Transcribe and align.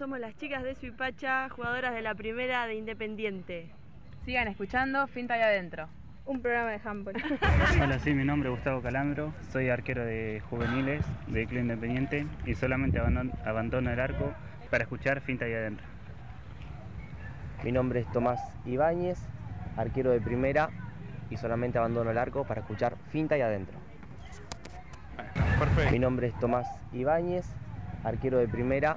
Somos 0.00 0.20
las 0.20 0.36
chicas 0.36 0.62
de 0.62 0.76
Suipacha, 0.76 1.48
jugadoras 1.48 1.92
de 1.92 2.02
la 2.02 2.14
primera 2.14 2.68
de 2.68 2.76
Independiente. 2.76 3.68
Sigan 4.24 4.46
escuchando 4.46 5.08
Finta 5.08 5.34
ahí 5.34 5.40
adentro. 5.40 5.88
Un 6.24 6.40
programa 6.40 6.70
de 6.70 6.80
handball. 6.84 7.16
Hola, 7.82 7.98
sí, 7.98 8.14
mi 8.14 8.24
nombre 8.24 8.48
es 8.48 8.54
Gustavo 8.54 8.80
Calambro, 8.80 9.34
soy 9.50 9.70
arquero 9.70 10.04
de 10.04 10.40
juveniles 10.48 11.04
de 11.26 11.48
Club 11.48 11.62
Independiente 11.62 12.28
y 12.46 12.54
solamente 12.54 13.00
abandono, 13.00 13.90
el 13.90 13.98
arco 13.98 14.32
para 14.70 14.84
escuchar 14.84 15.20
Finta 15.20 15.46
ahí 15.46 15.54
adentro. 15.54 15.84
Mi 17.64 17.72
nombre 17.72 17.98
es 17.98 18.12
Tomás 18.12 18.40
Ibáñez, 18.66 19.18
arquero 19.76 20.12
de 20.12 20.20
primera 20.20 20.70
y 21.28 21.38
solamente 21.38 21.78
abandono 21.78 22.12
el 22.12 22.18
arco 22.18 22.44
para 22.44 22.60
escuchar 22.60 22.96
Finta 23.10 23.36
y 23.36 23.40
adentro. 23.40 23.76
Perfecto. 25.58 25.90
Mi 25.90 25.98
nombre 25.98 26.28
es 26.28 26.38
Tomás 26.38 26.68
Ibáñez, 26.92 27.46
arquero 28.04 28.38
de 28.38 28.46
primera 28.46 28.96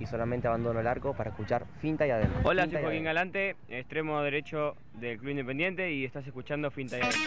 y 0.00 0.06
solamente 0.06 0.48
abandono 0.48 0.80
el 0.80 0.86
arco 0.86 1.14
para 1.14 1.30
escuchar 1.30 1.66
Finta 1.80 2.06
y 2.06 2.10
adentro. 2.10 2.40
Hola, 2.42 2.62
Finta 2.62 2.78
soy 2.78 2.84
Joaquín. 2.84 3.04
Galante, 3.04 3.56
extremo 3.68 4.20
derecho 4.22 4.76
del 4.94 5.18
Club 5.18 5.30
Independiente 5.30 5.92
y 5.92 6.04
estás 6.04 6.26
escuchando 6.26 6.70
Finta 6.70 6.98
y 6.98 7.02
Adentro. 7.02 7.20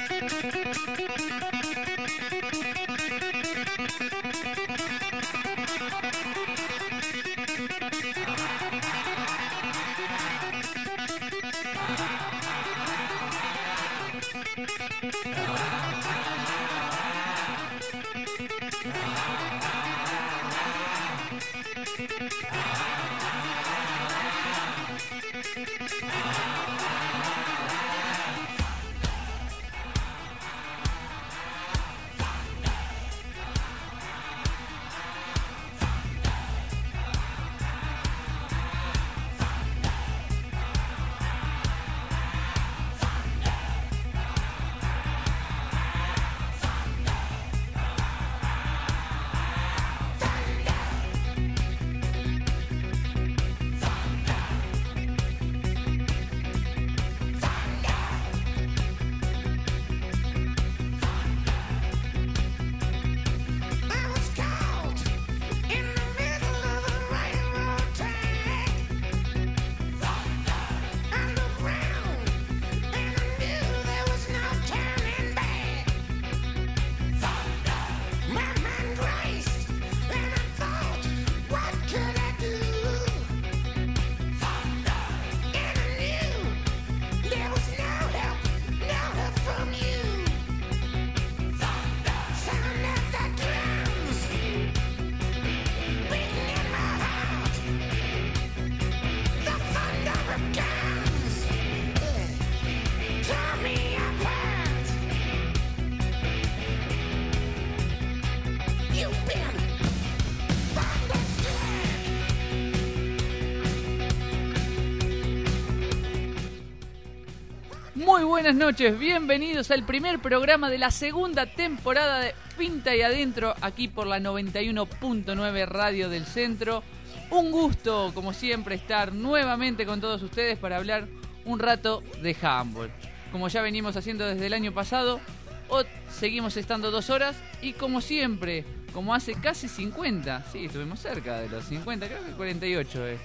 Buenas 118.44 118.59
noches, 118.59 119.00
bienvenidos 119.00 119.72
al 119.72 119.86
primer 119.86 120.20
programa 120.20 120.70
de 120.70 120.78
la 120.78 120.92
segunda 120.92 121.46
temporada 121.46 122.20
de 122.20 122.36
Pinta 122.58 122.94
y 122.94 123.02
Adentro, 123.02 123.56
aquí 123.62 123.88
por 123.88 124.06
la 124.06 124.20
91.9 124.20 125.66
Radio 125.66 126.09
del 126.09 126.26
Centro. 126.26 126.84
Un 127.30 127.52
gusto, 127.52 128.12
como 128.14 128.34
siempre, 128.34 128.76
estar 128.76 129.14
nuevamente 129.14 129.86
con 129.86 130.02
todos 130.02 130.22
ustedes 130.24 130.59
para 130.59 130.76
hablar 130.76 131.08
un 131.46 131.58
rato 131.58 132.04
de 132.22 132.36
handball. 132.42 132.92
Como 133.31 133.48
ya 133.48 133.62
venimos 133.62 133.96
haciendo 133.96 134.26
desde 134.26 134.48
el 134.48 134.54
año 134.54 134.74
pasado, 134.74 135.22
hoy 135.70 135.86
seguimos 136.12 136.58
estando 136.58 136.92
dos 136.92 137.10
horas 137.10 137.38
y 137.62 137.72
como 137.72 138.02
siempre, 138.02 138.66
como 138.92 139.16
hace 139.16 139.36
casi 139.36 139.70
50, 139.70 140.48
sí, 140.52 140.66
estuvimos 140.66 141.00
cerca 141.00 141.40
de 141.40 141.48
los 141.48 141.64
50, 141.64 142.08
creo 142.08 142.25
que 142.25 142.31
48 142.34 143.08
es. 143.08 143.22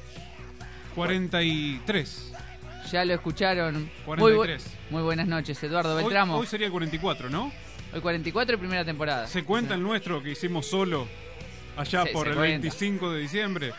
43. 0.95 2.33
Ya 2.93 3.04
lo 3.04 3.15
escucharon. 3.15 3.91
Muy, 4.06 4.16
bu- 4.16 4.37
43. 4.37 4.66
muy 4.91 5.03
buenas 5.03 5.26
noches, 5.28 5.62
Eduardo 5.62 5.94
Hoy, 5.97 6.03
Beltramo. 6.04 6.37
hoy 6.38 6.47
sería 6.47 6.66
el 6.66 6.72
44, 6.72 7.28
¿no? 7.31 7.53
Hoy 7.93 8.00
44 8.00 8.54
y 8.54 8.59
primera 8.59 8.84
temporada. 8.84 9.26
¿Se 9.26 9.44
cuenta 9.44 9.75
el 9.75 9.82
nuestro 9.82 10.22
que 10.22 10.31
hicimos 10.32 10.66
solo 10.66 11.06
allá 11.76 12.04
Sí, 12.04 12.10
por 12.12 12.28
el 12.28 12.34
cuenta. 12.34 12.53
25 12.62 13.12
de 13.12 13.21
diciembre? 13.21 13.72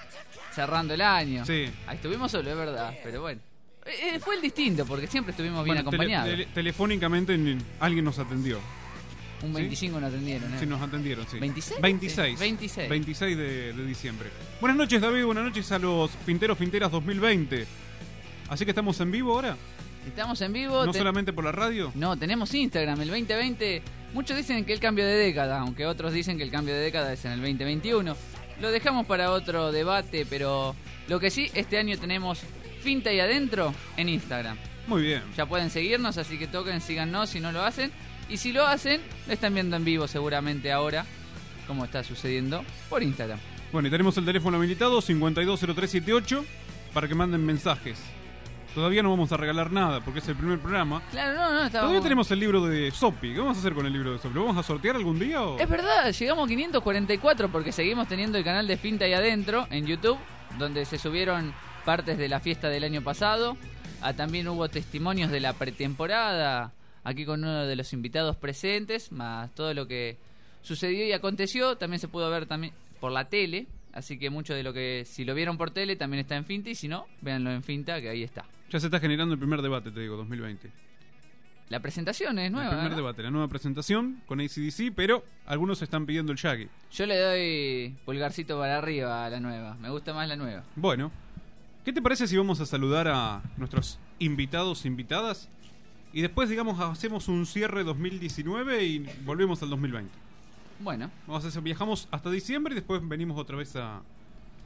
Cerrando 0.53 0.93
el 0.93 1.01
año. 1.01 1.45
Sí. 1.45 1.69
Ahí 1.87 1.95
estuvimos 1.95 2.31
solo, 2.31 2.49
es 2.49 2.57
verdad, 2.57 2.93
pero 3.03 3.21
bueno. 3.21 3.39
Eh, 3.85 4.15
eh, 4.15 4.19
fue 4.19 4.35
el 4.35 4.41
distinto, 4.41 4.85
porque 4.85 5.07
siempre 5.07 5.31
estuvimos 5.31 5.63
bien 5.63 5.77
Bueno, 5.77 5.89
tele- 5.89 5.95
acompañados. 6.03 6.29
tele- 6.29 6.47
telefónicamente 6.53 7.37
ni- 7.37 7.57
alguien 7.79 8.05
nos 8.05 8.19
atendió. 8.19 8.59
Un 9.41 9.53
25 9.53 9.99
no 10.01 10.07
atendieron, 10.07 10.53
¿eh? 10.53 10.57
Sí, 10.59 10.65
nos 10.65 10.81
atendieron, 10.81 11.25
sí. 11.29 11.37
¿26? 11.39 11.79
26. 11.79 12.37
Sí, 12.37 12.43
26. 12.43 12.89
26 12.89 13.37
de, 13.37 13.73
de 13.73 13.85
diciembre. 13.85 14.29
Buenas 14.59 14.77
noches, 14.77 14.99
David. 15.01 15.23
Buenas 15.23 15.45
noches 15.45 15.71
a 15.71 15.79
los 15.79 16.11
Finteros 16.25 16.57
Finteras 16.57 16.91
2020. 16.91 17.65
Así 18.49 18.65
que 18.65 18.71
estamos 18.71 18.99
en 18.99 19.11
vivo 19.11 19.33
ahora. 19.33 19.55
Estamos 20.07 20.41
en 20.41 20.53
vivo. 20.53 20.85
No 20.85 20.91
te- 20.91 20.97
solamente 20.97 21.33
por 21.33 21.43
la 21.43 21.51
radio. 21.51 21.91
No, 21.95 22.17
tenemos 22.17 22.53
Instagram, 22.53 23.01
el 23.01 23.09
2020. 23.09 23.81
Muchos 24.13 24.37
dicen 24.37 24.65
que 24.65 24.73
el 24.73 24.79
cambio 24.79 25.05
de 25.05 25.13
década, 25.13 25.59
aunque 25.59 25.85
otros 25.85 26.13
dicen 26.13 26.37
que 26.37 26.43
el 26.43 26.51
cambio 26.51 26.73
de 26.73 26.81
década 26.81 27.13
es 27.13 27.23
en 27.25 27.33
el 27.33 27.39
2021. 27.41 28.15
Lo 28.61 28.71
dejamos 28.71 29.05
para 29.05 29.31
otro 29.31 29.71
debate, 29.71 30.25
pero 30.29 30.75
lo 31.07 31.19
que 31.19 31.29
sí, 31.29 31.49
este 31.53 31.77
año 31.77 31.97
tenemos 31.97 32.39
Finta 32.81 33.11
y 33.13 33.19
Adentro 33.19 33.73
en 33.97 34.09
Instagram. 34.09 34.57
Muy 34.87 35.03
bien. 35.03 35.21
Ya 35.37 35.45
pueden 35.45 35.69
seguirnos, 35.69 36.17
así 36.17 36.39
que 36.39 36.47
toquen, 36.47 36.81
síganos 36.81 37.29
si 37.29 37.39
no 37.39 37.51
lo 37.51 37.61
hacen. 37.61 37.91
Y 38.29 38.37
si 38.37 38.51
lo 38.51 38.65
hacen, 38.65 39.01
lo 39.27 39.33
están 39.33 39.53
viendo 39.53 39.75
en 39.75 39.83
vivo 39.85 40.07
seguramente 40.07 40.71
ahora, 40.71 41.05
como 41.67 41.85
está 41.85 42.03
sucediendo 42.03 42.63
por 42.89 43.03
Instagram. 43.03 43.39
Bueno, 43.71 43.87
y 43.87 43.91
tenemos 43.91 44.17
el 44.17 44.25
teléfono 44.25 44.57
habilitado 44.57 45.01
520378 45.01 46.45
para 46.93 47.07
que 47.07 47.15
manden 47.15 47.45
mensajes. 47.45 47.99
Todavía 48.75 49.01
no 49.01 49.09
vamos 49.09 49.31
a 49.31 49.37
regalar 49.37 49.71
nada 49.71 49.99
porque 50.01 50.19
es 50.19 50.27
el 50.27 50.35
primer 50.35 50.59
programa. 50.59 51.01
Claro, 51.11 51.33
no, 51.33 51.51
no, 51.51 51.65
estaba. 51.65 51.83
Todavía 51.83 52.03
tenemos 52.03 52.29
el 52.31 52.39
libro 52.39 52.65
de 52.65 52.91
Sopi. 52.91 53.33
¿Qué 53.33 53.39
vamos 53.39 53.57
a 53.57 53.59
hacer 53.59 53.73
con 53.73 53.85
el 53.85 53.93
libro 53.93 54.13
de 54.13 54.19
Sopi? 54.19 54.35
¿Lo 54.35 54.45
vamos 54.45 54.57
a 54.57 54.63
sortear 54.63 54.95
algún 54.95 55.19
día 55.19 55.41
o...? 55.41 55.57
Es 55.57 55.67
verdad, 55.67 56.11
llegamos 56.11 56.45
a 56.45 56.47
544 56.47 57.49
porque 57.49 57.71
seguimos 57.71 58.07
teniendo 58.07 58.37
el 58.37 58.43
canal 58.43 58.67
de 58.67 58.77
Finta 58.77 59.07
y 59.07 59.13
Adentro 59.13 59.67
en 59.71 59.87
YouTube, 59.87 60.19
donde 60.57 60.85
se 60.85 60.97
subieron 60.99 61.53
partes 61.83 62.17
de 62.17 62.29
la 62.29 62.39
fiesta 62.39 62.69
del 62.69 62.83
año 62.83 63.01
pasado. 63.01 63.57
Ah, 64.01 64.13
también 64.13 64.47
hubo 64.47 64.69
testimonios 64.69 65.31
de 65.31 65.39
la 65.39 65.53
pretemporada, 65.53 66.71
aquí 67.03 67.25
con 67.25 67.43
uno 67.43 67.65
de 67.65 67.75
los 67.75 67.91
invitados 67.91 68.37
presentes, 68.37 69.11
más 69.11 69.53
todo 69.55 69.73
lo 69.73 69.87
que 69.87 70.17
sucedió 70.61 71.05
y 71.05 71.11
aconteció. 71.11 71.75
También 71.77 71.99
se 71.99 72.07
pudo 72.07 72.29
ver 72.29 72.45
también 72.45 72.73
por 72.99 73.11
la 73.11 73.25
tele, 73.29 73.67
así 73.93 74.19
que 74.19 74.29
mucho 74.29 74.53
de 74.53 74.63
lo 74.63 74.73
que, 74.73 75.03
si 75.05 75.25
lo 75.25 75.33
vieron 75.33 75.57
por 75.57 75.71
tele, 75.71 75.95
también 75.95 76.21
está 76.21 76.35
en 76.35 76.45
Finta, 76.45 76.69
y 76.69 76.75
si 76.75 76.87
no, 76.87 77.07
véanlo 77.21 77.51
en 77.51 77.63
Finta, 77.63 77.99
que 77.99 78.09
ahí 78.09 78.23
está. 78.23 78.45
Ya 78.69 78.79
se 78.79 78.87
está 78.87 78.99
generando 78.99 79.33
el 79.33 79.39
primer 79.39 79.61
debate, 79.61 79.91
te 79.91 79.99
digo, 79.99 80.15
2020. 80.17 80.71
La 81.69 81.79
presentación 81.79 82.39
es 82.39 82.51
nueva. 82.51 82.69
el 82.69 82.75
primer 82.75 82.91
¿no? 82.91 82.97
debate, 82.97 83.21
la 83.23 83.31
nueva 83.31 83.47
presentación 83.47 84.21
con 84.25 84.39
ACDC, 84.39 84.91
pero 84.95 85.23
algunos 85.45 85.81
están 85.81 86.05
pidiendo 86.05 86.31
el 86.31 86.37
Shaggy. 86.37 86.67
Yo 86.91 87.05
le 87.05 87.17
doy 87.19 87.95
pulgarcito 88.05 88.57
para 88.57 88.77
arriba 88.79 89.25
a 89.25 89.29
la 89.29 89.39
nueva. 89.39 89.75
Me 89.75 89.89
gusta 89.89 90.13
más 90.13 90.27
la 90.27 90.35
nueva. 90.35 90.63
Bueno, 90.75 91.11
¿qué 91.85 91.93
te 91.93 92.01
parece 92.01 92.27
si 92.27 92.37
vamos 92.37 92.59
a 92.59 92.65
saludar 92.65 93.07
a 93.07 93.43
nuestros 93.57 93.99
invitados, 94.17 94.85
invitadas? 94.85 95.47
Y 96.11 96.21
después, 96.21 96.49
digamos, 96.49 96.79
hacemos 96.79 97.27
un 97.27 97.45
cierre 97.45 97.83
2019 97.83 98.83
y 98.83 98.99
volvemos 99.23 99.61
al 99.61 99.69
2020. 99.69 100.11
Bueno, 100.79 101.11
Vamos 101.27 101.45
a 101.45 101.49
hacer, 101.49 101.61
viajamos 101.61 102.07
hasta 102.09 102.31
diciembre 102.31 102.73
y 102.73 102.75
después 102.75 103.07
venimos 103.07 103.37
otra 103.37 103.57
vez 103.57 103.75
a, 103.75 104.01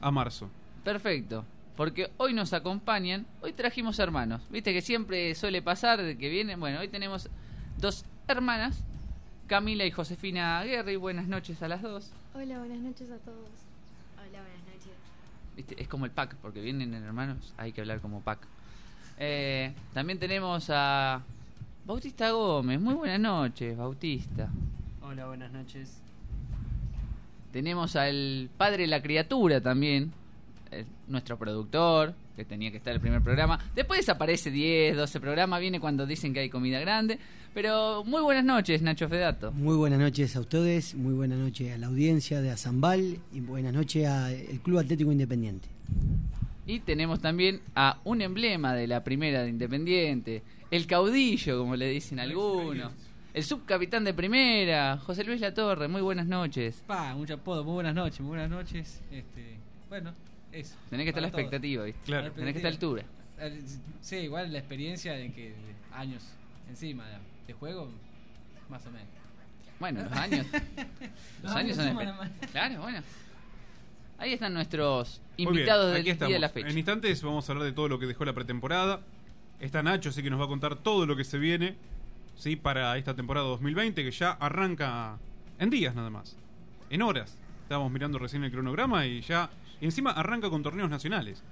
a 0.00 0.10
marzo. 0.10 0.48
Perfecto. 0.84 1.44
Porque 1.76 2.10
hoy 2.18 2.32
nos 2.34 2.52
acompañan, 2.52 3.26
hoy 3.40 3.52
trajimos 3.52 3.98
hermanos. 3.98 4.42
Viste 4.50 4.72
que 4.72 4.80
siempre 4.80 5.34
suele 5.34 5.60
pasar 5.60 6.00
de 6.00 6.16
que 6.16 6.28
vienen. 6.28 6.60
Bueno, 6.60 6.80
hoy 6.80 6.88
tenemos 6.88 7.28
dos 7.78 8.04
hermanas, 8.28 8.82
Camila 9.48 9.84
y 9.84 9.90
Josefina 9.90 10.62
Guerri. 10.62 10.96
Buenas 10.96 11.26
noches 11.26 11.62
a 11.62 11.68
las 11.68 11.82
dos. 11.82 12.12
Hola, 12.34 12.58
buenas 12.58 12.78
noches 12.78 13.10
a 13.10 13.18
todos. 13.18 13.48
Hola, 14.16 14.40
buenas 14.40 14.66
noches. 14.66 14.92
¿Viste? 15.56 15.82
Es 15.82 15.88
como 15.88 16.04
el 16.04 16.12
pack, 16.12 16.36
porque 16.36 16.60
vienen 16.60 16.94
en 16.94 17.02
hermanos, 17.02 17.52
hay 17.56 17.72
que 17.72 17.80
hablar 17.80 18.00
como 18.00 18.20
pack. 18.20 18.46
Eh, 19.18 19.72
también 19.92 20.18
tenemos 20.18 20.70
a 20.70 21.22
Bautista 21.84 22.30
Gómez. 22.30 22.80
Muy 22.80 22.94
buenas 22.94 23.20
noches, 23.20 23.76
Bautista. 23.76 24.48
Hola, 25.02 25.26
buenas 25.26 25.52
noches. 25.52 26.00
Tenemos 27.52 27.94
al 27.94 28.48
padre 28.56 28.82
de 28.82 28.88
la 28.88 29.02
criatura 29.02 29.60
también, 29.60 30.12
nuestro 31.08 31.38
productor, 31.38 32.14
que 32.36 32.44
tenía 32.44 32.70
que 32.70 32.78
estar 32.78 32.90
en 32.90 32.96
el 32.96 33.00
primer 33.00 33.22
programa. 33.22 33.58
Después 33.74 34.00
desaparece 34.00 34.50
10, 34.50 34.96
12 34.96 35.20
programas, 35.20 35.60
viene 35.60 35.80
cuando 35.80 36.06
dicen 36.06 36.32
que 36.34 36.40
hay 36.40 36.50
comida 36.50 36.80
grande. 36.80 37.18
Pero 37.54 38.02
muy 38.04 38.20
buenas 38.20 38.44
noches, 38.44 38.82
Nacho 38.82 39.08
Fedato. 39.08 39.52
Muy 39.52 39.76
buenas 39.76 40.00
noches 40.00 40.34
a 40.34 40.40
ustedes, 40.40 40.94
muy 40.96 41.14
buenas 41.14 41.38
noches 41.38 41.72
a 41.72 41.78
la 41.78 41.86
audiencia 41.86 42.40
de 42.40 42.50
Azambal 42.50 43.18
y 43.32 43.40
buenas 43.40 43.72
noches 43.72 44.08
al 44.08 44.60
Club 44.64 44.80
Atlético 44.80 45.12
Independiente. 45.12 45.68
Y 46.66 46.80
tenemos 46.80 47.20
también 47.20 47.60
a 47.76 47.98
un 48.04 48.22
emblema 48.22 48.74
de 48.74 48.88
la 48.88 49.04
primera 49.04 49.42
de 49.42 49.50
Independiente, 49.50 50.42
el 50.70 50.86
caudillo, 50.88 51.58
como 51.58 51.76
le 51.76 51.88
dicen 51.90 52.18
algunos. 52.18 52.92
El 53.34 53.44
subcapitán 53.44 54.04
de 54.04 54.14
primera, 54.14 54.98
José 54.98 55.24
Luis 55.24 55.40
Latorre, 55.40 55.88
muy 55.88 56.02
buenas 56.02 56.26
noches. 56.26 56.82
Pa, 56.86 57.14
mucho 57.14 57.34
apodo, 57.34 57.62
muy 57.64 57.74
buenas 57.74 57.94
noches, 57.94 58.20
muy 58.20 58.30
buenas 58.30 58.50
noches. 58.50 59.02
Este, 59.10 59.58
bueno, 59.88 60.12
eso. 60.54 60.76
Tenés 60.90 61.04
que 61.04 61.10
estar 61.10 61.20
a 61.20 61.26
la 61.26 61.28
expectativa, 61.28 61.84
¿viste? 61.84 62.00
Claro. 62.04 62.32
Tenés 62.32 62.52
que 62.52 62.58
estar 62.58 62.68
a 62.68 62.70
la 62.70 62.74
altura. 62.74 63.04
Sí, 64.00 64.16
igual 64.16 64.52
la 64.52 64.58
experiencia 64.58 65.12
de 65.14 65.32
que 65.32 65.54
años 65.92 66.22
encima 66.68 67.04
de, 67.46 67.52
juego, 67.52 67.90
más 68.68 68.86
o 68.86 68.90
menos. 68.90 69.08
Bueno, 69.78 70.02
los 70.02 70.12
años. 70.18 70.46
Los 71.42 71.52
años 71.52 71.76
son. 71.76 71.96
Claro, 72.52 72.80
bueno. 72.82 73.02
Ahí 74.18 74.32
están 74.32 74.54
nuestros 74.54 75.20
bien, 75.36 75.48
invitados 75.48 75.92
aquí 75.94 76.12
del 76.12 76.18
día 76.18 76.28
de 76.28 76.38
la 76.38 76.48
fecha. 76.48 76.68
En 76.68 76.78
instantes 76.78 77.22
vamos 77.22 77.48
a 77.48 77.52
hablar 77.52 77.66
de 77.66 77.72
todo 77.72 77.88
lo 77.88 77.98
que 77.98 78.06
dejó 78.06 78.24
la 78.24 78.32
pretemporada. 78.32 79.00
Está 79.60 79.82
Nacho, 79.82 80.10
así 80.10 80.22
que 80.22 80.30
nos 80.30 80.40
va 80.40 80.44
a 80.44 80.48
contar 80.48 80.76
todo 80.76 81.06
lo 81.06 81.16
que 81.16 81.24
se 81.24 81.38
viene 81.38 81.74
¿sí? 82.36 82.56
para 82.56 82.96
esta 82.96 83.14
temporada 83.14 83.46
2020, 83.48 84.04
que 84.04 84.10
ya 84.10 84.32
arranca 84.32 85.18
en 85.58 85.70
días 85.70 85.94
nada 85.94 86.10
más. 86.10 86.36
En 86.90 87.02
horas. 87.02 87.36
Estábamos 87.62 87.90
mirando 87.90 88.18
recién 88.18 88.44
el 88.44 88.52
cronograma 88.52 89.06
y 89.06 89.20
ya. 89.22 89.50
Y 89.84 89.86
encima 89.86 90.12
arranca 90.12 90.48
con 90.48 90.62
torneos 90.62 90.88
nacionales. 90.88 91.42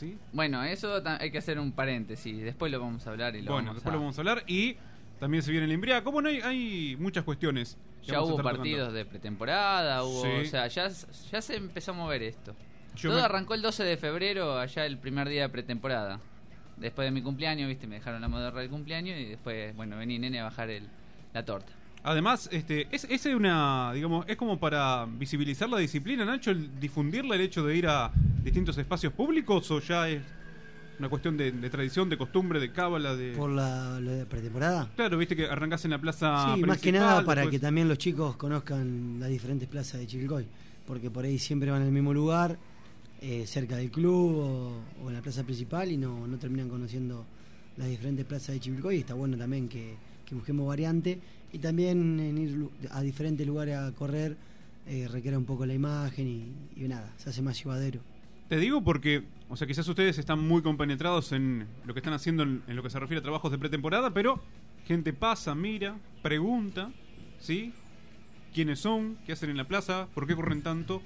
¿Sí? 0.00 0.18
Bueno, 0.32 0.64
eso 0.64 1.00
hay 1.20 1.30
que 1.30 1.38
hacer 1.38 1.60
un 1.60 1.70
paréntesis. 1.70 2.42
Después 2.42 2.72
lo 2.72 2.80
vamos 2.80 3.06
a 3.06 3.10
hablar 3.10 3.36
y 3.36 3.42
lo 3.42 3.52
bueno, 3.52 3.66
vamos 3.68 3.76
después 3.76 3.92
a- 3.92 3.94
lo 3.94 4.00
vamos 4.00 4.18
a 4.18 4.20
hablar. 4.20 4.42
Y 4.48 4.76
también 5.20 5.44
se 5.44 5.52
viene 5.52 5.66
el 5.66 5.72
Imbriaco. 5.72 6.10
Bueno, 6.10 6.28
hay, 6.28 6.40
hay 6.40 6.96
muchas 6.98 7.22
cuestiones. 7.22 7.78
que 8.00 8.08
Ya 8.08 8.14
vamos 8.14 8.30
a 8.30 8.32
hubo 8.32 8.40
estar 8.40 8.56
partidos 8.56 8.78
tocando. 8.80 8.98
de 8.98 9.04
pretemporada, 9.04 10.02
hubo, 10.02 10.22
Sí. 10.22 10.28
o 10.28 10.44
sea, 10.50 10.66
ya, 10.66 10.88
ya 11.30 11.40
se 11.40 11.54
empezó 11.54 11.92
a 11.92 11.94
mover 11.94 12.24
esto. 12.24 12.52
Yo 12.96 13.10
Todo 13.10 13.20
me- 13.20 13.24
arrancó 13.26 13.54
el 13.54 13.62
12 13.62 13.84
de 13.84 13.96
febrero, 13.96 14.58
allá 14.58 14.84
el 14.86 14.98
primer 14.98 15.28
día 15.28 15.42
de 15.42 15.48
pretemporada. 15.50 16.18
Después 16.78 17.06
de 17.06 17.12
mi 17.12 17.22
cumpleaños, 17.22 17.68
viste, 17.68 17.86
me 17.86 17.94
dejaron 17.94 18.20
la 18.20 18.26
moderna 18.26 18.58
del 18.58 18.70
cumpleaños 18.70 19.16
y 19.20 19.26
después, 19.26 19.76
bueno, 19.76 19.96
vení 19.98 20.18
nene 20.18 20.40
a 20.40 20.44
bajar 20.44 20.68
el, 20.70 20.88
la 21.32 21.44
torta. 21.44 21.72
Además, 22.04 22.48
este, 22.52 22.88
es, 22.90 23.04
es 23.08 23.26
una, 23.26 23.92
digamos, 23.94 24.24
es 24.28 24.36
como 24.36 24.58
para 24.58 25.06
visibilizar 25.06 25.68
la 25.68 25.78
disciplina, 25.78 26.24
Nacho, 26.24 26.50
el 26.50 26.80
difundirla, 26.80 27.36
el 27.36 27.42
hecho 27.42 27.64
de 27.64 27.76
ir 27.76 27.86
a 27.86 28.10
distintos 28.42 28.76
espacios 28.76 29.12
públicos, 29.12 29.70
o 29.70 29.78
ya 29.80 30.08
es 30.08 30.20
una 30.98 31.08
cuestión 31.08 31.36
de, 31.36 31.52
de 31.52 31.70
tradición, 31.70 32.08
de 32.08 32.18
costumbre, 32.18 32.58
de 32.58 32.72
cábala, 32.72 33.14
de. 33.14 33.32
Por 33.36 33.50
la, 33.50 34.00
pretemporada. 34.28 34.90
Claro, 34.96 35.16
viste 35.16 35.36
que 35.36 35.46
arrancás 35.46 35.84
en 35.84 35.92
la 35.92 36.00
plaza. 36.00 36.54
sí, 36.56 36.62
más 36.62 36.80
que 36.80 36.90
nada 36.92 37.24
para 37.24 37.42
después- 37.42 37.50
que 37.52 37.58
también 37.60 37.88
los 37.88 37.98
chicos 37.98 38.36
conozcan 38.36 39.18
las 39.20 39.28
diferentes 39.30 39.68
plazas 39.68 40.00
de 40.00 40.06
Chivilcoy, 40.08 40.46
porque 40.86 41.08
por 41.10 41.24
ahí 41.24 41.38
siempre 41.38 41.70
van 41.70 41.82
al 41.82 41.92
mismo 41.92 42.12
lugar, 42.12 42.58
eh, 43.20 43.46
cerca 43.46 43.76
del 43.76 43.90
club 43.92 44.36
o, 44.38 44.82
o 45.04 45.08
en 45.08 45.14
la 45.14 45.22
plaza 45.22 45.44
principal 45.44 45.92
y 45.92 45.96
no, 45.96 46.26
no 46.26 46.36
terminan 46.36 46.68
conociendo 46.68 47.24
las 47.76 47.86
diferentes 47.88 48.26
plazas 48.26 48.48
de 48.56 48.60
Chivilcoy. 48.60 48.96
Y 48.96 49.00
está 49.00 49.14
bueno 49.14 49.36
también 49.36 49.68
que, 49.68 49.94
que 50.32 50.36
busquemos 50.36 50.66
variante 50.66 51.18
y 51.52 51.58
también 51.58 52.18
en 52.18 52.38
ir 52.38 52.68
a 52.90 53.02
diferentes 53.02 53.46
lugares 53.46 53.76
a 53.76 53.92
correr 53.92 54.34
eh, 54.86 55.06
requiere 55.12 55.36
un 55.36 55.44
poco 55.44 55.66
la 55.66 55.74
imagen 55.74 56.26
y, 56.26 56.82
y 56.82 56.88
nada, 56.88 57.12
se 57.18 57.28
hace 57.28 57.42
más 57.42 57.62
llevadero. 57.62 58.00
Te 58.48 58.56
digo 58.56 58.82
porque, 58.82 59.24
o 59.50 59.56
sea, 59.56 59.66
quizás 59.66 59.86
ustedes 59.86 60.16
están 60.18 60.40
muy 60.40 60.62
compenetrados 60.62 61.32
en 61.32 61.66
lo 61.84 61.92
que 61.92 62.00
están 62.00 62.14
haciendo 62.14 62.42
en, 62.44 62.62
en 62.66 62.76
lo 62.76 62.82
que 62.82 62.88
se 62.88 62.98
refiere 62.98 63.18
a 63.20 63.22
trabajos 63.22 63.52
de 63.52 63.58
pretemporada, 63.58 64.12
pero 64.14 64.42
gente 64.86 65.12
pasa, 65.12 65.54
mira, 65.54 65.96
pregunta, 66.22 66.90
¿sí? 67.38 67.72
¿Quiénes 68.54 68.78
son? 68.80 69.18
¿Qué 69.26 69.32
hacen 69.32 69.50
en 69.50 69.58
la 69.58 69.64
plaza? 69.64 70.08
¿Por 70.14 70.26
qué 70.26 70.34
corren 70.34 70.62
tanto? 70.62 71.02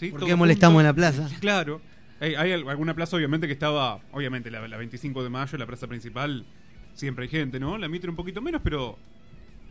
¿Sí? 0.00 0.10
¿Por 0.10 0.24
qué 0.24 0.34
molestamos 0.34 0.76
junto. 0.76 0.80
en 0.80 0.86
la 0.86 0.94
plaza? 0.94 1.28
Claro. 1.40 1.80
Hay, 2.20 2.34
hay 2.36 2.52
al- 2.52 2.68
alguna 2.68 2.94
plaza, 2.94 3.16
obviamente, 3.16 3.46
que 3.46 3.52
estaba, 3.52 4.00
obviamente, 4.12 4.50
la, 4.50 4.66
la 4.68 4.76
25 4.76 5.22
de 5.24 5.28
mayo, 5.30 5.58
la 5.58 5.66
plaza 5.66 5.86
principal, 5.88 6.44
siempre 6.94 7.24
hay 7.24 7.30
gente, 7.30 7.58
¿no? 7.60 7.78
La 7.78 7.88
Mitre 7.88 8.10
un 8.10 8.16
poquito 8.16 8.40
menos, 8.40 8.60
pero 8.62 8.98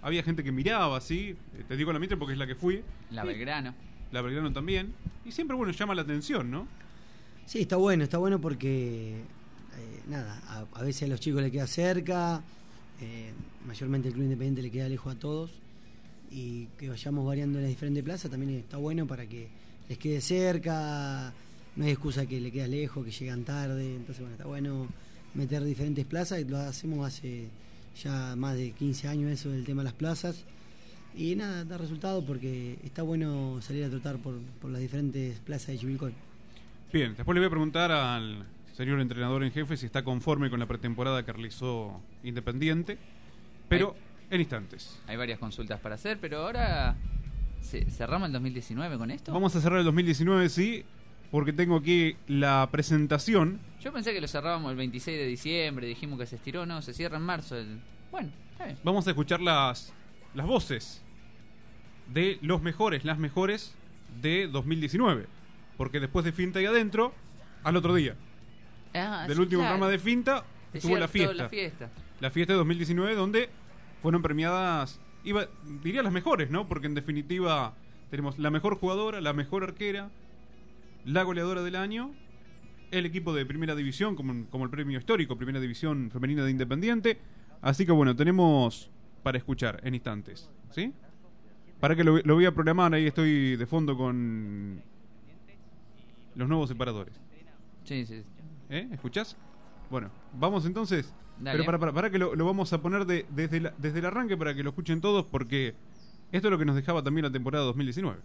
había 0.01 0.23
gente 0.23 0.43
que 0.43 0.51
miraba, 0.51 0.99
¿sí? 1.01 1.35
Eh, 1.57 1.63
Te 1.67 1.75
digo 1.77 1.91
la 1.93 1.99
Mitre 1.99 2.17
porque 2.17 2.33
es 2.33 2.39
la 2.39 2.47
que 2.47 2.55
fui. 2.55 2.81
La 3.11 3.23
Belgrano. 3.23 3.73
La 4.11 4.21
Belgrano 4.21 4.51
también. 4.51 4.93
Y 5.25 5.31
siempre, 5.31 5.55
bueno, 5.55 5.71
llama 5.71 5.95
la 5.95 6.01
atención, 6.01 6.49
¿no? 6.51 6.67
Sí, 7.45 7.61
está 7.61 7.75
bueno, 7.75 8.03
está 8.03 8.17
bueno 8.17 8.39
porque, 8.39 9.19
eh, 9.19 10.01
nada, 10.07 10.41
a, 10.47 10.79
a 10.79 10.83
veces 10.83 11.03
a 11.03 11.07
los 11.07 11.19
chicos 11.19 11.41
les 11.41 11.51
queda 11.51 11.67
cerca, 11.67 12.41
eh, 13.01 13.31
mayormente 13.65 14.07
el 14.07 14.13
Club 14.13 14.23
Independiente 14.25 14.61
le 14.61 14.71
queda 14.71 14.87
lejos 14.87 15.15
a 15.15 15.19
todos, 15.19 15.51
y 16.29 16.67
que 16.77 16.87
vayamos 16.89 17.25
variando 17.25 17.57
en 17.57 17.65
las 17.65 17.69
diferentes 17.69 18.03
plazas 18.03 18.31
también 18.31 18.57
está 18.57 18.77
bueno 18.77 19.05
para 19.05 19.25
que 19.25 19.49
les 19.89 19.97
quede 19.97 20.21
cerca, 20.21 21.33
no 21.75 21.83
hay 21.83 21.91
excusa 21.91 22.25
que 22.25 22.39
le 22.39 22.51
queda 22.51 22.67
lejos, 22.67 23.03
que 23.03 23.11
llegan 23.11 23.43
tarde, 23.43 23.95
entonces 23.95 24.19
bueno, 24.19 24.33
está 24.35 24.45
bueno 24.45 24.87
meter 25.33 25.63
diferentes 25.63 26.05
plazas, 26.05 26.39
y 26.41 26.45
lo 26.45 26.57
hacemos 26.57 27.05
hace 27.07 27.47
ya 28.01 28.35
más 28.35 28.55
de 28.55 28.71
15 28.71 29.07
años 29.07 29.31
eso 29.31 29.49
del 29.49 29.63
tema 29.65 29.81
de 29.81 29.85
las 29.85 29.93
plazas. 29.93 30.43
Y 31.15 31.35
nada, 31.35 31.65
da 31.65 31.77
resultado 31.77 32.25
porque 32.25 32.77
está 32.83 33.01
bueno 33.03 33.59
salir 33.61 33.83
a 33.83 33.89
trotar 33.89 34.17
por, 34.17 34.39
por 34.61 34.71
las 34.71 34.79
diferentes 34.81 35.39
plazas 35.39 35.67
de 35.67 35.77
Chivilcoy. 35.79 36.13
Bien, 36.93 37.13
después 37.15 37.33
le 37.35 37.41
voy 37.41 37.47
a 37.47 37.49
preguntar 37.49 37.91
al 37.91 38.45
señor 38.73 38.99
entrenador 39.01 39.43
en 39.43 39.51
jefe 39.51 39.75
si 39.77 39.85
está 39.85 40.03
conforme 40.03 40.49
con 40.49 40.59
la 40.59 40.65
pretemporada 40.67 41.25
que 41.25 41.33
realizó 41.33 41.99
Independiente. 42.23 42.97
Pero 43.67 43.95
en 44.29 44.39
instantes. 44.39 44.99
Hay 45.07 45.17
varias 45.17 45.39
consultas 45.39 45.79
para 45.81 45.95
hacer, 45.95 46.17
pero 46.19 46.39
ahora 46.45 46.95
¿ce- 47.61 47.89
cerramos 47.89 48.27
el 48.27 48.33
2019 48.33 48.97
con 48.97 49.11
esto. 49.11 49.33
Vamos 49.33 49.53
a 49.55 49.61
cerrar 49.61 49.79
el 49.79 49.85
2019, 49.85 50.47
sí, 50.49 50.83
porque 51.31 51.53
tengo 51.53 51.77
aquí 51.77 52.17
la 52.27 52.67
presentación. 52.71 53.59
Yo 53.79 53.91
pensé 53.93 54.13
que 54.13 54.21
lo 54.21 54.27
cerrábamos 54.27 54.71
el 54.71 54.77
26 54.77 55.17
de 55.17 55.25
diciembre, 55.25 55.87
dijimos 55.87 56.19
que 56.19 56.25
se 56.25 56.35
estiró, 56.35 56.65
no, 56.65 56.81
se 56.81 56.93
cierra 56.93 57.17
en 57.17 57.23
marzo. 57.23 57.57
El... 57.57 57.79
Bueno, 58.11 58.29
está 58.51 58.65
bien. 58.65 58.77
Vamos 58.83 59.07
a 59.07 59.11
escuchar 59.11 59.39
las, 59.41 59.93
las 60.33 60.45
voces 60.45 61.01
de 62.13 62.37
los 62.41 62.61
mejores, 62.61 63.05
las 63.05 63.17
mejores 63.17 63.73
de 64.21 64.47
2019. 64.47 65.25
Porque 65.77 65.99
después 65.99 66.25
de 66.25 66.33
Finta 66.33 66.61
y 66.61 66.65
Adentro, 66.65 67.13
al 67.63 67.75
otro 67.77 67.95
día. 67.95 68.15
Ah, 68.93 69.25
del 69.25 69.37
sí, 69.37 69.41
último 69.41 69.61
claro. 69.61 69.75
programa 69.75 69.91
de 69.91 69.99
Finta, 69.99 70.43
Es 70.73 70.83
estuvo 70.83 70.97
la 70.97 71.07
fiesta. 71.07 71.33
la 71.33 71.49
fiesta. 71.49 71.89
La 72.19 72.29
fiesta 72.29 72.53
de 72.53 72.57
2019 72.57 73.15
donde 73.15 73.49
fueron 74.01 74.21
premiadas, 74.21 74.99
iba, 75.23 75.47
diría 75.81 76.03
las 76.03 76.11
mejores, 76.11 76.51
¿no? 76.51 76.67
Porque 76.67 76.87
en 76.87 76.93
definitiva 76.93 77.73
tenemos 78.09 78.37
la 78.37 78.51
mejor 78.51 78.75
jugadora, 78.75 79.21
la 79.21 79.33
mejor 79.33 79.63
arquera, 79.63 80.09
la 81.05 81.23
goleadora 81.23 81.61
del 81.63 81.75
año, 81.75 82.11
el 82.91 83.05
equipo 83.05 83.33
de 83.33 83.45
primera 83.45 83.75
división 83.75 84.15
como, 84.15 84.45
como 84.49 84.65
el 84.65 84.69
premio 84.69 84.97
histórico, 84.99 85.37
primera 85.37 85.59
división 85.59 86.09
femenina 86.11 86.43
de 86.43 86.51
Independiente. 86.51 87.17
Así 87.61 87.85
que 87.85 87.91
bueno, 87.91 88.15
tenemos 88.15 88.89
para 89.23 89.37
escuchar 89.37 89.79
en 89.83 89.93
instantes, 89.95 90.49
¿sí? 90.71 90.93
Para 91.79 91.95
que 91.95 92.03
lo, 92.03 92.17
lo 92.19 92.35
voy 92.35 92.45
a 92.45 92.53
programar, 92.53 92.93
ahí 92.93 93.07
estoy 93.07 93.55
de 93.55 93.65
fondo 93.65 93.95
con 93.97 94.81
los 96.35 96.47
nuevos 96.47 96.69
separadores. 96.69 97.19
Sí, 97.83 98.05
sí. 98.05 98.23
¿Eh? 98.69 98.87
¿Escuchás? 98.91 99.35
Bueno, 99.89 100.09
vamos 100.33 100.65
entonces. 100.65 101.13
Dale. 101.39 101.57
Pero 101.57 101.65
para, 101.65 101.79
para, 101.79 101.93
para 101.93 102.09
que 102.09 102.19
lo, 102.19 102.35
lo 102.35 102.45
vamos 102.45 102.71
a 102.73 102.81
poner 102.81 103.05
de- 103.05 103.25
desde, 103.29 103.59
la- 103.61 103.73
desde 103.77 103.99
el 103.99 104.05
arranque 104.05 104.37
para 104.37 104.53
que 104.53 104.63
lo 104.63 104.69
escuchen 104.69 105.01
todos, 105.01 105.25
porque 105.25 105.73
esto 106.31 106.47
es 106.47 106.51
lo 106.51 106.57
que 106.57 106.65
nos 106.65 106.75
dejaba 106.75 107.03
también 107.03 107.25
la 107.25 107.31
temporada 107.31 107.65
2019. 107.65 108.19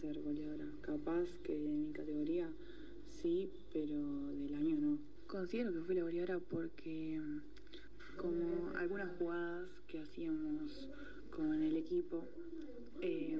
Ser 0.00 0.20
goleadora. 0.22 0.66
Capaz 0.80 1.26
que 1.42 1.56
en 1.56 1.86
mi 1.86 1.92
categoría 1.92 2.48
sí, 3.08 3.50
pero 3.72 3.96
del 4.28 4.54
año 4.54 4.76
no. 4.76 4.98
Considero 5.26 5.72
que 5.72 5.80
fui 5.80 5.94
la 5.96 6.02
goleadora 6.02 6.38
porque 6.38 7.20
como 8.16 8.70
algunas 8.76 9.10
jugadas 9.18 9.68
que 9.88 9.98
hacíamos 9.98 10.88
con 11.30 11.62
el 11.62 11.76
equipo 11.76 12.28
eh, 13.00 13.38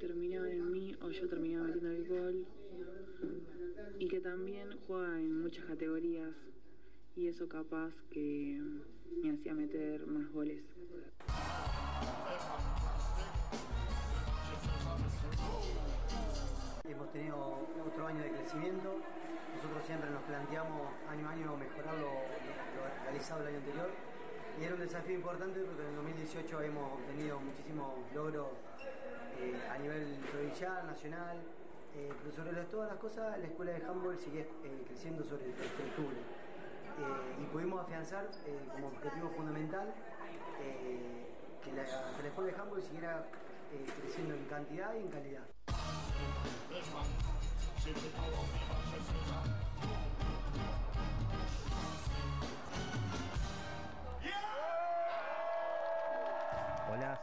terminaban 0.00 0.50
en 0.50 0.72
mí 0.72 0.94
o 1.02 1.10
yo 1.10 1.28
terminaba 1.28 1.66
metiendo 1.66 1.90
el 1.90 2.08
gol 2.08 2.46
y 3.98 4.08
que 4.08 4.20
también 4.20 4.68
juega 4.86 5.20
en 5.20 5.40
muchas 5.40 5.64
categorías 5.64 6.34
y 7.16 7.26
eso 7.26 7.48
capaz 7.48 7.92
que 8.10 8.60
me 9.22 9.30
hacía 9.32 9.54
meter 9.54 10.06
más 10.06 10.30
goles. 10.32 10.62
Hemos 16.84 17.12
tenido 17.12 17.36
otro 17.86 18.06
año 18.06 18.22
de 18.22 18.30
crecimiento. 18.30 18.96
Nosotros 19.56 19.82
siempre 19.86 20.10
nos 20.10 20.22
planteamos 20.22 20.88
año 21.08 21.28
a 21.28 21.32
año 21.32 21.56
mejorar 21.56 21.94
lo, 21.96 22.10
realizado 23.04 23.42
el 23.42 23.48
año 23.48 23.58
anterior. 23.58 23.90
Y 24.60 24.64
era 24.64 24.74
un 24.74 24.80
desafío 24.80 25.14
importante 25.14 25.60
porque 25.60 25.82
en 25.82 25.88
el 25.88 25.96
2018 25.96 26.62
hemos 26.62 26.92
obtenido 26.92 27.40
muchísimos 27.40 27.94
logros 28.14 28.48
eh, 29.40 29.56
a 29.70 29.78
nivel 29.78 30.18
provincial, 30.30 30.86
nacional. 30.86 31.38
eh, 31.94 32.12
pero 32.22 32.34
sobre 32.34 32.52
todas 32.64 32.88
las 32.88 32.98
cosas, 32.98 33.38
la 33.38 33.46
escuela 33.46 33.72
de 33.72 33.84
handball 33.84 34.18
sigue 34.18 34.40
eh, 34.40 34.84
creciendo 34.86 35.24
sobre 35.24 35.48
la 35.48 35.64
estructura. 35.64 36.16
Eh, 36.16 37.42
y 37.42 37.44
pudimos 37.46 37.80
afianzar 37.80 38.28
como 38.72 38.88
objetivo 38.88 39.30
fundamental 39.30 39.92
que, 40.58 41.72
la, 41.72 41.84
que 41.84 42.22
la 42.22 42.28
escuela 42.28 42.52
de 42.52 42.60
handball 42.60 42.82
siguiera 42.82 43.24
creciendo 44.00 44.34
en 44.34 44.44
cantidad 44.44 44.94
y 44.94 44.98
en 44.98 45.08
calidad. 45.08 45.46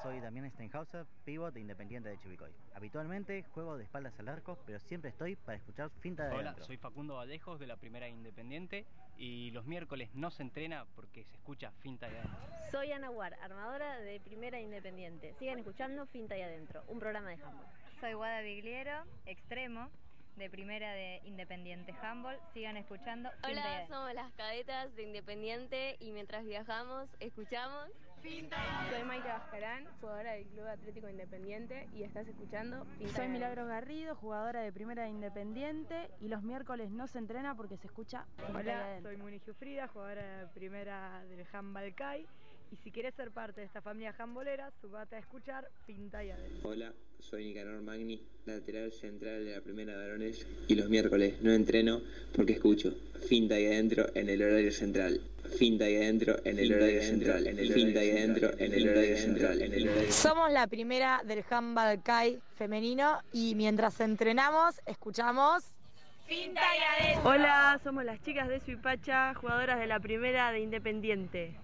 Soy 0.01 0.19
Damián 0.21 0.49
Steinhauser, 0.51 1.05
pivot 1.25 1.53
de 1.53 1.59
Independiente 1.59 2.09
de 2.09 2.17
Chivicoy. 2.19 2.51
Habitualmente 2.73 3.43
juego 3.43 3.77
de 3.77 3.83
espaldas 3.83 4.17
al 4.19 4.29
arco, 4.29 4.57
pero 4.65 4.79
siempre 4.79 5.09
estoy 5.09 5.35
para 5.35 5.57
escuchar 5.57 5.89
finta 5.99 6.23
de 6.23 6.35
Hola, 6.35 6.49
adentro. 6.51 6.65
soy 6.65 6.77
Facundo 6.77 7.15
Vallejos 7.15 7.59
de 7.59 7.67
la 7.67 7.75
Primera 7.75 8.07
Independiente 8.07 8.85
y 9.17 9.51
los 9.51 9.65
miércoles 9.65 10.09
no 10.13 10.31
se 10.31 10.43
entrena 10.43 10.85
porque 10.95 11.25
se 11.25 11.35
escucha 11.35 11.71
finta 11.81 12.07
de 12.09 12.19
adentro. 12.19 12.39
Soy 12.71 12.91
Ana 12.91 13.09
War, 13.09 13.33
armadora 13.41 13.99
de 13.99 14.19
Primera 14.21 14.59
Independiente. 14.59 15.33
Sigan 15.37 15.59
escuchando 15.59 16.05
Finta 16.07 16.37
y 16.37 16.41
Adentro, 16.41 16.83
un 16.87 16.99
programa 16.99 17.29
de 17.29 17.35
handball. 17.35 17.67
Soy 17.99 18.13
Guada 18.13 18.41
Vigliero, 18.41 19.03
extremo, 19.25 19.89
de 20.37 20.49
Primera 20.49 20.93
de 20.93 21.19
Independiente 21.25 21.93
Handball. 22.01 22.39
Sigan 22.53 22.77
escuchando 22.77 23.29
Hola, 23.43 23.85
somos 23.89 24.13
las 24.13 24.31
cadetas 24.33 24.95
de 24.95 25.03
Independiente 25.03 25.97
y 25.99 26.13
mientras 26.13 26.45
viajamos 26.45 27.09
escuchamos 27.19 27.89
Soy 28.21 29.03
Maite 29.05 29.29
Bascarán, 29.29 29.85
jugadora 30.01 30.33
del 30.33 30.45
Club 30.47 30.67
Atlético 30.67 31.07
Independiente 31.07 31.87
y 31.93 32.03
estás 32.03 32.27
escuchando 32.27 32.85
Pinta 32.97 33.15
Soy 33.15 33.29
Milagros 33.29 33.67
Garrido, 33.67 34.13
jugadora 34.15 34.61
de 34.61 34.73
Primera 34.73 35.03
de 35.03 35.09
Independiente 35.09 36.09
y 36.19 36.27
los 36.27 36.43
miércoles 36.43 36.91
no 36.91 37.07
se 37.07 37.17
entrena 37.17 37.55
porque 37.55 37.77
se 37.77 37.87
escucha 37.87 38.25
Hola, 38.53 38.99
soy 39.01 39.15
Muni 39.15 39.39
Giufrida, 39.39 39.87
jugadora 39.87 40.39
de 40.39 40.47
primera 40.47 41.23
del 41.29 41.45
Handball 41.51 41.95
CAI 41.95 42.27
Y 42.71 42.75
si 42.83 42.91
quieres 42.91 43.15
ser 43.15 43.31
parte 43.31 43.61
de 43.61 43.65
esta 43.67 43.81
familia 43.81 44.13
jambolera, 44.13 44.71
subate 44.79 45.15
a 45.15 45.19
escuchar 45.19 45.67
Pinta 45.87 46.23
y 46.23 46.29
Adentro. 46.29 46.69
Hola, 46.69 46.93
soy 47.19 47.45
Nicanor 47.45 47.81
Magni, 47.81 48.21
lateral 48.45 48.91
central 48.91 49.43
de 49.43 49.55
la 49.55 49.61
primera 49.61 49.93
de 49.93 50.05
varones 50.05 50.45
y 50.67 50.75
los 50.75 50.87
miércoles 50.87 51.41
no 51.41 51.51
entreno 51.51 52.01
porque 52.35 52.53
escucho 52.53 52.93
Finta 53.27 53.59
y 53.59 53.65
Adentro 53.65 54.05
en 54.13 54.29
el 54.29 54.41
horario 54.43 54.71
central. 54.71 55.19
Finta 55.57 55.89
y 55.89 55.95
Adentro 55.95 56.35
en 56.43 56.59
el 56.59 56.71
horario 56.71 57.01
central. 57.01 57.43
Finta 57.73 58.03
y 58.05 58.11
Adentro 58.11 58.51
en 58.59 58.73
el 58.73 58.89
horario 58.89 59.17
central. 59.17 59.61
En 59.63 59.73
el 59.73 59.89
horario 59.89 60.11
Somos 60.11 60.51
la 60.51 60.67
primera 60.67 61.21
del 61.25 61.43
handball 61.49 62.03
Kai 62.03 62.39
femenino 62.55 63.19
y 63.33 63.55
mientras 63.55 63.99
entrenamos, 63.99 64.79
escuchamos. 64.85 65.63
Finta 66.27 66.61
y 66.61 67.03
Adentro. 67.03 67.31
Hola, 67.31 67.79
somos 67.83 68.05
las 68.05 68.21
chicas 68.21 68.47
de 68.47 68.59
Suipacha, 68.59 69.33
jugadoras 69.33 69.79
de 69.79 69.87
la 69.87 69.99
primera 69.99 70.51
de 70.51 70.59
Independiente. 70.59 71.55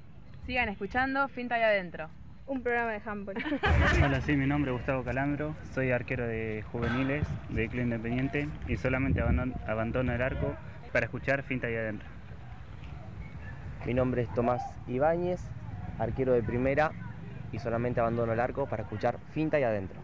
Sigan 0.45 0.69
escuchando 0.69 1.27
Finta 1.27 1.57
y 1.57 1.63
Adentro. 1.63 2.07
Un 2.45 2.61
programa 2.61 2.91
de 2.91 3.01
handball. 3.03 3.35
Hola, 4.03 4.21
sí, 4.21 4.35
mi 4.35 4.45
nombre 4.45 4.71
es 4.71 4.77
Gustavo 4.77 5.03
Calambro, 5.03 5.55
soy 5.73 5.89
arquero 5.89 6.27
de 6.27 6.63
juveniles 6.71 7.25
de 7.49 7.67
Club 7.67 7.81
Independiente 7.81 8.47
y 8.67 8.77
solamente 8.77 9.21
abandono, 9.21 9.55
abandono 9.65 10.13
el 10.13 10.21
arco 10.21 10.55
para 10.93 11.07
escuchar 11.07 11.41
Finta 11.41 11.67
y 11.71 11.75
Adentro. 11.75 12.07
Mi 13.87 13.95
nombre 13.95 14.21
es 14.21 14.31
Tomás 14.35 14.61
Ibáñez, 14.87 15.41
arquero 15.97 16.33
de 16.33 16.43
primera 16.43 16.91
y 17.51 17.57
solamente 17.57 17.99
abandono 17.99 18.33
el 18.33 18.39
arco 18.39 18.67
para 18.67 18.83
escuchar 18.83 19.17
Finta 19.33 19.59
y 19.59 19.63
Adentro. 19.63 19.99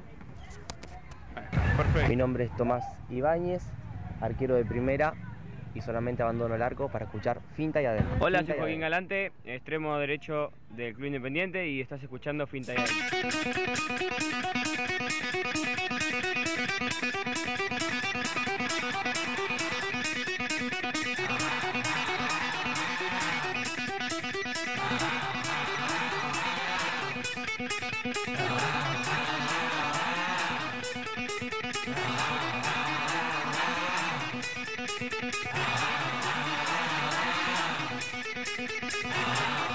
Mi 2.10 2.16
nombre 2.16 2.46
es 2.46 2.56
Tomás 2.56 2.84
Ibáñez, 3.12 3.62
arquero 4.20 4.56
de 4.56 4.66
primera 4.66 5.14
y 5.74 5.82
solamente 5.82 6.24
abandono 6.24 6.56
el 6.56 6.62
arco 6.62 6.90
para 6.90 7.06
escuchar 7.06 7.40
Finta 7.56 7.82
y 7.82 7.86
Adentro. 7.86 8.16
Hola, 8.20 8.40
Finta 8.40 8.54
soy 8.54 8.60
Joaquín. 8.60 8.80
Galante, 8.82 9.32
extremo 9.46 9.98
derecho 9.98 10.52
del 10.70 10.94
Club 10.94 11.08
Independiente 11.08 11.68
y 11.68 11.82
estás 11.82 12.02
escuchando 12.02 12.48
Finta 12.48 12.74
y 12.74 12.78
Adentro. 12.78 13.08
Ah. 35.04 35.32
Ah. 39.04 39.71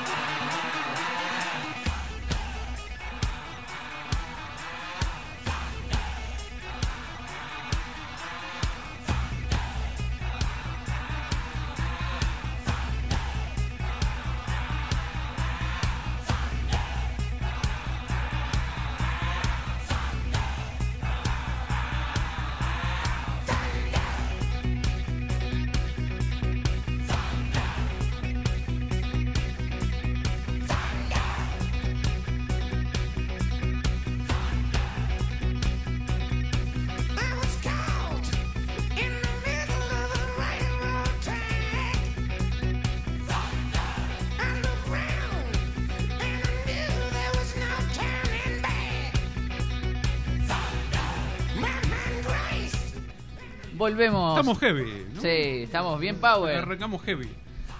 Volvemos. 53.76 54.38
Estamos 54.38 54.58
heavy, 54.58 55.06
¿no? 55.14 55.20
Sí, 55.20 55.28
estamos 55.28 56.00
bien 56.00 56.16
power. 56.16 56.56
Arrancamos 56.56 57.02
heavy. 57.02 57.28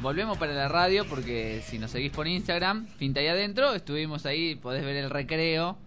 Volvemos 0.00 0.37
para 0.37 0.52
la 0.52 0.68
radio 0.68 1.06
porque 1.06 1.62
si 1.64 1.78
nos 1.78 1.90
seguís 1.90 2.12
por 2.12 2.28
Instagram, 2.28 2.87
Finta 2.87 3.22
y 3.22 3.28
Adentro, 3.28 3.72
estuvimos 3.74 4.26
ahí, 4.26 4.54
podés 4.54 4.85
ver 4.85 4.96
el 4.96 5.09
recreo, 5.09 5.78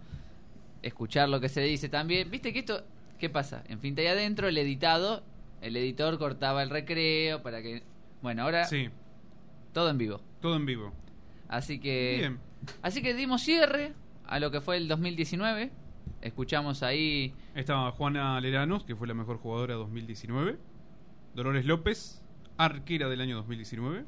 escuchar 0.82 1.28
lo 1.28 1.40
que 1.40 1.48
se 1.48 1.60
dice 1.60 1.88
también. 1.88 2.28
Viste 2.28 2.52
que 2.52 2.58
esto, 2.58 2.82
¿qué 3.20 3.30
pasa? 3.30 3.62
En 3.68 3.78
Finta 3.78 4.02
y 4.02 4.08
Adentro, 4.08 4.48
el 4.48 4.58
editado, 4.58 5.22
el 5.62 5.76
editor 5.76 6.18
cortaba 6.18 6.62
el 6.64 6.70
recreo 6.70 7.40
para 7.42 7.62
que... 7.62 7.84
Bueno, 8.20 8.42
ahora 8.42 8.64
Sí, 8.64 8.88
todo 9.72 9.88
en 9.90 9.98
vivo. 9.98 10.20
todo 10.40 10.56
en 10.56 10.66
vivo. 10.66 10.92
Así 11.48 11.78
que... 11.78 12.16
Bien. 12.18 12.38
Así 12.82 13.02
que 13.02 13.14
dimos 13.14 13.42
cierre 13.42 13.92
a 14.26 14.40
lo 14.40 14.50
que 14.50 14.60
fue 14.60 14.76
el 14.76 14.88
2019. 14.88 15.70
Escuchamos 16.20 16.82
ahí... 16.82 17.32
Estaba 17.60 17.90
Juana 17.92 18.40
Leranos, 18.40 18.84
que 18.84 18.96
fue 18.96 19.06
la 19.06 19.12
mejor 19.12 19.36
jugadora 19.36 19.74
2019. 19.74 20.58
Dolores 21.34 21.66
López, 21.66 22.22
arquera 22.56 23.10
del 23.10 23.20
año 23.20 23.36
2019. 23.36 24.06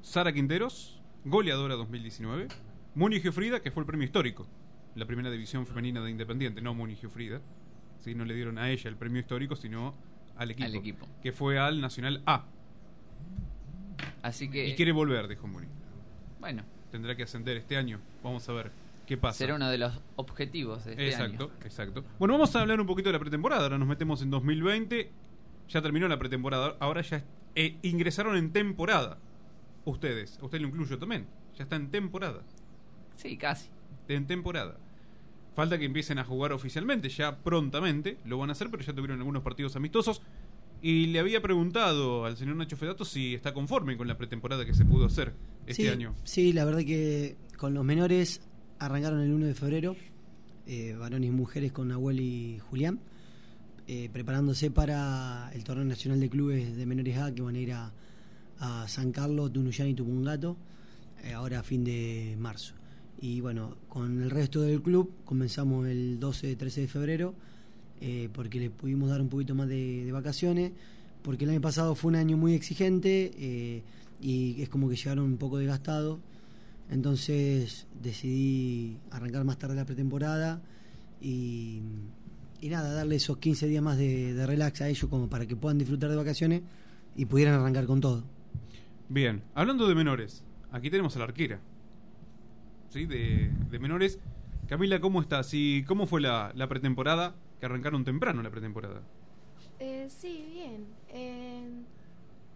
Sara 0.00 0.32
Quinteros, 0.32 1.02
goleadora 1.24 1.74
2019. 1.74 2.48
Muni 2.94 3.20
Geofrida, 3.20 3.60
que 3.60 3.70
fue 3.70 3.82
el 3.82 3.86
premio 3.86 4.06
histórico. 4.06 4.46
La 4.94 5.04
primera 5.04 5.30
división 5.30 5.66
femenina 5.66 6.00
de 6.00 6.10
Independiente, 6.10 6.62
no 6.62 6.72
Muni 6.72 6.96
Geofrida. 6.96 7.42
Sí, 7.98 8.14
no 8.14 8.24
le 8.24 8.34
dieron 8.34 8.56
a 8.56 8.70
ella 8.70 8.88
el 8.88 8.96
premio 8.96 9.20
histórico, 9.20 9.56
sino 9.56 9.94
al 10.36 10.50
equipo. 10.50 10.66
Al 10.66 10.74
equipo. 10.74 11.06
Que 11.22 11.32
fue 11.32 11.58
al 11.58 11.82
Nacional 11.82 12.22
A. 12.24 12.46
Así 14.22 14.48
que... 14.50 14.68
Y 14.68 14.74
quiere 14.74 14.92
volver, 14.92 15.28
dijo 15.28 15.46
Muni. 15.46 15.66
Bueno, 16.40 16.64
Tendrá 16.90 17.16
que 17.16 17.24
ascender 17.24 17.56
este 17.56 17.76
año. 17.76 18.00
Vamos 18.22 18.48
a 18.48 18.52
ver 18.52 18.70
qué 19.06 19.16
pasa. 19.16 19.38
será 19.38 19.54
uno 19.54 19.70
de 19.70 19.78
los 19.78 20.00
objetivos 20.16 20.84
de 20.84 20.92
este 20.92 21.08
exacto, 21.08 21.44
año. 21.44 21.64
exacto. 21.64 22.04
Bueno, 22.18 22.34
vamos 22.34 22.54
a 22.56 22.60
hablar 22.60 22.80
un 22.80 22.86
poquito 22.86 23.08
de 23.08 23.14
la 23.14 23.18
pretemporada. 23.18 23.64
Ahora 23.64 23.78
nos 23.78 23.88
metemos 23.88 24.22
en 24.22 24.30
2020. 24.30 25.10
Ya 25.68 25.82
terminó 25.82 26.08
la 26.08 26.18
pretemporada. 26.18 26.76
Ahora 26.80 27.02
ya 27.02 27.24
eh, 27.54 27.78
ingresaron 27.82 28.36
en 28.36 28.52
temporada. 28.52 29.18
Ustedes. 29.84 30.38
A 30.40 30.44
usted 30.44 30.60
lo 30.60 30.68
incluyo 30.68 30.98
también. 30.98 31.26
Ya 31.56 31.64
está 31.64 31.76
en 31.76 31.90
temporada. 31.90 32.42
Sí, 33.16 33.36
casi. 33.36 33.68
En 34.08 34.26
temporada. 34.26 34.78
Falta 35.54 35.78
que 35.78 35.84
empiecen 35.84 36.18
a 36.18 36.24
jugar 36.24 36.52
oficialmente. 36.52 37.08
Ya 37.08 37.38
prontamente 37.38 38.18
lo 38.24 38.38
van 38.38 38.50
a 38.50 38.52
hacer, 38.52 38.70
pero 38.70 38.82
ya 38.82 38.92
tuvieron 38.92 39.18
algunos 39.18 39.42
partidos 39.42 39.76
amistosos. 39.76 40.20
Y 40.82 41.06
le 41.06 41.18
había 41.18 41.40
preguntado 41.40 42.26
al 42.26 42.36
señor 42.36 42.56
Nacho 42.56 42.76
Fedato 42.76 43.04
si 43.04 43.34
está 43.34 43.54
conforme 43.54 43.96
con 43.96 44.06
la 44.06 44.18
pretemporada 44.18 44.66
que 44.66 44.74
se 44.74 44.84
pudo 44.84 45.06
hacer 45.06 45.34
este 45.66 45.84
sí, 45.84 45.88
año. 45.88 46.14
Sí, 46.24 46.52
la 46.52 46.64
verdad 46.64 46.80
que 46.80 47.36
con 47.56 47.72
los 47.72 47.84
menores 47.84 48.42
arrancaron 48.78 49.20
el 49.20 49.32
1 49.32 49.46
de 49.46 49.54
febrero, 49.54 49.96
eh, 50.66 50.96
varones 50.98 51.28
y 51.28 51.32
mujeres 51.32 51.72
con 51.72 51.88
Nahuel 51.88 52.20
y 52.20 52.58
Julián, 52.70 52.98
eh, 53.86 54.08
preparándose 54.12 54.70
para 54.70 55.50
el 55.54 55.62
torneo 55.62 55.84
nacional 55.84 56.20
de 56.20 56.30
clubes 56.30 56.76
de 56.76 56.86
menores 56.86 57.18
A 57.18 57.34
que 57.34 57.42
van 57.42 57.54
a 57.54 57.58
ir 57.58 57.72
a, 57.72 57.92
San 58.86 59.12
Carlos, 59.12 59.52
Tunuyán 59.52 59.88
y 59.88 59.94
Tupungato, 59.94 60.56
eh, 61.22 61.34
ahora 61.34 61.58
a 61.60 61.62
fin 61.62 61.84
de 61.84 62.34
marzo. 62.38 62.72
Y 63.20 63.42
bueno, 63.42 63.76
con 63.90 64.22
el 64.22 64.30
resto 64.30 64.62
del 64.62 64.80
club 64.80 65.12
comenzamos 65.26 65.86
el 65.86 66.18
12-13 66.18 66.74
de 66.74 66.88
febrero, 66.88 67.34
porque 68.32 68.60
le 68.60 68.70
pudimos 68.70 69.10
dar 69.10 69.20
un 69.20 69.28
poquito 69.28 69.54
más 69.54 69.68
de, 69.68 70.08
vacaciones, 70.12 70.72
porque 71.22 71.44
el 71.44 71.50
año 71.50 71.60
pasado 71.60 71.94
fue 71.94 72.10
un 72.10 72.16
año 72.16 72.38
muy 72.38 72.54
exigente 72.54 73.82
y 74.20 74.62
es 74.62 74.68
como 74.70 74.88
que 74.88 74.96
llegaron 74.96 75.24
un 75.24 75.36
poco 75.36 75.58
desgastados. 75.58 76.18
Entonces 76.90 77.86
decidí 78.02 78.98
arrancar 79.10 79.44
más 79.44 79.58
tarde 79.58 79.74
la 79.74 79.84
pretemporada 79.84 80.62
y, 81.20 81.80
y 82.60 82.68
nada, 82.68 82.92
darle 82.92 83.16
esos 83.16 83.38
15 83.38 83.66
días 83.66 83.82
más 83.82 83.96
de, 83.96 84.34
de 84.34 84.46
relax 84.46 84.82
a 84.82 84.88
ellos 84.88 85.08
como 85.08 85.28
para 85.28 85.46
que 85.46 85.56
puedan 85.56 85.78
disfrutar 85.78 86.10
de 86.10 86.16
vacaciones 86.16 86.62
y 87.16 87.24
pudieran 87.26 87.54
arrancar 87.54 87.86
con 87.86 88.00
todo. 88.00 88.24
Bien, 89.08 89.42
hablando 89.54 89.88
de 89.88 89.94
menores, 89.94 90.44
aquí 90.72 90.90
tenemos 90.90 91.16
a 91.16 91.20
la 91.20 91.24
arquera. 91.26 91.60
¿Sí? 92.90 93.06
De, 93.06 93.50
de 93.70 93.78
menores. 93.78 94.18
Camila, 94.68 95.00
¿cómo 95.00 95.20
estás? 95.20 95.52
¿Y 95.52 95.84
cómo 95.84 96.06
fue 96.06 96.20
la, 96.20 96.52
la 96.54 96.68
pretemporada? 96.68 97.34
Que 97.60 97.66
arrancaron 97.66 98.04
temprano 98.04 98.42
la 98.42 98.50
pretemporada. 98.50 99.02
Eh, 99.78 100.08
sí, 100.08 100.46
bien. 100.52 100.86
Eh, 101.08 101.68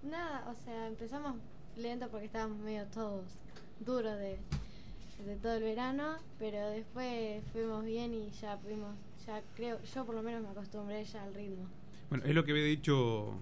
nada, 0.02 0.48
o 0.50 0.54
sea, 0.64 0.86
empezamos 0.86 1.34
lento 1.76 2.08
porque 2.08 2.26
estábamos 2.26 2.58
medio 2.58 2.86
todos 2.86 3.24
duros 3.84 4.18
de, 4.18 4.38
de 5.26 5.36
todo 5.42 5.54
el 5.54 5.62
verano, 5.62 6.16
pero 6.38 6.70
después 6.70 7.42
fuimos 7.52 7.84
bien 7.84 8.14
y 8.14 8.30
ya 8.40 8.56
pudimos, 8.56 8.94
ya 9.26 9.42
creo, 9.56 9.78
yo 9.94 10.04
por 10.04 10.14
lo 10.14 10.22
menos 10.22 10.42
me 10.42 10.48
acostumbré 10.48 11.04
ya 11.04 11.22
al 11.22 11.34
ritmo. 11.34 11.66
Bueno, 12.10 12.24
es 12.24 12.34
lo 12.34 12.44
que 12.44 12.52
había 12.52 12.64
dicho 12.64 13.34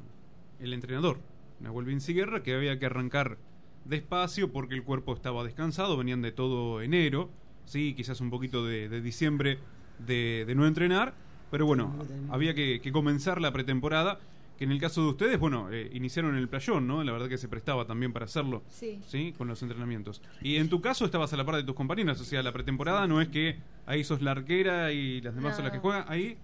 el 0.60 0.72
entrenador, 0.72 1.18
Nahuel 1.60 1.86
Vinciguerra, 1.86 2.42
que 2.42 2.54
había 2.54 2.78
que 2.78 2.86
arrancar 2.86 3.38
despacio 3.84 4.50
porque 4.52 4.74
el 4.74 4.82
cuerpo 4.82 5.14
estaba 5.14 5.44
descansado, 5.44 5.96
venían 5.96 6.22
de 6.22 6.32
todo 6.32 6.82
enero, 6.82 7.30
sí, 7.66 7.94
quizás 7.94 8.20
un 8.20 8.30
poquito 8.30 8.64
de, 8.66 8.88
de 8.88 9.00
diciembre 9.00 9.58
de, 10.04 10.44
de 10.46 10.54
no 10.54 10.66
entrenar, 10.66 11.14
pero 11.50 11.66
bueno, 11.66 11.94
había 12.30 12.54
que, 12.54 12.80
que 12.80 12.90
comenzar 12.90 13.40
la 13.40 13.52
pretemporada, 13.52 14.18
que 14.56 14.64
en 14.64 14.72
el 14.72 14.80
caso 14.80 15.02
de 15.02 15.08
ustedes, 15.08 15.38
bueno, 15.38 15.70
eh, 15.70 15.90
iniciaron 15.92 16.32
en 16.32 16.38
el 16.38 16.48
playón, 16.48 16.86
¿no? 16.86 17.04
La 17.04 17.12
verdad 17.12 17.28
que 17.28 17.38
se 17.38 17.48
prestaba 17.48 17.86
también 17.86 18.12
para 18.12 18.24
hacerlo, 18.24 18.62
Sí. 18.68 19.34
Con 19.36 19.48
los 19.48 19.62
entrenamientos. 19.62 20.22
Y 20.40 20.56
en 20.56 20.68
tu 20.68 20.80
caso 20.80 21.04
estabas 21.04 21.32
a 21.32 21.36
la 21.36 21.44
par 21.44 21.56
de 21.56 21.62
tus 21.64 21.74
compañeras, 21.74 22.20
o 22.20 22.24
sea, 22.24 22.42
la 22.42 22.52
pretemporada 22.52 23.06
no 23.06 23.20
es 23.20 23.28
que 23.28 23.58
ahí 23.86 24.02
sos 24.04 24.22
la 24.22 24.30
arquera 24.32 24.92
y 24.92 25.20
las 25.20 25.34
demás 25.34 25.56
son 25.56 25.64
las 25.64 25.72
que 25.72 25.78
No. 25.78 25.82
juegan, 25.82 26.04
ahí 26.08 26.38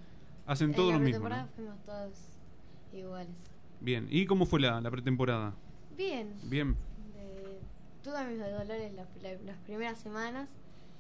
hacen 0.47 0.71
En 0.71 0.77
todo 0.77 0.91
la 0.91 0.99
lo 0.99 1.05
mismo, 1.05 1.25
pretemporada 1.29 1.43
¿no? 1.45 1.51
fuimos 1.57 1.85
todos 1.85 2.13
iguales. 2.93 3.35
Bien, 3.81 4.07
¿y 4.11 4.27
cómo 4.27 4.47
fue 4.47 4.61
la, 4.61 4.81
la 4.81 4.91
pretemporada? 4.91 5.55
Bien. 5.97 6.33
Bien. 6.45 6.77
De- 7.15 7.59
tuve 8.03 8.25
mis 8.29 8.39
dolores 8.39 8.93
la- 8.95 9.07
la- 9.23 9.43
las 9.45 9.57
primeras 9.65 9.99
semanas 9.99 10.49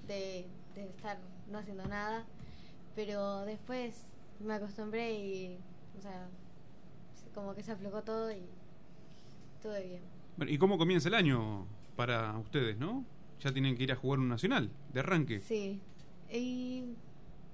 de, 0.08 0.46
de 0.74 0.84
estar 0.88 1.18
no 1.50 1.58
haciendo 1.58 1.86
nada, 1.86 2.24
pero 2.96 3.44
después 3.44 4.04
me 4.40 4.54
acostumbré 4.54 5.12
y, 5.14 5.58
o 5.98 6.02
sea, 6.02 6.26
se- 6.28 6.41
como 7.34 7.54
que 7.54 7.62
se 7.62 7.72
aflojó 7.72 8.02
todo 8.02 8.30
y 8.32 8.42
estuve 9.56 9.82
bien. 9.84 10.02
Bueno, 10.36 10.52
¿Y 10.52 10.58
cómo 10.58 10.78
comienza 10.78 11.08
el 11.08 11.14
año 11.14 11.66
para 11.96 12.36
ustedes, 12.38 12.76
no? 12.78 13.04
Ya 13.40 13.52
tienen 13.52 13.76
que 13.76 13.82
ir 13.84 13.92
a 13.92 13.96
jugar 13.96 14.18
un 14.20 14.28
nacional, 14.28 14.70
de 14.92 15.00
arranque. 15.00 15.40
Sí, 15.40 15.80
y 16.30 16.84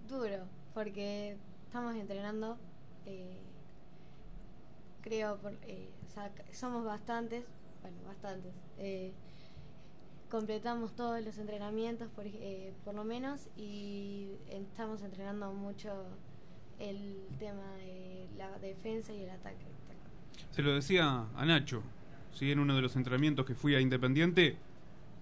duro, 0.08 0.44
porque 0.74 1.36
estamos 1.66 1.94
entrenando, 1.96 2.58
eh, 3.06 3.40
creo, 5.00 5.38
por, 5.38 5.54
eh, 5.62 5.90
o 6.06 6.10
sea, 6.10 6.30
somos 6.52 6.84
bastantes, 6.84 7.44
bueno, 7.82 7.96
bastantes. 8.06 8.52
eh, 8.78 9.12
completamos 10.30 10.94
todos 10.94 11.24
los 11.24 11.38
entrenamientos, 11.38 12.08
por, 12.10 12.26
eh, 12.26 12.74
por 12.84 12.94
lo 12.94 13.02
menos, 13.04 13.48
y 13.56 14.32
estamos 14.50 15.02
entrenando 15.02 15.52
mucho 15.54 15.90
el 16.80 17.16
tema 17.38 17.72
de 17.76 18.26
la 18.36 18.58
defensa 18.58 19.12
y 19.12 19.22
el 19.22 19.30
ataque. 19.30 19.64
Se 20.50 20.62
lo 20.62 20.74
decía 20.74 21.26
a 21.36 21.44
Nacho, 21.46 21.82
¿sí? 22.32 22.50
en 22.52 22.58
uno 22.58 22.74
de 22.76 22.82
los 22.82 22.96
entrenamientos 22.96 23.44
que 23.46 23.54
fui 23.54 23.74
a 23.74 23.80
Independiente, 23.80 24.56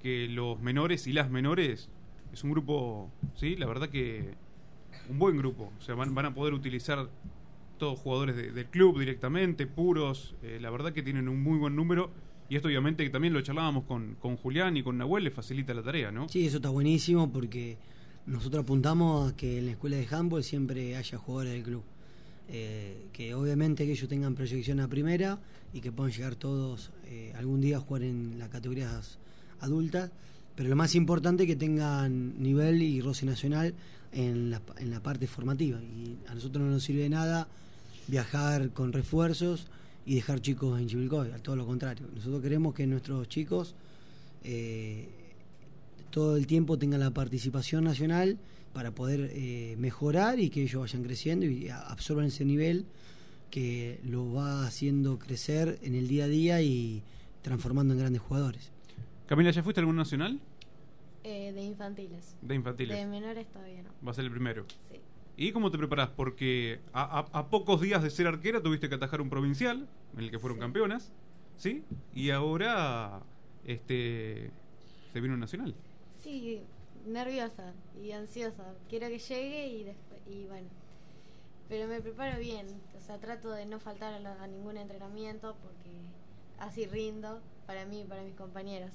que 0.02 0.28
los 0.28 0.60
menores 0.60 1.06
y 1.06 1.12
las 1.12 1.30
menores 1.30 1.88
es 2.32 2.44
un 2.44 2.50
grupo, 2.52 3.10
sí, 3.34 3.56
la 3.56 3.66
verdad 3.66 3.88
que 3.88 4.34
un 5.08 5.18
buen 5.18 5.36
grupo. 5.36 5.72
O 5.78 5.82
sea, 5.82 5.94
van, 5.94 6.14
van 6.14 6.26
a 6.26 6.34
poder 6.34 6.52
utilizar 6.54 7.08
todos 7.78 7.98
jugadores 7.98 8.36
de- 8.36 8.52
del 8.52 8.66
club 8.66 8.98
directamente, 8.98 9.66
puros. 9.66 10.34
eh, 10.42 10.58
la 10.60 10.70
verdad 10.70 10.92
que 10.92 11.02
tienen 11.02 11.28
un 11.28 11.42
muy 11.42 11.58
buen 11.58 11.74
número. 11.76 12.10
Y 12.48 12.56
esto 12.56 12.68
obviamente 12.68 13.02
que 13.02 13.10
también 13.10 13.32
lo 13.34 13.40
charlábamos 13.40 13.84
con, 13.84 14.14
con 14.20 14.36
Julián 14.36 14.76
y 14.76 14.82
con 14.82 14.96
Nahuel, 14.98 15.24
les 15.24 15.34
facilita 15.34 15.74
la 15.74 15.82
tarea, 15.82 16.12
¿no? 16.12 16.28
Sí, 16.28 16.46
eso 16.46 16.56
está 16.58 16.68
buenísimo 16.70 17.32
porque 17.32 17.76
nosotros 18.26 18.64
apuntamos 18.64 19.32
a 19.32 19.36
que 19.36 19.58
en 19.58 19.66
la 19.66 19.72
escuela 19.72 19.96
de 19.96 20.06
handball 20.10 20.42
siempre 20.42 20.96
haya 20.96 21.18
jugadores 21.18 21.52
del 21.52 21.62
club. 21.62 21.82
Eh, 22.48 23.06
que 23.12 23.34
obviamente 23.34 23.86
que 23.86 23.92
ellos 23.92 24.08
tengan 24.08 24.36
proyección 24.36 24.78
a 24.78 24.86
primera 24.86 25.40
y 25.72 25.80
que 25.80 25.90
puedan 25.90 26.12
llegar 26.12 26.36
todos 26.36 26.90
eh, 27.06 27.32
algún 27.36 27.60
día 27.60 27.78
a 27.78 27.80
jugar 27.80 28.04
en 28.04 28.38
las 28.38 28.50
categorías 28.50 29.18
adultas, 29.58 30.12
pero 30.54 30.68
lo 30.68 30.76
más 30.76 30.94
importante 30.94 31.42
es 31.42 31.48
que 31.48 31.56
tengan 31.56 32.40
nivel 32.40 32.82
y 32.82 33.00
roce 33.00 33.26
nacional 33.26 33.74
en 34.12 34.50
la, 34.50 34.60
parte 35.02 35.26
formativa. 35.26 35.80
Y 35.82 36.16
a 36.28 36.34
nosotros 36.34 36.64
no 36.64 36.70
nos 36.70 36.84
sirve 36.84 37.02
de 37.02 37.10
nada 37.10 37.48
viajar 38.06 38.70
con 38.70 38.92
refuerzos 38.92 39.66
y 40.06 40.14
dejar 40.14 40.40
chicos 40.40 40.80
en 40.80 40.86
Chivilcoy, 40.86 41.32
al 41.32 41.42
todo 41.42 41.56
lo 41.56 41.66
contrario. 41.66 42.06
Nosotros 42.14 42.40
queremos 42.40 42.74
que 42.74 42.86
nuestros 42.86 43.28
chicos 43.28 43.74
eh, 44.44 45.08
todo 46.16 46.38
el 46.38 46.46
tiempo 46.46 46.78
tengan 46.78 47.00
la 47.00 47.10
participación 47.10 47.84
nacional 47.84 48.38
para 48.72 48.90
poder 48.90 49.30
eh, 49.34 49.74
mejorar 49.78 50.40
y 50.40 50.48
que 50.48 50.62
ellos 50.62 50.80
vayan 50.80 51.02
creciendo 51.02 51.44
y 51.44 51.68
absorban 51.68 52.24
ese 52.24 52.46
nivel 52.46 52.86
que 53.50 54.00
lo 54.02 54.32
va 54.32 54.66
haciendo 54.66 55.18
crecer 55.18 55.78
en 55.82 55.94
el 55.94 56.08
día 56.08 56.24
a 56.24 56.28
día 56.28 56.62
y 56.62 57.02
transformando 57.42 57.92
en 57.92 58.00
grandes 58.00 58.22
jugadores. 58.22 58.72
Camila, 59.26 59.50
¿ya 59.50 59.62
fuiste 59.62 59.78
a 59.78 59.82
algún 59.82 59.96
nacional? 59.96 60.40
Eh, 61.22 61.52
de 61.52 61.60
infantiles. 61.62 62.34
De 62.40 62.54
infantiles. 62.54 62.96
De 62.96 63.04
menores 63.04 63.46
todavía 63.48 63.82
no. 63.82 63.90
Va 64.02 64.12
a 64.12 64.14
ser 64.14 64.24
el 64.24 64.30
primero. 64.30 64.64
Sí. 64.90 64.96
¿Y 65.36 65.52
cómo 65.52 65.70
te 65.70 65.76
preparás? 65.76 66.08
Porque 66.16 66.80
a, 66.94 67.02
a- 67.18 67.38
a 67.40 67.50
pocos 67.50 67.82
días 67.82 68.02
de 68.02 68.08
ser 68.08 68.26
arquera 68.26 68.62
tuviste 68.62 68.88
que 68.88 68.94
atajar 68.94 69.20
un 69.20 69.28
provincial, 69.28 69.86
en 70.16 70.20
el 70.24 70.30
que 70.30 70.38
fueron 70.38 70.58
campeonas, 70.58 71.12
¿sí? 71.58 71.82
Y 72.14 72.30
ahora 72.30 73.20
este 73.66 74.50
se 75.12 75.20
vino 75.20 75.34
un 75.34 75.40
nacional. 75.40 75.74
Sí, 76.26 76.60
nerviosa 77.06 77.72
y 78.02 78.10
ansiosa. 78.10 78.64
Quiero 78.88 79.06
que 79.06 79.18
llegue 79.20 79.66
y 79.68 79.84
después, 79.84 80.20
y 80.28 80.44
bueno. 80.46 80.66
Pero 81.68 81.86
me 81.88 82.00
preparo 82.00 82.40
bien, 82.40 82.66
o 82.96 83.00
sea, 83.00 83.18
trato 83.18 83.50
de 83.52 83.64
no 83.64 83.78
faltar 83.78 84.12
a, 84.14 84.18
la- 84.18 84.42
a 84.42 84.46
ningún 84.48 84.76
entrenamiento 84.76 85.54
porque 85.62 85.90
así 86.58 86.86
rindo 86.86 87.40
para 87.66 87.84
mí 87.86 88.00
y 88.00 88.04
para 88.04 88.22
mis 88.24 88.34
compañeros. 88.34 88.90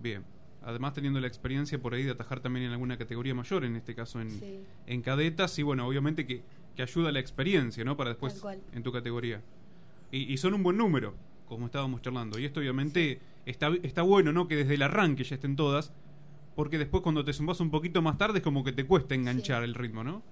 Bien. 0.00 0.24
Además 0.62 0.94
teniendo 0.94 1.20
la 1.20 1.26
experiencia 1.26 1.76
por 1.80 1.92
ahí 1.92 2.04
de 2.04 2.12
atajar 2.12 2.38
también 2.40 2.66
en 2.66 2.72
alguna 2.72 2.96
categoría 2.96 3.34
mayor, 3.34 3.64
en 3.64 3.74
este 3.74 3.96
caso 3.96 4.20
en, 4.20 4.30
Sí. 4.30 4.60
en 4.86 5.02
cadetas, 5.02 5.58
y 5.58 5.62
bueno, 5.64 5.86
obviamente 5.88 6.24
que, 6.24 6.42
que 6.76 6.82
ayuda 6.82 7.10
la 7.10 7.18
experiencia, 7.20 7.84
¿no? 7.84 7.96
Para 7.96 8.10
después 8.10 8.40
en 8.72 8.82
tu 8.84 8.92
categoría. 8.92 9.42
Y, 10.12 10.32
y 10.32 10.36
son 10.36 10.54
un 10.54 10.62
buen 10.62 10.76
número, 10.76 11.14
como 11.48 11.66
estábamos 11.66 12.00
charlando. 12.00 12.38
Y 12.38 12.44
esto 12.44 12.60
obviamente 12.60 13.18
está, 13.44 13.72
está 13.82 14.02
bueno, 14.02 14.32
¿no? 14.32 14.46
Que 14.48 14.54
desde 14.56 14.74
el 14.74 14.82
arranque 14.82 15.24
ya 15.24 15.34
estén 15.34 15.54
todas, 15.56 15.92
porque 16.54 16.78
después 16.78 17.02
cuando 17.02 17.24
te 17.24 17.32
sumas 17.32 17.60
un 17.60 17.70
poquito 17.70 18.02
más 18.02 18.18
tarde 18.18 18.38
es 18.38 18.44
como 18.44 18.64
que 18.64 18.72
te 18.72 18.86
cuesta 18.86 19.14
enganchar 19.14 19.64
el 19.64 19.74
ritmo, 19.74 20.04
¿no? 20.04 20.22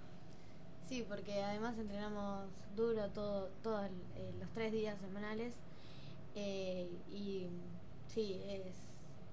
Sí, 0.88 1.04
porque 1.08 1.42
además 1.42 1.78
entrenamos 1.78 2.46
duro 2.76 3.08
todo, 3.08 3.48
todos 3.62 3.86
eh, 4.16 4.32
los 4.38 4.50
tres 4.50 4.72
días 4.72 4.98
semanales 5.00 5.54
eh, 6.34 6.90
y 7.10 7.46
sí, 8.06 8.40
es, 8.46 8.74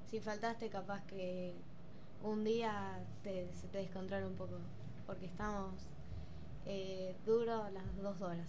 si 0.10 0.20
faltaste 0.20 0.70
capaz 0.70 1.04
que 1.06 1.54
un 2.24 2.44
día 2.44 3.00
te, 3.24 3.48
se 3.54 3.68
te 3.68 3.80
descontrola 3.80 4.28
un 4.28 4.36
poco, 4.36 4.58
porque 5.06 5.26
estamos 5.26 5.74
eh, 6.66 7.16
duro 7.26 7.70
las 7.74 8.02
dos 8.02 8.22
horas. 8.22 8.48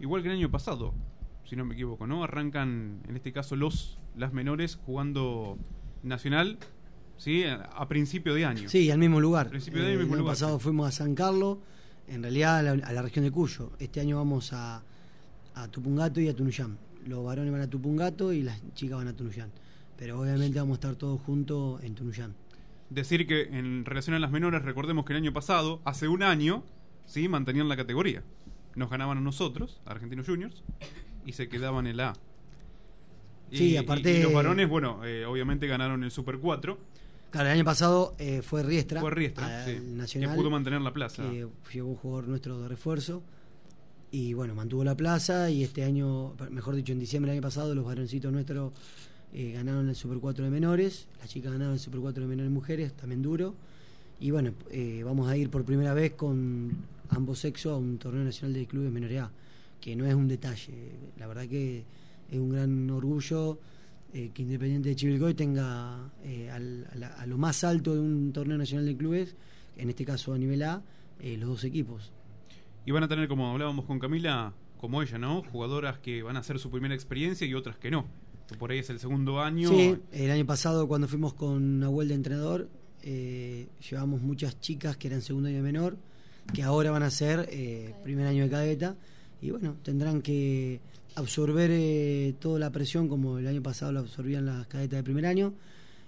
Igual 0.00 0.22
que 0.22 0.28
el 0.28 0.36
año 0.36 0.50
pasado, 0.50 0.92
si 1.44 1.56
no 1.56 1.64
me 1.64 1.74
equivoco, 1.74 2.06
¿no? 2.06 2.24
Arrancan, 2.24 3.00
en 3.08 3.16
este 3.16 3.32
caso, 3.32 3.56
los 3.56 3.98
las 4.16 4.32
menores 4.32 4.76
jugando 4.86 5.58
nacional, 6.02 6.58
¿sí? 7.16 7.44
A, 7.44 7.86
principio 7.88 8.34
de 8.34 8.44
año. 8.44 8.68
Sí, 8.68 8.90
al 8.90 8.98
mismo 8.98 9.20
lugar. 9.20 9.48
Principio 9.48 9.80
de 9.82 9.88
Eh, 9.88 9.90
año, 9.92 9.98
mismo 10.00 10.14
el 10.14 10.18
año 10.20 10.22
lugar. 10.24 10.34
pasado 10.36 10.58
fuimos 10.58 10.88
a 10.88 10.92
San 10.92 11.14
Carlos, 11.14 11.58
en 12.08 12.22
realidad 12.22 12.58
a 12.58 12.62
la, 12.62 12.86
a 12.86 12.92
la 12.92 13.02
región 13.02 13.24
de 13.24 13.30
Cuyo. 13.30 13.72
Este 13.78 14.00
año 14.00 14.16
vamos 14.16 14.52
a, 14.52 14.82
a 15.54 15.68
Tupungato 15.68 16.20
y 16.20 16.28
a 16.28 16.34
Tunuyán. 16.34 16.76
Los 17.06 17.24
varones 17.24 17.52
van 17.52 17.60
a 17.62 17.68
Tupungato 17.68 18.32
y 18.32 18.42
las 18.42 18.60
chicas 18.74 18.98
van 18.98 19.08
a 19.08 19.12
Tunuyán. 19.14 19.50
Pero 19.96 20.20
obviamente 20.20 20.58
vamos 20.58 20.72
a 20.76 20.80
estar 20.80 20.96
todos 20.96 21.20
juntos 21.20 21.82
en 21.84 21.94
Tunuyán. 21.94 22.34
Decir 22.90 23.26
que 23.26 23.42
en 23.42 23.84
relación 23.84 24.14
a 24.14 24.18
las 24.18 24.30
menores, 24.30 24.62
recordemos 24.62 25.04
que 25.04 25.12
el 25.12 25.18
año 25.18 25.32
pasado, 25.32 25.80
hace 25.84 26.08
un 26.08 26.22
año, 26.22 26.62
¿sí? 27.06 27.28
Mantenían 27.28 27.68
la 27.68 27.76
categoría. 27.76 28.22
Nos 28.74 28.90
ganaban 28.90 29.18
a 29.18 29.20
nosotros, 29.20 29.80
a 29.86 29.92
Argentinos 29.92 30.26
Juniors, 30.26 30.62
y 31.24 31.32
se 31.32 31.48
quedaban 31.48 31.86
en 31.86 31.96
la 31.96 32.10
A. 32.10 32.12
Y- 33.50 33.56
Sí, 33.58 33.64
y- 33.70 33.76
aparte- 33.76 34.18
Y, 34.18 34.22
los 34.22 34.32
varones, 34.32 34.68
bueno, 34.68 35.04
eh, 35.04 35.24
obviamente 35.26 35.66
ganaron 35.66 36.02
el 36.04 36.10
Super 36.10 36.38
4. 36.38 36.78
Claro, 37.34 37.48
el 37.48 37.54
año 37.56 37.64
pasado 37.64 38.14
eh, 38.16 38.42
fue 38.42 38.62
Riestra. 38.62 39.00
Fue 39.00 39.10
Riestra, 39.10 39.64
sí, 39.64 39.80
Nacional, 39.84 40.30
que 40.30 40.36
pudo 40.36 40.50
mantener 40.50 40.80
la 40.80 40.92
plaza. 40.92 41.28
Que 41.28 41.48
llegó 41.72 41.88
un 41.88 41.96
jugador 41.96 42.28
nuestro 42.28 42.62
de 42.62 42.68
refuerzo. 42.68 43.24
Y 44.12 44.34
bueno, 44.34 44.54
mantuvo 44.54 44.84
la 44.84 44.96
plaza. 44.96 45.50
Y 45.50 45.64
este 45.64 45.82
año, 45.82 46.36
mejor 46.50 46.76
dicho, 46.76 46.92
en 46.92 47.00
diciembre 47.00 47.32
del 47.32 47.38
año 47.38 47.42
pasado, 47.42 47.74
los 47.74 47.84
varoncitos 47.84 48.32
nuestros 48.32 48.72
eh, 49.32 49.50
ganaron 49.50 49.88
el 49.88 49.96
Super 49.96 50.18
4 50.18 50.44
de 50.44 50.50
menores. 50.52 51.08
Las 51.18 51.28
chicas 51.28 51.50
ganaron 51.50 51.74
el 51.74 51.80
Super 51.80 51.98
4 51.98 52.22
de 52.22 52.28
menores 52.28 52.52
mujeres, 52.52 52.92
también 52.92 53.20
duro. 53.20 53.56
Y 54.20 54.30
bueno, 54.30 54.52
eh, 54.70 55.02
vamos 55.04 55.28
a 55.28 55.36
ir 55.36 55.50
por 55.50 55.64
primera 55.64 55.92
vez 55.92 56.12
con 56.12 56.70
ambos 57.08 57.40
sexos 57.40 57.72
a 57.72 57.76
un 57.76 57.98
torneo 57.98 58.22
nacional 58.22 58.54
de 58.54 58.64
clubes 58.66 58.92
menores 58.92 59.20
A, 59.20 59.32
que 59.80 59.96
no 59.96 60.06
es 60.06 60.14
un 60.14 60.28
detalle. 60.28 60.92
La 61.18 61.26
verdad 61.26 61.48
que 61.48 61.82
es 62.30 62.38
un 62.38 62.50
gran 62.50 62.88
orgullo 62.90 63.58
eh, 64.14 64.30
que 64.32 64.42
Independiente 64.42 64.88
de 64.90 64.96
Chivilcoy 64.96 65.34
tenga 65.34 66.10
eh, 66.22 66.48
al- 66.50 66.86
a, 66.92 66.94
la- 66.96 67.08
a 67.14 67.26
lo 67.26 67.36
más 67.36 67.64
alto 67.64 67.92
de 67.94 68.00
un 68.00 68.32
torneo 68.32 68.56
nacional 68.56 68.86
de 68.86 68.96
clubes, 68.96 69.36
en 69.76 69.90
este 69.90 70.04
caso 70.06 70.32
a 70.32 70.38
nivel 70.38 70.62
A, 70.62 70.82
eh, 71.20 71.36
los 71.36 71.48
dos 71.50 71.64
equipos. 71.64 72.12
Y 72.86 72.92
van 72.92 73.02
a 73.02 73.08
tener, 73.08 73.28
como 73.28 73.50
hablábamos 73.50 73.84
con 73.86 73.98
Camila, 73.98 74.52
como 74.78 75.02
ella, 75.02 75.18
¿no? 75.18 75.42
Jugadoras 75.42 75.98
que 75.98 76.22
van 76.22 76.36
a 76.36 76.40
hacer 76.40 76.58
su 76.58 76.70
primera 76.70 76.94
experiencia 76.94 77.46
y 77.46 77.54
otras 77.54 77.76
que 77.76 77.90
no. 77.90 78.06
Por 78.58 78.70
ahí 78.70 78.78
es 78.78 78.90
el 78.90 78.98
segundo 78.98 79.40
año. 79.40 79.68
Sí, 79.70 79.96
el 80.12 80.30
año 80.30 80.44
pasado 80.46 80.86
cuando 80.86 81.08
fuimos 81.08 81.32
con 81.34 81.80
Nahuel 81.80 82.08
de 82.08 82.14
entrenador, 82.14 82.68
eh, 83.02 83.68
llevamos 83.90 84.20
muchas 84.22 84.60
chicas 84.60 84.96
que 84.98 85.08
eran 85.08 85.22
segundo 85.22 85.48
año 85.48 85.62
menor, 85.62 85.96
que 86.52 86.62
ahora 86.62 86.90
van 86.90 87.02
a 87.02 87.10
ser 87.10 87.48
eh, 87.50 87.94
primer 88.04 88.26
año 88.26 88.44
de 88.44 88.50
cadeta, 88.50 88.96
y 89.40 89.50
bueno, 89.50 89.76
tendrán 89.82 90.22
que 90.22 90.80
absorber 91.16 91.70
eh, 91.72 92.34
toda 92.40 92.58
la 92.58 92.70
presión 92.70 93.08
como 93.08 93.38
el 93.38 93.46
año 93.46 93.62
pasado 93.62 93.92
lo 93.92 94.00
absorbían 94.00 94.46
las 94.46 94.66
cadetas 94.66 94.98
de 94.98 95.02
primer 95.02 95.26
año 95.26 95.54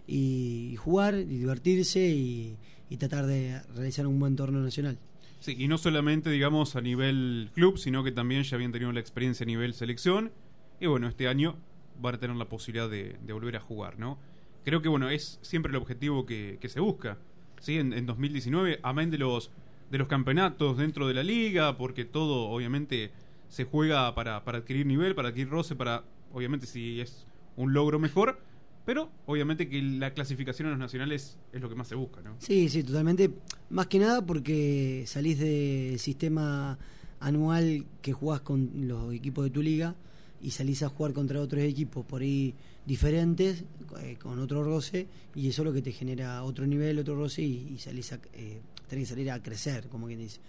y, 0.06 0.76
jugar 0.78 1.14
y 1.14 1.24
divertirse 1.24 2.00
y, 2.08 2.56
tratar 2.98 3.26
de 3.26 3.60
realizar 3.74 4.06
un 4.06 4.18
buen 4.18 4.36
torneo 4.36 4.62
nacional. 4.62 4.98
Sí, 5.40 5.54
y 5.58 5.68
no 5.68 5.76
solamente, 5.76 6.30
digamos, 6.30 6.76
a 6.76 6.80
nivel 6.80 7.50
club, 7.52 7.78
sino 7.78 8.02
que 8.02 8.10
también 8.10 8.42
ya 8.42 8.56
habían 8.56 8.72
tenido 8.72 8.90
la 8.92 9.00
experiencia 9.00 9.44
a 9.44 9.46
nivel 9.46 9.74
selección. 9.74 10.32
Y 10.80 10.86
bueno, 10.86 11.08
este 11.08 11.28
año 11.28 11.56
van 12.00 12.14
a 12.14 12.18
tener 12.18 12.36
la 12.36 12.48
posibilidad 12.48 12.88
de, 12.88 13.16
volver 13.32 13.56
a 13.56 13.60
jugar, 13.60 13.98
¿no? 13.98 14.18
Creo 14.64 14.82
que, 14.82 14.88
bueno, 14.88 15.10
es 15.10 15.38
siempre 15.42 15.70
el 15.70 15.76
objetivo 15.76 16.26
que, 16.26 16.58
que 16.60 16.68
se 16.68 16.80
busca, 16.80 17.18
¿sí? 17.60 17.76
En, 17.76 17.92
en 17.92 18.06
2019, 18.06 18.80
amén 18.82 19.10
de 19.10 19.18
los, 19.18 19.50
de 19.90 19.98
los 19.98 20.08
campeonatos 20.08 20.78
dentro 20.78 21.06
de 21.08 21.14
la 21.14 21.22
liga, 21.22 21.76
porque 21.76 22.04
todo, 22.04 22.48
obviamente, 22.48 23.12
se 23.48 23.64
juega 23.64 24.14
para, 24.14 24.44
para 24.44 24.58
adquirir 24.58 24.86
nivel, 24.86 25.14
para 25.14 25.28
adquirir 25.28 25.48
roce, 25.48 25.76
para, 25.76 26.04
obviamente, 26.32 26.66
si 26.66 27.00
es 27.00 27.26
un 27.56 27.72
logro 27.72 27.98
mejor. 27.98 28.40
Pero, 28.84 29.10
obviamente, 29.26 29.68
que 29.68 29.82
la 29.82 30.14
clasificación 30.14 30.68
a 30.68 30.70
los 30.70 30.78
nacionales 30.78 31.38
es 31.52 31.60
lo 31.60 31.68
que 31.68 31.74
más 31.74 31.88
se 31.88 31.96
busca, 31.96 32.20
¿no? 32.22 32.36
Sí, 32.38 32.68
sí, 32.68 32.84
totalmente. 32.84 33.30
Más 33.68 33.88
que 33.88 33.98
nada 33.98 34.24
porque 34.24 35.02
salís 35.08 35.40
del 35.40 35.98
sistema 35.98 36.78
anual 37.18 37.84
que 38.00 38.12
jugás 38.12 38.42
con 38.42 38.70
los 38.86 39.12
equipos 39.12 39.44
de 39.44 39.50
tu 39.50 39.60
liga 39.60 39.96
y 40.40 40.50
salís 40.50 40.84
a 40.84 40.88
jugar 40.88 41.14
contra 41.14 41.40
otros 41.40 41.62
equipos 41.64 42.06
por 42.06 42.22
ahí 42.22 42.54
diferentes, 42.84 43.64
eh, 44.02 44.16
con 44.22 44.38
otro 44.38 44.62
roce, 44.62 45.08
y 45.34 45.48
eso 45.48 45.62
es 45.62 45.66
lo 45.66 45.72
que 45.72 45.82
te 45.82 45.90
genera 45.90 46.44
otro 46.44 46.64
nivel, 46.64 47.00
otro 47.00 47.16
roce, 47.16 47.42
y, 47.42 47.72
y 47.74 47.78
salís 47.78 48.12
a, 48.12 48.20
eh, 48.34 48.60
tenés 48.88 49.08
que 49.08 49.14
salir 49.14 49.30
a 49.30 49.42
crecer, 49.42 49.88
como 49.88 50.06
quien 50.06 50.20
dice. 50.20 50.40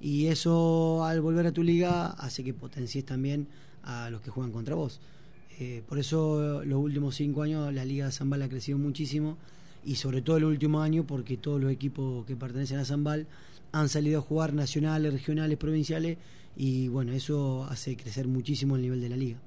Y 0.00 0.26
eso 0.26 1.04
al 1.04 1.20
volver 1.20 1.46
a 1.46 1.52
tu 1.52 1.62
liga 1.62 2.06
hace 2.06 2.42
que 2.42 2.54
potencies 2.54 3.04
también 3.04 3.48
a 3.82 4.10
los 4.10 4.20
que 4.22 4.30
juegan 4.30 4.52
contra 4.52 4.74
vos. 4.74 5.00
Eh, 5.58 5.82
por 5.86 5.98
eso 5.98 6.64
los 6.64 6.82
últimos 6.82 7.14
cinco 7.16 7.42
años 7.42 7.72
la 7.74 7.84
Liga 7.84 8.06
de 8.06 8.12
Zambal 8.12 8.40
ha 8.42 8.48
crecido 8.48 8.78
muchísimo 8.78 9.36
y 9.84 9.96
sobre 9.96 10.22
todo 10.22 10.38
el 10.38 10.44
último 10.44 10.80
año 10.80 11.04
porque 11.04 11.36
todos 11.36 11.60
los 11.60 11.70
equipos 11.70 12.24
que 12.24 12.34
pertenecen 12.34 12.78
a 12.78 12.84
Zambal 12.86 13.26
han 13.72 13.88
salido 13.90 14.20
a 14.20 14.22
jugar 14.22 14.54
nacionales, 14.54 15.12
regionales, 15.12 15.58
provinciales 15.58 16.16
y 16.56 16.88
bueno, 16.88 17.12
eso 17.12 17.64
hace 17.64 17.96
crecer 17.96 18.26
muchísimo 18.26 18.76
el 18.76 18.82
nivel 18.82 19.00
de 19.00 19.08
la 19.10 19.16
liga. 19.16 19.38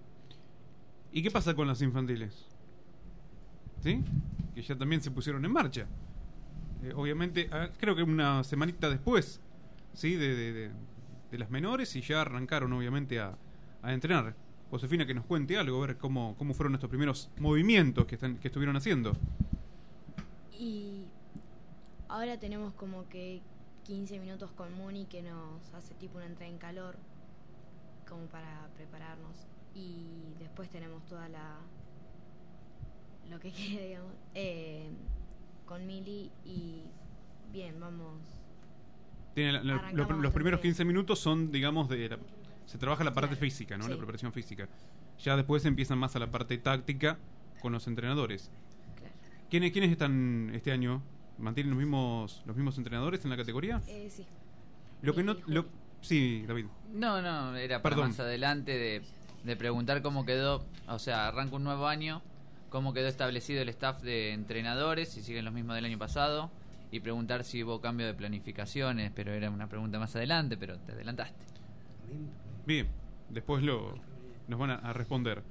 ¿Y 1.12 1.22
qué 1.22 1.32
pasa 1.32 1.54
con 1.56 1.68
las 1.68 1.82
infantiles? 1.82 2.34
¿Sí? 3.82 4.02
Que 4.56 4.62
ya 4.62 4.76
también 4.78 5.02
se 5.02 5.12
pusieron 5.12 5.44
en 5.46 5.52
marcha. 5.52 5.88
Eh, 6.84 6.94
obviamente, 6.96 7.50
ah, 7.52 7.70
creo 7.80 7.96
que 7.96 8.04
una 8.04 8.44
semanita 8.44 8.90
después, 8.90 9.42
¿sí? 9.94 10.16
De, 10.16 10.36
de- 10.36 10.72
las 11.38 11.50
menores 11.50 11.96
y 11.96 12.02
ya 12.02 12.22
arrancaron, 12.22 12.72
obviamente, 12.74 13.20
a, 13.20 13.36
a 13.82 13.92
entrenar. 13.92 14.36
Josefina, 14.70 15.04
que 15.08 15.16
nos 15.16 15.26
cuente 15.26 15.58
algo, 15.58 15.84
a 15.84 15.88
ver 15.88 15.98
cómo, 15.98 16.36
cómo 16.38 16.54
fueron 16.54 16.76
estos 16.76 16.92
primeros 16.92 17.32
movimientos 17.40 18.06
que, 18.06 18.16
están, 18.16 18.38
que 18.38 18.50
estuvieron 18.50 18.76
haciendo. 18.76 19.18
Y 20.52 21.06
ahora 22.08 22.38
tenemos 22.40 22.74
como 22.74 23.10
que 23.10 23.42
15 23.84 24.20
minutos 24.20 24.52
con 24.52 24.74
Muni 24.76 25.06
que 25.06 25.24
nos 25.24 25.74
hace 25.74 25.96
tipo 25.96 26.18
una 26.18 26.28
entrada 26.28 26.52
en 26.52 26.60
calor, 26.60 26.96
como 28.08 28.26
para 28.28 28.68
prepararnos. 28.76 29.48
Y 29.74 30.06
después 30.40 30.70
tenemos 30.70 31.04
toda 31.08 31.28
la. 31.30 31.58
lo 33.30 33.40
que 33.40 33.52
quede, 33.52 33.88
digamos, 33.88 34.14
eh, 34.36 34.90
con 35.66 35.86
Mili 35.86 36.32
y 36.46 36.82
bien, 37.52 37.80
vamos. 37.80 38.20
Tiene 39.34 39.54
la- 39.54 39.64
la- 39.64 39.74
Arrancamos 39.76 40.12
lo- 40.18 40.22
los 40.24 40.34
primeros 40.34 40.62
bien. 40.62 40.72
15 40.74 40.86
minutos 40.86 41.20
son, 41.20 41.52
digamos, 41.52 41.90
de... 41.90 42.10
la- 42.10 42.20
se 42.66 42.78
trabaja 42.78 43.04
la 43.04 43.14
parte 43.14 43.30
Claro, 43.36 43.42
física, 43.42 43.78
¿no? 43.78 43.88
La 43.88 43.98
preparación 43.98 44.32
física. 44.32 44.68
Ya 45.20 45.36
después 45.36 45.66
empiezan 45.66 45.98
más 45.98 46.16
a 46.16 46.20
la 46.20 46.32
parte 46.32 46.58
táctica 46.58 47.18
con 47.62 47.74
los 47.74 47.88
entrenadores. 47.88 48.50
¿Quiénes, 49.50 49.72
¿Quiénes 49.72 49.92
están 49.92 50.52
este 50.54 50.72
año? 50.72 51.02
¿Mantienen 51.38 51.72
los 51.72 51.80
mismos, 51.80 52.42
los 52.46 52.56
mismos 52.56 52.78
entrenadores 52.78 53.24
en 53.24 53.30
la 53.32 53.38
categoría? 53.38 53.82
Eh, 53.88 54.10
sí. 54.10 54.26
Lo 55.02 55.14
que 55.14 55.24
no... 55.24 55.36
Lo, 55.48 55.66
sí, 56.02 56.44
David. 56.48 56.66
No, 56.94 57.22
no, 57.22 57.56
era 57.56 57.82
para 57.82 57.96
Perdón. 57.96 58.12
más 58.12 58.20
adelante 58.20 58.72
de, 58.78 59.02
de 59.44 59.56
preguntar 59.56 60.02
cómo 60.02 60.26
quedó, 60.26 60.64
o 60.88 61.00
sea, 61.00 61.28
arranca 61.28 61.56
un 61.56 61.64
nuevo 61.64 61.88
año, 61.88 62.22
cómo 62.74 62.92
quedó 62.92 63.08
establecido 63.08 63.62
el 63.62 63.70
staff 63.70 64.02
de 64.02 64.32
entrenadores, 64.34 65.08
si 65.10 65.22
siguen 65.22 65.46
los 65.46 65.54
mismos 65.54 65.76
del 65.76 65.86
año 65.86 66.00
pasado, 66.00 66.50
y 66.92 67.00
preguntar 67.02 67.44
si 67.44 67.64
hubo 67.64 67.80
cambio 67.80 68.08
de 68.08 68.16
planificaciones, 68.16 69.12
pero 69.16 69.32
era 69.32 69.52
una 69.52 69.70
pregunta 69.70 70.00
más 70.00 70.16
adelante, 70.16 70.58
pero 70.58 70.80
te 70.80 70.92
adelantaste. 70.94 71.46
Bien, 72.66 72.88
después 73.30 73.62
lo 73.64 73.94
nos 74.48 74.60
van 74.60 74.72
a, 74.72 74.76
a 74.76 74.92
responder. 74.92 75.44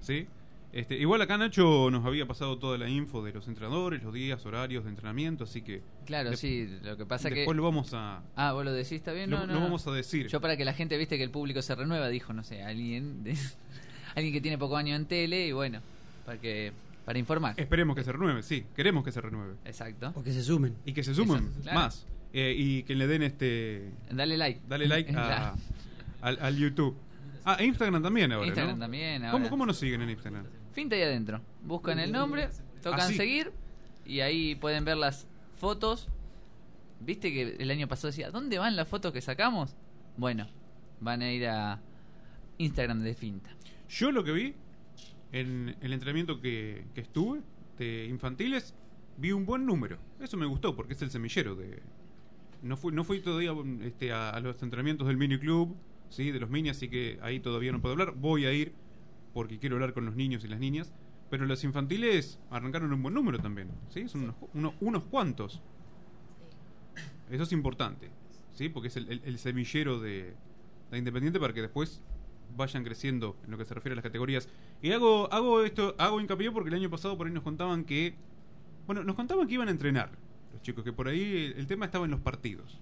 ¿Sí? 0.00 0.26
Este, 0.72 0.96
igual 0.96 1.20
acá 1.20 1.36
Nacho 1.36 1.90
nos 1.90 2.06
había 2.06 2.24
pasado 2.24 2.56
toda 2.58 2.78
la 2.78 2.88
info 2.88 3.22
de 3.22 3.32
los 3.34 3.46
entrenadores, 3.48 4.02
los 4.02 4.14
días, 4.14 4.44
horarios 4.46 4.84
de 4.84 4.90
entrenamiento, 4.90 5.44
así 5.44 5.60
que... 5.60 5.82
Claro, 6.06 6.30
de- 6.30 6.38
sí, 6.38 6.66
lo 6.82 6.96
que 6.96 7.04
pasa 7.04 7.28
que... 7.28 7.40
Después 7.40 7.54
lo 7.58 7.62
vamos 7.64 7.92
a... 7.92 8.22
Ah, 8.34 8.52
vos 8.54 8.64
lo 8.64 8.72
decís, 8.72 8.92
está 8.92 9.12
bien, 9.12 9.28
Lo- 9.28 9.40
no, 9.40 9.46
no, 9.48 9.52
lo 9.52 9.60
vamos 9.60 9.86
a 9.86 9.92
decir. 9.92 10.28
Yo 10.28 10.40
para 10.40 10.56
que 10.56 10.64
la 10.64 10.72
gente, 10.72 10.96
viste 10.96 11.18
que 11.18 11.24
el 11.24 11.30
público 11.30 11.60
se 11.60 11.74
renueva, 11.74 12.08
dijo, 12.08 12.32
no 12.32 12.42
sé, 12.42 12.62
alguien 12.62 13.22
de- 13.22 13.36
alguien 14.16 14.32
que 14.32 14.40
tiene 14.40 14.56
poco 14.56 14.78
año 14.78 14.96
en 14.96 15.04
tele 15.04 15.46
y 15.46 15.52
bueno, 15.52 15.80
para 16.24 16.38
que 16.40 16.72
para 17.04 17.18
informar. 17.18 17.54
Esperemos 17.58 17.96
que 17.96 18.04
se 18.04 18.12
renueve, 18.12 18.42
sí, 18.42 18.64
queremos 18.76 19.02
que 19.04 19.10
se 19.12 19.20
renueve. 19.20 19.54
Exacto. 19.64 20.12
O 20.14 20.22
que 20.22 20.32
se 20.32 20.42
sumen. 20.42 20.76
Y 20.84 20.92
que 20.92 21.02
se 21.02 21.14
sumen 21.14 21.38
Exacto, 21.38 21.62
claro. 21.62 21.78
más. 21.80 22.06
Eh, 22.32 22.54
y 22.56 22.82
que 22.84 22.94
le 22.94 23.06
den 23.08 23.22
este... 23.24 23.90
Dale 24.10 24.36
like. 24.36 24.60
Dale 24.68 24.86
like 24.86 25.12
a- 25.16 25.54
al, 26.22 26.38
al 26.40 26.56
YouTube. 26.56 26.96
Ah, 27.44 27.56
e 27.58 27.64
Instagram 27.66 28.00
también 28.02 28.30
ahora, 28.32 28.46
Instagram 28.46 28.76
¿no? 28.78 28.84
también 28.84 29.22
¿Cómo, 29.22 29.32
ahora. 29.36 29.50
¿Cómo 29.50 29.66
nos 29.66 29.76
siguen 29.78 30.00
en 30.02 30.10
Instagram? 30.10 30.44
Finta 30.72 30.94
ahí 30.94 31.02
adentro. 31.02 31.40
Buscan 31.64 31.98
el 31.98 32.12
nombre, 32.12 32.48
tocan 32.82 33.00
Ah, 33.00 33.08
seguir 33.12 33.52
y 34.06 34.20
ahí 34.20 34.54
pueden 34.54 34.84
ver 34.84 34.96
las 34.96 35.26
fotos. 35.56 36.08
¿Viste 37.00 37.32
que 37.32 37.56
el 37.58 37.70
año 37.70 37.88
pasado 37.88 38.08
decía, 38.08 38.30
¿dónde 38.30 38.58
van 38.58 38.76
las 38.76 38.86
fotos 38.86 39.12
que 39.12 39.20
sacamos? 39.20 39.74
Bueno, 40.16 40.46
van 41.00 41.20
a 41.22 41.32
ir 41.32 41.48
a 41.48 41.80
Instagram 42.58 43.00
de 43.02 43.14
Finta. 43.14 43.50
Yo 43.88 44.12
lo 44.12 44.22
que 44.22 44.30
vi 44.32 44.54
en 45.32 45.76
el 45.80 45.92
entrenamiento 45.92 46.40
que, 46.40 46.84
que 46.94 47.00
estuve 47.00 47.40
de 47.78 48.06
infantiles, 48.06 48.74
vi 49.16 49.32
un 49.32 49.44
buen 49.46 49.66
número. 49.66 49.98
Eso 50.20 50.36
me 50.36 50.46
gustó 50.46 50.76
porque 50.76 50.92
es 50.94 51.02
el 51.02 51.10
semillero 51.10 51.54
de... 51.54 51.82
No 52.62 52.76
fui, 52.76 52.92
no 52.92 53.02
fui 53.02 53.20
todavía 53.20 53.52
este, 53.82 54.12
a, 54.12 54.38
los 54.40 54.62
entrenamientos 54.62 55.06
del 55.08 55.16
mini 55.16 55.38
club, 55.38 55.74
¿sí? 56.10 56.30
de 56.30 56.38
los 56.38 56.48
mini, 56.48 56.68
así 56.68 56.88
que 56.88 57.18
ahí 57.22 57.40
todavía 57.40 57.72
no 57.72 57.80
puedo 57.80 57.92
hablar. 57.94 58.14
Voy 58.14 58.44
a 58.46 58.52
ir 58.52 58.72
porque 59.34 59.58
quiero 59.58 59.76
hablar 59.76 59.94
con 59.94 60.04
los 60.04 60.14
niños 60.14 60.44
y 60.44 60.48
las 60.48 60.60
niñas. 60.60 60.92
Pero 61.30 61.46
los 61.46 61.64
infantiles 61.64 62.38
arrancaron 62.50 62.92
un 62.92 63.02
buen 63.02 63.14
número 63.14 63.38
también, 63.38 63.70
¿sí? 63.88 64.06
Son 64.06 64.24
unos, 64.24 64.36
unos, 64.52 64.74
unos 64.80 65.04
cuantos. 65.04 65.62
Eso 67.30 67.44
es 67.44 67.52
importante, 67.52 68.10
¿sí? 68.52 68.68
Porque 68.68 68.88
es 68.88 68.96
el, 68.98 69.10
el- 69.10 69.22
el 69.24 69.38
semillero 69.38 69.98
de, 69.98 70.34
de 70.90 70.98
Independiente 70.98 71.40
para 71.40 71.54
que 71.54 71.62
después 71.62 72.02
vayan 72.56 72.84
creciendo 72.84 73.36
en 73.44 73.50
lo 73.50 73.58
que 73.58 73.64
se 73.64 73.74
refiere 73.74 73.92
a 73.94 73.96
las 73.96 74.02
categorías. 74.02 74.48
Y 74.82 74.92
hago, 74.92 75.32
hago 75.32 75.62
esto, 75.62 75.94
hago 75.98 76.20
hincapié 76.20 76.50
porque 76.50 76.68
el 76.70 76.74
año 76.76 76.90
pasado 76.90 77.16
por 77.16 77.26
ahí 77.26 77.32
nos 77.32 77.42
contaban 77.42 77.84
que. 77.84 78.14
Bueno, 78.86 79.04
nos 79.04 79.14
contaban 79.16 79.46
que 79.46 79.54
iban 79.54 79.68
a 79.68 79.70
entrenar 79.70 80.10
los 80.52 80.60
chicos, 80.62 80.84
que 80.84 80.92
por 80.92 81.08
ahí 81.08 81.22
el, 81.46 81.52
el 81.60 81.66
tema 81.66 81.84
estaba 81.86 82.04
en 82.04 82.10
los 82.10 82.20
partidos. 82.20 82.78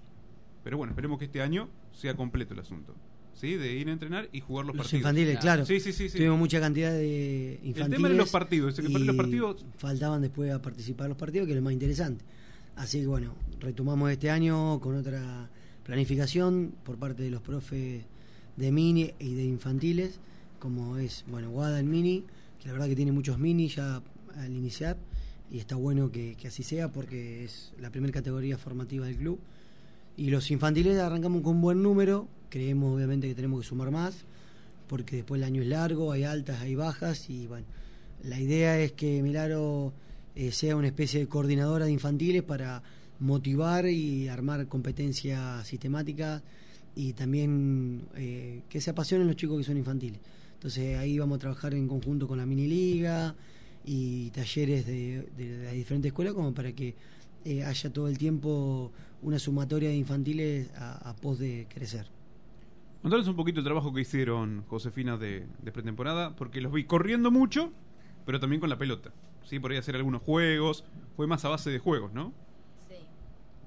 Pero 0.64 0.77
bueno, 0.77 0.92
esperemos 0.92 1.18
que 1.18 1.27
este 1.27 1.40
año 1.42 1.68
sea 1.92 2.14
completo 2.16 2.55
el 2.55 2.61
asunto. 2.61 2.94
¿Sí? 3.33 3.55
De 3.55 3.73
ir 3.73 3.88
a 3.88 3.92
entrenar 3.92 4.29
y 4.33 4.40
jugar 4.40 4.66
los, 4.66 4.77
Los 4.77 4.85
partidos. 4.85 5.01
infantiles, 5.01 5.38
claro. 5.38 5.64
Sí, 5.64 5.81
sí, 5.81 5.92
sí. 5.94 6.09
sí. 6.11 6.18
Tuvimos 6.18 6.38
mucha 6.38 6.61
cantidad 6.61 6.90
de 6.92 7.59
infantiles. 7.62 7.90
tema 7.96 8.09
de 8.09 8.14
los 8.16 8.31
partidos, 8.31 8.79
el 8.79 8.88
que 8.92 8.99
los 8.99 9.16
partidos- 9.16 9.64
Faltaban 9.79 10.20
después 10.20 10.53
a 10.53 10.61
participar 10.61 11.09
los 11.09 11.16
partidos, 11.16 11.46
que 11.46 11.53
es 11.53 11.57
lo 11.57 11.62
más 11.62 11.73
interesante. 11.73 12.23
Así 12.77 13.01
que 13.01 13.07
bueno, 13.07 13.35
retomamos 13.61 14.11
este 14.11 14.31
año 14.31 14.79
con 14.81 14.94
otra 14.96 15.49
planificación 15.85 16.75
por 16.85 16.99
parte 16.99 17.23
de 17.23 17.31
los 17.31 17.40
profes 17.40 18.05
de 18.57 18.73
mini 18.73 19.13
y 19.19 19.35
de 19.35 19.45
infantiles, 19.45 20.19
como 20.59 20.97
es, 20.99 21.25
bueno, 21.29 21.51
Guada 21.51 21.81
el 21.81 21.87
mini, 21.87 22.25
que 22.61 22.69
la 22.69 22.73
verdad 22.75 22.89
que 22.89 22.97
tiene 22.97 23.13
muchos 23.13 23.39
mini 23.39 23.69
ya 23.69 24.03
al 24.37 24.55
iniciar, 24.55 24.97
y 25.51 25.59
está 25.59 25.77
bueno 25.77 26.13
que, 26.13 26.37
así 26.47 26.63
sea 26.63 26.93
porque 26.93 27.45
es 27.45 27.73
la 27.81 27.91
primera 27.91 28.13
categoría 28.13 28.57
formativa 28.57 29.07
del 29.07 29.17
club. 29.17 29.41
Y 30.17 30.31
los 30.31 30.51
infantiles 30.51 30.99
arrancamos 30.99 31.43
con 31.43 31.57
un 31.57 31.63
buen 31.63 31.83
número, 31.83 32.29
creemos 32.51 32.95
obviamente 32.95 33.27
que 33.27 33.35
tenemos 33.35 33.63
que 33.63 33.67
sumar 33.69 33.91
más, 33.91 34.25
porque 34.87 35.17
después 35.17 35.41
el 35.41 35.45
año 35.45 35.63
es 35.63 35.69
largo, 35.69 36.13
hay 36.13 36.25
altas, 36.25 36.61
hay 36.61 36.75
bajas, 36.75 37.31
y 37.31 37.47
bueno, 37.47 37.67
la 38.23 38.39
idea 38.39 38.79
es 38.79 38.93
que 38.93 39.23
Milaro 39.23 39.93
eh, 40.35 40.53
sea 40.53 40.77
una 40.77 40.89
especie 40.89 41.21
de 41.21 41.27
coordinadora 41.27 41.87
de 41.87 41.93
infantiles 41.93 42.43
para 42.43 42.83
motivar 43.19 43.87
y 43.87 44.29
armar 44.29 44.67
competencias 44.67 45.67
sistemáticas 45.67 46.43
y 46.94 47.12
también 47.12 48.03
eh, 48.16 48.62
que 48.68 48.81
se 48.81 48.90
apasionen 48.90 49.26
los 49.26 49.37
chicos 49.37 49.59
que 49.59 49.64
son 49.64 49.76
infantiles. 49.76 50.20
Entonces 50.55 50.98
ahí 50.98 51.18
vamos 51.18 51.37
a 51.37 51.38
trabajar 51.40 51.74
en 51.74 51.88
conjunto 51.88 52.29
con 52.29 52.38
la 52.38 52.46
mini 52.46 52.66
liga 52.66 53.35
y 53.85 54.31
talleres 54.31 54.87
de, 54.87 55.29
las 55.64 55.72
diferentes 55.72 56.11
escuelas 56.11 56.35
como 56.35 56.53
para 56.53 56.72
que 56.72 56.94
eh, 57.44 57.64
haya 57.64 57.92
todo 57.92 58.09
el 58.09 58.18
tiempo 58.18 58.92
una 59.22 59.38
sumatoria 59.38 59.88
de 59.88 59.96
infantiles 59.96 60.70
a, 60.76 61.14
pos 61.20 61.38
de 61.38 61.66
crecer. 61.68 62.07
Contanos 63.03 63.29
un 63.29 63.37
poquito 63.37 63.61
el 63.61 63.64
trabajo 63.64 63.92
que 63.94 64.03
hicieron, 64.03 64.64
Josefina, 64.68 65.16
de, 65.16 65.46
de 65.62 65.72
pretemporada, 65.72 66.37
porque 66.37 66.61
los 66.61 66.72
vi 66.72 66.85
corriendo 66.85 67.31
mucho, 67.31 67.72
pero 68.26 68.40
también 68.40 68.61
con 68.61 68.68
la 68.68 68.76
pelota. 68.76 69.11
Sí, 69.44 69.59
por 69.59 69.72
ahí 69.72 69.79
hacer 69.79 69.96
algunos 69.96 70.22
juegos. 70.22 70.85
Fue 71.16 71.26
más 71.26 71.44
a 71.44 71.48
base 71.48 71.70
de 71.70 71.79
juegos, 71.79 72.12
¿no? 72.12 72.33
Sí, 72.88 72.94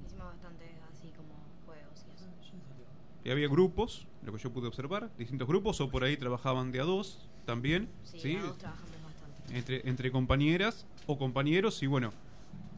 hicimos 0.05 0.27
bastante 0.27 0.63
así 0.89 1.09
como 1.09 1.33
juegos 1.65 2.05
y 2.07 2.15
eso. 2.15 2.25
Y 2.41 3.12
había 3.31 3.47
grupos, 3.47 4.07
lo 4.23 4.33
que 4.33 4.39
yo 4.39 4.51
pude 4.51 4.67
observar, 4.67 5.09
distintos 5.17 5.47
grupos, 5.47 5.79
o 5.81 5.89
por 5.89 6.03
ahí 6.03 6.17
trabajaban 6.17 6.71
de 6.71 6.79
a 6.81 6.83
dos 6.83 7.27
también. 7.45 7.87
Sí, 8.03 8.19
¿sí? 8.19 8.33
de 8.35 8.39
a 8.39 8.43
dos 8.43 8.57
trabajamos 8.57 8.91
bastante. 9.03 9.57
Entre, 9.57 9.89
entre 9.89 10.11
compañeras 10.11 10.85
o 11.07 11.17
compañeros, 11.17 11.81
y 11.83 11.87
bueno, 11.87 12.11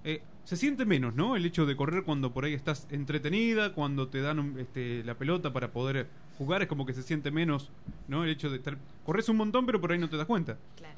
eh, 0.04 0.22
se 0.44 0.56
siente 0.56 0.86
menos, 0.86 1.16
¿no? 1.16 1.36
El 1.36 1.46
hecho 1.46 1.66
de 1.66 1.76
correr 1.76 2.04
cuando 2.04 2.32
por 2.34 2.46
ahí 2.46 2.54
estás 2.54 2.88
entretenida, 2.92 3.74
cuando 3.74 4.08
te 4.10 4.22
dan 4.22 4.40
un- 4.40 4.60
este, 4.60 5.04
la 5.04 5.16
pelota 5.16 5.52
para 5.52 5.72
poder 5.72 6.08
jugar, 6.38 6.62
es 6.62 6.68
como 6.68 6.86
que 6.86 6.94
se 6.94 7.02
siente 7.02 7.32
menos, 7.32 7.72
¿no? 8.08 8.24
El 8.24 8.30
hecho 8.30 8.50
de 8.52 8.58
estar. 8.58 8.78
Corres 9.06 9.28
un 9.30 9.38
montón, 9.38 9.66
pero 9.66 9.82
por 9.82 9.92
ahí 9.92 9.98
no 9.98 10.10
te 10.10 10.18
das 10.18 10.28
cuenta. 10.28 10.58
Claro. 10.76 10.96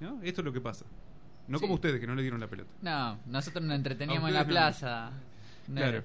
¿no? 0.00 0.22
Esto 0.22 0.42
es 0.42 0.44
lo 0.44 0.52
que 0.52 0.60
pasa. 0.60 0.84
No 1.48 1.58
Sí. 1.58 1.62
como 1.62 1.74
ustedes, 1.74 1.98
que 2.00 2.06
no 2.06 2.14
le 2.14 2.22
dieron 2.22 2.38
la 2.38 2.46
pelota. 2.46 2.70
No, 2.82 3.18
nosotros 3.26 3.64
nos 3.64 3.72
A 3.72 3.76
entreteníamos 3.76 4.28
en 4.28 4.34
la 4.34 4.42
no. 4.42 4.48
plaza. 4.48 5.10
No 5.66 5.74
Claro. 5.74 5.96
era- 5.96 6.04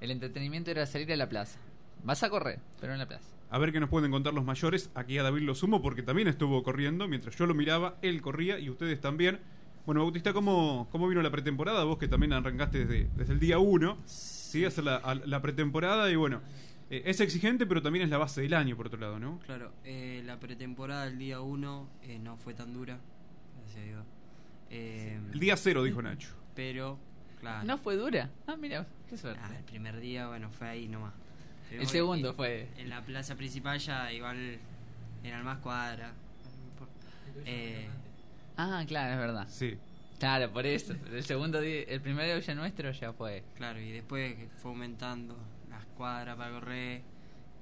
El 0.00 0.10
entretenimiento 0.12 0.70
era 0.70 0.86
salir 0.86 1.12
a 1.12 1.16
la 1.16 1.28
plaza. 1.28 1.58
Vas 2.04 2.22
a 2.22 2.30
correr, 2.30 2.58
pero 2.80 2.92
en 2.92 2.98
la 2.98 3.06
plaza. 3.06 3.24
A 3.50 3.58
ver 3.58 3.72
qué 3.72 3.80
nos 3.80 3.88
pueden 3.90 4.10
contar 4.10 4.32
los 4.32 4.44
mayores. 4.44 4.90
Aquí 4.94 5.18
a 5.18 5.22
David 5.22 5.42
lo 5.42 5.54
sumo 5.54 5.82
porque 5.82 6.02
también 6.02 6.28
estuvo 6.28 6.62
corriendo. 6.62 7.08
Mientras 7.08 7.36
yo 7.36 7.46
lo 7.46 7.54
miraba, 7.54 7.96
él 8.02 8.22
corría 8.22 8.58
y 8.58 8.70
ustedes 8.70 9.00
también. 9.00 9.40
Bueno, 9.86 10.02
Bautista, 10.02 10.32
¿cómo, 10.32 10.88
cómo 10.92 11.08
vino 11.08 11.20
la 11.22 11.30
pretemporada? 11.30 11.82
Vos 11.84 11.98
que 11.98 12.06
también 12.06 12.32
arrancaste 12.32 12.84
desde, 12.84 13.08
desde 13.16 13.32
el 13.32 13.40
día 13.40 13.58
1. 13.58 13.98
Sí, 14.04 14.64
hacer 14.64 14.84
la, 14.84 14.96
a- 14.96 15.14
la 15.16 15.42
pretemporada 15.42 16.10
y 16.10 16.16
bueno, 16.16 16.42
eh, 16.90 17.02
es 17.06 17.20
exigente, 17.20 17.66
pero 17.66 17.82
también 17.82 18.04
es 18.04 18.10
la 18.10 18.18
base 18.18 18.40
del 18.42 18.54
año, 18.54 18.76
por 18.76 18.86
otro 18.86 19.00
lado, 19.00 19.18
¿no? 19.18 19.40
Claro, 19.46 19.72
eh, 19.84 20.22
la 20.24 20.38
pretemporada 20.38 21.06
del 21.06 21.18
día 21.18 21.40
1 21.40 21.88
no 22.20 22.36
fue 22.36 22.54
tan 22.54 22.72
dura, 22.72 22.98
gracias 23.58 23.82
a 23.82 23.86
Dios. 23.86 24.04
Eh, 24.70 25.18
El 25.32 25.40
día 25.40 25.56
cero, 25.56 25.82
dijo 25.82 26.00
Nacho. 26.02 26.28
Pero, 26.54 26.98
claro. 27.40 27.66
¿No 27.66 27.78
fue 27.78 27.96
dura? 27.96 28.30
Ah, 28.46 28.56
mira, 28.56 28.86
qué 29.08 29.16
suerte. 29.16 29.40
Ah, 29.42 29.56
el 29.56 29.64
primer 29.64 29.98
día, 29.98 30.28
bueno, 30.28 30.50
fue 30.50 30.68
ahí 30.68 30.86
nomás. 30.88 31.14
El 31.70 31.86
segundo 31.86 32.34
fue- 32.34 32.68
En 32.78 32.88
la 32.88 33.02
plaza 33.04 33.34
principal 33.36 33.78
ya 33.78 34.12
igual 34.12 34.58
eran 35.24 35.44
más 35.44 35.58
cuadras. 35.58 36.12
Eh, 37.44 37.88
Ah, 38.56 38.84
claro, 38.86 39.12
es 39.14 39.18
verdad. 39.18 39.46
Sí. 39.48 39.78
Claro, 40.18 40.52
por 40.52 40.66
eso. 40.66 40.94
El 41.10 41.24
segundo 41.24 41.60
día, 41.62 41.82
el 41.88 42.00
primer 42.02 42.26
día 42.26 42.38
ya 42.40 42.54
nuestro 42.54 42.90
ya 42.90 43.12
fue. 43.14 43.42
Claro, 43.56 43.80
y 43.80 43.90
después 43.90 44.34
fue 44.60 44.72
aumentando 44.72 45.34
las 45.70 45.84
cuadras 45.96 46.36
para 46.36 46.50
correr. 46.52 47.00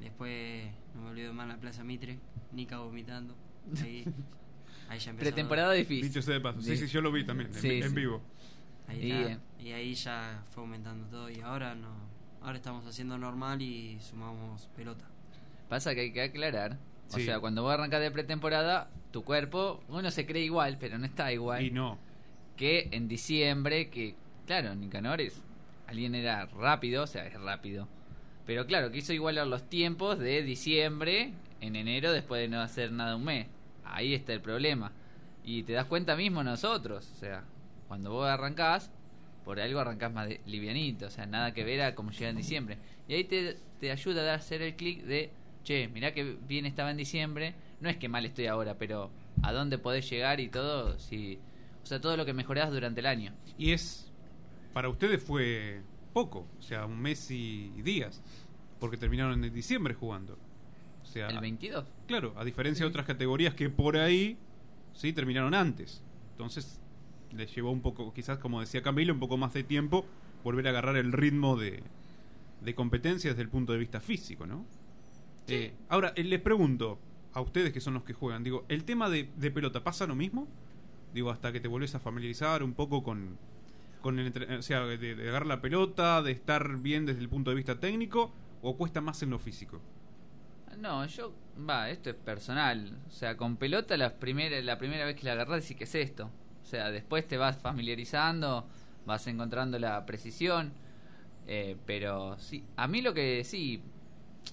Después, 0.00 0.66
no 0.94 1.02
me 1.02 1.10
olvido 1.10 1.32
más, 1.32 1.46
la 1.46 1.56
Plaza 1.56 1.84
Mitre, 1.84 2.18
Nica 2.52 2.78
vomitando. 2.78 3.36
Ahí, 3.80 4.04
ahí 4.88 4.98
ya 4.98 5.10
empezó. 5.10 5.30
Pretemporada 5.30 5.72
difícil. 5.72 6.08
Dicho 6.08 6.20
sea 6.22 6.34
de 6.34 6.40
paso. 6.40 6.60
Sí, 6.62 6.76
sí, 6.76 6.88
yo 6.88 7.00
lo 7.00 7.12
vi 7.12 7.24
también, 7.24 7.48
en, 7.54 7.60
Sí, 7.60 7.80
en 7.80 7.90
sí. 7.90 7.94
vivo. 7.94 8.20
Ahí 8.88 9.04
Y, 9.06 9.12
está. 9.12 9.32
eh, 9.32 9.38
Y 9.60 9.72
ahí 9.72 9.94
ya 9.94 10.42
fue 10.50 10.64
aumentando 10.64 11.06
todo. 11.08 11.30
Y 11.30 11.40
ahora 11.40 11.76
no. 11.76 12.07
Ahora 12.42 12.56
estamos 12.56 12.86
haciendo 12.86 13.18
normal 13.18 13.60
y 13.62 13.98
sumamos 14.00 14.68
pelota. 14.76 15.04
Pasa 15.68 15.94
que 15.94 16.02
hay 16.02 16.12
que 16.12 16.22
aclarar. 16.22 16.78
O 17.10 17.16
Sí. 17.16 17.24
sea, 17.24 17.40
cuando 17.40 17.62
vos 17.62 17.72
arrancas 17.72 18.00
de 18.00 18.10
pretemporada, 18.10 18.90
tu 19.10 19.24
cuerpo, 19.24 19.82
uno 19.88 20.10
se 20.10 20.26
cree 20.26 20.44
igual, 20.44 20.76
pero 20.78 20.98
no 20.98 21.06
está 21.06 21.32
igual. 21.32 21.64
Y 21.64 21.70
no. 21.70 21.98
Que 22.56 22.88
en 22.92 23.08
diciembre, 23.08 23.88
que, 23.90 24.14
claro, 24.46 24.74
Nicanor 24.74 25.20
es. 25.20 25.42
Alguien 25.86 26.14
era 26.14 26.46
rápido, 26.46 27.04
o 27.04 27.06
sea, 27.06 27.26
es 27.26 27.34
rápido. 27.40 27.88
Pero 28.46 28.66
claro, 28.66 28.90
quiso 28.90 29.12
igualar 29.12 29.46
los 29.46 29.68
tiempos 29.68 30.18
de 30.18 30.42
diciembre 30.42 31.32
en 31.60 31.76
enero 31.76 32.12
después 32.12 32.40
de 32.42 32.48
no 32.48 32.60
hacer 32.60 32.92
nada 32.92 33.16
un 33.16 33.24
mes. 33.24 33.46
Ahí 33.84 34.14
está 34.14 34.32
el 34.32 34.40
problema. 34.40 34.92
Y 35.44 35.62
te 35.62 35.72
das 35.72 35.86
cuenta 35.86 36.14
mismo 36.14 36.42
nosotros, 36.44 37.10
o 37.10 37.14
sea, 37.14 37.44
cuando 37.88 38.10
vos 38.10 38.28
arrancás, 38.28 38.90
por 39.48 39.58
algo 39.60 39.80
arrancás 39.80 40.12
más 40.12 40.28
de- 40.28 40.42
livianito, 40.44 41.06
o 41.06 41.10
sea, 41.10 41.24
nada 41.24 41.54
que 41.54 41.64
ver 41.64 41.80
a 41.80 41.94
cómo 41.94 42.10
llega 42.10 42.28
en 42.28 42.36
diciembre. 42.36 42.76
Y 43.08 43.14
ahí 43.14 43.24
te, 43.24 43.56
te 43.80 43.90
ayuda 43.90 44.30
a 44.30 44.34
hacer 44.34 44.60
el 44.60 44.76
clic 44.76 45.04
de, 45.04 45.30
che, 45.64 45.88
mirá 45.88 46.12
que 46.12 46.36
bien 46.46 46.66
estaba 46.66 46.90
en 46.90 46.98
diciembre, 46.98 47.54
no 47.80 47.88
es 47.88 47.96
que 47.96 48.10
mal 48.10 48.26
estoy 48.26 48.44
ahora, 48.44 48.76
pero 48.76 49.10
a 49.42 49.50
dónde 49.54 49.78
podés 49.78 50.10
llegar 50.10 50.38
y 50.38 50.48
todo, 50.48 50.98
si, 50.98 51.38
o 51.82 51.86
sea, 51.86 51.98
todo 51.98 52.18
lo 52.18 52.26
que 52.26 52.34
mejorás 52.34 52.70
durante 52.70 53.00
el 53.00 53.06
año. 53.06 53.32
Y 53.56 53.72
es. 53.72 54.12
Para 54.74 54.90
ustedes 54.90 55.22
fue 55.22 55.80
poco, 56.12 56.46
o 56.58 56.62
sea, 56.62 56.84
un 56.84 57.00
mes 57.00 57.30
y 57.30 57.70
días. 57.80 58.20
Porque 58.78 58.98
terminaron 58.98 59.42
en 59.42 59.54
diciembre 59.54 59.94
jugando. 59.94 60.36
O 61.02 61.06
sea, 61.06 61.28
¿El 61.28 61.40
22? 61.40 61.86
Claro, 62.06 62.34
a 62.36 62.44
diferencia 62.44 62.84
de 62.84 62.90
otras 62.90 63.06
categorías 63.06 63.54
que 63.54 63.70
por 63.70 63.96
ahí 63.96 64.36
sí 64.92 65.14
terminaron 65.14 65.54
antes. 65.54 66.02
Entonces 66.32 66.82
les 67.36 67.54
llevó 67.54 67.70
un 67.70 67.82
poco, 67.82 68.12
quizás 68.12 68.38
como 68.38 68.60
decía 68.60 68.82
Camilo, 68.82 69.12
un 69.12 69.20
poco 69.20 69.36
más 69.36 69.52
de 69.52 69.64
tiempo 69.64 70.06
volver 70.44 70.66
a 70.66 70.70
agarrar 70.70 70.96
el 70.96 71.12
ritmo 71.12 71.56
de, 71.56 71.82
de 72.62 72.74
competencia 72.74 73.30
desde 73.30 73.42
el 73.42 73.48
punto 73.48 73.72
de 73.72 73.78
vista 73.78 74.00
físico, 74.00 74.46
¿no? 74.46 74.64
Eh, 75.46 75.74
ahora, 75.88 76.12
eh, 76.16 76.24
les 76.24 76.40
pregunto 76.40 76.98
a 77.32 77.40
ustedes 77.40 77.72
que 77.72 77.80
son 77.80 77.94
los 77.94 78.04
que 78.04 78.12
juegan, 78.12 78.44
digo, 78.44 78.64
¿el 78.68 78.84
tema 78.84 79.08
de, 79.08 79.30
de 79.36 79.50
pelota 79.50 79.82
pasa 79.82 80.06
lo 80.06 80.14
mismo? 80.14 80.48
Digo, 81.14 81.30
hasta 81.30 81.52
que 81.52 81.60
te 81.60 81.68
volvés 81.68 81.94
a 81.94 82.00
familiarizar 82.00 82.62
un 82.62 82.74
poco 82.74 83.02
con, 83.02 83.38
con 84.02 84.18
el 84.18 84.32
o 84.58 84.62
sea, 84.62 84.84
de, 84.84 84.98
de 84.98 85.28
agarrar 85.28 85.46
la 85.46 85.60
pelota, 85.60 86.22
de 86.22 86.32
estar 86.32 86.78
bien 86.78 87.06
desde 87.06 87.20
el 87.20 87.28
punto 87.28 87.50
de 87.50 87.56
vista 87.56 87.80
técnico, 87.80 88.32
o 88.62 88.76
cuesta 88.76 89.00
más 89.00 89.22
en 89.22 89.30
lo 89.30 89.38
físico. 89.38 89.80
No, 90.78 91.04
yo, 91.06 91.34
va, 91.68 91.90
esto 91.90 92.10
es 92.10 92.16
personal. 92.16 92.98
O 93.08 93.10
sea, 93.10 93.36
con 93.36 93.56
pelota 93.56 93.96
la 93.96 94.18
primera, 94.18 94.60
la 94.62 94.78
primera 94.78 95.04
vez 95.04 95.16
que 95.16 95.24
la 95.24 95.32
agarrás 95.32 95.62
decís 95.62 95.76
que 95.76 95.84
es 95.84 95.94
esto. 95.94 96.30
Sea, 96.68 96.90
después 96.90 97.26
te 97.26 97.38
vas 97.38 97.56
familiarizando, 97.56 98.66
vas 99.06 99.26
encontrando 99.26 99.78
la 99.78 100.04
precisión. 100.04 100.72
eh, 101.46 101.76
pero 101.86 102.38
sí, 102.38 102.62
a 102.76 102.86
mí 102.86 103.00
lo 103.00 103.14
que 103.14 103.42
sí, 103.44 103.82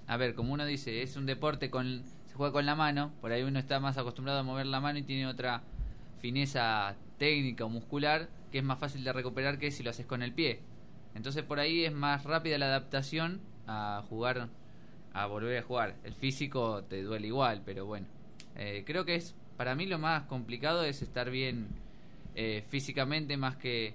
a 0.08 0.16
ver, 0.16 0.34
como 0.34 0.54
uno 0.54 0.66
dice, 0.66 1.02
es 1.02 1.18
un 1.18 1.26
deporte 1.26 1.70
con, 1.70 2.04
se 2.26 2.36
juega 2.36 2.54
con 2.54 2.66
la 2.66 2.76
mano, 2.76 3.12
por 3.20 3.34
ahí 3.34 3.44
uno 3.44 3.60
está 3.60 3.82
más 3.82 3.98
acostumbrado 3.98 4.40
a 4.40 4.44
mover 4.44 4.66
la 4.68 4.80
mano 4.80 4.98
y 5.00 5.04
tiene 5.04 5.28
otra 5.28 5.62
fineza 6.22 6.96
técnica 7.18 7.66
o 7.66 7.70
muscular 7.70 8.30
que 8.50 8.60
es 8.60 8.64
más 8.64 8.80
fácil 8.80 9.04
de 9.04 9.12
recuperar 9.12 9.60
que 9.60 9.72
si 9.72 9.84
lo 9.84 9.90
haces 9.90 10.06
con 10.06 10.24
el 10.24 10.32
pie. 10.32 10.62
Entonces 11.16 11.44
por 11.44 11.60
ahí 11.60 11.84
es 11.84 11.92
más 11.92 12.24
rápida 12.24 12.58
la 12.58 12.68
adaptación 12.68 13.42
a 13.68 14.06
jugar, 14.08 14.48
a 15.14 15.26
volver 15.26 15.58
a 15.58 15.64
jugar. 15.64 15.96
El 16.06 16.14
físico 16.14 16.82
te 16.86 17.04
duele 17.04 17.28
igual, 17.28 17.62
pero 17.66 17.86
bueno. 17.86 18.08
Eh, 18.56 18.84
creo 18.86 19.04
que 19.04 19.16
es, 19.16 19.36
para 19.58 19.76
mí 19.76 19.86
lo 19.86 20.00
más 20.00 20.24
complicado 20.24 20.86
es 20.86 21.02
estar 21.02 21.30
bien 21.30 21.68
eh, 22.36 22.64
físicamente 22.70 23.38
más 23.38 23.56
que 23.56 23.94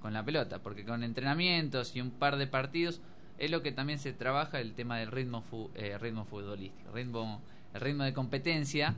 con 0.00 0.12
la 0.12 0.24
pelota, 0.24 0.58
porque 0.60 0.84
con 0.84 1.02
entrenamientos 1.02 1.96
y 1.96 2.00
un 2.00 2.10
par 2.10 2.36
de 2.36 2.46
partidos 2.46 3.00
es 3.38 3.50
lo 3.50 3.62
que 3.62 3.72
también 3.72 3.98
se 3.98 4.12
trabaja 4.12 4.60
el 4.60 4.74
tema 4.74 4.98
del 4.98 5.10
ritmo 5.10 5.40
fu- 5.40 5.70
eh, 5.74 5.98
ritmo 5.98 6.24
futbolístico, 6.24 6.92
ritmo, 6.92 7.40
el 7.72 7.80
ritmo 7.80 8.04
de 8.04 8.12
competencia, 8.12 8.94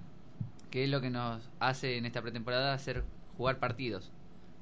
que 0.70 0.84
es 0.84 0.90
lo 0.90 1.00
que 1.00 1.10
nos 1.10 1.40
hace 1.60 1.96
en 1.96 2.06
esta 2.06 2.20
pretemporada 2.22 2.74
hacer 2.74 3.04
jugar 3.38 3.58
partidos. 3.58 4.10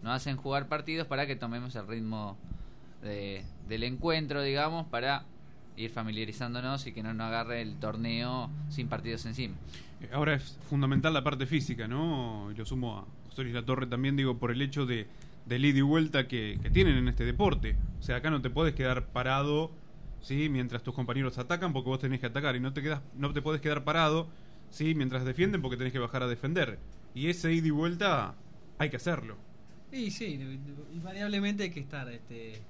Nos 0.03 0.15
hacen 0.15 0.37
jugar 0.37 0.69
partidos 0.69 1.07
para 1.09 1.27
que 1.27 1.35
tomemos 1.35 1.75
el 1.77 1.87
ritmo 1.89 2.37
de- 3.03 3.43
del 3.69 3.83
encuentro, 3.85 4.43
digamos, 4.43 4.87
para 4.87 5.25
ir 5.77 5.91
familiarizándonos 5.91 6.87
y 6.87 6.93
que 6.93 7.03
no 7.03 7.13
nos 7.15 7.27
agarre 7.27 7.63
el 7.63 7.75
torneo 7.77 8.51
sin 8.69 8.87
partidos 8.89 9.27
encima. 9.27 9.57
Eh, 10.03 10.11
Ahora 10.13 10.35
es 10.35 10.57
fundamental 10.69 11.13
la 11.15 11.25
parte 11.25 11.47
física, 11.47 11.89
¿no? 11.89 12.51
Y 12.53 12.55
lo 12.55 12.65
sumo 12.65 12.99
a 12.99 13.05
Luis 13.43 13.55
La 13.55 13.65
Torre 13.65 13.87
también, 13.87 14.17
digo, 14.17 14.39
por 14.39 14.51
el 14.51 14.63
hecho 14.63 14.87
de, 14.87 15.07
del 15.47 15.65
ida 15.65 15.79
y 15.79 15.83
vuelta 15.83 16.29
que, 16.29 16.59
que 16.63 16.71
tienen 16.71 16.97
en 16.97 17.09
este 17.09 17.25
deporte. 17.25 17.77
O 17.99 18.03
sea, 18.03 18.17
acá 18.17 18.31
no 18.31 18.41
te 18.41 18.51
puedes 18.51 18.75
quedar 18.75 19.07
parado, 19.07 19.71
¿sí? 20.21 20.49
Mientras 20.49 20.83
tus 20.83 20.95
compañeros 20.95 21.39
atacan, 21.39 21.73
porque 21.73 21.89
vos 21.89 21.99
tenés 21.99 22.21
que 22.21 22.27
atacar. 22.27 22.57
Y 22.57 22.61
no 22.61 22.73
te, 22.73 22.83
quedas, 22.83 23.01
no 23.17 23.33
te 23.33 23.43
puedes 23.43 23.61
quedar 23.61 23.85
parado, 23.85 24.29
¿sí? 24.71 24.95
Mientras 24.95 25.25
defienden, 25.25 25.63
porque 25.63 25.77
tenés 25.77 25.93
que 25.93 25.99
bajar 25.99 26.23
a 26.23 26.29
defender. 26.29 26.79
Y 27.15 27.29
ese 27.29 27.53
ida 27.53 27.67
y 27.67 27.71
vuelta 27.71 28.35
hay 28.79 28.91
que 28.91 28.97
hacerlo. 28.97 29.37
Y 29.93 30.11
sí, 30.11 30.59
invariablemente 30.93 31.63
hay 31.63 31.71
que 31.71 31.81
estar 31.81 32.11
este, 32.11 32.61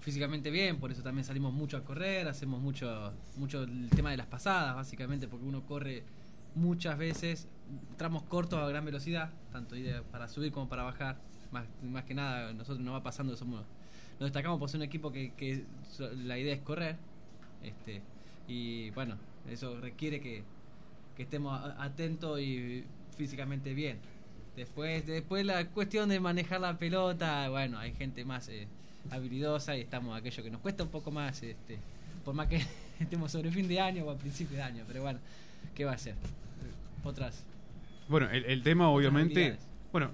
físicamente 0.00 0.50
bien, 0.50 0.78
por 0.78 0.92
eso 0.92 1.02
también 1.02 1.24
salimos 1.24 1.52
mucho 1.52 1.76
a 1.76 1.84
correr, 1.84 2.28
hacemos 2.28 2.60
mucho, 2.60 3.12
mucho 3.36 3.64
el 3.64 3.90
tema 3.90 4.12
de 4.12 4.18
las 4.18 4.26
pasadas, 4.26 4.76
básicamente, 4.76 5.26
porque 5.26 5.46
uno 5.46 5.66
corre 5.66 6.04
muchas 6.54 6.98
veces 6.98 7.48
tramos 7.96 8.22
cortos 8.24 8.58
a 8.58 8.68
gran 8.68 8.84
velocidad, 8.84 9.30
tanto 9.52 9.76
para 10.10 10.28
subir 10.28 10.52
como 10.52 10.68
para 10.68 10.82
bajar. 10.82 11.16
Más, 11.50 11.66
más 11.82 12.04
que 12.04 12.14
nada, 12.14 12.52
nosotros 12.52 12.80
nos 12.84 12.94
va 12.94 13.02
pasando, 13.02 13.36
somos, 13.36 13.62
nos 14.18 14.26
destacamos 14.26 14.58
por 14.58 14.68
ser 14.68 14.78
un 14.78 14.84
equipo 14.84 15.12
que, 15.12 15.32
que 15.34 15.64
la 16.24 16.38
idea 16.38 16.54
es 16.54 16.60
correr. 16.60 16.96
Este, 17.62 18.02
y 18.48 18.90
bueno, 18.90 19.16
eso 19.50 19.80
requiere 19.80 20.20
que, 20.20 20.42
estemos 21.16 21.60
atentos 21.78 22.40
y 22.40 22.84
físicamente 23.16 23.72
bien. 23.72 23.98
Después, 24.56 25.06
después 25.06 25.46
la 25.46 25.66
cuestión 25.68 26.08
de 26.08 26.18
manejar 26.18 26.60
la 26.60 26.76
pelota, 26.76 27.48
bueno, 27.50 27.78
hay 27.78 27.92
gente 27.92 28.24
más 28.24 28.48
eh, 28.48 28.66
habilidosa 29.10 29.76
y 29.76 29.82
estamos 29.82 30.16
aquello 30.16 30.42
que 30.42 30.50
nos 30.50 30.60
cuesta 30.60 30.82
un 30.82 30.90
poco 30.90 31.12
más, 31.12 31.42
este, 31.42 31.78
por 32.24 32.34
más 32.34 32.48
que 32.48 32.64
estemos 33.00 33.30
sobre 33.30 33.50
fin 33.52 33.68
de 33.68 33.80
año 33.80 34.04
o 34.04 34.10
a 34.10 34.18
principio 34.18 34.56
de 34.56 34.62
año. 34.62 34.84
Pero 34.88 35.02
bueno, 35.02 35.20
¿qué 35.74 35.84
va 35.84 35.92
a 35.92 35.98
ser? 35.98 36.14
Otras. 37.02 37.44
Bueno, 38.08 38.28
el, 38.30 38.44
el 38.44 38.62
tema 38.62 38.88
obviamente, 38.88 39.56
bueno, 39.92 40.10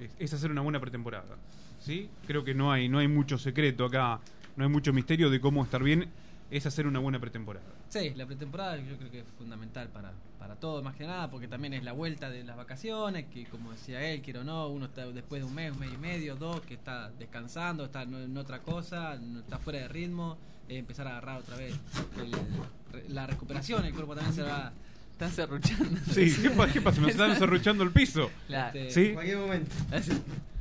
es, 0.00 0.10
es 0.18 0.34
hacer 0.34 0.50
una 0.50 0.60
buena 0.62 0.80
pretemporada, 0.80 1.36
¿sí? 1.80 2.08
Creo 2.26 2.44
que 2.44 2.54
no 2.54 2.72
hay 2.72 2.88
no 2.88 2.98
hay 2.98 3.08
mucho 3.08 3.38
secreto 3.38 3.84
acá, 3.84 4.20
no 4.56 4.64
hay 4.64 4.70
mucho 4.70 4.92
misterio 4.92 5.30
de 5.30 5.40
cómo 5.40 5.62
estar 5.64 5.82
bien, 5.82 6.08
es 6.50 6.66
hacer 6.66 6.86
una 6.86 6.98
buena 7.00 7.18
pretemporada. 7.18 7.66
Sí, 7.88 8.12
la 8.16 8.26
pretemporada 8.26 8.76
yo 8.76 8.96
creo 8.96 9.10
que 9.10 9.20
es 9.20 9.24
fundamental 9.38 9.88
para, 9.88 10.12
para 10.38 10.56
todo, 10.56 10.82
más 10.82 10.94
que 10.96 11.06
nada, 11.06 11.30
porque 11.30 11.46
también 11.48 11.74
es 11.74 11.84
la 11.84 11.92
vuelta 11.92 12.28
de 12.30 12.42
las 12.44 12.56
vacaciones, 12.56 13.26
que 13.26 13.44
como 13.46 13.72
decía 13.72 14.02
él, 14.10 14.20
quiero 14.22 14.40
o 14.40 14.44
no, 14.44 14.68
uno 14.68 14.86
está 14.86 15.06
después 15.06 15.42
de 15.42 15.46
un 15.48 15.54
mes, 15.54 15.72
un 15.72 15.78
mes 15.80 15.92
y 15.92 15.96
medio, 15.98 16.34
dos, 16.36 16.60
que 16.62 16.74
está 16.74 17.10
descansando, 17.18 17.84
está 17.84 18.02
en, 18.02 18.36
otra 18.36 18.60
cosa, 18.60 19.14
está 19.14 19.58
fuera 19.58 19.80
de 19.80 19.88
ritmo, 19.88 20.36
eh, 20.68 20.78
empezar 20.78 21.06
a 21.06 21.12
agarrar 21.12 21.40
otra 21.40 21.56
vez 21.56 21.74
el- 22.20 23.14
la 23.14 23.26
recuperación, 23.26 23.84
el 23.84 23.92
cuerpo 23.94 24.14
también 24.14 24.34
se 24.34 24.42
va... 24.42 24.72
Están 25.14 25.30
serruchando. 25.32 26.00
Sí, 26.12 26.34
¿qué, 26.42 26.50
pa- 26.50 26.66
qué 26.68 26.80
pasa? 26.80 27.00
Nos 27.00 27.10
están 27.10 27.36
serruchando 27.38 27.84
el 27.84 27.90
piso. 27.92 28.30
Este, 28.48 28.90
¿Sí? 28.90 29.14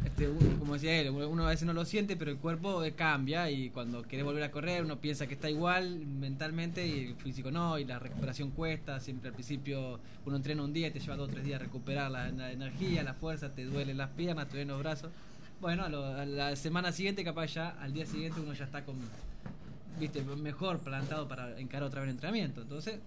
Este, 0.06 0.28
uno- 0.28 0.60
como 0.60 0.74
decía 0.76 0.95
él, 0.99 1.10
uno 1.10 1.45
a 1.47 1.49
veces 1.49 1.66
no 1.66 1.74
lo 1.74 1.86
siente, 1.86 2.16
pero 2.16 2.30
el 2.30 2.38
cuerpo 2.38 2.84
eh, 2.84 2.91
cambia 2.91 3.49
y 3.49 3.70
cuando 3.72 4.04
quiere 4.04 4.24
volver 4.24 4.43
a 4.43 4.51
correr 4.51 4.84
uno 4.84 4.99
piensa 4.99 5.26
que 5.28 5.34
está 5.34 5.49
igual 5.49 6.06
mentalmente 6.06 6.86
y 6.86 7.08
el 7.08 7.16
físico 7.16 7.49
no, 7.51 7.80
y 7.80 7.86
la 7.86 7.97
recuperación 7.99 8.51
cuesta, 8.51 8.99
siempre 8.99 9.30
al 9.30 9.34
principio 9.34 9.99
uno 10.26 10.36
entrena 10.36 10.62
un 10.62 10.72
día 10.74 10.88
y 10.89 10.91
te 10.91 10.99
lleva 10.99 11.16
dos 11.16 11.30
o 11.30 11.32
tres 11.32 11.45
días 11.45 11.60
a 11.60 11.64
recuperar 11.64 12.12
la, 12.12 12.30
la 12.30 12.51
energía, 12.51 13.01
la 13.01 13.14
fuerza, 13.16 13.49
te 13.56 13.64
duelen 13.66 13.97
las 13.97 14.10
piernas, 14.12 14.45
te 14.47 14.51
duelen 14.51 14.68
los 14.68 14.80
brazos. 14.80 15.10
Bueno, 15.62 15.84
a, 15.84 15.89
lo- 15.89 16.06
a 16.06 16.26
la 16.26 16.56
semana 16.58 16.91
siguiente 16.91 17.24
capaz 17.24 17.47
ya, 17.56 17.70
al 17.82 17.91
día 17.93 18.06
siguiente 18.06 18.39
uno 18.39 18.54
ya 18.54 18.66
está 18.66 18.84
con, 18.86 18.95
viste, 19.99 20.22
mejor 20.22 20.78
plantado 20.80 21.28
para 21.28 21.58
encarar 21.60 21.88
otra 21.88 22.01
vez 22.01 22.10
el 22.10 22.16
entrenamiento. 22.16 22.62
Entonces, 22.62 22.99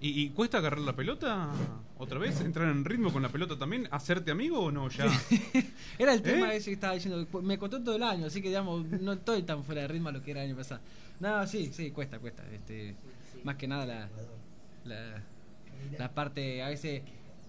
¿Y, 0.00 0.20
y 0.22 0.28
cuesta 0.30 0.58
agarrar 0.58 0.80
la 0.80 0.94
pelota 0.94 1.50
otra 1.98 2.18
vez? 2.18 2.40
¿Entrar 2.42 2.68
en 2.70 2.84
ritmo 2.84 3.12
con 3.12 3.22
la 3.22 3.30
pelota 3.30 3.58
también? 3.58 3.88
¿Hacerte 3.90 4.30
amigo 4.30 4.60
o 4.60 4.70
no? 4.70 4.88
Ya. 4.90 5.06
Era 5.98 6.12
el 6.12 6.20
tema 6.22 6.52
¿Eh? 6.52 6.58
ese 6.58 6.66
que 6.70 6.74
estaba 6.74 6.92
diciendo. 6.94 7.26
Me 7.42 7.56
costó 7.58 7.82
todo 7.82 7.96
el 7.96 8.02
año, 8.02 8.26
así 8.26 8.42
que 8.42 8.48
digamos, 8.48 8.84
no 8.86 9.12
estoy 9.14 9.42
tan 9.42 9.64
fuera 9.64 9.82
de 9.82 9.88
ritmo 9.88 10.10
a 10.10 10.12
lo 10.12 10.22
que 10.22 10.32
era 10.32 10.42
el 10.42 10.50
año 10.50 10.56
pasado. 10.58 10.80
No, 11.20 11.46
sí, 11.46 11.70
sí, 11.72 11.90
cuesta, 11.92 12.18
cuesta. 12.18 12.44
Este, 12.52 12.94
más 13.42 13.56
que 13.56 13.66
nada 13.66 13.86
la, 13.86 14.08
la, 14.84 15.22
la 15.98 16.12
parte, 16.12 16.62
a 16.62 16.68
veces, 16.68 17.02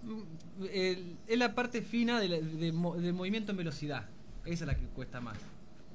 mm, 0.03 0.63
el- 0.71 1.15
es 1.27 1.37
la 1.37 1.53
parte 1.53 1.81
fina 1.81 2.19
de, 2.21 2.29
la- 2.29 2.37
de 2.39 2.71
de 3.01 3.11
movimiento 3.13 3.51
en 3.51 3.57
velocidad. 3.57 4.05
Esa 4.45 4.63
es 4.63 4.67
la 4.67 4.75
que 4.75 4.85
cuesta 4.85 5.19
más. 5.19 5.37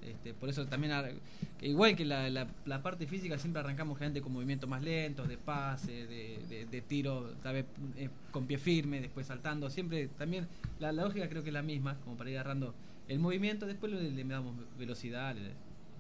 Este, 0.07 0.35
por 0.35 0.49
eso 0.49 0.67
también, 0.67 0.93
ar- 0.93 1.13
que 1.59 1.69
igual 1.69 1.95
que 1.97 2.05
la, 2.05 2.29
la, 2.29 2.47
la 2.67 2.83
parte 2.83 3.07
física, 3.07 3.39
siempre 3.39 3.61
arrancamos 3.61 3.99
gente 3.99 4.21
con 4.21 4.33
movimientos 4.33 4.69
más 4.69 4.83
lentos, 4.83 5.29
de 5.29 5.39
pase, 5.39 6.07
de, 6.07 6.39
de, 6.49 6.67
de 6.67 6.81
tiro, 6.83 7.35
tal 7.43 7.55
vez 7.55 7.67
eh, 7.97 8.09
con 8.31 8.47
pie 8.47 8.59
firme, 8.59 9.01
después 9.01 9.27
saltando. 9.27 9.71
Siempre 9.71 10.09
también 10.09 10.49
la, 10.81 10.91
la 10.93 11.05
lógica 11.05 11.29
creo 11.29 11.43
que 11.43 11.51
es 11.51 11.55
la 11.55 11.63
misma, 11.63 11.97
como 12.05 12.17
para 12.17 12.31
ir 12.31 12.37
agarrando 12.39 12.75
el 13.09 13.19
movimiento, 13.19 13.67
después 13.67 13.93
le, 13.93 14.11
le 14.11 14.25
damos 14.25 14.55
velocidad, 14.79 15.35
le 15.37 15.51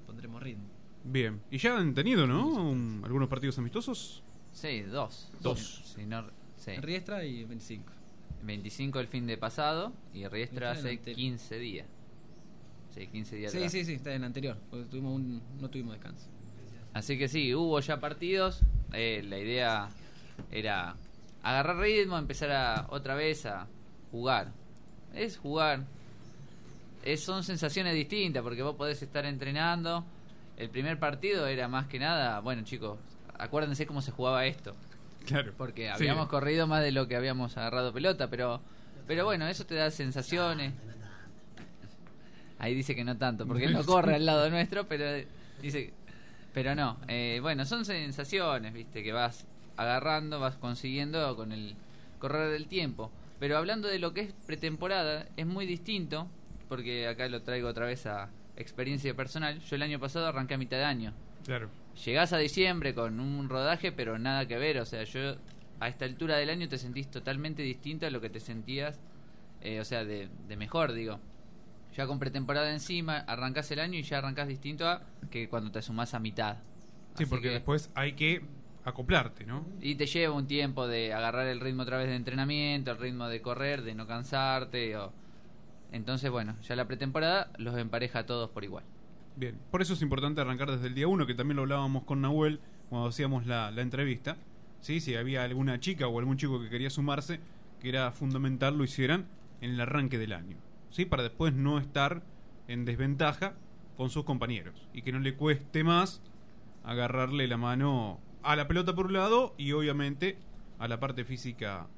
pondremos 0.06 0.42
ritmo. 0.42 0.64
Bien. 1.04 1.40
¿Y 1.50 1.58
ya 1.58 1.76
han 1.78 1.94
tenido, 1.94 2.26
no? 2.26 2.46
Un- 2.48 3.02
¿Algunos 3.04 3.28
partidos 3.28 3.58
amistosos? 3.58 4.22
Sí, 4.52 4.82
dos. 4.82 5.30
Dos. 5.40 5.82
Si 5.96 6.04
no- 6.06 6.26
sí. 6.56 6.72
Riestra 6.80 7.24
y 7.24 7.44
25. 7.44 7.92
25 8.44 8.98
el 9.00 9.06
fin 9.06 9.26
de 9.26 9.36
pasado 9.38 9.92
y 10.12 10.26
Riestra 10.26 10.30
Riestra 10.30 10.70
hace 10.72 10.88
delante. 10.88 11.14
15 11.14 11.58
días. 11.58 11.86
Sí, 12.94 13.06
15 13.06 13.36
días 13.36 13.52
Sí, 13.52 13.58
atrás. 13.58 13.72
sí, 13.72 13.84
sí, 13.84 13.94
está 13.94 14.10
en 14.10 14.16
el 14.16 14.24
anterior, 14.24 14.56
porque 14.70 14.84
tuvimos 14.86 15.14
un, 15.14 15.42
no 15.60 15.68
tuvimos 15.70 15.94
descanso. 15.94 16.26
Así 16.92 17.16
que 17.18 17.28
sí, 17.28 17.54
hubo 17.54 17.80
ya 17.80 18.00
partidos. 18.00 18.60
eh, 18.92 19.22
la 19.26 19.38
idea 19.38 19.88
era 20.50 20.94
agarrar 21.42 21.78
ritmo, 21.78 22.18
empezar 22.18 22.50
a 22.50 22.86
otra 22.90 23.14
vez 23.14 23.46
a 23.46 23.66
jugar. 24.10 24.52
Es 25.14 25.38
jugar. 25.38 25.84
Es, 27.04 27.22
son 27.24 27.42
sensaciones 27.42 27.94
distintas 27.94 28.42
porque 28.42 28.62
vos 28.62 28.76
podés 28.76 29.02
estar 29.02 29.24
entrenando. 29.26 30.04
El 30.56 30.68
primer 30.68 30.98
partido 30.98 31.46
era 31.46 31.66
más 31.68 31.86
que 31.86 31.98
nada, 31.98 32.40
bueno 32.40 32.62
chicos, 32.62 32.98
acuérdense 33.38 33.86
cómo 33.86 34.02
se 34.02 34.12
jugaba 34.12 34.44
esto. 34.46 34.74
Claro. 35.26 35.52
Porque 35.56 35.86
Sí. 35.86 35.90
habíamos 35.92 36.28
corrido 36.28 36.66
más 36.66 36.82
de 36.82 36.92
lo 36.92 37.08
que 37.08 37.16
habíamos 37.16 37.56
agarrado 37.56 37.92
pelota, 37.92 38.28
pero 38.28 38.60
pero 39.06 39.24
bueno, 39.24 39.48
eso 39.48 39.64
te 39.66 39.74
da 39.74 39.90
sensaciones. 39.90 40.74
Ahí 42.62 42.74
dice 42.74 42.94
que 42.94 43.04
no 43.04 43.18
tanto, 43.18 43.46
porque 43.46 43.66
no 43.68 43.84
corre 43.84 44.14
al 44.14 44.24
lado 44.24 44.48
nuestro, 44.48 44.88
pero 44.88 45.04
dice 45.60 45.92
pero 46.52 46.74
no, 46.74 46.98
eh, 47.08 47.38
bueno, 47.40 47.64
son 47.64 47.84
sensaciones, 47.84 48.72
viste, 48.74 49.02
que 49.02 49.12
vas 49.12 49.46
agarrando, 49.76 50.38
vas 50.38 50.56
consiguiendo 50.56 51.34
con 51.34 51.52
el 51.52 51.74
correr 52.18 52.50
del 52.50 52.66
tiempo. 52.66 53.10
Pero 53.40 53.56
hablando 53.56 53.88
de 53.88 53.98
lo 53.98 54.12
que 54.12 54.20
es 54.20 54.32
pretemporada, 54.46 55.26
es 55.36 55.46
muy 55.46 55.66
distinto, 55.66 56.28
porque 56.68 57.08
acá 57.08 57.26
lo 57.28 57.42
traigo 57.42 57.68
otra 57.68 57.86
vez 57.86 58.06
a 58.06 58.28
experiencia 58.56 59.14
personal. 59.14 59.60
Yo 59.60 59.76
el 59.76 59.82
año 59.82 59.98
pasado 59.98 60.26
arranqué 60.26 60.54
a 60.54 60.58
mitad 60.58 60.76
de 60.76 60.84
año. 60.84 61.14
Claro. 61.44 61.70
Llegás 62.04 62.32
a 62.32 62.38
diciembre 62.38 62.94
con 62.94 63.18
un 63.18 63.48
rodaje, 63.48 63.90
pero 63.90 64.18
nada 64.18 64.46
que 64.46 64.58
ver. 64.58 64.78
O 64.78 64.84
sea, 64.84 65.04
yo 65.04 65.36
a 65.80 65.88
esta 65.88 66.04
altura 66.04 66.36
del 66.36 66.50
año 66.50 66.68
te 66.68 66.78
sentís 66.78 67.10
totalmente 67.10 67.62
distinto 67.62 68.06
a 68.06 68.10
lo 68.10 68.20
que 68.20 68.30
te 68.30 68.40
sentías, 68.40 69.00
eh, 69.62 69.80
o 69.80 69.84
sea, 69.84 70.04
de, 70.04 70.28
de 70.46 70.56
mejor, 70.56 70.92
digo. 70.92 71.18
Ya 71.96 72.06
con 72.06 72.18
pretemporada 72.18 72.72
encima, 72.72 73.18
arrancás 73.18 73.70
el 73.70 73.80
año 73.80 73.98
y 73.98 74.02
ya 74.02 74.18
arrancás 74.18 74.48
distinto 74.48 74.88
a 74.88 75.02
que 75.30 75.48
cuando 75.48 75.70
te 75.70 75.82
sumás 75.82 76.14
a 76.14 76.18
mitad. 76.20 76.56
Sí, 77.16 77.24
Así 77.24 77.26
porque 77.26 77.48
que- 77.48 77.54
después 77.54 77.90
hay 77.94 78.14
que 78.14 78.42
acoplarte, 78.84 79.44
¿no? 79.46 79.64
y 79.80 79.94
te 79.94 80.06
lleva 80.06 80.34
un 80.34 80.46
tiempo 80.46 80.88
de 80.88 81.12
agarrar 81.12 81.46
el 81.46 81.60
ritmo 81.60 81.82
otra 81.82 81.98
vez 81.98 82.08
de 82.08 82.16
entrenamiento, 82.16 82.90
el 82.90 82.98
ritmo 82.98 83.28
de 83.28 83.40
correr, 83.42 83.82
de 83.82 83.94
no 83.94 84.06
cansarte. 84.06 84.96
O... 84.96 85.12
Entonces, 85.92 86.30
bueno, 86.30 86.56
ya 86.62 86.74
la 86.74 86.86
pretemporada 86.86 87.50
los 87.58 87.76
empareja 87.76 88.20
a 88.20 88.26
todos 88.26 88.50
por 88.50 88.64
igual. 88.64 88.84
Bien, 89.36 89.58
por 89.70 89.82
eso 89.82 89.92
es 89.94 90.02
importante 90.02 90.40
arrancar 90.40 90.70
desde 90.70 90.86
el 90.88 90.94
día 90.94 91.06
uno, 91.08 91.26
que 91.26 91.34
también 91.34 91.56
lo 91.56 91.62
hablábamos 91.62 92.04
con 92.04 92.22
Nahuel 92.22 92.60
cuando 92.88 93.08
hacíamos 93.08 93.46
la, 93.46 93.70
la 93.70 93.82
entrevista. 93.82 94.36
¿sí? 94.80 95.00
Si 95.00 95.14
había 95.14 95.44
alguna 95.44 95.78
chica 95.78 96.08
o 96.08 96.18
algún 96.18 96.36
chico 96.38 96.60
que 96.60 96.68
quería 96.70 96.90
sumarse, 96.90 97.38
que 97.80 97.88
era 97.90 98.10
fundamental 98.12 98.76
lo 98.78 98.84
hicieran 98.84 99.26
en 99.60 99.70
el 99.72 99.80
arranque 99.80 100.18
del 100.18 100.32
año. 100.32 100.56
¿Sí? 100.92 101.06
Para 101.06 101.24
después 101.24 101.52
no 101.54 101.78
estar 101.78 102.22
en 102.68 102.84
desventaja 102.84 103.54
con 103.96 104.10
sus 104.10 104.24
compañeros 104.24 104.88
y 104.92 105.02
que 105.02 105.10
no 105.10 105.18
le 105.18 105.34
cueste 105.34 105.82
más 105.82 106.22
agarrarle 106.84 107.48
la 107.48 107.56
mano 107.56 108.20
a 108.42 108.54
la 108.56 108.68
pelota 108.68 108.94
por 108.94 109.06
un 109.06 109.14
lado 109.14 109.54
y 109.56 109.72
obviamente 109.72 110.38
a 110.78 110.88
la 110.88 111.00
parte 111.00 111.24
física 111.24 111.88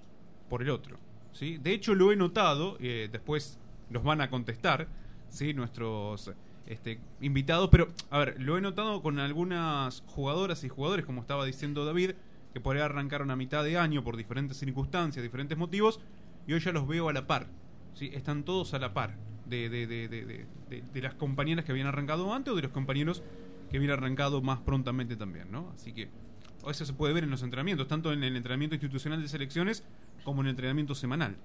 por 0.49 0.63
el 0.63 0.71
otro. 0.71 0.99
¿sí? 1.33 1.59
De 1.59 1.73
hecho 1.73 1.95
lo 1.95 2.13
he 2.13 2.17
notado, 2.17 2.77
eh, 2.81 3.09
después 3.11 3.59
nos 3.91 4.05
van 4.05 4.21
a 4.21 4.31
contestar 4.31 4.89
¿sí? 5.29 5.55
nuestros 5.55 6.33
este, 6.67 7.01
invitados, 7.21 7.69
pero 7.71 7.89
a 8.11 8.19
ver, 8.19 8.41
lo 8.41 8.57
he 8.57 8.61
notado 8.61 9.03
con 9.03 9.19
algunas 9.19 10.03
jugadoras 10.07 10.65
y 10.65 10.69
jugadores, 10.69 11.05
como 11.05 11.21
estaba 11.21 11.45
diciendo 11.45 11.85
David, 11.85 12.13
que 12.53 12.61
por 12.61 12.77
ahí 12.77 12.83
arrancaron 12.83 13.31
a 13.31 13.37
mitad 13.37 13.65
de 13.65 13.77
año 13.77 14.05
por 14.05 14.17
diferentes 14.17 14.59
circunstancias, 14.59 15.23
diferentes 15.23 15.59
motivos, 15.59 16.01
y 16.47 16.53
hoy 16.53 16.61
ya 16.61 16.73
los 16.73 16.87
veo 16.87 17.09
a 17.09 17.13
la 17.13 17.27
par. 17.27 17.49
¿Sí? 17.95 18.11
Están 18.15 18.45
todos 18.45 18.75
a 18.75 18.79
la 18.79 18.93
par 18.95 19.15
de, 19.47 19.69
de, 19.69 19.87
de, 19.87 20.09
de, 20.09 20.25
de- 20.25 20.47
de- 20.71 20.83
de 20.93 21.03
las 21.03 21.15
compañeras 21.15 21.65
que 21.65 21.73
habían 21.73 21.87
arrancado 21.87 22.33
antes 22.35 22.53
o 22.53 22.57
de 22.57 22.63
los 22.63 22.73
compañeros 22.73 23.23
que 23.71 23.77
habían 23.77 23.93
arrancado 23.93 24.41
más 24.43 24.61
prontamente 24.61 25.17
también, 25.17 25.51
¿no? 25.51 25.71
Así 25.75 25.93
que 25.93 26.09
eso 26.69 26.87
se 26.87 26.93
puede 26.95 27.13
ver 27.13 27.25
en 27.25 27.31
los 27.31 27.43
entrenamientos, 27.43 27.87
tanto 27.89 28.13
en 28.13 28.25
el 28.25 28.37
entrenamiento 28.37 28.75
institucional 28.75 29.21
de 29.21 29.29
selecciones 29.29 29.85
como 30.25 30.41
en 30.41 30.47
el 30.47 30.51
entrenamiento 30.51 30.95
semanal. 30.95 31.37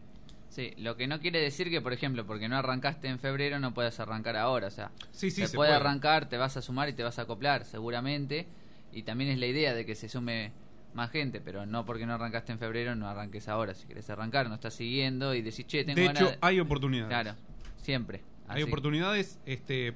Sí, 0.50 0.74
lo 0.78 0.96
que 0.98 1.06
no 1.08 1.20
quiere 1.20 1.40
decir 1.42 1.70
que, 1.70 1.82
por 1.82 1.94
ejemplo, 1.94 2.26
porque 2.26 2.48
no 2.50 2.56
arrancaste 2.58 3.08
en 3.08 3.20
febrero, 3.20 3.60
no 3.60 3.74
puedes 3.74 4.00
arrancar 4.00 4.36
ahora. 4.36 4.68
O 4.68 4.72
sea, 4.72 4.92
Sí, 5.12 5.30
sí, 5.30 5.42
se, 5.42 5.48
se 5.48 5.56
puede, 5.58 5.70
puede. 5.72 5.80
arrancar, 5.80 6.28
te 6.30 6.38
vas 6.38 6.58
a 6.58 6.62
sumar 6.62 6.90
y 6.90 6.94
te 6.94 7.04
vas 7.04 7.20
a 7.20 7.24
acoplar, 7.24 7.66
seguramente. 7.66 8.48
Y 8.92 9.04
también 9.04 9.30
es 9.30 9.38
la 9.38 9.46
idea 9.46 9.76
de 9.76 9.86
que 9.86 9.94
se 9.94 10.10
sume 10.10 10.52
más 10.94 11.12
gente, 11.12 11.42
pero 11.42 11.66
no 11.66 11.86
porque 11.86 12.06
no 12.06 12.14
arrancaste 12.14 12.52
en 12.52 12.60
febrero, 12.60 12.96
no 12.96 13.08
arranques 13.08 13.48
ahora. 13.48 13.74
Si 13.74 13.88
querés 13.88 14.10
arrancar, 14.10 14.48
no 14.50 14.56
estás 14.56 14.74
siguiendo 14.74 15.34
y 15.34 15.42
decís, 15.42 15.66
che, 15.68 15.84
tengo 15.84 16.00
De 16.00 16.08
ganas 16.08 16.22
hecho, 16.22 16.38
hay 16.42 16.60
oportunidades. 16.60 17.10
Claro, 17.10 17.36
siempre. 17.78 18.24
Hay 18.48 18.64
oportunidades 18.64 19.40
este, 19.46 19.96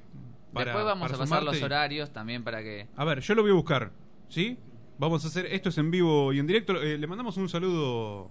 para. 0.52 0.66
Después 0.66 0.84
vamos 0.84 1.02
para 1.02 1.16
a 1.16 1.18
pasar 1.18 1.38
sumarte 1.40 1.44
los 1.58 1.62
horarios 1.62 2.12
también 2.12 2.44
para 2.44 2.62
que... 2.62 2.86
A 2.96 3.04
ver, 3.04 3.20
yo 3.20 3.34
lo 3.34 3.42
voy 3.42 3.50
a 3.50 3.54
buscar, 3.54 3.90
¿sí? 4.28 4.56
Vamos 4.98 5.24
a 5.24 5.28
hacer. 5.28 5.46
Esto 5.46 5.70
es 5.70 5.78
en 5.78 5.90
vivo 5.90 6.32
y 6.32 6.38
en 6.38 6.46
directo. 6.46 6.80
Eh, 6.80 6.96
le 6.98 7.06
mandamos 7.08 7.36
un 7.36 7.48
saludo 7.48 8.30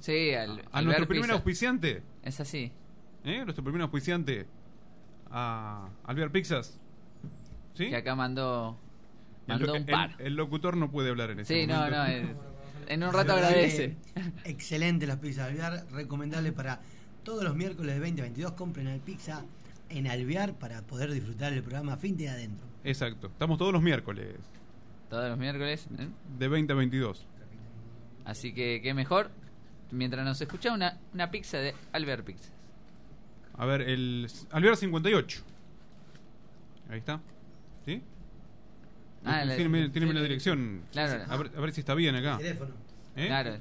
Sí, 0.00 0.34
al, 0.34 0.62
a 0.72 0.82
nuestro 0.82 1.06
primer 1.06 1.26
Pizza. 1.26 1.34
auspiciante. 1.34 2.02
Es 2.22 2.40
así. 2.40 2.72
¿Eh? 3.24 3.42
Nuestro 3.44 3.62
primer 3.62 3.82
auspiciante. 3.82 4.46
A 5.30 5.88
Alvear 6.04 6.32
Pizzas. 6.32 6.80
¿Sí? 7.74 7.88
Que 7.88 7.96
acá 7.96 8.16
mandó, 8.16 8.76
mandó 9.46 9.74
el- 9.74 9.80
un 9.82 9.86
par. 9.86 10.14
el 10.18 10.34
locutor 10.34 10.76
no 10.76 10.90
puede 10.90 11.10
hablar 11.10 11.30
en 11.30 11.40
este 11.40 11.60
Sí, 11.62 11.66
no, 11.66 11.76
momento. 11.76 11.96
no, 11.98 12.06
eh, 12.06 12.34
en 12.88 13.02
un 13.04 13.12
rato 13.12 13.32
agradece. 13.32 13.96
Excelente 14.44 15.06
las 15.06 15.18
pizzas 15.18 15.46
de 15.52 15.62
Alvear, 15.62 15.86
recomendable 15.92 16.52
para 16.52 16.80
todos 17.22 17.44
los 17.44 17.54
miércoles 17.54 17.94
de 17.94 18.00
2022. 18.00 18.52
Compren 18.52 18.86
el 18.88 19.00
pizza 19.00 19.44
en 19.88 20.06
Alvear 20.06 20.54
para 20.54 20.82
poder 20.82 21.10
disfrutar 21.12 21.52
el 21.52 21.62
programa 21.62 21.96
Fin 21.96 22.16
de 22.16 22.28
Adentro. 22.28 22.66
Exacto. 22.84 23.28
Estamos 23.28 23.58
todos 23.58 23.72
los 23.72 23.82
miércoles. 23.82 24.36
Todos 25.08 25.28
los 25.28 25.38
miércoles. 25.38 25.86
¿eh? 25.98 26.08
De 26.38 26.48
20 26.48 26.72
a 26.72 26.76
22. 26.76 27.26
Así 28.24 28.52
que, 28.52 28.80
qué 28.82 28.94
mejor. 28.94 29.30
Mientras 29.90 30.24
nos 30.24 30.40
escucha 30.40 30.72
una, 30.72 30.98
una 31.14 31.30
pizza 31.32 31.58
de 31.58 31.74
Albert 31.92 32.24
Pizza. 32.24 32.50
A 33.54 33.66
ver, 33.66 33.82
el 33.82 34.28
Alvear 34.52 34.76
58. 34.76 35.42
Ahí 36.88 36.98
está. 36.98 37.20
¿Sí? 37.84 38.02
Ah, 39.24 39.44
la- 39.44 39.56
tiene, 39.56 39.88
tiene 39.90 40.06
sí, 40.08 40.12
la 40.14 40.22
dirección. 40.22 40.82
Claro. 40.92 41.24
A 41.28 41.36
ver, 41.36 41.50
a 41.56 41.60
ver 41.60 41.72
si 41.72 41.80
está 41.80 41.94
bien 41.94 42.14
acá. 42.14 42.38
Teléfono. 42.38 42.70
¿Eh? 43.16 43.26
Claro. 43.26 43.58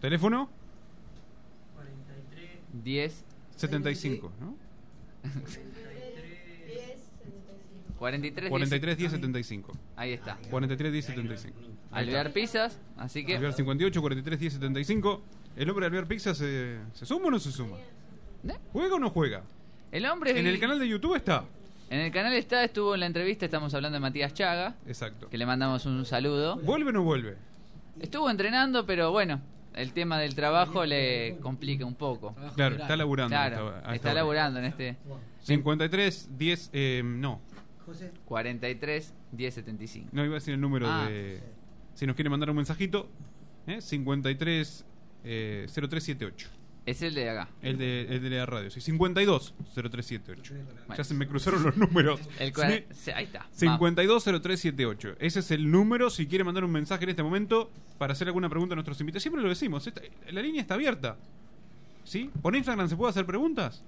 ¿Teléfono? 0.00 0.50
10. 2.82 3.24
75, 3.56 4.32
¿no? 4.40 4.56
43 7.98 8.50
43 8.50 8.98
10 8.98 9.12
75. 9.12 9.72
Ahí 9.96 10.12
está. 10.12 10.36
43 10.50 10.92
10 10.92 11.04
75. 11.04 11.58
Ahí 11.58 11.70
está. 11.70 11.96
Alvear 11.98 12.32
Pizzas, 12.32 12.78
así 12.96 13.24
que. 13.24 13.36
Alvear 13.36 13.52
58, 13.54 14.00
43 14.00 14.40
10 14.40 14.52
75. 14.54 15.22
¿El 15.56 15.70
hombre 15.70 15.84
de 15.84 15.86
Alvear 15.86 16.06
Pizza 16.08 16.34
se, 16.34 16.78
se 16.92 17.06
suma 17.06 17.26
o 17.28 17.30
no 17.30 17.38
se 17.38 17.52
suma? 17.52 17.76
¿Juega 18.72 18.96
o 18.96 18.98
no 18.98 19.08
juega? 19.10 19.42
El 19.92 20.04
hombre. 20.06 20.38
En 20.38 20.46
el 20.46 20.58
canal 20.58 20.78
de 20.78 20.88
YouTube 20.88 21.14
está. 21.14 21.44
En 21.90 22.00
el 22.00 22.10
canal 22.10 22.32
está, 22.32 22.64
estuvo 22.64 22.94
en 22.94 23.00
la 23.00 23.06
entrevista, 23.06 23.44
estamos 23.44 23.72
hablando 23.74 23.96
de 23.96 24.00
Matías 24.00 24.32
Chaga. 24.34 24.74
Exacto. 24.86 25.28
Que 25.28 25.38
le 25.38 25.46
mandamos 25.46 25.86
un 25.86 26.04
saludo. 26.04 26.56
¿Vuelve 26.56 26.90
o 26.90 26.92
no 26.92 27.02
vuelve? 27.02 27.36
Estuvo 28.00 28.28
entrenando, 28.30 28.84
pero 28.86 29.12
bueno, 29.12 29.40
el 29.74 29.92
tema 29.92 30.18
del 30.18 30.34
trabajo 30.34 30.84
le 30.84 31.36
complica 31.40 31.84
un 31.84 31.94
poco. 31.94 32.34
Claro, 32.56 32.76
está 32.76 32.96
laburando. 32.96 33.30
Claro, 33.30 33.74
está 33.92 34.14
laburando 34.14 34.58
en 34.58 34.64
este 34.66 34.96
53 35.42 36.30
10 36.36 36.70
eh, 36.72 37.02
no. 37.04 37.40
43 38.24 39.14
10 39.32 39.54
75. 39.54 40.08
No 40.12 40.24
iba 40.24 40.32
a 40.32 40.36
decir 40.36 40.54
el 40.54 40.60
número 40.60 40.86
Ah. 40.88 41.06
de 41.08 41.40
si 41.94 42.06
nos 42.06 42.16
quiere 42.16 42.30
mandar 42.30 42.50
un 42.50 42.56
mensajito, 42.56 43.08
¿eh? 43.66 43.80
53 43.80 44.84
eh, 45.24 45.66
0378. 45.68 46.48
Es 46.86 47.00
el 47.00 47.14
de 47.14 47.30
acá. 47.30 47.48
El 47.62 47.78
de, 47.78 48.02
el 48.10 48.22
de 48.22 48.30
la 48.30 48.44
radio, 48.44 48.70
sí. 48.70 48.80
52 48.80 49.54
0378. 49.74 50.54
Bueno. 50.86 50.94
Ya 50.96 51.02
se 51.04 51.14
me 51.14 51.26
cruzaron 51.26 51.62
los 51.62 51.76
números. 51.78 52.20
El 52.38 52.52
cua- 52.52 52.84
sí, 52.92 53.10
ahí 53.10 53.24
está. 53.24 53.46
52 53.52 54.22
0378. 54.24 55.16
Ese 55.18 55.40
es 55.40 55.50
el 55.50 55.70
número 55.70 56.10
si 56.10 56.26
quiere 56.26 56.44
mandar 56.44 56.62
un 56.64 56.72
mensaje 56.72 57.04
en 57.04 57.10
este 57.10 57.22
momento 57.22 57.70
para 57.96 58.12
hacer 58.12 58.26
alguna 58.28 58.50
pregunta 58.50 58.74
a 58.74 58.76
nuestros 58.76 59.00
invitados. 59.00 59.22
Siempre 59.22 59.42
lo 59.42 59.48
decimos, 59.48 59.86
esta- 59.86 60.02
la 60.30 60.42
línea 60.42 60.60
está 60.60 60.74
abierta. 60.74 61.16
¿Sí? 62.04 62.30
¿Por 62.42 62.54
Instagram 62.54 62.86
se 62.88 62.96
puede 62.96 63.10
hacer 63.10 63.24
preguntas? 63.24 63.82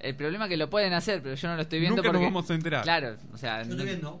El 0.00 0.14
problema 0.14 0.44
es 0.46 0.48
que 0.50 0.56
lo 0.56 0.70
pueden 0.70 0.94
hacer, 0.94 1.20
pero 1.22 1.34
yo 1.34 1.48
no 1.48 1.56
lo 1.56 1.62
estoy 1.62 1.80
viendo 1.80 1.96
Nunca 1.96 2.08
nos 2.12 2.18
porque... 2.20 2.24
vamos 2.34 2.50
a 2.50 2.54
enterar. 2.54 2.82
Claro, 2.84 3.16
o 3.32 3.36
sea... 3.36 3.62
Yo 3.64 3.72
estoy 3.72 3.84
viendo. 3.84 4.20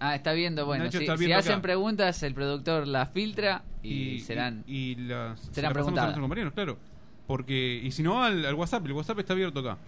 Ah, 0.00 0.16
está 0.16 0.32
viendo, 0.32 0.66
bueno. 0.66 0.82
Nacho 0.84 0.98
Si, 0.98 1.04
está 1.04 1.16
si 1.16 1.26
viendo 1.26 1.38
hacen 1.38 1.62
preguntas, 1.62 2.20
el 2.24 2.34
productor 2.34 2.88
las 2.88 3.10
filtra 3.12 3.62
y, 3.84 3.92
y 3.92 4.20
serán... 4.20 4.64
y, 4.66 4.74
y 4.76 4.94
las 4.96 5.38
se 5.38 5.54
serán 5.54 5.68
las 5.72 5.72
pasamos 5.72 5.72
a 5.72 5.72
preguntadas. 5.72 6.06
nuestros 6.08 6.22
compañeros, 6.24 6.52
claro. 6.54 6.78
Porque 7.32 7.80
y 7.82 7.90
si 7.92 8.02
no 8.02 8.22
al, 8.22 8.44
al 8.44 8.54
WhatsApp, 8.54 8.84
el 8.84 8.92
WhatsApp 8.92 9.20
está 9.20 9.32
abierto 9.32 9.60
acá. 9.60 9.78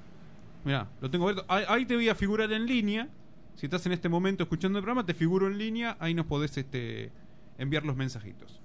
Mira, 0.65 0.89
lo 1.03 1.11
tengo 1.11 1.29
abierto. 1.29 1.45
Ahí, 1.53 1.63
ahí 1.69 1.85
te 1.85 1.95
voy 1.95 2.09
a 2.09 2.15
figurar 2.15 2.51
en 2.51 2.65
línea. 2.65 3.07
Si 3.55 3.67
estás 3.67 3.85
en 3.85 3.93
este 3.93 4.09
momento 4.09 4.45
escuchando 4.45 4.79
el 4.79 4.83
programa, 4.83 5.05
te 5.05 5.13
figuro 5.13 5.47
en 5.47 5.59
línea, 5.59 5.95
ahí 6.01 6.15
nos 6.15 6.25
podés 6.25 6.57
este 6.57 7.13
enviar 7.59 7.85
los 7.85 7.97
mensajitos. 7.97 8.63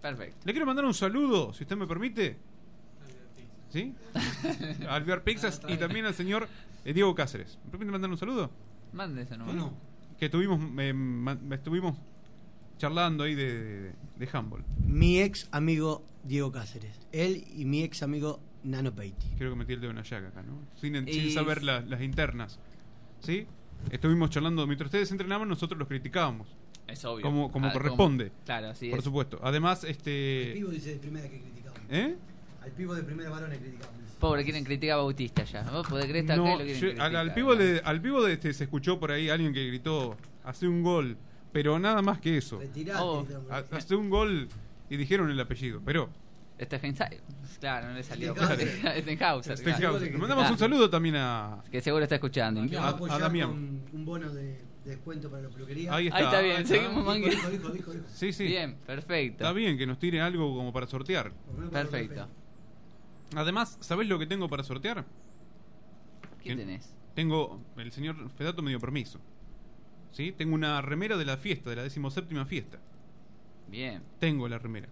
Perfecto. 0.00 0.38
Le 0.46 0.52
quiero 0.54 0.64
mandar 0.64 0.86
un 0.86 0.94
saludo, 0.94 1.52
si 1.52 1.64
usted 1.64 1.76
me 1.76 1.86
permite. 1.86 2.38
¿Sí? 3.68 3.94
a 4.88 4.94
Alvear 4.94 5.22
Pixas 5.22 5.60
y 5.68 5.76
también 5.76 6.06
al 6.06 6.14
señor 6.14 6.48
eh, 6.86 6.94
Diego 6.94 7.14
Cáceres. 7.14 7.58
¿Me 7.66 7.72
permite 7.72 7.92
mandar 7.92 8.10
un 8.10 8.16
saludo? 8.16 8.50
Mande 8.94 9.20
ese 9.24 9.36
número. 9.36 9.74
Que 10.18 10.24
estuvimos, 10.24 10.58
eh, 10.78 10.94
estuvimos 11.50 11.98
charlando 12.78 13.24
ahí 13.24 13.34
de, 13.34 13.62
de, 13.62 13.92
de 14.18 14.28
handball. 14.32 14.62
Mi 14.84 15.20
ex 15.20 15.48
amigo 15.52 16.04
Diego 16.24 16.52
Cáceres. 16.52 16.98
Él 17.12 17.44
y 17.56 17.64
mi 17.64 17.82
ex 17.82 18.02
amigo 18.02 18.40
Nano 18.64 18.94
Peiti. 18.94 19.26
Creo 19.38 19.50
que 19.50 19.56
metí 19.56 19.72
el 19.74 19.80
dedo 19.80 19.90
en 19.90 19.96
la 19.96 20.02
llaga 20.02 20.28
acá, 20.28 20.42
¿no? 20.42 20.58
Sin, 20.80 20.96
Y- 21.08 21.12
sin 21.12 21.30
saber 21.32 21.62
la- 21.62 21.80
las 21.80 22.00
internas. 22.02 22.58
¿Sí? 23.20 23.46
Estuvimos 23.90 24.30
charlando, 24.30 24.66
mientras 24.66 24.88
ustedes 24.88 25.10
entrenaban, 25.12 25.48
nosotros 25.48 25.78
los 25.78 25.86
criticábamos. 25.88 26.48
Es 26.88 27.04
obvio. 27.04 27.22
Como, 27.22 27.50
como 27.50 27.66
Ah, 27.68 27.72
corresponde. 27.72 28.30
como- 28.30 28.44
claro, 28.44 28.68
así 28.68 28.90
Por 28.90 28.98
es. 29.00 29.04
supuesto. 29.04 29.40
Además, 29.42 29.84
este. 29.84 30.52
pivo 30.54 30.70
dice 30.70 30.90
de 30.92 30.96
primera 30.98 31.28
que 31.28 31.40
criticamos. 31.40 31.80
¿Eh? 31.90 32.16
Al 32.62 32.70
pivo 32.72 32.94
de 32.94 33.02
primera 33.02 33.30
varón 33.30 33.50
le 33.50 33.58
criticamos. 33.58 33.94
Pobre, 34.18 34.44
quieren 34.44 34.64
criticar 34.64 34.94
a 34.94 35.02
Bautista 35.02 35.44
ya. 35.44 35.62
Vos 35.70 35.86
podés 35.88 36.06
creer 36.06 36.24
acá 36.24 36.34
y 36.34 36.36
No, 36.38 36.44
lo 36.44 36.56
quieren 36.56 36.74
yo- 36.74 36.80
criticar. 36.80 37.06
al, 37.06 37.16
al 37.16 37.34
pivo 37.34 37.54
de, 37.54 37.80
al 37.84 38.00
pivo 38.00 38.22
de 38.24 38.32
este, 38.32 38.52
se 38.54 38.64
escuchó 38.64 38.98
por 38.98 39.10
ahí 39.12 39.28
alguien 39.28 39.52
que 39.52 39.66
gritó 39.66 40.16
hace 40.42 40.66
un 40.66 40.82
gol, 40.82 41.16
pero 41.56 41.78
nada 41.78 42.02
más 42.02 42.20
que 42.20 42.36
eso. 42.36 42.58
Retirate, 42.58 43.00
Oh. 43.02 43.26
Hace 43.70 43.94
un 43.96 44.10
gol 44.10 44.48
y 44.90 44.96
dijeron 44.96 45.30
el 45.30 45.40
apellido, 45.40 45.80
pero 45.84 46.10
Steinhauser. 46.60 47.20
Claro, 47.60 47.88
no 47.88 47.94
le 47.94 48.02
salió. 48.02 48.34
Stenhauser. 48.34 48.68
Stenhauser. 49.02 49.56
Stenhauser. 49.58 49.76
claro. 49.80 49.98
Le 50.00 50.18
mandamos 50.18 50.50
un 50.50 50.58
saludo 50.58 50.90
también 50.90 51.16
a 51.16 51.62
Que 51.70 51.80
seguro 51.80 52.02
está 52.02 52.16
escuchando. 52.16 52.60
A- 52.78 53.18
Damián. 53.18 53.50
un 53.92 54.04
bono 54.04 54.30
de, 54.32 54.42
de 54.84 54.90
descuento 54.90 55.30
para 55.30 55.44
la 55.44 55.48
peluquería. 55.48 55.94
Ahí 55.94 56.06
está. 56.08 56.18
Ahí 56.18 56.24
está 56.24 56.40
bien, 56.42 56.56
ahí 56.58 56.66
seguimos 56.66 56.96
Dijo, 56.96 57.06
mangue- 57.06 57.30
dijo, 57.30 57.50
dijo, 57.50 57.68
dijo, 57.70 57.92
dijo. 57.92 58.04
Sí, 58.12 58.32
sí. 58.32 58.44
Bien, 58.44 58.76
perfecto. 58.86 59.44
Está 59.44 59.52
bien 59.52 59.78
que 59.78 59.86
nos 59.86 59.98
tire 59.98 60.20
algo 60.20 60.54
como 60.54 60.72
para 60.72 60.86
sortear. 60.86 61.32
Perfecto. 61.72 62.28
Además, 63.34 63.78
¿sabés 63.80 64.08
lo 64.08 64.18
que 64.18 64.26
tengo 64.26 64.48
para 64.48 64.62
sortear? 64.62 65.04
¿Qué 66.42 66.50
Que- 66.50 66.56
tenés? 66.56 66.92
Tengo, 67.14 67.60
el 67.78 67.90
señor 67.92 68.28
Fedato 68.36 68.60
me 68.62 68.68
dio 68.70 68.78
permiso. 68.78 69.18
¿Sí? 70.12 70.32
Tengo 70.32 70.54
una 70.54 70.80
remera 70.82 71.16
de 71.16 71.24
la 71.24 71.36
fiesta, 71.36 71.70
de 71.70 71.76
la 71.76 71.82
decimoséptima 71.82 72.46
fiesta. 72.46 72.78
Bien. 73.68 74.02
Tengo 74.18 74.48
la 74.48 74.58
remera. 74.58 74.88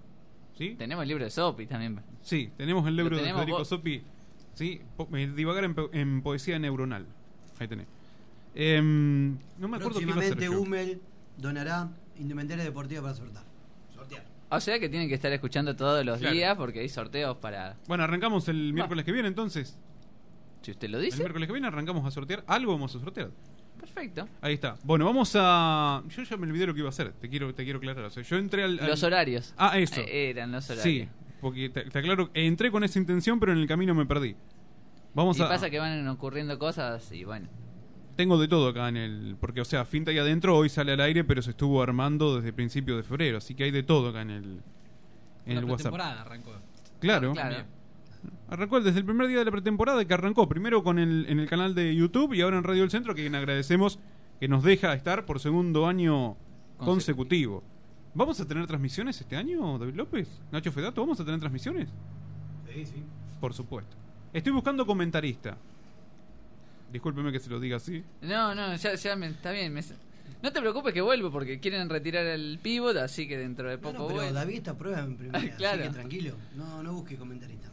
¿Sí? 0.56 0.74
Tenemos 0.78 1.02
el 1.02 1.08
libro 1.08 1.24
de 1.24 1.30
Sopi 1.30 1.66
también. 1.66 2.00
Sí, 2.22 2.50
tenemos 2.56 2.86
el 2.86 2.96
libro 2.96 3.16
de 3.16 3.22
tenemos 3.22 3.42
Federico 3.42 3.64
Sopi. 3.64 4.02
Sí, 4.54 4.80
po- 4.96 5.08
eh, 5.16 5.26
divagar 5.34 5.64
en, 5.64 5.74
po- 5.74 5.90
en 5.92 6.22
poesía 6.22 6.58
neuronal. 6.58 7.06
Ahí 7.58 7.66
tenés. 7.68 7.86
Em, 8.54 9.32
no 9.58 9.66
me 9.68 9.76
acuerdo 9.78 9.98
Próximamente. 10.00 10.48
Hummel 10.48 11.00
donará 11.38 11.88
indumentaria 12.18 12.62
deportiva 12.62 13.02
para 13.02 13.14
sortear. 13.14 13.44
Sortear. 13.94 14.24
O 14.50 14.60
sea 14.60 14.78
que 14.78 14.88
tienen 14.88 15.08
que 15.08 15.14
estar 15.14 15.32
escuchando 15.32 15.74
todos 15.74 16.04
los 16.04 16.18
Claro. 16.18 16.34
días 16.34 16.56
porque 16.56 16.80
hay 16.80 16.88
sorteos 16.88 17.36
para. 17.38 17.76
Bueno, 17.88 18.04
arrancamos 18.04 18.48
el 18.48 18.72
miércoles 18.72 19.04
que 19.04 19.10
viene 19.12 19.26
entonces. 19.28 19.76
Si 20.62 20.70
usted 20.70 20.88
lo 20.88 20.98
El 20.98 21.04
dice. 21.06 21.18
miércoles 21.18 21.46
que 21.48 21.52
viene 21.52 21.66
arrancamos 21.66 22.06
a 22.06 22.10
sortear. 22.12 22.44
Algo 22.46 22.72
vamos 22.72 22.94
a 22.94 23.00
sortear. 23.00 23.30
Perfecto. 23.78 24.28
Ahí 24.40 24.54
está. 24.54 24.76
Bueno, 24.84 25.04
vamos 25.04 25.32
a. 25.38 26.02
Yo 26.08 26.22
ya 26.22 26.36
me 26.36 26.46
olvidé 26.46 26.66
lo 26.66 26.74
que 26.74 26.80
iba 26.80 26.88
a 26.88 26.90
hacer. 26.90 27.12
Te 27.12 27.28
quiero, 27.28 27.54
te 27.54 27.64
quiero 27.64 27.78
aclarar. 27.78 28.04
O 28.06 28.10
sea, 28.10 28.22
yo 28.22 28.36
entré 28.36 28.64
al. 28.64 28.78
al- 28.78 28.88
Los 28.88 29.02
horarios. 29.02 29.54
Ah, 29.56 29.78
eso. 29.78 30.00
Eh, 30.00 30.30
eran 30.30 30.52
los 30.52 30.64
horarios. 30.70 30.82
Sí, 30.82 31.08
porque 31.40 31.68
te, 31.68 31.82
te 31.84 31.98
aclaro. 31.98 32.30
Entré 32.34 32.70
con 32.70 32.84
esa 32.84 32.98
intención, 32.98 33.38
pero 33.40 33.52
en 33.52 33.58
el 33.58 33.66
camino 33.66 33.94
me 33.94 34.06
perdí. 34.06 34.36
Vamos 35.14 35.38
y 35.38 35.42
a. 35.42 35.48
pasa 35.48 35.70
que 35.70 35.78
van 35.78 36.06
ocurriendo 36.08 36.58
cosas 36.58 37.10
y 37.12 37.24
bueno. 37.24 37.48
Tengo 38.16 38.38
de 38.38 38.46
todo 38.48 38.68
acá 38.68 38.88
en 38.88 38.96
el. 38.96 39.36
Porque, 39.40 39.60
o 39.60 39.64
sea, 39.64 39.84
Finta 39.84 40.10
ahí 40.12 40.18
adentro 40.18 40.56
hoy 40.56 40.68
sale 40.68 40.92
al 40.92 41.00
aire, 41.00 41.24
pero 41.24 41.42
se 41.42 41.50
estuvo 41.50 41.82
armando 41.82 42.36
desde 42.36 42.52
principio 42.52 42.96
de 42.96 43.02
febrero. 43.02 43.38
Así 43.38 43.54
que 43.54 43.64
hay 43.64 43.70
de 43.72 43.82
todo 43.82 44.08
acá 44.10 44.22
en 44.22 44.30
el. 44.30 44.60
En 45.46 45.58
el 45.58 45.64
WhatsApp. 45.64 45.94
arrancó. 45.94 46.52
Claro. 47.00 47.32
Claro. 47.32 47.64
Arrancó 48.54 48.80
desde 48.80 49.00
el 49.00 49.04
primer 49.04 49.26
día 49.26 49.40
de 49.40 49.44
la 49.46 49.50
pretemporada 49.50 50.04
que 50.04 50.14
arrancó. 50.14 50.48
Primero 50.48 50.84
con 50.84 51.00
el, 51.00 51.26
en 51.28 51.40
el 51.40 51.48
canal 51.48 51.74
de 51.74 51.92
YouTube 51.92 52.34
y 52.34 52.40
ahora 52.40 52.56
en 52.58 52.62
Radio 52.62 52.82
del 52.82 52.90
Centro, 52.92 53.10
a 53.10 53.14
quien 53.16 53.34
agradecemos 53.34 53.98
que 54.38 54.46
nos 54.46 54.62
deja 54.62 54.94
estar 54.94 55.26
por 55.26 55.40
segundo 55.40 55.88
año 55.88 56.36
consecutivo. 56.78 57.64
¿Vamos 58.14 58.38
a 58.38 58.46
tener 58.46 58.64
transmisiones 58.68 59.20
este 59.20 59.34
año, 59.34 59.76
David 59.76 59.94
López? 59.96 60.40
Nacho 60.52 60.70
Fedato, 60.70 61.00
¿vamos 61.00 61.18
a 61.18 61.24
tener 61.24 61.40
transmisiones? 61.40 61.88
Sí, 62.72 62.86
sí. 62.86 63.02
Por 63.40 63.52
supuesto. 63.54 63.96
Estoy 64.32 64.52
buscando 64.52 64.86
comentarista. 64.86 65.56
Discúlpeme 66.92 67.32
que 67.32 67.40
se 67.40 67.50
lo 67.50 67.58
diga 67.58 67.78
así. 67.78 68.04
No, 68.22 68.54
no, 68.54 68.76
ya, 68.76 68.94
ya 68.94 69.16
me, 69.16 69.26
está 69.26 69.50
bien. 69.50 69.72
me- 69.74 69.82
no 70.44 70.52
te 70.52 70.60
preocupes 70.60 70.94
que 70.94 71.00
vuelvo 71.00 71.32
porque 71.32 71.58
quieren 71.58 71.88
retirar 71.88 72.24
el 72.26 72.60
pivot, 72.62 72.96
así 72.98 73.26
que 73.26 73.36
dentro 73.36 73.68
de 73.68 73.76
No, 73.78 73.82
poco 73.82 73.92
no, 73.98 74.06
pero 74.06 74.20
vuelvo. 74.20 74.32
David 74.34 74.54
está 74.58 74.78
prueba 74.78 75.00
en 75.00 75.16
primera. 75.16 75.56
Claro. 75.56 75.78
Así 75.82 75.88
que 75.88 75.94
tranquilo. 75.94 76.34
No, 76.54 76.82
no 76.84 76.92
busque 76.92 77.16
comentarista. 77.16 77.72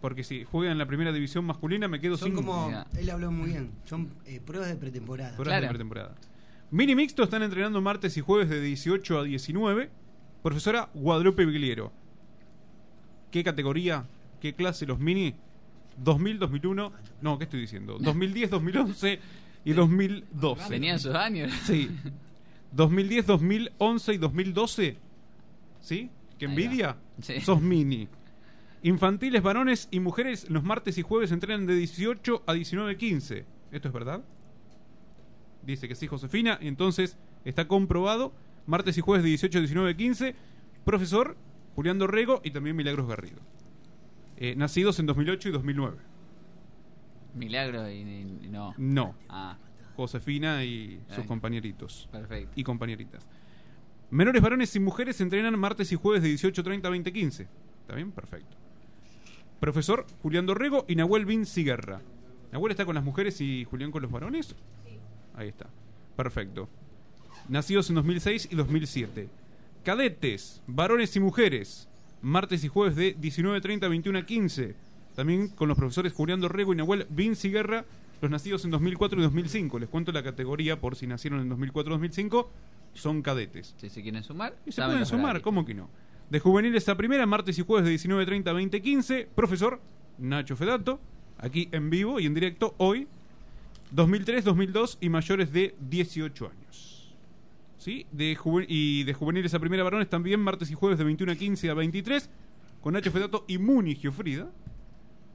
Porque 0.00 0.22
si 0.24 0.44
juega 0.44 0.70
en 0.70 0.78
la 0.78 0.86
primera 0.86 1.12
división 1.12 1.44
masculina 1.44 1.88
me 1.88 1.98
quedo 2.00 2.16
Son 2.16 2.28
sin 2.28 2.34
como. 2.36 2.66
Mira. 2.68 2.86
Él 2.98 3.08
habló 3.10 3.30
muy 3.32 3.50
bien. 3.50 3.70
Son 3.84 4.12
eh, 4.26 4.40
pruebas 4.44 4.68
de 4.68 4.76
pretemporada. 4.76 5.36
pruebas 5.36 5.54
de 5.56 5.60
Claro. 5.60 5.68
pretemporada. 5.72 6.14
Mini 6.70 6.94
Mixto 6.94 7.22
están 7.22 7.42
entrenando 7.42 7.80
martes 7.80 8.16
y 8.16 8.20
jueves 8.20 8.48
de 8.50 8.60
18 8.60 9.18
a 9.20 9.24
19. 9.24 9.90
Profesora 10.42 10.90
Guadalupe 10.94 11.44
Vigliero. 11.46 11.90
¿Qué 13.30 13.42
categoría? 13.44 14.04
¿Qué 14.40 14.54
clase 14.54 14.86
los 14.86 14.98
mini? 14.98 15.34
2000, 15.96 16.38
2001. 16.38 16.92
No, 17.22 17.38
¿qué 17.38 17.44
estoy 17.44 17.60
diciendo? 17.60 17.98
2010, 18.00 18.50
2011 18.50 19.20
y 19.64 19.72
2012. 19.72 20.68
Tenían 20.68 20.98
sus 20.98 21.14
años. 21.14 21.50
Sí. 21.64 21.90
2010, 22.72 23.26
2011 23.26 24.12
y 24.12 24.18
2012. 24.18 24.96
¿Sí? 25.80 26.10
¿Qué 26.38 26.44
envidia? 26.44 26.96
Sí. 27.20 27.40
Sos 27.40 27.60
mini. 27.60 28.06
Infantiles, 28.82 29.42
varones 29.42 29.88
y 29.90 30.00
mujeres 30.00 30.48
los 30.50 30.62
martes 30.62 30.98
y 30.98 31.02
jueves 31.02 31.32
entrenan 31.32 31.66
de 31.66 31.74
18 31.74 32.44
a 32.46 32.54
19.15. 32.54 33.44
¿Esto 33.72 33.88
es 33.88 33.94
verdad? 33.94 34.22
Dice 35.64 35.88
que 35.88 35.94
sí, 35.94 36.06
Josefina. 36.06 36.58
Y 36.60 36.68
entonces 36.68 37.16
está 37.44 37.66
comprobado. 37.68 38.32
martes 38.66 38.96
y 38.98 39.00
jueves 39.00 39.22
de 39.24 39.30
18, 39.30 39.58
19, 39.60 39.96
15. 39.96 40.34
Profesor 40.84 41.36
Julián 41.74 41.98
Dorrego 41.98 42.40
y 42.44 42.50
también 42.50 42.76
Milagros 42.76 43.08
Garrido. 43.08 43.40
Eh, 44.36 44.54
nacidos 44.56 44.98
en 45.00 45.06
2008 45.06 45.48
y 45.48 45.52
2009. 45.52 45.96
Milagro 47.34 47.90
y, 47.90 47.94
y- 48.00 48.48
no. 48.48 48.74
No. 48.78 49.14
Ah. 49.28 49.58
Josefina 49.96 50.64
y 50.64 51.00
sus 51.08 51.18
Ay. 51.18 51.24
compañeritos. 51.26 52.08
Perfecto. 52.12 52.52
Y 52.54 52.62
compañeritas. 52.62 53.26
Menores 54.10 54.40
varones 54.40 54.74
y 54.76 54.80
mujeres 54.80 55.20
entrenan 55.20 55.58
martes 55.58 55.90
y 55.92 55.96
jueves 55.96 56.22
de 56.22 56.30
18.30 56.30 56.84
a 56.86 56.90
20.15. 56.90 57.46
¿Está 57.82 57.94
bien? 57.94 58.12
Perfecto. 58.12 58.56
Profesor 59.60 60.06
Julián 60.22 60.46
Dorrego 60.46 60.84
y 60.88 60.94
Nahuel 60.94 61.26
Bin 61.26 61.44
Siguerra. 61.46 62.00
¿Nahuel 62.52 62.70
está 62.72 62.84
con 62.86 62.94
las 62.94 63.04
mujeres 63.04 63.40
y 63.40 63.64
Julián 63.64 63.90
con 63.90 64.02
los 64.02 64.10
varones? 64.10 64.54
Ahí 65.34 65.48
está. 65.48 65.66
Perfecto. 66.16 66.68
Nacidos 67.48 67.88
en 67.88 67.96
2006 67.96 68.48
y 68.50 68.54
2007. 68.56 69.28
Cadetes, 69.84 70.62
varones 70.66 71.14
y 71.16 71.20
mujeres. 71.20 71.88
Martes 72.20 72.64
y 72.64 72.68
jueves 72.68 72.96
de 72.96 73.16
19.30 73.16 73.84
a 73.84 73.88
21 73.88 74.18
a 74.18 74.26
15. 74.26 74.74
También 75.14 75.48
con 75.48 75.68
los 75.68 75.76
profesores 75.76 76.12
Julián 76.12 76.40
Dorrego 76.40 76.72
y 76.72 76.76
Nahuel 76.76 77.06
Bin 77.10 77.36
Siguerra, 77.36 77.84
los 78.20 78.30
nacidos 78.30 78.64
en 78.64 78.70
2004 78.70 79.18
y 79.18 79.22
2005. 79.22 79.78
Les 79.78 79.88
cuento 79.88 80.12
la 80.12 80.22
categoría 80.22 80.80
por 80.80 80.96
si 80.96 81.06
nacieron 81.06 81.40
en 81.40 81.48
2004 81.48 81.92
o 81.92 81.94
2005. 81.94 82.50
Son 82.94 83.22
cadetes. 83.22 83.74
Si 83.78 83.88
se 83.88 84.02
quieren 84.02 84.24
sumar, 84.24 84.56
Y 84.66 84.72
se 84.72 84.82
pueden 84.82 85.06
sumar. 85.06 85.40
¿cómo 85.40 85.64
que 85.64 85.74
no? 85.74 85.88
De 86.30 86.40
juveniles 86.40 86.86
a 86.90 86.96
primera, 86.96 87.24
martes 87.24 87.58
y 87.58 87.62
jueves 87.62 87.86
de 87.86 87.94
19.30 87.94 88.48
a 88.48 88.52
20.15. 88.52 89.28
Profesor 89.34 89.80
Nacho 90.18 90.56
Fedato, 90.56 91.00
aquí 91.38 91.70
en 91.72 91.88
vivo 91.88 92.20
y 92.20 92.26
en 92.26 92.34
directo 92.34 92.74
hoy, 92.76 93.08
2003, 93.92 94.44
2002 94.44 94.98
y 95.00 95.08
mayores 95.08 95.52
de 95.52 95.74
18 95.88 96.50
años. 96.50 97.14
¿Sí? 97.78 98.04
De 98.12 98.36
y 98.68 99.04
de 99.04 99.14
juveniles 99.14 99.54
a 99.54 99.58
primera 99.58 99.82
varones 99.84 100.10
también, 100.10 100.40
martes 100.40 100.70
y 100.70 100.74
jueves 100.74 100.98
de 100.98 101.04
21 101.04 101.32
a 101.32 101.36
15 101.36 101.70
a 101.70 101.74
23, 101.74 102.28
con 102.82 102.92
Nacho 102.92 103.10
Fedato 103.10 103.46
y 103.48 103.56
Muni 103.56 103.94
Giofrida. 103.94 104.50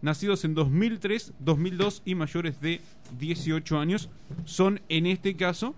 Nacidos 0.03 0.45
en 0.45 0.53
2003, 0.53 1.33
2002 1.39 2.03
y 2.05 2.13
mayores 2.13 2.61
de 2.61 2.81
18 3.17 3.79
años, 3.79 4.09
son 4.45 4.79
en 4.89 5.07
este 5.07 5.35
caso 5.35 5.73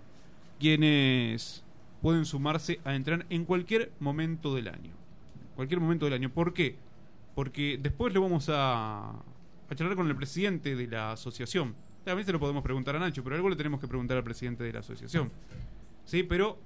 quienes 0.58 1.64
pueden 2.02 2.26
sumarse 2.26 2.80
a 2.84 2.94
entrar 2.94 3.24
en 3.30 3.46
cualquier 3.46 3.92
momento 3.98 4.54
del 4.54 4.68
año. 4.68 5.05
Cualquier 5.56 5.80
momento 5.80 6.04
del 6.04 6.14
año. 6.14 6.30
¿Por 6.30 6.52
qué? 6.52 6.76
Porque 7.34 7.78
después 7.82 8.14
lo 8.14 8.20
vamos 8.22 8.48
a, 8.50 9.10
a 9.10 9.74
charlar 9.74 9.96
con 9.96 10.06
el 10.08 10.14
presidente 10.16 10.76
de 10.76 10.86
la 10.86 11.12
asociación. 11.12 11.74
También 12.04 12.24
se 12.24 12.32
lo 12.32 12.38
podemos 12.38 12.62
preguntar 12.62 12.94
a 12.94 12.98
Nacho, 13.00 13.24
pero 13.24 13.34
algo 13.36 13.48
le 13.50 13.56
tenemos 13.56 13.80
que 13.80 13.88
preguntar 13.88 14.16
al 14.16 14.22
presidente 14.24 14.62
de 14.62 14.72
la 14.72 14.78
asociación. 14.80 15.30
Sí, 16.04 16.22
pero 16.22 16.58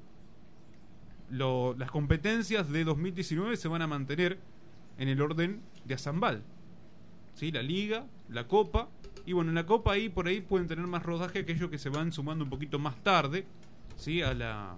lo- 1.31 1.75
las 1.79 1.91
competencias 1.91 2.69
de 2.71 2.85
2019 2.85 3.57
se 3.57 3.69
van 3.69 3.83
a 3.83 3.87
mantener 3.87 4.39
en 4.99 5.09
el 5.09 5.21
orden 5.23 5.61
de 5.85 5.95
Azambal. 5.95 6.43
¿Sí? 7.35 7.51
La 7.53 7.63
liga, 7.63 8.05
la 8.29 8.47
copa. 8.47 8.89
Y 9.25 9.33
bueno, 9.33 9.51
en 9.51 9.55
la 9.55 9.67
copa 9.67 9.93
ahí 9.93 10.09
por 10.09 10.27
ahí 10.27 10.41
pueden 10.41 10.67
tener 10.67 10.87
más 10.87 11.03
rodaje 11.03 11.41
aquellos 11.41 11.71
que 11.71 11.79
se 11.79 11.89
van 11.89 12.13
sumando 12.13 12.45
un 12.45 12.51
poquito 12.51 12.79
más 12.79 12.97
tarde 13.03 13.47
¿sí? 13.97 14.23
a, 14.23 14.35
la, 14.35 14.75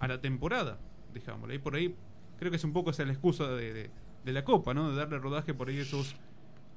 a 0.00 0.08
la 0.08 0.20
temporada, 0.20 0.78
dejámoslo. 1.12 1.52
Ahí 1.52 1.58
por 1.58 1.74
ahí 1.76 1.94
creo 2.42 2.50
que 2.50 2.56
es 2.56 2.64
un 2.64 2.72
poco 2.72 2.90
esa 2.90 3.04
la 3.04 3.12
excusa 3.12 3.46
de, 3.48 3.72
de- 3.72 3.90
de 4.24 4.32
la 4.32 4.44
copa, 4.44 4.74
¿no? 4.74 4.90
De 4.90 4.96
darle 4.96 5.18
rodaje 5.18 5.54
por 5.54 5.68
ahí 5.68 5.78
a 5.78 5.82
esos 5.82 6.16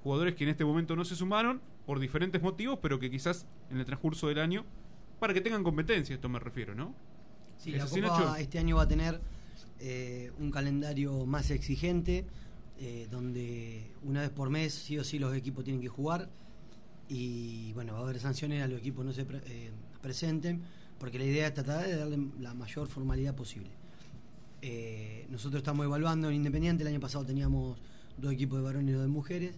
jugadores 0.04 0.36
que 0.36 0.44
en 0.44 0.52
este 0.52 0.64
momento 0.64 0.96
no 0.96 1.04
se 1.06 1.16
sumaron 1.16 1.60
por 1.88 2.00
diferentes 2.00 2.40
motivos, 2.40 2.78
pero 2.82 3.00
que 3.00 3.10
quizás 3.10 3.48
en 3.72 3.80
el 3.80 3.86
transcurso 3.86 4.28
del 4.28 4.38
año, 4.40 4.64
para 5.20 5.34
que 5.34 5.42
tengan 5.42 5.64
competencia, 5.64 6.14
esto 6.14 6.30
me 6.30 6.38
refiero, 6.40 6.76
¿no? 6.76 6.94
Sí, 7.58 7.72
¿Es 7.74 7.78
la 7.80 7.88
Copa 8.18 8.40
este 8.40 8.60
año 8.60 8.76
va 8.76 8.84
a 8.84 8.88
tener 8.88 9.20
eh, 9.80 10.32
un 10.40 10.52
calendario 10.52 11.26
más 11.26 11.50
exigente, 11.52 12.26
eh, 12.80 13.08
donde 13.10 13.92
una 14.04 14.22
vez 14.22 14.30
por 14.30 14.50
mes 14.52 14.74
sí 14.74 15.00
o 15.00 15.04
sí 15.04 15.18
los 15.18 15.36
equipos 15.36 15.64
tienen 15.64 15.82
que 15.82 15.88
jugar 15.90 16.30
y 17.08 17.74
bueno, 17.74 17.94
va 17.94 18.00
a 18.00 18.04
haber 18.04 18.20
sanciones 18.20 18.62
a 18.64 18.68
los 18.68 18.80
equipos 18.80 19.06
no 19.06 19.14
se 19.14 19.26
pre- 19.26 19.42
eh, 19.46 19.72
presenten, 20.02 20.62
porque 21.00 21.18
la 21.20 21.26
idea 21.26 21.48
es 21.48 21.54
tratar 21.54 21.86
de 21.88 21.96
darle 21.96 22.18
la 22.40 22.54
mayor 22.54 22.88
formalidad 22.88 23.36
posible. 23.36 23.70
Eh, 24.62 25.28
nosotros 25.30 25.60
estamos 25.60 25.86
evaluando 25.86 26.30
en 26.30 26.36
Independiente, 26.36 26.84
el 26.84 26.90
año 26.90 27.00
pasado 27.00 27.26
teníamos 27.26 27.78
dos 28.18 28.32
equipos 28.34 28.58
de 28.60 28.64
varones 28.64 28.90
y 28.90 28.94
dos 28.94 29.04
de 29.04 29.08
mujeres, 29.10 29.56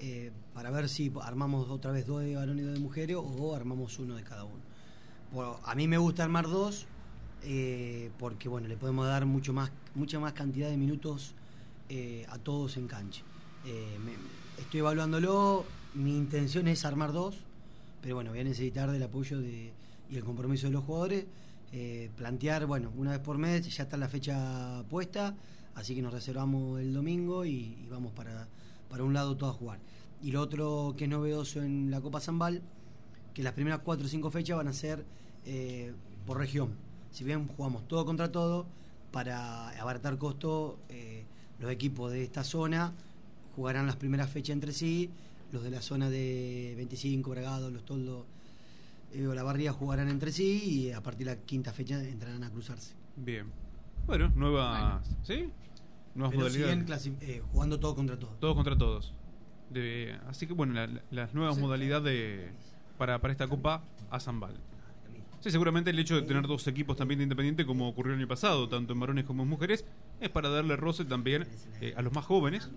eh, 0.00 0.32
para 0.54 0.70
ver 0.70 0.88
si 0.88 1.12
armamos 1.22 1.68
otra 1.68 1.92
vez 1.92 2.06
dos 2.06 2.22
de 2.22 2.34
varones 2.34 2.62
y 2.62 2.66
dos 2.66 2.74
de 2.74 2.80
mujeres 2.80 3.16
o 3.18 3.54
armamos 3.54 3.98
uno 3.98 4.16
de 4.16 4.22
cada 4.22 4.44
uno. 4.44 4.60
A 5.64 5.74
mí 5.74 5.86
me 5.86 5.98
gusta 5.98 6.24
armar 6.24 6.48
dos 6.48 6.86
eh, 7.42 8.10
porque 8.18 8.48
bueno 8.48 8.66
le 8.66 8.76
podemos 8.76 9.06
dar 9.06 9.24
mucho 9.24 9.52
más 9.52 9.70
mucha 9.94 10.18
más 10.18 10.32
cantidad 10.32 10.68
de 10.68 10.76
minutos 10.76 11.34
a 12.28 12.38
todos 12.38 12.76
en 12.76 12.86
cancha. 12.86 13.22
Estoy 14.58 14.80
evaluándolo, 14.80 15.64
mi 15.94 16.16
intención 16.16 16.68
es 16.68 16.84
armar 16.84 17.12
dos, 17.12 17.36
pero 18.00 18.14
bueno 18.16 18.30
voy 18.30 18.40
a 18.40 18.44
necesitar 18.44 18.90
del 18.90 19.02
apoyo 19.02 19.40
y 19.42 19.72
el 20.12 20.24
compromiso 20.24 20.66
de 20.66 20.72
los 20.72 20.84
jugadores. 20.84 21.26
Eh, 21.72 22.10
plantear, 22.16 22.66
bueno, 22.66 22.92
una 22.96 23.12
vez 23.12 23.20
por 23.20 23.38
mes 23.38 23.74
ya 23.74 23.84
está 23.84 23.96
la 23.96 24.08
fecha 24.08 24.82
puesta, 24.88 25.34
así 25.74 25.94
que 25.94 26.02
nos 26.02 26.12
reservamos 26.12 26.80
el 26.80 26.92
domingo 26.92 27.44
y, 27.44 27.86
vamos 27.90 28.12
para, 28.12 28.48
para 28.88 29.04
un 29.04 29.14
lado 29.14 29.36
todo 29.36 29.50
a 29.50 29.52
jugar. 29.52 29.78
Y 30.22 30.32
lo 30.32 30.40
otro 30.40 30.94
que 30.96 31.04
es 31.04 31.10
novedoso 31.10 31.62
en 31.62 31.90
la 31.90 32.00
Copa 32.00 32.20
Zambal, 32.20 32.62
que 33.34 33.42
las 33.42 33.52
primeras 33.52 33.80
cuatro 33.80 34.06
o 34.06 34.08
cinco 34.08 34.30
fechas 34.30 34.56
van 34.56 34.68
a 34.68 34.72
ser 34.72 35.04
eh, 35.46 35.92
por 36.26 36.38
región. 36.38 36.74
Si 37.12 37.24
bien 37.24 37.48
jugamos 37.48 37.86
todo 37.88 38.04
contra 38.04 38.30
todo, 38.30 38.66
para 39.10 39.70
abaratar 39.80 40.18
costo, 40.18 40.78
eh, 40.88 41.24
los 41.58 41.70
equipos 41.70 42.12
de 42.12 42.22
esta 42.22 42.44
zona 42.44 42.92
jugarán 43.56 43.86
las 43.86 43.96
primeras 43.96 44.30
fechas 44.30 44.54
entre 44.54 44.72
sí, 44.72 45.10
los 45.52 45.62
de 45.62 45.70
la 45.70 45.82
zona 45.82 46.10
de 46.10 46.74
25, 46.76 47.30
Bragado, 47.30 47.70
Los 47.70 47.84
Toldos 47.84 48.24
eh, 49.12 49.26
o 49.26 49.34
La 49.34 49.42
Barría 49.42 49.72
jugarán 49.72 50.08
entre 50.08 50.32
sí 50.32 50.62
y 50.64 50.92
a 50.92 51.02
partir 51.02 51.26
de 51.26 51.34
la 51.36 51.40
quinta 51.42 51.72
fecha 51.72 52.02
entrarán 52.02 52.42
a 52.44 52.50
cruzarse. 52.50 52.94
Bien. 53.16 53.46
Bueno, 54.06 54.30
nuevas. 54.34 55.06
¿Sí? 55.22 55.50
Nuevas 56.14 56.30
Pero 56.36 56.44
modalidades. 56.48 57.02
siguen 57.02 57.18
eh, 57.20 57.42
jugando 57.52 57.78
todo 57.78 57.94
contra 57.94 58.18
todo. 58.18 58.30
Todos 58.40 58.54
contra 58.56 58.76
todos. 58.76 59.14
De- 59.70 60.18
así 60.28 60.46
que 60.46 60.52
bueno, 60.52 60.72
la- 60.74 60.86
la- 60.86 61.02
las 61.10 61.34
nuevas 61.34 61.56
modalidades 61.58 62.04
de, 62.04 62.48
para, 62.98 63.20
para 63.20 63.32
esta 63.32 63.46
Copa 63.48 63.84
a 64.10 64.18
Zambal. 64.20 64.54
Sí, 65.40 65.50
seguramente 65.50 65.88
el 65.90 65.98
hecho 65.98 66.16
de 66.16 66.22
tener 66.22 66.46
dos 66.46 66.66
equipos 66.66 66.96
también 66.96 67.18
de 67.18 67.22
Independiente, 67.22 67.64
como 67.64 67.88
ocurrió 67.88 68.12
el 68.12 68.18
año 68.18 68.28
pasado, 68.28 68.68
tanto 68.68 68.92
en 68.92 69.00
varones 69.00 69.24
como 69.24 69.42
en 69.44 69.48
mujeres, 69.48 69.86
es 70.20 70.28
para 70.28 70.50
darle 70.50 70.76
roce 70.76 71.04
también 71.06 71.46
eh, 71.80 71.94
a 71.96 72.02
los 72.02 72.12
más 72.12 72.26
jóvenes, 72.26 72.68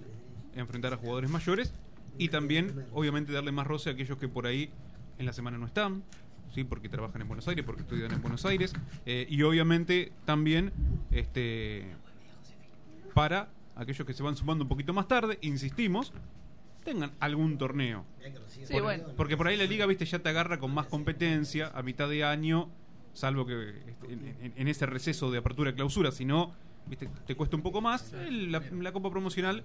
enfrentar 0.55 0.93
a 0.93 0.97
jugadores 0.97 1.29
mayores 1.29 1.73
y 2.17 2.29
también, 2.29 2.85
obviamente, 2.93 3.33
darle 3.33 3.51
más 3.51 3.67
roce 3.67 3.89
a 3.89 3.93
aquellos 3.93 4.17
que 4.17 4.29
por 4.29 4.45
ahí 4.45 4.69
en 5.17 5.25
la 5.25 5.33
semana 5.33 5.57
no 5.57 5.65
están, 5.65 6.03
sí, 6.53 6.63
porque 6.63 6.89
trabajan 6.89 7.21
en 7.21 7.27
Buenos 7.27 7.47
Aires, 7.47 7.65
porque 7.65 7.81
estudian 7.81 8.11
en 8.11 8.21
Buenos 8.21 8.45
Aires, 8.45 8.73
eh, 9.05 9.25
y 9.29 9.41
obviamente 9.43 10.11
también 10.25 10.71
este 11.11 11.85
para 13.13 13.49
aquellos 13.75 14.05
que 14.07 14.13
se 14.13 14.23
van 14.23 14.35
sumando 14.35 14.63
un 14.63 14.69
poquito 14.69 14.93
más 14.93 15.07
tarde, 15.07 15.37
insistimos, 15.41 16.13
tengan 16.83 17.11
algún 17.19 17.57
torneo. 17.57 18.05
Sí, 18.47 18.61
Por- 18.73 18.81
bueno. 18.83 19.03
Porque 19.15 19.37
por 19.37 19.47
ahí 19.47 19.57
la 19.57 19.65
liga, 19.65 19.85
viste, 19.85 20.05
ya 20.05 20.19
te 20.19 20.29
agarra 20.29 20.59
con 20.59 20.73
más 20.73 20.87
competencia 20.87 21.71
a 21.73 21.81
mitad 21.83 22.09
de 22.09 22.23
año, 22.23 22.69
salvo 23.13 23.45
que 23.45 23.69
este, 23.87 24.13
en, 24.13 24.35
en- 24.41 24.53
en 24.55 24.67
ese 24.67 24.85
receso 24.85 25.31
de 25.31 25.37
apertura 25.39 25.71
y 25.71 25.73
clausura, 25.73 26.11
si 26.11 26.25
no, 26.25 26.53
viste, 26.87 27.09
te 27.25 27.35
cuesta 27.35 27.55
un 27.55 27.61
poco 27.61 27.81
más. 27.81 28.13
El- 28.13 28.51
la, 28.51 28.59
la 28.71 28.91
copa 28.91 29.09
promocional 29.09 29.63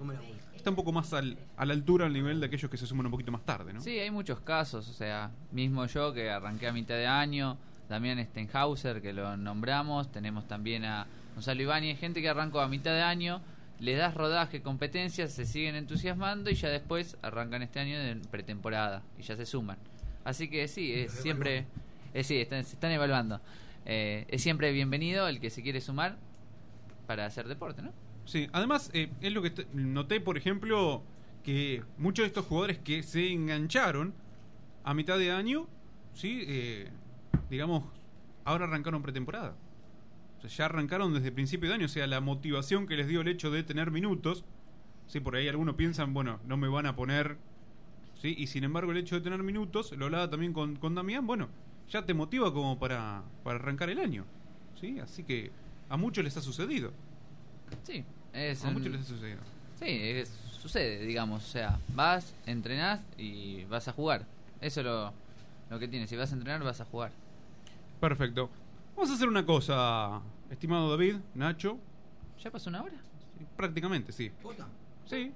está 0.54 0.70
un 0.70 0.76
poco 0.76 0.92
más 0.92 1.12
al- 1.12 1.36
a 1.56 1.64
la 1.64 1.72
altura, 1.74 2.06
al 2.06 2.12
nivel 2.12 2.40
de 2.40 2.46
aquellos 2.46 2.70
que 2.70 2.76
se 2.76 2.86
suman 2.86 3.06
un 3.06 3.12
poquito 3.12 3.32
más 3.32 3.44
tarde, 3.44 3.72
¿no? 3.72 3.80
Sí, 3.80 3.98
hay 3.98 4.10
muchos 4.10 4.40
casos, 4.40 4.88
o 4.88 4.92
sea, 4.92 5.30
mismo 5.52 5.84
yo 5.86 6.12
que 6.12 6.30
arranqué 6.30 6.66
a 6.68 6.72
mitad 6.72 6.94
de 6.96 7.06
año, 7.06 7.56
Damián 7.88 8.22
Stenhauser 8.24 9.00
que 9.00 9.12
lo 9.12 9.36
nombramos, 9.36 10.12
tenemos 10.12 10.46
también 10.46 10.84
a 10.84 11.06
Gonzalo 11.34 11.62
Ibáñez, 11.62 11.98
gente 11.98 12.20
que 12.20 12.28
arrancó 12.28 12.60
a 12.60 12.68
mitad 12.68 12.92
de 12.92 13.02
año, 13.02 13.40
le 13.80 13.94
das 13.94 14.12
rodaje, 14.14 14.60
competencias, 14.60 15.32
se 15.32 15.46
siguen 15.46 15.76
entusiasmando 15.76 16.50
y 16.50 16.54
ya 16.54 16.68
después 16.68 17.16
arrancan 17.22 17.62
este 17.62 17.78
año 17.80 17.98
de 17.98 18.16
pretemporada 18.30 19.02
y 19.18 19.22
ya 19.22 19.36
se 19.36 19.46
suman. 19.46 19.78
Así 20.24 20.48
que 20.50 20.66
sí, 20.68 20.92
es 20.92 21.12
siempre, 21.12 21.64
eh, 22.12 22.24
sí, 22.24 22.38
están- 22.40 22.64
se 22.64 22.74
están 22.74 22.90
evaluando. 22.90 23.40
Eh, 23.86 24.26
es 24.28 24.42
siempre 24.42 24.72
bienvenido 24.72 25.28
el 25.28 25.40
que 25.40 25.48
se 25.48 25.62
quiere 25.62 25.80
sumar 25.80 26.16
para 27.08 27.26
hacer 27.26 27.48
deporte, 27.48 27.82
¿no? 27.82 27.92
Sí, 28.26 28.48
además 28.52 28.90
eh, 28.92 29.10
es 29.20 29.32
lo 29.32 29.42
que 29.42 29.66
noté, 29.72 30.20
por 30.20 30.36
ejemplo, 30.36 31.02
que 31.42 31.82
muchos 31.96 32.22
de 32.24 32.26
estos 32.28 32.44
jugadores 32.44 32.78
que 32.78 33.02
se 33.02 33.32
engancharon 33.32 34.12
a 34.84 34.94
mitad 34.94 35.18
de 35.18 35.32
año, 35.32 35.66
sí, 36.12 36.44
Eh, 36.46 36.90
digamos, 37.50 37.84
ahora 38.44 38.66
arrancaron 38.66 39.02
pretemporada. 39.02 39.56
O 40.36 40.40
sea, 40.42 40.50
ya 40.50 40.64
arrancaron 40.66 41.14
desde 41.14 41.32
principio 41.32 41.70
de 41.70 41.76
año, 41.76 41.86
o 41.86 41.88
sea, 41.88 42.06
la 42.06 42.20
motivación 42.20 42.86
que 42.86 42.96
les 42.96 43.08
dio 43.08 43.22
el 43.22 43.28
hecho 43.28 43.50
de 43.50 43.62
tener 43.62 43.90
minutos, 43.90 44.44
sí, 45.06 45.18
por 45.20 45.34
ahí 45.34 45.48
algunos 45.48 45.76
piensan, 45.76 46.12
bueno, 46.12 46.40
no 46.46 46.58
me 46.58 46.68
van 46.68 46.84
a 46.84 46.94
poner, 46.94 47.38
sí, 48.20 48.34
y 48.36 48.46
sin 48.48 48.64
embargo 48.64 48.92
el 48.92 48.98
hecho 48.98 49.14
de 49.14 49.22
tener 49.22 49.42
minutos, 49.42 49.92
lo 49.92 50.04
hablaba 50.04 50.28
también 50.28 50.52
con, 50.52 50.76
con 50.76 50.94
Damián, 50.94 51.26
bueno, 51.26 51.48
ya 51.88 52.04
te 52.04 52.12
motiva 52.12 52.52
como 52.52 52.78
para, 52.78 53.24
para 53.42 53.58
arrancar 53.58 53.88
el 53.88 53.98
año, 53.98 54.26
sí, 54.78 55.00
así 55.00 55.24
que 55.24 55.50
A 55.88 55.96
muchos 55.96 56.22
les 56.24 56.36
ha 56.36 56.42
sucedido. 56.42 56.92
Sí, 57.82 58.04
es 58.32 58.64
A 58.64 58.68
un- 58.68 58.74
muchos 58.74 58.90
les 58.92 59.00
ha 59.02 59.04
sucedido. 59.04 59.38
Sí, 59.78 59.86
es- 59.88 60.28
sucede, 60.60 61.04
digamos. 61.06 61.44
O 61.44 61.48
sea, 61.48 61.78
vas, 61.94 62.34
entrenás 62.46 63.00
y 63.16 63.64
vas 63.64 63.88
a 63.88 63.92
jugar. 63.92 64.26
Eso 64.60 64.80
es 64.80 64.86
lo, 64.86 65.12
lo 65.70 65.78
que 65.78 65.88
tiene. 65.88 66.06
Si 66.06 66.16
vas 66.16 66.30
a 66.32 66.34
entrenar, 66.34 66.62
vas 66.62 66.80
a 66.80 66.84
jugar. 66.84 67.12
Perfecto. 68.00 68.50
Vamos 68.96 69.10
a 69.10 69.14
hacer 69.14 69.28
una 69.28 69.46
cosa, 69.46 70.20
estimado 70.50 70.90
David, 70.90 71.16
Nacho. 71.34 71.78
¿Ya 72.42 72.50
pasó 72.50 72.70
una 72.70 72.82
hora? 72.82 72.94
prácticamente, 73.56 74.10
sí. 74.12 74.32
Sí. 75.06 75.32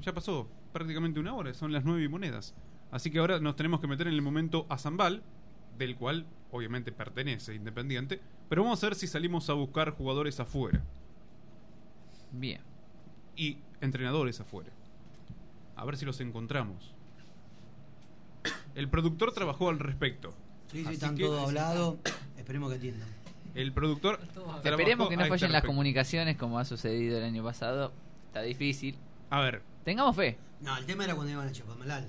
Ya 0.00 0.12
pasó 0.14 0.48
prácticamente 0.72 1.20
una 1.20 1.34
hora, 1.34 1.52
son 1.52 1.70
las 1.72 1.84
nueve 1.84 2.02
y 2.04 2.08
monedas. 2.08 2.54
Así 2.90 3.10
que 3.10 3.18
ahora 3.18 3.40
nos 3.40 3.56
tenemos 3.56 3.80
que 3.80 3.86
meter 3.86 4.06
en 4.08 4.14
el 4.14 4.22
momento 4.22 4.66
a 4.70 4.78
Zambal, 4.78 5.22
del 5.78 5.96
cual 5.96 6.24
obviamente 6.50 6.92
pertenece 6.92 7.54
Independiente, 7.54 8.20
pero 8.54 8.62
vamos 8.62 8.84
a 8.84 8.86
ver 8.86 8.94
si 8.94 9.08
salimos 9.08 9.50
a 9.50 9.52
buscar 9.54 9.90
jugadores 9.90 10.38
afuera. 10.38 10.80
Bien. 12.30 12.60
Y 13.34 13.58
entrenadores 13.80 14.38
afuera. 14.38 14.70
A 15.74 15.84
ver 15.84 15.96
si 15.96 16.04
los 16.04 16.20
encontramos. 16.20 16.94
El 18.76 18.88
productor 18.88 19.32
trabajó 19.32 19.70
al 19.70 19.80
respecto. 19.80 20.32
Sí, 20.70 20.82
sí, 20.82 20.84
Así 20.86 20.94
están 20.94 21.16
que- 21.16 21.24
todos 21.24 21.48
hablados. 21.48 21.96
Esperemos 22.38 22.70
que 22.70 22.76
atiendan. 22.76 23.08
El 23.56 23.72
productor. 23.72 24.18
trabajó 24.32 24.58
Esperemos 24.62 25.08
que 25.08 25.16
no 25.16 25.22
este 25.22 25.30
fallen 25.30 25.50
las 25.50 25.62
respecto. 25.62 25.66
comunicaciones 25.66 26.36
como 26.36 26.60
ha 26.60 26.64
sucedido 26.64 27.18
el 27.18 27.24
año 27.24 27.42
pasado. 27.42 27.92
Está 28.28 28.42
difícil. 28.42 28.96
A 29.30 29.40
ver. 29.40 29.62
Tengamos 29.84 30.14
fe. 30.14 30.38
No, 30.60 30.76
el 30.78 30.86
tema 30.86 31.02
era 31.06 31.16
cuando 31.16 31.32
iban 31.32 31.48
a 31.48 31.50
Chapamalal. 31.50 32.06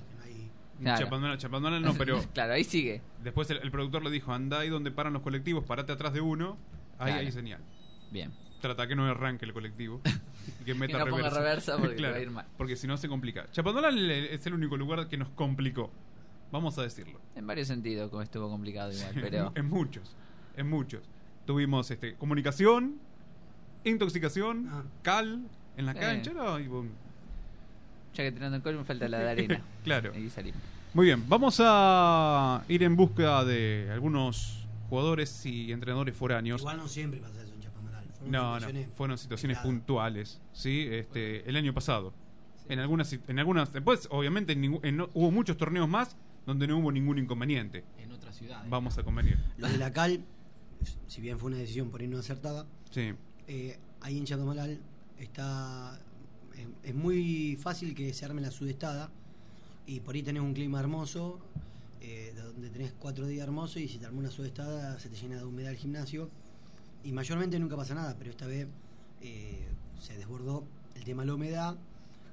Claro. 0.80 1.36
Chapadona 1.38 1.80
no, 1.80 1.94
pero. 1.98 2.22
claro, 2.34 2.52
ahí 2.52 2.64
sigue. 2.64 3.00
Después 3.22 3.48
el, 3.50 3.58
el 3.58 3.70
productor 3.70 4.02
le 4.04 4.10
dijo: 4.10 4.32
anda 4.32 4.60
ahí 4.60 4.68
donde 4.68 4.90
paran 4.90 5.12
los 5.12 5.22
colectivos, 5.22 5.64
parate 5.64 5.92
atrás 5.92 6.12
de 6.12 6.20
uno. 6.20 6.56
Ahí 6.98 7.12
Claro. 7.12 7.20
hay 7.26 7.32
señal. 7.32 7.60
Bien. 8.10 8.32
Trata 8.60 8.86
que 8.88 8.96
no 8.96 9.04
arranque 9.06 9.44
el 9.44 9.52
colectivo. 9.52 10.00
Y 10.60 10.64
que 10.64 10.74
meta 10.74 10.98
no 10.98 11.06
ponga 11.06 11.28
reversa. 11.28 11.40
reversa 11.40 11.76
porque 11.78 11.96
Claro, 11.96 12.12
va 12.14 12.18
a 12.18 12.22
ir 12.22 12.30
mal. 12.30 12.46
Porque 12.56 12.76
si 12.76 12.86
no 12.86 12.96
se 12.96 13.08
complica. 13.08 13.50
Chapadona 13.50 13.90
le- 13.90 14.32
es 14.32 14.46
el 14.46 14.54
único 14.54 14.76
lugar 14.76 15.08
que 15.08 15.16
nos 15.16 15.28
complicó. 15.30 15.90
Vamos 16.52 16.78
a 16.78 16.82
decirlo. 16.82 17.20
En 17.34 17.46
varios 17.48 17.66
sentidos, 17.66 18.10
como 18.10 18.22
estuvo 18.22 18.48
complicado 18.48 18.92
igual. 18.92 19.10
Pero 19.14 19.52
en 19.56 19.66
muchos. 19.68 20.14
En 20.56 20.68
muchos. 20.70 21.02
Tuvimos 21.46 21.90
este, 21.90 22.14
comunicación, 22.14 23.00
intoxicación, 23.84 24.70
cal 25.02 25.42
en 25.76 25.86
la 25.86 25.92
Sí. 25.92 25.98
cancha. 25.98 26.32
no, 26.32 26.58
y 26.58 26.66
boom. 26.68 26.90
Ya 28.16 28.24
que 28.24 28.32
tirando 28.32 28.56
alcohol 28.56 28.76
me 28.76 28.84
falta 28.84 29.08
la 29.08 29.18
de 29.18 29.30
arena. 29.30 29.60
claro. 29.84 30.12
Ahí 30.14 30.28
salimos. 30.30 30.60
Muy 30.94 31.06
bien, 31.06 31.28
vamos 31.28 31.58
a 31.62 32.64
ir 32.68 32.82
en 32.82 32.96
busca 32.96 33.44
de 33.44 33.90
algunos 33.92 34.66
jugadores 34.88 35.44
y 35.44 35.70
entrenadores 35.72 36.16
foráneos. 36.16 36.60
Igual 36.62 36.78
no 36.78 36.88
siempre 36.88 37.20
pasa 37.20 37.42
eso 37.42 37.52
en 37.52 37.60
Chapamalal. 37.60 38.04
Fueron 38.18 38.32
No, 38.32 38.58
no, 38.60 38.68
fueron 38.96 39.18
situaciones 39.18 39.58
puntuales, 39.58 40.40
¿sí? 40.52 40.86
Este, 40.90 41.48
el 41.48 41.56
año 41.56 41.74
pasado. 41.74 42.14
En 42.68 42.78
algunas 42.80 43.12
en 43.12 43.38
algunas 43.38 43.72
después 43.72 44.08
obviamente 44.10 44.52
en- 44.54 45.00
hubo 45.14 45.30
muchos 45.30 45.56
torneos 45.56 45.88
más 45.88 46.16
donde 46.46 46.66
no 46.66 46.78
hubo 46.78 46.90
ningún 46.90 47.18
inconveniente. 47.18 47.84
En 47.98 48.10
otras 48.12 48.34
ciudades. 48.36 48.68
Vamos 48.70 48.96
a 48.98 49.02
convenir. 49.02 49.38
Lo 49.58 49.68
de 49.68 49.76
la 49.78 49.92
cal, 49.92 50.24
si 51.06 51.20
bien 51.20 51.38
fue 51.38 51.48
una 51.48 51.58
decisión 51.58 51.90
por 51.90 52.00
ahí 52.00 52.08
no 52.08 52.18
acertada, 52.18 52.66
Sí. 52.90 53.12
eh, 53.48 53.78
ahí 54.00 54.16
en 54.18 54.24
Chapamalal 54.24 54.80
está. 55.18 56.00
Es 56.82 56.94
muy 56.94 57.56
fácil 57.60 57.94
que 57.94 58.12
se 58.12 58.24
arme 58.24 58.40
la 58.40 58.50
sudestada 58.50 59.10
y 59.86 60.00
por 60.00 60.14
ahí 60.14 60.22
tenés 60.22 60.42
un 60.42 60.54
clima 60.54 60.80
hermoso, 60.80 61.38
eh, 62.00 62.32
de 62.34 62.42
donde 62.42 62.70
tenés 62.70 62.92
cuatro 62.98 63.26
días 63.26 63.44
hermosos 63.44 63.78
y 63.78 63.88
si 63.88 63.98
te 63.98 64.06
armó 64.06 64.20
una 64.20 64.30
sudestada 64.30 64.98
se 64.98 65.08
te 65.08 65.16
llena 65.16 65.36
de 65.36 65.44
humedad 65.44 65.70
el 65.72 65.76
gimnasio 65.78 66.30
y 67.04 67.12
mayormente 67.12 67.58
nunca 67.58 67.76
pasa 67.76 67.94
nada, 67.94 68.16
pero 68.18 68.30
esta 68.30 68.46
vez 68.46 68.66
eh, 69.22 69.66
se 70.00 70.16
desbordó 70.16 70.64
el 70.94 71.04
tema 71.04 71.22
de 71.22 71.26
la 71.28 71.34
humedad 71.34 71.76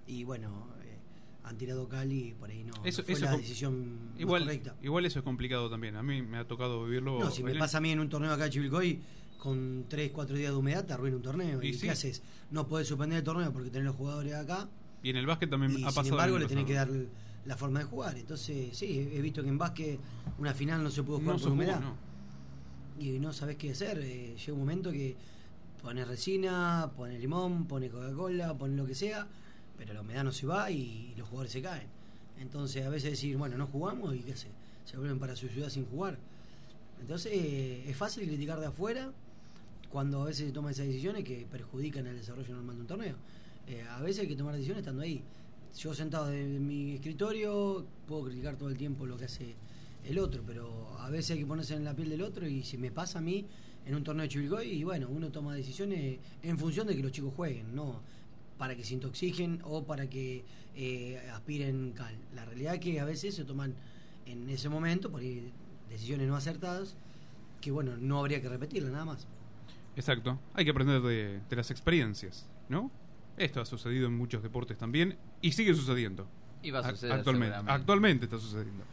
y 0.08 0.24
bueno, 0.24 0.68
eh, 0.84 0.98
han 1.44 1.58
tirado 1.58 1.88
cal 1.88 2.12
y 2.12 2.34
por 2.34 2.50
ahí 2.50 2.64
no, 2.64 2.74
no 2.74 2.86
Eso, 2.86 3.04
fue 3.04 3.14
eso 3.14 3.26
la 3.26 3.38
decisión 3.38 4.12
más 4.12 4.20
igual, 4.20 4.44
correcta. 4.44 4.76
igual 4.82 5.06
eso 5.06 5.20
es 5.20 5.26
complicado 5.26 5.70
también. 5.70 5.96
A 5.96 6.04
mí 6.04 6.22
me 6.22 6.38
ha 6.38 6.48
tocado 6.48 6.86
vivirlo. 6.86 7.20
No, 7.20 7.32
si 7.32 7.44
me 7.44 7.56
pasa 7.56 7.78
a 7.78 7.82
mí 7.82 7.92
en 7.92 8.00
un 8.00 8.10
torneo 8.10 8.32
acá 8.32 8.46
de 8.46 8.50
Chivilcoy, 8.50 9.00
con 9.44 9.86
3, 9.90 10.12
4 10.14 10.38
días 10.38 10.52
de 10.54 10.58
humedad, 10.58 10.86
te 10.86 10.94
arruina 10.94 11.18
un 11.18 11.22
torneo. 11.22 11.62
Y 11.62 11.68
¿Y, 11.68 11.74
sí. 11.74 11.82
qué 11.82 11.92
haces? 11.92 12.22
No 12.50 12.66
podés 12.66 12.88
suspender 12.88 13.18
el 13.18 13.24
torneo 13.26 13.52
porque 13.52 13.70
tenés 13.70 13.88
los 13.88 13.96
jugadores 13.98 14.34
acá. 14.36 14.70
Y 15.04 15.10
en 15.10 15.18
el 15.18 15.26
básquet 15.26 15.50
también 15.50 15.74
Y 15.78 15.84
ha 15.84 15.88
pasado. 15.88 16.04
sin 16.06 16.14
embargo, 16.14 16.40
le 16.40 16.46
tenés 16.46 16.64
que 16.66 16.74
dar 16.76 16.90
la 17.46 17.58
forma 17.58 17.80
de 17.80 17.86
jugar. 17.86 18.18
Entonces, 18.18 18.70
sí, 18.78 19.10
he 19.14 19.20
visto 19.22 19.44
que 19.44 19.50
en 19.50 19.58
básquet 19.58 20.00
una 20.38 20.54
final 20.54 20.82
no 20.82 20.90
se 20.90 21.04
pudo 21.04 21.18
jugar 21.20 21.36
No 21.36 21.42
por 21.44 21.52
humedad. 21.52 21.82
no. 21.82 21.98
Y 23.04 23.20
no 23.20 23.34
sabés 23.34 23.58
qué 23.58 23.72
hacer. 23.72 24.00
eh, 24.02 24.34
llega 24.38 24.54
un 24.54 24.60
momento 24.60 24.92
que 24.94 25.18
pones 25.82 26.08
resina, 26.08 26.90
pones 26.96 27.20
limón, 27.20 27.66
pones 27.66 27.92
Coca-Cola, 27.92 28.54
pones 28.58 28.78
lo 28.78 28.86
que 28.86 28.96
sea, 28.96 29.28
pero 29.78 29.94
la 29.94 30.00
humedad 30.00 30.24
no 30.24 30.32
se 30.32 30.48
va 30.48 30.72
y 30.72 31.14
los 31.18 31.28
jugadores 31.28 31.52
se 31.52 31.62
caen. 31.62 31.88
Entonces, 32.40 32.86
a 32.86 32.90
veces 32.90 33.12
decir, 33.12 33.36
bueno, 33.36 33.58
no 33.58 33.68
jugamos 33.68 34.16
y 34.16 34.20
qué 34.20 34.32
hace, 34.32 34.48
se 34.86 34.96
vuelven 34.96 35.20
para 35.20 35.36
su 35.36 35.50
ciudad 35.50 35.68
sin 35.70 35.86
jugar. 35.86 36.18
Entonces, 37.02 37.34
eh, 37.36 37.84
es 37.90 37.98
fácil 37.98 38.26
criticar 38.26 38.58
de 38.62 38.68
afuera 38.68 39.12
cuando 39.94 40.24
a 40.24 40.26
veces 40.26 40.48
se 40.48 40.52
toman 40.52 40.72
esas 40.72 40.88
decisiones 40.88 41.24
que 41.24 41.46
perjudican 41.46 42.08
el 42.08 42.16
desarrollo 42.18 42.56
normal 42.56 42.78
de 42.78 42.82
un 42.82 42.88
torneo. 42.88 43.16
Eh, 43.68 43.86
a 43.88 44.02
veces 44.02 44.22
hay 44.22 44.28
que 44.28 44.36
tomar 44.36 44.56
decisiones 44.56 44.80
estando 44.80 45.04
ahí. 45.04 45.22
Yo 45.78 45.94
sentado 45.94 46.34
en 46.34 46.66
mi 46.66 46.96
escritorio 46.96 47.86
puedo 48.08 48.24
criticar 48.24 48.56
todo 48.56 48.70
el 48.70 48.76
tiempo 48.76 49.06
lo 49.06 49.18
que 49.18 49.26
hace 49.26 49.54
el 50.04 50.18
otro, 50.18 50.42
pero 50.48 50.98
a 50.98 51.12
veces 51.12 51.32
hay 51.32 51.40
que 51.42 51.46
ponerse 51.46 51.76
en 51.76 51.84
la 51.84 51.96
piel 51.96 52.10
del 52.10 52.24
otro 52.24 52.48
y 52.48 52.64
si 52.64 52.76
me 52.76 52.90
pasa 52.90 53.20
a 53.20 53.22
mí 53.22 53.46
en 53.86 53.94
un 53.94 54.04
torneo 54.04 54.24
de 54.24 54.30
Chivilcoy 54.30 54.68
y 54.68 54.84
bueno, 54.84 55.10
uno 55.12 55.32
toma 55.32 55.54
decisiones 55.54 56.18
en 56.42 56.58
función 56.58 56.88
de 56.88 56.96
que 56.96 57.04
los 57.04 57.12
chicos 57.12 57.32
jueguen, 57.36 57.76
no 57.76 58.02
para 58.58 58.76
que 58.76 58.84
se 58.84 58.96
intoxiquen 58.96 59.62
o 59.64 59.84
para 59.84 60.10
que 60.10 60.44
eh, 60.76 61.22
aspiren 61.32 61.92
cal. 61.92 62.16
La 62.34 62.46
realidad 62.46 62.74
es 62.74 62.80
que 62.80 63.00
a 63.00 63.06
veces 63.06 63.36
se 63.36 63.46
toman 63.46 63.76
en 64.26 64.50
ese 64.50 64.70
momento 64.70 65.12
por 65.12 65.22
ahí 65.22 65.52
decisiones 65.88 66.28
no 66.28 66.36
acertadas 66.36 66.96
que 67.62 67.70
bueno, 67.70 67.96
no 67.96 68.18
habría 68.18 68.42
que 68.42 68.50
repetirlas 68.50 68.92
nada 68.92 69.06
más. 69.06 69.28
Exacto. 69.96 70.40
Hay 70.54 70.66
que 70.66 70.72
aprender 70.72 71.02
de, 71.02 71.42
las 71.50 71.72
experiencias, 71.72 72.50
¿no? 72.70 72.92
Esto 73.38 73.62
ha 73.62 73.66
sucedido 73.66 74.08
en 74.08 74.18
muchos 74.18 74.44
deportes 74.44 74.78
también 74.78 75.18
y 75.42 75.52
sigue 75.52 75.74
sucediendo. 75.74 76.28
Y 76.62 76.72
va 76.72 76.80
a 76.80 76.90
suceder 76.90 77.14
actualmente. 77.16 77.58
Actualmente 77.68 78.26
está 78.26 78.38
sucediendo. 78.38 78.84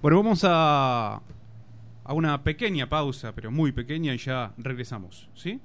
Bueno, 0.00 0.16
vamos 0.18 0.42
a, 0.44 1.20
a 2.04 2.14
una 2.14 2.42
pequeña 2.42 2.88
pausa, 2.88 3.34
pero 3.34 3.50
muy 3.50 3.72
pequeña, 3.72 4.14
y 4.14 4.18
ya 4.18 4.54
regresamos, 4.56 5.28
¿sí? 5.34 5.60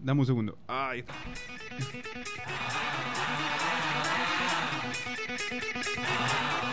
Dame 0.00 0.20
un 0.20 0.26
segundo. 0.26 0.58
Ahí 0.66 1.00
está. 1.00 1.14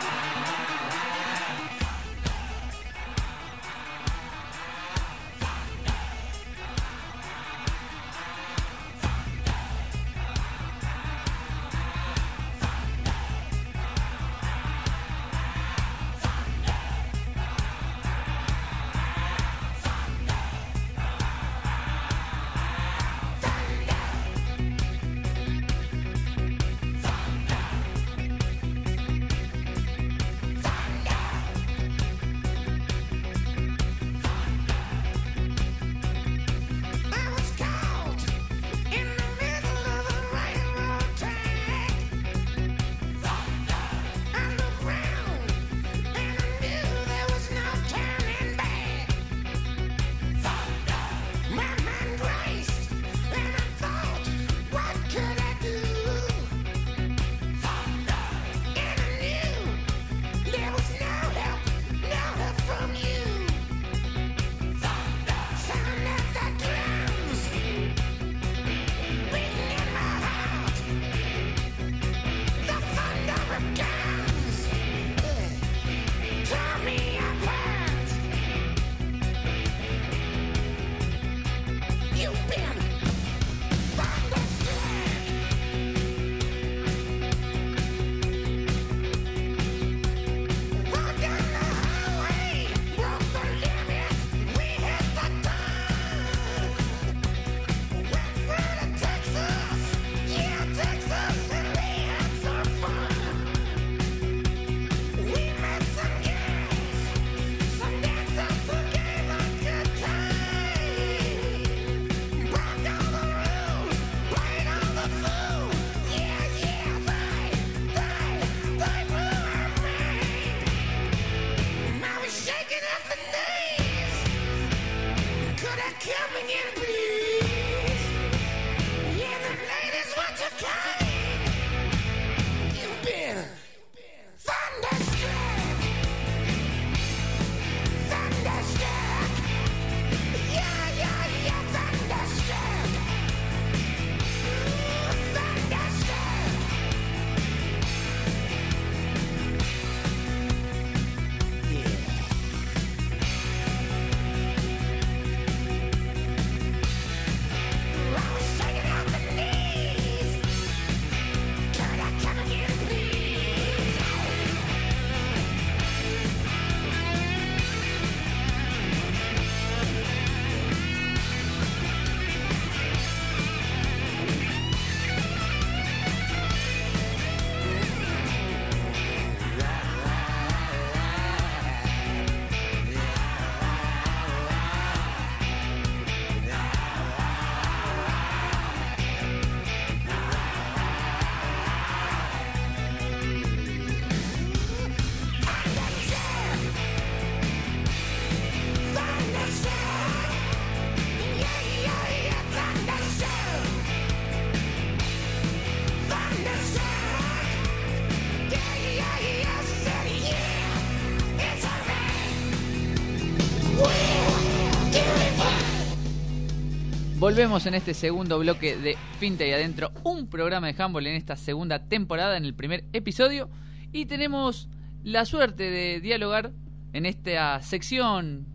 Volvemos 217.35 217.65
en 217.65 217.75
este 217.75 217.93
segundo 217.93 218.39
bloque 218.39 218.77
de 218.77 218.95
Finta 219.19 219.45
y 219.45 219.51
Adentro, 219.51 219.91
un 220.05 220.27
programa 220.27 220.67
de 220.67 220.81
handball 220.81 221.05
en 221.05 221.15
esta 221.15 221.35
segunda 221.35 221.79
temporada, 221.79 222.37
en 222.37 222.45
el 222.45 222.53
primer 222.53 222.85
episodio. 222.93 223.49
Y 223.91 224.05
tenemos 224.05 224.69
la 225.03 225.25
suerte 225.25 225.69
de 225.69 225.99
dialogar 225.99 226.53
en 226.93 227.05
esta 227.05 227.61
sección 227.61 228.47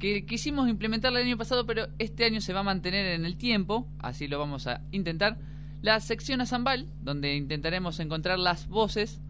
que 0.00 0.26
quisimos 0.26 0.68
implementar 0.68 1.12
el 1.12 1.18
año 1.18 1.38
pasado, 1.38 1.64
pero 1.64 1.86
este 2.00 2.24
año 2.24 2.40
se 2.40 2.52
va 2.52 2.58
a 2.58 2.64
mantener 2.64 3.06
en 3.06 3.24
el 3.24 3.36
tiempo, 3.36 3.86
así 4.00 4.26
lo 4.26 4.40
vamos 4.40 4.66
a 4.66 4.80
intentar. 4.90 5.38
La 5.80 6.00
sección 6.00 6.40
Azambal, 6.40 6.88
donde 7.02 7.36
intentaremos 7.36 8.00
encontrar 8.00 8.40
las 8.40 8.66
voces 8.66 9.20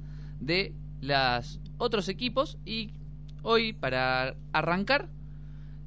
de 0.40 0.72
los 1.02 1.60
otros 1.76 2.08
equipos 2.08 2.56
y 2.64 2.94
hoy 3.42 3.74
para 3.74 4.34
arrancar 4.54 5.10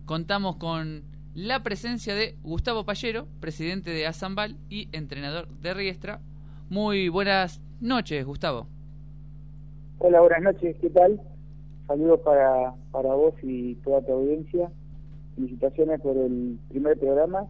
contamos 0.05 0.57
con 0.57 1.16
la 1.37 1.61
presencia 1.61 2.15
de 2.15 2.33
Gustavo 2.41 2.83
Pallero, 2.83 3.27
presidente 3.39 3.91
de 3.91 4.07
Azambal 4.07 4.57
y 4.71 4.89
entrenador 4.91 5.47
de 5.61 5.75
Riestra. 5.75 6.19
Muy 6.67 7.09
buenas 7.09 7.61
noches, 7.79 8.25
Gustavo. 8.25 8.65
Hola, 9.99 10.21
buenas 10.21 10.41
noches, 10.41 10.75
¿qué 10.81 10.89
tal? 10.89 11.21
Saludos 11.85 12.21
para, 12.21 12.73
para 12.91 13.13
vos 13.13 13.35
y 13.43 13.75
toda 13.75 14.01
tu 14.01 14.13
audiencia. 14.13 14.71
Felicitaciones 15.35 16.01
por 16.01 16.17
el 16.17 16.57
primer 16.69 16.97
programa 16.97 17.45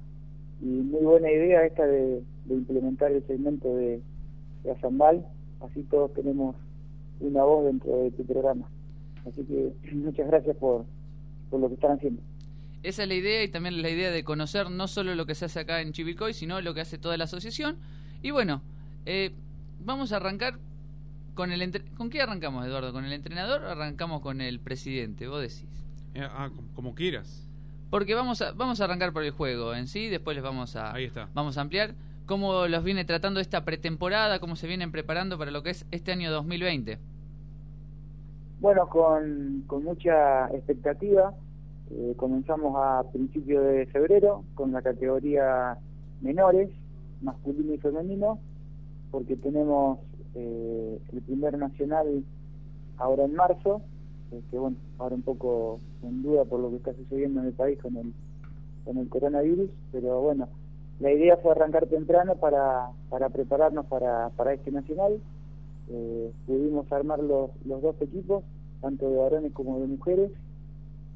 y 0.61 0.65
muy 0.65 1.03
buena 1.03 1.31
idea 1.31 1.65
esta 1.65 1.85
de, 1.85 2.21
implementar 2.49 3.13
el 3.13 3.25
segmento 3.25 3.73
de, 3.73 4.01
de 4.65 4.71
Azambal, 4.71 5.25
así 5.61 5.83
todos 5.83 6.13
tenemos 6.13 6.57
una 7.21 7.45
voz 7.45 7.63
dentro 7.63 7.99
de 7.99 8.11
tu 8.11 8.25
programa. 8.25 8.67
Así 9.25 9.45
que 9.45 9.71
muchas 9.95 10.27
gracias 10.27 10.57
por, 10.57 10.83
por 11.49 11.61
lo 11.61 11.69
que 11.69 11.75
están 11.75 11.93
haciendo. 11.93 12.21
Esa 12.83 13.03
es 13.03 13.07
la 13.07 13.15
idea 13.15 13.43
y 13.43 13.49
también 13.49 13.81
la 13.81 13.89
idea 13.89 14.11
de 14.11 14.23
conocer 14.23 14.69
no 14.69 14.87
solo 14.87 15.15
lo 15.15 15.25
que 15.25 15.35
se 15.35 15.45
hace 15.45 15.59
acá 15.59 15.81
en 15.81 15.91
Chivilcoy, 15.91 16.33
sino 16.33 16.61
lo 16.61 16.73
que 16.73 16.81
hace 16.81 16.97
toda 16.97 17.17
la 17.17 17.25
asociación. 17.25 17.77
Y 18.21 18.31
bueno, 18.31 18.61
eh, 19.05 19.33
vamos 19.79 20.11
a 20.11 20.17
arrancar 20.17 20.59
con 21.33 21.51
el... 21.51 21.61
Entre... 21.61 21.83
¿Con 21.95 22.09
qué 22.09 22.21
arrancamos, 22.21 22.65
Eduardo? 22.65 22.93
¿Con 22.93 23.05
el 23.05 23.13
entrenador 23.13 23.63
o 23.63 23.69
arrancamos 23.69 24.21
con 24.21 24.41
el 24.41 24.59
presidente? 24.59 25.27
Vos 25.27 25.41
decís. 25.41 25.85
Eh, 26.13 26.21
ah, 26.23 26.49
como, 26.55 26.67
como 26.73 26.95
quieras. 26.95 27.47
Porque 27.89 28.15
vamos 28.15 28.41
a, 28.41 28.51
vamos 28.51 28.81
a 28.81 28.83
arrancar 28.83 29.13
por 29.13 29.23
el 29.23 29.31
juego 29.31 29.73
en 29.73 29.87
sí, 29.87 30.09
después 30.09 30.35
les 30.35 30.43
vamos 30.43 30.75
a, 30.75 30.93
Ahí 30.93 31.05
está. 31.05 31.29
vamos 31.33 31.57
a 31.57 31.61
ampliar 31.61 31.95
cómo 32.25 32.67
los 32.67 32.83
viene 32.83 33.05
tratando 33.05 33.39
esta 33.39 33.63
pretemporada, 33.63 34.39
cómo 34.39 34.55
se 34.55 34.67
vienen 34.67 34.91
preparando 34.91 35.37
para 35.37 35.51
lo 35.51 35.63
que 35.63 35.69
es 35.69 35.85
este 35.91 36.11
año 36.11 36.29
2020. 36.31 36.99
Bueno, 38.59 38.89
con, 38.89 39.63
con 39.67 39.83
mucha 39.83 40.47
expectativa. 40.47 41.33
Eh, 41.89 42.13
comenzamos 42.17 42.75
a 42.75 43.03
principios 43.13 43.63
de 43.65 43.85
febrero 43.85 44.43
con 44.55 44.73
la 44.73 44.81
categoría 44.81 45.77
menores, 46.21 46.69
masculino 47.21 47.73
y 47.73 47.77
femenino, 47.77 48.39
porque 49.09 49.37
tenemos 49.37 49.99
eh, 50.35 50.99
el 51.13 51.21
primer 51.21 51.57
nacional 51.57 52.25
ahora 52.97 53.23
en 53.23 53.35
marzo, 53.35 53.81
eh, 54.31 54.41
que 54.51 54.59
bueno, 54.59 54.75
ahora 54.99 55.15
un 55.15 55.21
poco 55.21 55.79
en 56.03 56.23
duda 56.23 56.43
por 56.43 56.59
lo 56.59 56.69
que 56.71 56.77
está 56.77 56.93
sucediendo 56.93 57.39
en 57.39 57.47
el 57.47 57.53
país 57.53 57.79
con 57.81 57.95
el, 57.95 58.13
con 58.83 58.97
el 58.97 59.07
coronavirus, 59.07 59.69
pero 59.93 60.19
bueno, 60.21 60.49
la 60.99 61.11
idea 61.11 61.37
fue 61.37 61.51
arrancar 61.51 61.85
temprano 61.87 62.35
para, 62.35 62.89
para 63.09 63.29
prepararnos 63.29 63.85
para, 63.85 64.29
para 64.29 64.53
este 64.53 64.71
nacional. 64.71 65.21
Pudimos 66.45 66.91
armar 66.91 67.19
los, 67.19 67.51
los 67.65 67.81
dos 67.81 67.95
equipos, 68.01 68.43
tanto 68.81 69.09
de 69.09 69.15
varones 69.15 69.53
como 69.53 69.79
de 69.79 69.87
mujeres, 69.87 70.31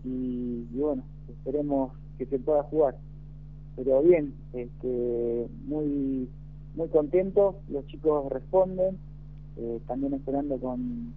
y, 0.04 0.68
y 0.74 0.80
bueno, 0.80 1.04
esperemos 1.30 1.94
que 2.18 2.26
se 2.26 2.40
pueda 2.40 2.64
jugar. 2.64 2.98
Pero 3.76 4.02
bien, 4.04 4.34
este, 4.54 5.48
muy 5.66 6.28
muy 6.76 6.88
contentos, 6.88 7.56
los 7.70 7.86
chicos 7.88 8.32
responden, 8.32 8.98
eh, 9.58 9.80
también 9.88 10.14
esperando 10.14 10.58
con, 10.58 11.14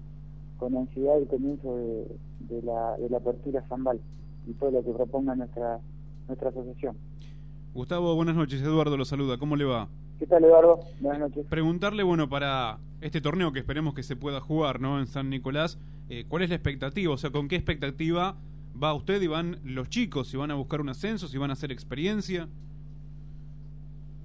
con 0.58 0.76
ansiedad 0.76 1.16
el 1.18 1.28
comienzo 1.28 1.76
de, 1.76 2.06
de, 2.48 2.62
la, 2.62 2.96
de 2.96 3.08
la 3.08 3.18
apertura 3.18 3.62
Zambal 3.68 4.00
y 4.46 4.52
todo 4.54 4.72
lo 4.72 4.84
que 4.84 4.92
proponga 4.92 5.34
nuestra, 5.36 5.78
nuestra 6.26 6.48
asociación. 6.48 6.96
Gustavo, 7.72 8.14
buenas 8.14 8.36
noches. 8.36 8.62
Eduardo 8.62 8.96
lo 8.96 9.04
saluda. 9.04 9.38
¿Cómo 9.38 9.56
le 9.56 9.64
va? 9.64 9.88
¿Qué 10.18 10.26
tal, 10.26 10.44
Eduardo? 10.44 10.80
Buenas 11.00 11.20
noches. 11.20 11.46
Preguntarle, 11.46 12.02
bueno, 12.02 12.28
para 12.28 12.78
este 13.00 13.20
torneo 13.20 13.52
que 13.52 13.58
esperemos 13.58 13.94
que 13.94 14.02
se 14.02 14.16
pueda 14.16 14.40
jugar, 14.40 14.80
¿no? 14.80 15.00
En 15.00 15.06
San 15.06 15.28
Nicolás, 15.28 15.78
eh, 16.08 16.24
¿cuál 16.28 16.42
es 16.42 16.50
la 16.50 16.56
expectativa? 16.56 17.12
O 17.12 17.16
sea, 17.16 17.30
¿con 17.30 17.48
qué 17.48 17.56
expectativa 17.56 18.36
va 18.82 18.94
usted 18.94 19.20
y 19.22 19.26
van 19.26 19.58
los 19.64 19.88
chicos? 19.88 20.28
¿Si 20.28 20.36
van 20.36 20.50
a 20.50 20.54
buscar 20.54 20.80
un 20.80 20.88
ascenso? 20.88 21.28
¿Si 21.28 21.38
van 21.38 21.50
a 21.50 21.54
hacer 21.54 21.72
experiencia? 21.72 22.48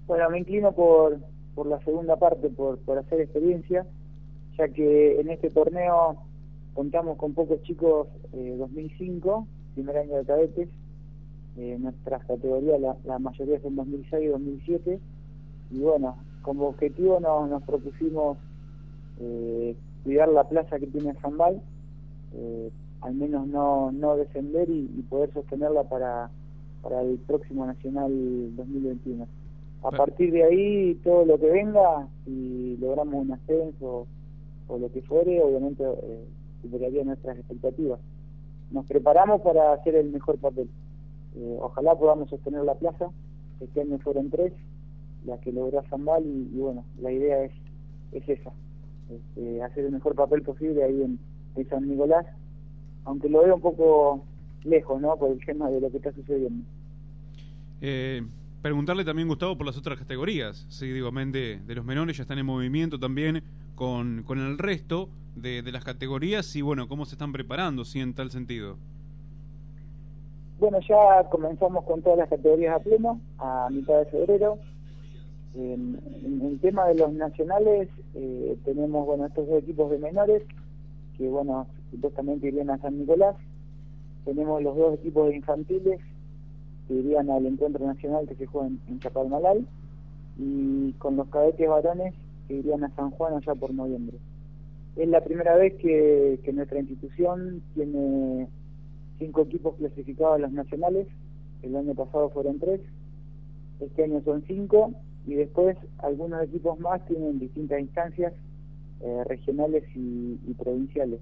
Bueno, 0.07 0.29
me 0.29 0.39
inclino 0.39 0.71
por, 0.71 1.19
por 1.55 1.67
la 1.67 1.79
segunda 1.83 2.15
parte, 2.17 2.49
por, 2.49 2.79
por 2.79 2.97
hacer 2.97 3.21
experiencia, 3.21 3.85
ya 4.57 4.67
que 4.69 5.19
en 5.19 5.29
este 5.29 5.49
torneo 5.49 6.17
contamos 6.73 7.17
con 7.17 7.33
pocos 7.33 7.61
chicos 7.63 8.07
eh, 8.33 8.55
2005, 8.57 9.47
primer 9.75 9.97
año 9.97 10.15
de 10.15 10.25
cadetes, 10.25 10.69
eh, 11.57 11.77
nuestras 11.79 12.25
categorías, 12.25 12.79
la, 12.79 12.97
la, 13.03 13.19
mayoría 13.19 13.59
son 13.61 13.75
2006 13.75 14.23
y 14.23 14.27
2007, 14.27 14.99
y 15.71 15.79
bueno, 15.79 16.17
como 16.41 16.69
objetivo 16.69 17.19
nos, 17.19 17.49
nos 17.49 17.61
propusimos 17.63 18.37
eh, 19.19 19.75
cuidar 20.03 20.29
la 20.29 20.47
plaza 20.47 20.79
que 20.79 20.87
tiene 20.87 21.13
Zambal, 21.15 21.61
eh, 22.33 22.71
al 23.01 23.15
menos 23.15 23.47
no, 23.47 23.91
no 23.91 24.15
descender 24.17 24.69
y, 24.69 24.91
y 24.97 25.01
poder 25.03 25.31
sostenerla 25.33 25.83
para, 25.83 26.29
para 26.81 27.01
el 27.01 27.17
próximo 27.19 27.65
Nacional 27.65 28.11
2021 28.55 29.27
a 29.83 29.91
partir 29.91 30.31
de 30.31 30.43
ahí 30.43 30.95
todo 31.03 31.25
lo 31.25 31.39
que 31.39 31.49
venga, 31.49 32.07
si 32.25 32.77
logramos 32.77 33.15
un 33.15 33.31
ascenso 33.31 34.07
o 34.67 34.77
lo 34.77 34.91
que 34.91 35.01
fuere, 35.01 35.41
obviamente 35.41 35.83
eh, 35.83 36.25
superaría 36.61 37.03
nuestras 37.03 37.37
expectativas. 37.37 37.99
Nos 38.71 38.85
preparamos 38.85 39.41
para 39.41 39.73
hacer 39.73 39.95
el 39.95 40.11
mejor 40.11 40.37
papel. 40.37 40.69
Eh, 41.35 41.57
ojalá 41.61 41.95
podamos 41.95 42.29
sostener 42.29 42.63
la 42.63 42.75
plaza, 42.75 43.09
este 43.61 43.81
año 43.81 43.97
fueron 43.99 44.29
tres, 44.29 44.53
las 45.25 45.39
que 45.39 45.51
logró 45.51 45.81
Zambal 45.89 46.25
y, 46.25 46.49
y, 46.53 46.59
bueno, 46.59 46.83
la 47.01 47.11
idea 47.11 47.43
es, 47.43 47.51
es 48.11 48.27
esa, 48.27 48.51
este, 49.09 49.63
hacer 49.63 49.85
el 49.85 49.91
mejor 49.91 50.15
papel 50.15 50.41
posible 50.43 50.83
ahí 50.83 51.01
en, 51.01 51.19
en 51.55 51.69
San 51.69 51.87
Nicolás, 51.87 52.25
aunque 53.09 53.27
lo 53.27 53.43
veo 53.43 53.55
un 53.55 53.61
poco 53.61 54.23
lejos, 54.63 55.01
¿no? 55.01 55.15
Por 55.17 55.31
el 55.31 55.43
tema 55.43 55.69
de 55.69 55.81
lo 55.81 55.89
que 55.89 55.97
está 55.97 56.13
sucediendo. 56.13 56.63
Eh, 57.81 58.21
preguntarle 58.61 59.03
también, 59.03 59.27
Gustavo, 59.27 59.57
por 59.57 59.65
las 59.65 59.77
otras 59.77 59.97
categorías. 59.97 60.67
Sí, 60.69 60.87
digo, 60.91 61.09
de, 61.11 61.59
de 61.65 61.75
los 61.75 61.83
menores 61.83 62.17
ya 62.17 62.23
están 62.23 62.37
en 62.37 62.45
movimiento 62.45 62.99
también 62.99 63.41
con, 63.73 64.23
con 64.23 64.37
el 64.37 64.59
resto 64.59 65.09
de, 65.35 65.63
de, 65.63 65.71
las 65.71 65.83
categorías 65.83 66.55
y, 66.55 66.61
bueno, 66.61 66.87
cómo 66.87 67.05
se 67.05 67.15
están 67.15 67.31
preparando, 67.31 67.83
sí, 67.83 67.99
en 67.99 68.13
tal 68.13 68.29
sentido. 68.29 68.77
Bueno, 70.59 70.77
ya 70.87 71.27
comenzamos 71.31 71.85
con 71.85 72.03
todas 72.03 72.19
las 72.19 72.29
categorías 72.29 72.75
a 72.75 72.79
pleno, 72.79 73.19
a 73.39 73.69
mitad 73.71 73.97
de 73.97 74.05
febrero. 74.05 74.59
En, 75.55 75.99
en 76.23 76.41
el 76.45 76.59
tema 76.59 76.85
de 76.85 76.95
los 76.95 77.11
nacionales, 77.13 77.89
eh, 78.13 78.55
tenemos, 78.65 79.03
bueno, 79.07 79.25
estos 79.25 79.47
dos 79.47 79.63
equipos 79.63 79.89
de 79.89 79.97
menores, 79.97 80.43
que, 81.17 81.27
bueno, 81.27 81.65
supuestamente 81.91 82.47
irían 82.47 82.69
a 82.69 82.77
San 82.79 82.97
Nicolás. 82.97 83.35
Tenemos 84.25 84.61
los 84.61 84.75
dos 84.75 84.95
equipos 84.95 85.29
de 85.29 85.37
infantiles, 85.37 85.99
que 86.87 86.93
irían 86.93 87.29
al 87.29 87.45
encuentro 87.45 87.85
nacional 87.85 88.27
que 88.27 88.35
se 88.35 88.45
juega 88.45 88.67
en, 88.67 88.79
en 88.87 88.99
Chapalmalal 88.99 89.65
y 90.37 90.93
con 90.93 91.15
los 91.15 91.27
cadetes 91.27 91.67
varones 91.67 92.13
que 92.47 92.55
irían 92.55 92.83
a 92.83 92.95
San 92.95 93.11
Juan 93.11 93.35
allá 93.35 93.53
por 93.55 93.73
noviembre. 93.73 94.17
Es 94.95 95.07
la 95.07 95.21
primera 95.21 95.55
vez 95.55 95.75
que, 95.75 96.39
nuestra 96.53 96.79
institución 96.79 97.61
tiene 97.73 98.47
cinco 99.17 99.43
equipos 99.43 99.75
clasificados 99.75 100.35
a 100.35 100.39
los 100.39 100.51
nacionales, 100.51 101.07
el 101.61 101.75
año 101.75 101.93
pasado 101.93 102.29
fueron 102.31 102.59
tres, 102.59 102.81
este 103.79 104.03
año 104.03 104.21
son 104.23 104.43
cinco 104.47 104.93
y 105.27 105.35
después 105.35 105.77
algunos 105.99 106.43
equipos 106.43 106.79
más 106.79 107.05
tienen 107.05 107.39
distintas 107.39 107.79
instancias 107.79 108.33
eh, 109.01 109.23
regionales 109.25 109.83
y 109.95 110.53
provinciales. 110.57 111.19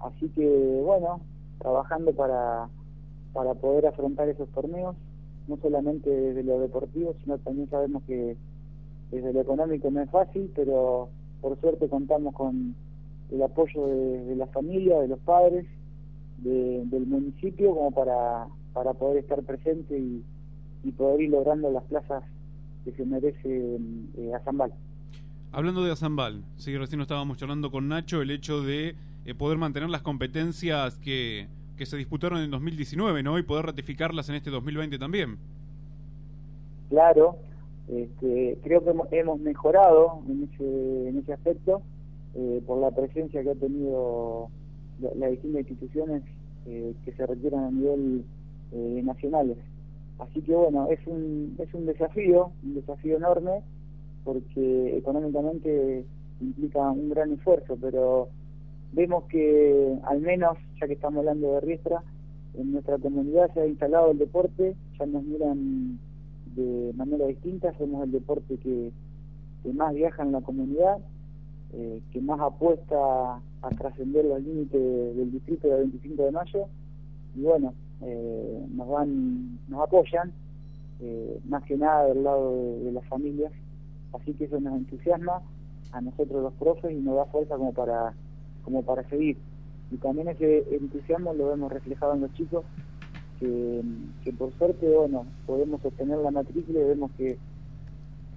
Así 0.00 0.28
que 0.30 0.46
bueno, 0.84 1.20
trabajando 1.58 2.12
para 2.12 2.68
para 3.32 3.54
poder 3.54 3.86
afrontar 3.86 4.28
esos 4.28 4.48
torneos, 4.50 4.96
no 5.46 5.56
solamente 5.58 6.10
desde 6.10 6.42
lo 6.42 6.58
deportivo, 6.60 7.14
sino 7.22 7.38
también 7.38 7.68
sabemos 7.70 8.02
que 8.04 8.36
desde 9.10 9.32
lo 9.32 9.40
económico 9.40 9.90
no 9.90 10.00
es 10.00 10.10
fácil, 10.10 10.50
pero 10.54 11.08
por 11.40 11.60
suerte 11.60 11.88
contamos 11.88 12.34
con 12.34 12.74
el 13.30 13.42
apoyo 13.42 13.86
de, 13.86 14.36
la 14.36 14.46
familia, 14.48 14.98
de 15.00 15.08
los 15.08 15.18
padres, 15.20 15.66
de, 16.38 16.84
del 16.86 17.06
municipio, 17.06 17.74
como 17.74 17.90
para, 17.92 18.46
para 18.72 18.94
poder 18.94 19.18
estar 19.18 19.42
presente 19.42 19.96
y, 19.96 20.24
y 20.84 20.92
poder 20.92 21.20
ir 21.20 21.30
logrando 21.30 21.70
las 21.70 21.84
plazas 21.84 22.24
que 22.84 22.92
se 22.92 23.04
merece 23.04 23.78
eh, 24.16 24.34
Azambal. 24.34 24.72
Hablando 25.52 25.84
de 25.84 25.92
Azambal, 25.92 26.44
sí, 26.56 26.76
recién 26.76 27.00
estábamos 27.00 27.36
charlando 27.38 27.70
con 27.70 27.88
Nacho, 27.88 28.22
el 28.22 28.30
hecho 28.30 28.62
de 28.62 28.94
eh, 29.24 29.34
poder 29.34 29.58
mantener 29.58 29.90
las 29.90 30.02
competencias 30.02 30.98
que 30.98 31.48
que 31.76 31.86
se 31.86 31.96
disputaron 31.96 32.40
en 32.40 32.50
2019, 32.50 33.22
¿no? 33.22 33.38
Y 33.38 33.42
poder 33.42 33.64
ratificarlas 33.64 34.28
en 34.28 34.34
este 34.34 34.50
2020 34.50 34.98
también. 34.98 35.38
claro. 36.88 37.36
Este, 37.88 38.58
creo 38.62 38.84
que 38.84 38.90
hemos- 39.18 39.40
mejorado 39.40 40.22
en 40.28 40.44
ese, 40.52 41.08
en 41.08 41.18
ese 41.18 41.32
aspecto 41.32 41.82
eh, 42.36 42.62
por 42.66 42.78
la 42.80 42.90
presencia 42.92 43.42
que 43.42 43.50
ha 43.50 43.54
tenido 43.54 44.48
la- 45.00 45.10
las 45.16 45.30
distintas 45.32 45.62
instituciones 45.62 46.22
eh, 46.66 46.94
que 47.04 47.12
se 47.12 47.26
requieran 47.26 47.64
a 47.64 47.70
nivel 47.70 48.24
eh, 48.72 49.00
nacionales. 49.02 49.56
Así 50.20 50.40
que 50.42 50.54
bueno, 50.54 50.86
es 50.90 51.00
un, 51.06 51.56
es 51.58 51.72
un 51.74 51.86
desafío, 51.86 52.52
un 52.62 52.74
desafío 52.74 53.16
enorme, 53.16 53.62
porque 54.22 54.96
económicamente 54.98 56.04
implica 56.40 56.88
un 56.90 57.08
gran 57.08 57.32
esfuerzo, 57.32 57.76
pero 57.80 58.28
vemos 58.92 59.24
que 59.24 59.98
al 60.04 60.20
menos, 60.20 60.58
ya 60.80 60.86
que 60.86 60.94
estamos 60.94 61.18
hablando 61.18 61.54
de 61.54 61.60
Riestra, 61.60 62.02
en 62.54 62.72
nuestra 62.72 62.98
comunidad 62.98 63.52
se 63.54 63.60
ha 63.60 63.66
instalado 63.66 64.10
el 64.10 64.18
deporte, 64.18 64.74
ya 64.98 65.06
nos 65.06 65.22
miran 65.22 65.98
de 66.56 66.92
manera 66.96 67.26
distinta, 67.26 67.72
somos 67.78 68.04
el 68.04 68.12
deporte 68.12 68.56
que, 68.58 68.90
que 69.62 69.72
más 69.72 69.94
viaja 69.94 70.22
en 70.22 70.32
la 70.32 70.40
comunidad, 70.40 70.98
eh, 71.72 72.00
que 72.12 72.20
más 72.20 72.40
apuesta 72.40 72.96
a 73.62 73.68
trascender 73.78 74.24
los 74.24 74.42
límites 74.42 75.16
del 75.16 75.30
distrito 75.30 75.68
de 75.68 75.76
25 75.76 76.24
de 76.24 76.32
mayo, 76.32 76.66
y 77.36 77.42
bueno, 77.42 77.72
eh, 78.02 78.66
nos 78.72 78.88
van, 78.88 79.58
nos 79.68 79.82
apoyan, 79.82 80.32
eh, 81.00 81.40
más 81.48 81.62
que 81.64 81.76
nada 81.76 82.06
del 82.06 82.24
lado 82.24 82.56
de, 82.56 82.84
de 82.84 82.92
las 82.92 83.06
familias, 83.06 83.52
así 84.12 84.34
que 84.34 84.44
eso 84.44 84.58
nos 84.60 84.76
entusiasma 84.76 85.40
a 85.92 86.00
nosotros 86.00 86.42
los 86.42 86.52
profes 86.54 86.90
y 86.92 87.00
nos 87.00 87.16
da 87.16 87.26
fuerza 87.26 87.56
como 87.56 87.72
para, 87.72 88.14
como 88.64 88.82
para 88.84 89.08
seguir. 89.08 89.36
Y 89.90 89.96
también 89.96 90.28
ese 90.28 90.64
entusiasmo 90.74 91.34
lo 91.34 91.48
vemos 91.48 91.72
reflejado 91.72 92.14
en 92.14 92.20
los 92.22 92.32
chicos, 92.34 92.64
que, 93.40 93.82
que 94.22 94.32
por 94.32 94.52
suerte, 94.58 94.86
bueno, 94.88 95.24
podemos 95.46 95.84
obtener 95.84 96.18
la 96.18 96.30
matrícula 96.30 96.80
y 96.80 96.84
vemos 96.84 97.10
que 97.16 97.38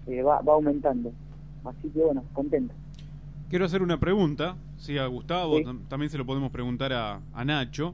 eh, 0.08 0.22
va, 0.24 0.42
va 0.42 0.54
aumentando. 0.54 1.12
Así 1.66 1.90
que 1.90 2.00
bueno, 2.02 2.24
contento. 2.34 2.74
Quiero 3.50 3.66
hacer 3.66 3.84
una 3.84 4.00
pregunta, 4.00 4.56
sí, 4.78 4.98
a 4.98 5.06
Gustavo, 5.08 5.58
Sí. 5.60 5.64
también 5.88 6.10
se 6.10 6.18
lo 6.18 6.26
podemos 6.26 6.52
preguntar 6.52 6.92
a, 6.94 7.20
a 7.34 7.46
Nacho, 7.46 7.94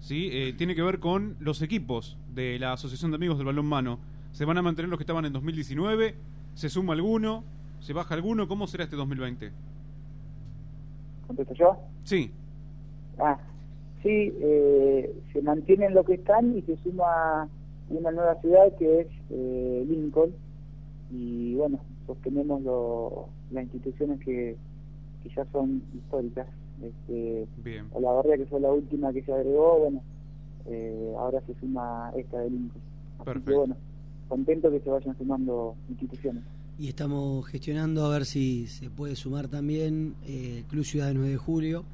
sí, 0.00 0.28
Eh, 0.32 0.52
tiene 0.56 0.74
que 0.74 0.82
ver 0.82 0.98
con 1.00 1.36
los 1.40 1.62
equipos 1.62 2.18
de 2.34 2.58
la 2.58 2.72
Asociación 2.74 3.10
de 3.10 3.16
Amigos 3.16 3.38
del 3.38 3.46
Balón 3.46 3.66
Mano. 3.66 3.98
¿Se 4.32 4.44
van 4.44 4.58
a 4.58 4.62
mantener 4.62 4.88
los 4.90 4.98
que 4.98 5.04
estaban 5.04 5.24
en 5.24 5.32
2019? 5.32 6.14
¿Se 6.54 6.68
suma 6.68 6.92
alguno? 6.92 7.42
¿Se 7.80 7.92
baja 7.92 8.14
alguno? 8.14 8.46
¿Cómo 8.48 8.66
será 8.66 8.84
este 8.84 8.96
2020? 8.96 9.50
¿Contesto 11.28 11.54
yo? 11.54 11.76
Sí, 12.04 12.30
Ah, 13.20 13.36
sí, 14.02 14.32
eh, 14.40 15.12
se 15.32 15.42
mantienen 15.42 15.92
lo 15.92 16.04
que 16.04 16.14
están 16.14 16.56
y 16.56 16.62
se 16.62 16.76
suma 16.78 17.48
una 17.90 18.10
nueva 18.12 18.36
ciudad 18.40 18.72
que 18.78 19.00
es 19.00 19.06
eh, 19.30 19.84
Lincoln. 19.88 20.32
Y 21.10 21.54
bueno, 21.56 21.80
sostenemos 22.06 22.62
lo- 22.62 23.28
las 23.50 23.64
instituciones 23.64 24.20
que, 24.20 24.56
que 25.22 25.28
ya 25.36 25.44
son 25.52 25.82
históricas. 25.94 26.46
Este, 26.80 27.48
bien. 27.56 27.90
La 28.00 28.12
Barria, 28.12 28.36
que 28.36 28.46
fue 28.46 28.60
la 28.60 28.70
última 28.72 29.12
que 29.12 29.22
se 29.24 29.32
agregó, 29.32 29.78
bueno, 29.80 30.00
eh, 30.66 31.14
ahora 31.18 31.40
se 31.46 31.54
suma 31.54 32.12
esta 32.16 32.38
de 32.38 32.50
Lincoln. 32.50 32.80
Así 33.18 33.18
que 33.18 33.24
Perfecto. 33.24 33.58
bueno, 33.58 33.76
contento 34.28 34.70
que 34.70 34.78
se 34.80 34.90
vayan 34.90 35.16
sumando 35.18 35.74
instituciones. 35.88 36.44
Y 36.80 36.86
estamos 36.86 37.44
gestionando 37.48 38.06
a 38.06 38.10
ver 38.10 38.24
si 38.24 38.68
se 38.68 38.88
puede 38.88 39.16
sumar 39.16 39.48
también 39.48 40.14
eh, 40.24 40.58
el 40.58 40.64
Club 40.64 40.84
Ciudad 40.84 41.08
de 41.08 41.14
9 41.14 41.30
de 41.30 41.36
Julio, 41.36 41.84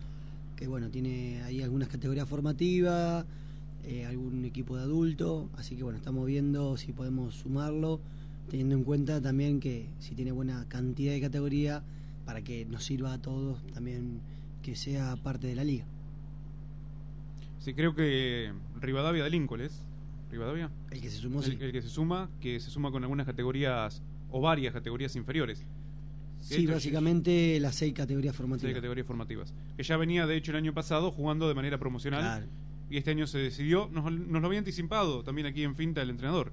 que 0.56 0.66
bueno, 0.66 0.90
tiene 0.90 1.42
ahí 1.42 1.62
algunas 1.62 1.88
categorías 1.88 2.28
formativas, 2.28 3.24
eh, 3.84 4.04
algún 4.04 4.44
equipo 4.44 4.76
de 4.76 4.82
adulto, 4.82 5.48
así 5.56 5.74
que 5.74 5.84
bueno, 5.84 5.96
estamos 5.96 6.26
viendo 6.26 6.76
si 6.76 6.92
podemos 6.92 7.34
sumarlo, 7.34 7.98
teniendo 8.50 8.74
en 8.74 8.84
cuenta 8.84 9.22
también 9.22 9.58
que 9.58 9.86
si 10.00 10.14
tiene 10.14 10.32
buena 10.32 10.66
cantidad 10.68 11.14
de 11.14 11.20
categoría, 11.22 11.82
para 12.26 12.42
que 12.42 12.66
nos 12.66 12.84
sirva 12.84 13.14
a 13.14 13.22
todos 13.22 13.66
también 13.72 14.20
que 14.62 14.76
sea 14.76 15.16
parte 15.16 15.46
de 15.46 15.54
la 15.54 15.64
liga. 15.64 15.86
sí, 17.58 17.72
creo 17.72 17.94
que 17.94 18.52
Rivadavia 18.80 19.24
de 19.24 19.30
Lincoln 19.30 19.62
es. 19.62 19.80
¿Rivadavia? 20.30 20.70
El 20.90 21.00
que 21.00 21.08
se 21.08 21.18
sumó, 21.18 21.38
el, 21.38 21.44
sí. 21.44 21.56
el 21.58 21.72
que 21.72 21.80
se 21.80 21.88
suma, 21.88 22.28
que 22.40 22.60
se 22.60 22.68
suma 22.68 22.90
con 22.90 23.02
algunas 23.02 23.24
categorías 23.24 24.02
o 24.30 24.40
varias 24.40 24.72
categorías 24.72 25.14
inferiores. 25.16 25.64
Sí, 26.40 26.66
básicamente 26.66 27.58
las 27.58 27.74
seis 27.74 27.94
categorías 27.94 28.36
formativas. 28.36 28.62
seis 28.68 28.74
categorías 28.74 29.06
formativas. 29.06 29.54
Que 29.76 29.82
ya 29.82 29.96
venía, 29.96 30.26
de 30.26 30.36
hecho, 30.36 30.50
el 30.52 30.58
año 30.58 30.74
pasado 30.74 31.10
jugando 31.10 31.48
de 31.48 31.54
manera 31.54 31.78
promocional. 31.78 32.20
Claro. 32.20 32.46
Y 32.90 32.98
este 32.98 33.12
año 33.12 33.26
se 33.26 33.38
decidió, 33.38 33.88
nos, 33.92 34.12
nos 34.12 34.42
lo 34.42 34.46
había 34.46 34.58
anticipado 34.58 35.22
también 35.24 35.46
aquí 35.46 35.62
en 35.62 35.74
Finta 35.74 36.02
el 36.02 36.10
entrenador 36.10 36.52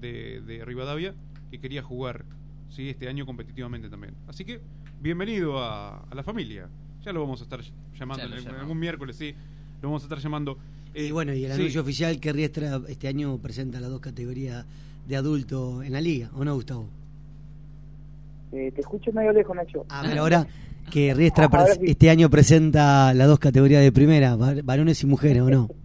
de, 0.00 0.40
de 0.42 0.64
Rivadavia, 0.64 1.14
que 1.50 1.58
quería 1.58 1.82
jugar 1.82 2.24
sí 2.70 2.88
este 2.88 3.08
año 3.08 3.26
competitivamente 3.26 3.88
también. 3.88 4.14
Así 4.28 4.44
que, 4.44 4.60
bienvenido 5.00 5.58
a, 5.58 5.98
a 6.04 6.14
la 6.14 6.22
familia. 6.22 6.68
Ya 7.04 7.12
lo 7.12 7.20
vamos 7.20 7.40
a 7.40 7.44
estar 7.44 7.60
llamando 7.98 8.24
en- 8.36 8.48
algún 8.54 8.78
miércoles, 8.78 9.16
sí. 9.16 9.34
Lo 9.82 9.88
vamos 9.88 10.02
a 10.02 10.06
estar 10.06 10.18
llamando. 10.20 10.58
Y 10.94 11.10
bueno, 11.10 11.34
y 11.34 11.44
el 11.44 11.52
sí. 11.52 11.58
anuncio 11.60 11.80
oficial 11.80 12.20
que 12.20 12.32
Riestra 12.32 12.80
este 12.86 13.08
año 13.08 13.36
presenta 13.38 13.80
las 13.80 13.90
dos 13.90 14.00
categorías 14.00 14.64
de 15.08 15.16
adulto 15.16 15.82
en 15.82 15.92
la 15.92 16.00
liga, 16.00 16.30
¿o 16.34 16.44
no, 16.44 16.54
Gustavo? 16.54 16.88
Eh, 18.54 18.70
te 18.72 18.80
escucho 18.82 19.12
medio 19.12 19.32
lejos, 19.32 19.56
Nacho. 19.56 19.84
A 19.88 20.02
ver, 20.06 20.16
ahora 20.18 20.46
que 20.92 21.12
Riestra 21.12 21.48
sí. 21.74 21.80
este 21.86 22.08
año 22.08 22.30
presenta 22.30 23.12
las 23.14 23.26
dos 23.26 23.38
categorías 23.40 23.82
de 23.82 23.90
primera, 23.90 24.36
var- 24.36 24.62
varones 24.62 25.02
y 25.02 25.06
mujeres, 25.06 25.42
¿o 25.42 25.50
no? 25.50 25.68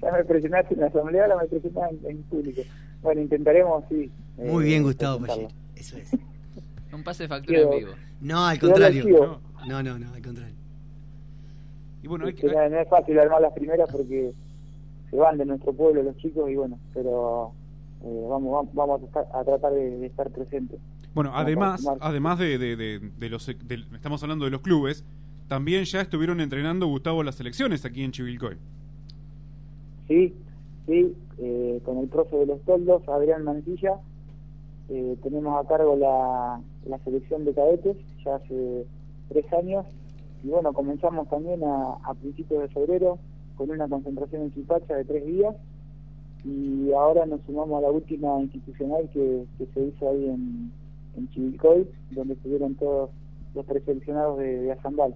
Ya 0.00 0.12
me 0.12 0.24
presionaste 0.24 0.74
en 0.74 0.80
la 0.80 0.86
asamblea, 0.86 1.22
ahora 1.24 1.36
me 1.42 1.48
presionaste 1.48 1.96
en, 2.08 2.16
en 2.18 2.22
público. 2.24 2.62
Bueno, 3.02 3.20
intentaremos, 3.20 3.82
sí. 3.88 4.10
Muy 4.36 4.64
eh, 4.64 4.68
bien, 4.68 4.82
Gustavo 4.84 5.18
presentarlo. 5.18 5.48
Pallero. 5.48 5.74
Eso 5.76 5.96
es. 5.98 6.10
Un 6.92 7.02
pase 7.02 7.24
de 7.24 7.28
factura 7.28 7.60
en 7.62 7.70
vivo. 7.70 7.90
No, 8.20 8.46
al 8.46 8.58
contrario. 8.60 9.40
No, 9.66 9.82
no, 9.82 9.98
no, 9.98 10.14
al 10.14 10.22
contrario. 10.22 10.54
Y 12.02 12.06
bueno, 12.06 12.26
hay 12.26 12.30
Este, 12.30 12.46
que, 12.46 12.54
no, 12.54 12.68
no 12.68 12.78
es 12.78 12.88
fácil 12.88 13.18
armar 13.18 13.40
las 13.40 13.52
primeras 13.52 13.88
porque 13.90 14.32
se 15.10 15.16
van 15.16 15.36
de 15.38 15.44
nuestro 15.46 15.72
pueblo 15.72 16.02
los 16.02 16.16
chicos 16.18 16.48
y 16.48 16.54
bueno, 16.54 16.78
pero 16.94 17.50
eh, 18.04 18.26
vamos, 18.28 18.52
vamos, 18.52 18.74
vamos 18.74 19.02
a, 19.02 19.06
tratar, 19.10 19.40
a 19.40 19.44
tratar 19.44 19.72
de, 19.72 19.98
de 19.98 20.06
estar 20.06 20.30
presentes. 20.30 20.78
Bueno, 21.18 21.32
además, 21.34 21.84
además 22.00 22.38
de, 22.38 22.58
de- 22.58 22.76
de- 22.76 22.98
de 23.18 23.28
los, 23.28 23.46
de- 23.46 23.84
estamos 23.94 24.22
hablando 24.22 24.44
de 24.44 24.50
los 24.50 24.60
clubes, 24.60 25.04
también 25.48 25.84
ya 25.84 26.00
estuvieron 26.00 26.40
entrenando 26.40 26.86
Gustavo 26.86 27.22
las 27.22 27.34
selecciones 27.36 27.84
aquí 27.84 28.02
en 28.04 28.12
Chivilcoy. 28.12 28.56
Sí, 30.06 30.34
sí, 30.86 31.14
eh, 31.38 31.80
con 31.84 31.98
el 31.98 32.08
profe 32.08 32.36
de 32.36 32.46
los 32.46 32.60
toldos, 32.62 33.02
Adrián 33.08 33.44
Mancilla, 33.44 33.94
eh, 34.90 35.16
tenemos 35.22 35.62
a 35.64 35.68
cargo 35.68 35.96
la, 35.96 36.60
la 36.88 36.98
selección 37.04 37.44
de 37.44 37.52
cadetes 37.52 37.96
ya 38.24 38.36
hace 38.36 38.86
tres 39.28 39.44
años. 39.52 39.86
Y 40.44 40.48
bueno, 40.48 40.72
comenzamos 40.72 41.28
también 41.28 41.62
a, 41.64 41.94
a 42.04 42.14
principios 42.14 42.62
de 42.62 42.68
febrero 42.68 43.18
con 43.56 43.70
una 43.70 43.88
concentración 43.88 44.42
en 44.42 44.52
Chipacha 44.52 44.94
de 44.94 45.04
tres 45.04 45.26
días. 45.26 45.54
Y 46.44 46.92
ahora 46.92 47.26
nos 47.26 47.40
sumamos 47.42 47.78
a 47.78 47.82
la 47.82 47.90
última 47.90 48.40
institucional 48.40 49.10
que, 49.12 49.44
que 49.58 49.66
se 49.74 49.80
hizo 49.86 50.08
ahí 50.08 50.24
en, 50.26 50.70
en 51.18 51.28
Chivilcoy, 51.30 51.88
donde 52.12 52.34
estuvieron 52.34 52.74
todos 52.74 53.10
los 53.54 53.64
preseleccionados 53.66 54.38
de, 54.38 54.60
de 54.60 54.72
Azambal. 54.72 55.14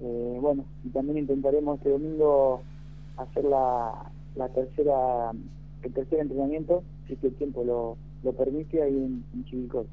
Eh, 0.00 0.38
bueno, 0.40 0.64
y 0.84 0.88
también 0.90 1.18
intentaremos 1.18 1.78
este 1.78 1.90
domingo 1.90 2.60
hacer 3.16 3.44
la, 3.44 4.10
la 4.36 4.48
tercera 4.48 5.32
el 5.82 5.92
tercer 5.92 6.20
entrenamiento 6.20 6.82
si 7.06 7.14
es 7.14 7.18
que 7.20 7.28
el 7.28 7.34
tiempo 7.34 7.64
lo, 7.64 7.96
lo 8.22 8.32
permite 8.32 8.82
ahí 8.82 8.96
en, 8.96 9.24
en 9.34 9.44
Chivilcoy. 9.44 9.86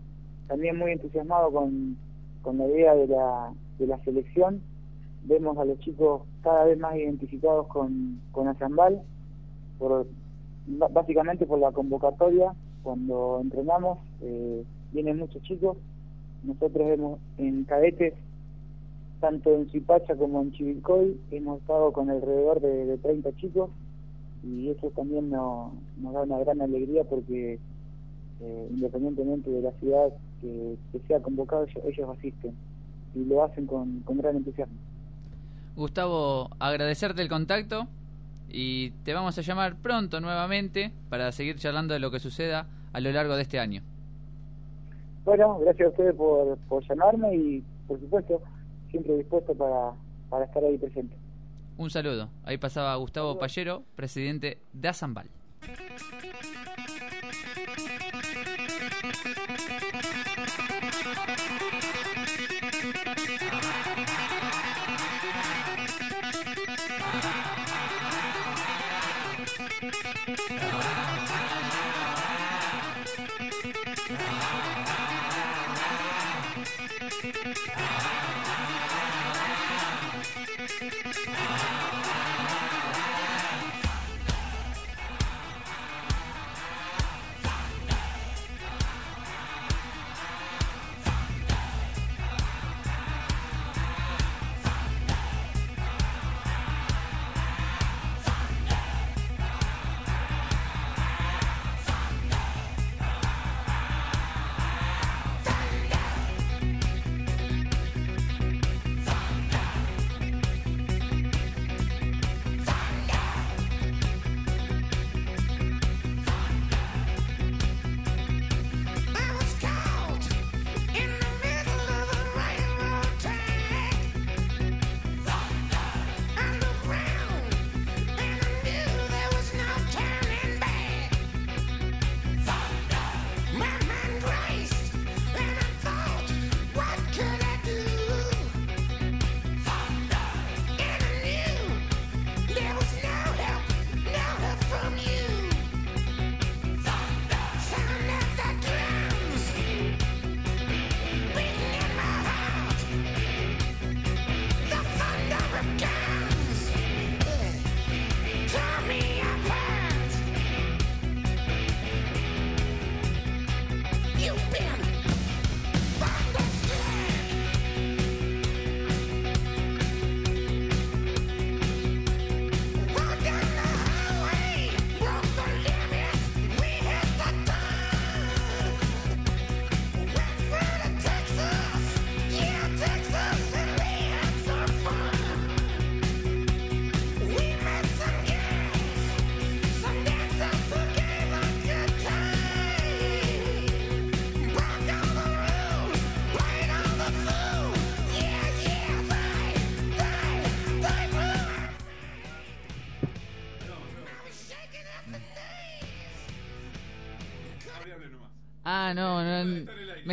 También 0.48 0.78
muy 0.78 0.92
entusiasmado 0.92 1.52
con, 1.52 1.98
con 2.42 2.58
la 2.58 2.68
idea 2.68 2.96
de 2.96 3.08
la, 3.08 3.52
de 3.80 3.88
la 3.88 3.98
selección. 4.04 4.62
Vemos 5.24 5.58
a 5.58 5.66
los 5.66 5.80
chicos 5.80 6.22
cada 6.44 6.66
vez 6.66 6.80
más 6.80 6.96
identificados 6.96 7.68
con, 7.68 8.22
con 8.32 8.48
Azambal, 8.48 9.02
por, 9.80 10.06
básicamente 10.68 11.48
por 11.48 11.60
la 11.60 11.72
convocatoria. 11.72 12.54
Cuando 12.84 13.40
entrenamos, 13.42 13.98
eh, 14.22 14.64
vienen 14.96 15.20
muchos 15.20 15.42
chicos. 15.44 15.78
Nosotros 16.44 16.90
hemos 16.90 17.20
en 17.38 17.64
cadetes 17.66 18.14
tanto 19.20 19.56
en 19.56 19.70
Zipacha 19.70 20.16
como 20.16 20.42
en 20.42 20.52
Chivilcoy, 20.52 21.20
hemos 21.32 21.62
estado 21.62 21.92
con 21.94 22.10
alrededor 22.10 22.62
de, 22.62 22.86
de 22.86 22.98
30 22.98 23.36
chicos 23.38 23.70
y 24.44 24.70
eso 24.70 24.92
también 24.92 25.30
nos, 25.30 25.72
nos 25.98 26.14
da 26.14 26.24
una 26.24 26.40
gran 26.40 26.62
alegría 26.62 27.04
porque 27.04 27.60
eh, 28.42 28.68
independientemente 28.70 29.50
de 29.50 29.62
la 29.62 29.72
ciudad 29.74 30.10
que, 30.42 30.78
que 30.92 31.00
sea 31.08 31.22
convocado, 31.22 31.64
ellos, 31.64 31.84
ellos 31.86 32.10
asisten 32.18 32.54
y 33.16 33.26
lo 33.26 33.44
hacen 33.44 33.66
con, 33.66 34.02
con 34.02 34.18
gran 34.18 34.36
entusiasmo. 34.36 34.76
Gustavo, 35.76 36.50
agradecerte 36.60 37.22
el 37.22 37.30
contacto 37.30 37.88
y 38.50 38.92
te 39.04 39.14
vamos 39.14 39.38
a 39.38 39.42
llamar 39.42 39.78
pronto 39.78 40.22
nuevamente 40.22 40.92
para 41.10 41.32
seguir 41.32 41.56
charlando 41.58 41.94
de 41.94 42.00
lo 42.00 42.12
que 42.12 42.20
suceda 42.20 42.68
a 42.94 43.00
lo 43.00 43.12
largo 43.12 43.36
de 43.36 43.42
este 43.42 43.60
año. 43.60 43.82
Bueno, 45.26 45.58
gracias 45.60 45.88
a 45.88 45.90
ustedes 45.90 46.16
por, 46.16 46.58
por 46.70 46.88
llamarme 46.88 47.36
y 47.36 47.64
por 47.88 48.00
supuesto 48.00 48.42
siempre 48.92 49.18
dispuesto 49.18 49.54
para, 49.56 49.94
para 50.30 50.46
estar 50.46 50.64
ahí 50.64 50.78
presente. 50.78 51.16
Un 51.78 51.90
saludo. 51.90 52.30
Ahí 52.44 52.58
pasaba 52.58 52.96
Gustavo 52.96 53.38
Pallero, 53.38 53.84
presidente 53.96 54.60
de 54.72 54.88
Azambal. 54.88 55.28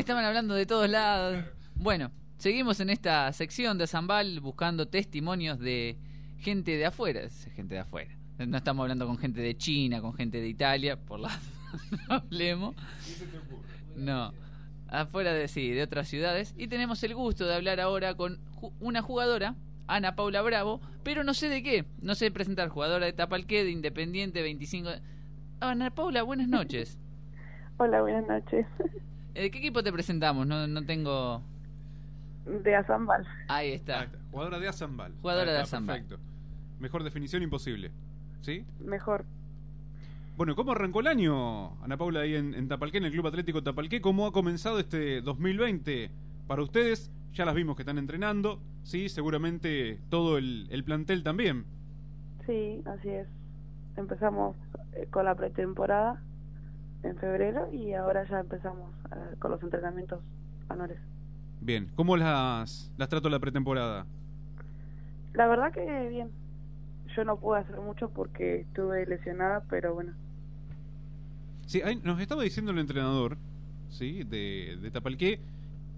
Estaban 0.02 0.24
hablando 0.24 0.54
de 0.54 0.66
todos 0.66 0.88
lados. 0.88 1.44
Bueno, 1.76 2.10
seguimos 2.38 2.80
en 2.80 2.90
esta 2.90 3.32
sección 3.32 3.78
de 3.78 3.86
Zambal 3.86 4.40
buscando 4.40 4.86
testimonios 4.88 5.58
de 5.58 5.96
gente 6.38 6.76
de 6.76 6.86
afuera, 6.86 7.20
gente 7.54 7.74
de 7.74 7.80
afuera. 7.80 8.10
No 8.38 8.56
estamos 8.56 8.82
hablando 8.82 9.06
con 9.06 9.16
gente 9.18 9.40
de 9.40 9.56
China, 9.56 10.00
con 10.00 10.14
gente 10.14 10.40
de 10.40 10.48
Italia, 10.48 10.96
por 10.96 11.20
la 11.20 11.28
no 12.08 12.14
hablemos. 12.16 12.74
No, 13.96 14.32
afuera 14.88 15.32
de 15.32 15.46
sí, 15.48 15.70
de 15.70 15.82
otras 15.82 16.08
ciudades 16.08 16.54
y 16.56 16.66
tenemos 16.66 17.02
el 17.04 17.14
gusto 17.14 17.46
de 17.46 17.54
hablar 17.54 17.78
ahora 17.80 18.14
con 18.14 18.38
ju- 18.56 18.72
una 18.80 19.02
jugadora, 19.02 19.54
Ana 19.86 20.16
Paula 20.16 20.42
Bravo, 20.42 20.80
pero 21.04 21.22
no 21.24 21.34
sé 21.34 21.48
de 21.48 21.62
qué, 21.62 21.84
no 22.00 22.14
sé 22.14 22.30
presentar 22.30 22.68
jugadora 22.70 23.06
de 23.06 23.12
Tapalqué, 23.12 23.62
de 23.64 23.70
Independiente 23.70 24.42
25. 24.42 24.90
Ana 25.60 25.90
Paula, 25.94 26.22
buenas 26.24 26.48
noches. 26.48 26.98
Hola, 27.76 28.00
buenas 28.02 28.26
noches. 28.26 28.66
¿De 29.34 29.50
qué 29.50 29.59
equipo 29.59 29.82
te 29.82 29.92
presentamos? 29.92 30.46
No, 30.46 30.66
no 30.66 30.84
tengo. 30.84 31.42
De 32.46 32.74
Azambal. 32.74 33.26
Ahí 33.48 33.72
está. 33.72 34.09
Jugadora 34.30 34.59
de 34.59 34.68
Azambal. 34.68 35.12
Jugadora 35.20 35.52
de 35.52 35.59
Azambal. 35.60 36.00
Perfecto. 36.02 36.22
Mejor 36.80 37.04
definición 37.04 37.42
imposible. 37.42 37.90
¿Sí? 38.40 38.64
Mejor. 38.80 39.24
Bueno, 40.36 40.56
¿cómo 40.56 40.72
arrancó 40.72 41.00
el 41.00 41.06
año, 41.06 41.80
Ana 41.82 41.96
Paula, 41.96 42.20
ahí 42.20 42.34
en, 42.34 42.54
en 42.54 42.66
Tapalqué, 42.66 42.98
en 42.98 43.04
el 43.04 43.12
Club 43.12 43.26
Atlético 43.26 43.62
Tapalqué? 43.62 44.00
¿Cómo 44.00 44.26
ha 44.26 44.32
comenzado 44.32 44.78
este 44.78 45.20
2020 45.20 46.10
para 46.46 46.62
ustedes? 46.62 47.12
Ya 47.34 47.44
las 47.44 47.54
vimos 47.54 47.76
que 47.76 47.82
están 47.82 47.98
entrenando, 47.98 48.59
sí, 48.82 49.09
seguramente 49.09 50.00
todo 50.09 50.38
el, 50.38 50.66
el 50.70 50.84
plantel 50.84 51.22
también. 51.22 51.64
Sí, 52.46 52.82
así 52.86 53.10
es. 53.10 53.28
Empezamos 53.96 54.56
eh, 54.94 55.06
con 55.10 55.26
la 55.26 55.34
pretemporada 55.34 56.20
en 57.02 57.16
febrero 57.16 57.68
y 57.72 57.92
ahora 57.94 58.24
ya 58.28 58.40
empezamos 58.40 58.90
eh, 59.12 59.36
con 59.38 59.50
los 59.50 59.62
entrenamientos 59.62 60.20
anuales. 60.68 60.98
Bien, 61.60 61.90
¿cómo 61.94 62.16
las, 62.16 62.90
las 62.96 63.08
trato 63.08 63.28
la 63.28 63.38
pretemporada? 63.38 64.06
La 65.34 65.46
verdad 65.46 65.72
que 65.72 66.08
bien. 66.08 66.30
Yo 67.16 67.24
no 67.24 67.36
pude 67.36 67.58
hacer 67.60 67.78
mucho 67.80 68.08
porque 68.10 68.60
estuve 68.60 69.04
lesionada, 69.06 69.62
pero 69.68 69.94
bueno. 69.94 70.12
Sí, 71.66 71.80
ahí 71.82 72.00
nos 72.02 72.20
estaba 72.20 72.42
diciendo 72.42 72.72
el 72.72 72.78
entrenador, 72.78 73.38
sí, 73.88 74.24
de, 74.24 74.78
de 74.80 74.90
Tapalqué, 74.90 75.40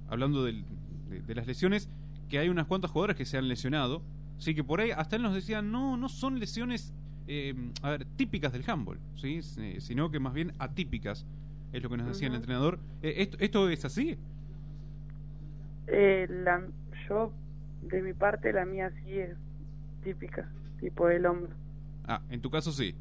hablando 0.09 0.45
del- 0.45 0.65
de, 1.09 1.21
de 1.21 1.35
las 1.35 1.47
lesiones, 1.47 1.89
que 2.29 2.39
hay 2.39 2.49
unas 2.49 2.67
cuantas 2.67 2.91
jugadoras 2.91 3.17
que 3.17 3.25
se 3.25 3.39
han 3.39 3.49
lesionado, 3.49 4.03
sí, 4.39 4.55
que 4.55 4.65
por 4.65 4.81
ahí 4.81 4.91
hasta 4.91 5.17
él 5.17 5.23
nos 5.23 5.35
decía, 5.35 5.63
no, 5.63 5.97
no 5.97 6.09
son 6.09 6.39
lesiones, 6.39 6.93
eh, 7.27 7.55
a 7.83 7.91
ver, 7.91 8.05
típicas 8.17 8.53
del 8.53 8.65
handball, 8.69 8.99
sí, 9.17 9.41
Eh, 9.59 9.77
sino 9.81 10.11
que 10.11 10.21
más 10.21 10.35
bien 10.35 10.53
atípicas, 10.59 11.27
es 11.73 11.83
lo 11.83 11.89
que 11.91 11.97
nos 11.97 12.07
decía 12.07 12.29
el 12.29 12.35
entrenador. 12.35 12.79
Eh, 13.03 13.15
¿esto, 13.19 13.37
¿Esto 13.41 13.69
es 13.69 13.85
así? 13.85 14.17
Eh, 15.87 16.27
la, 16.31 16.63
yo, 17.09 17.33
de 17.83 18.03
mi 18.03 18.13
parte, 18.13 18.53
la 18.53 18.65
mía 18.65 18.91
sí 19.05 19.19
es 19.19 19.37
típica, 20.03 20.49
tipo 20.81 21.09
el 21.09 21.27
hombro. 21.27 21.51
Ah, 22.07 22.21
en 22.31 22.41
tu 22.41 22.51
caso 22.51 22.73
sí. 22.73 22.95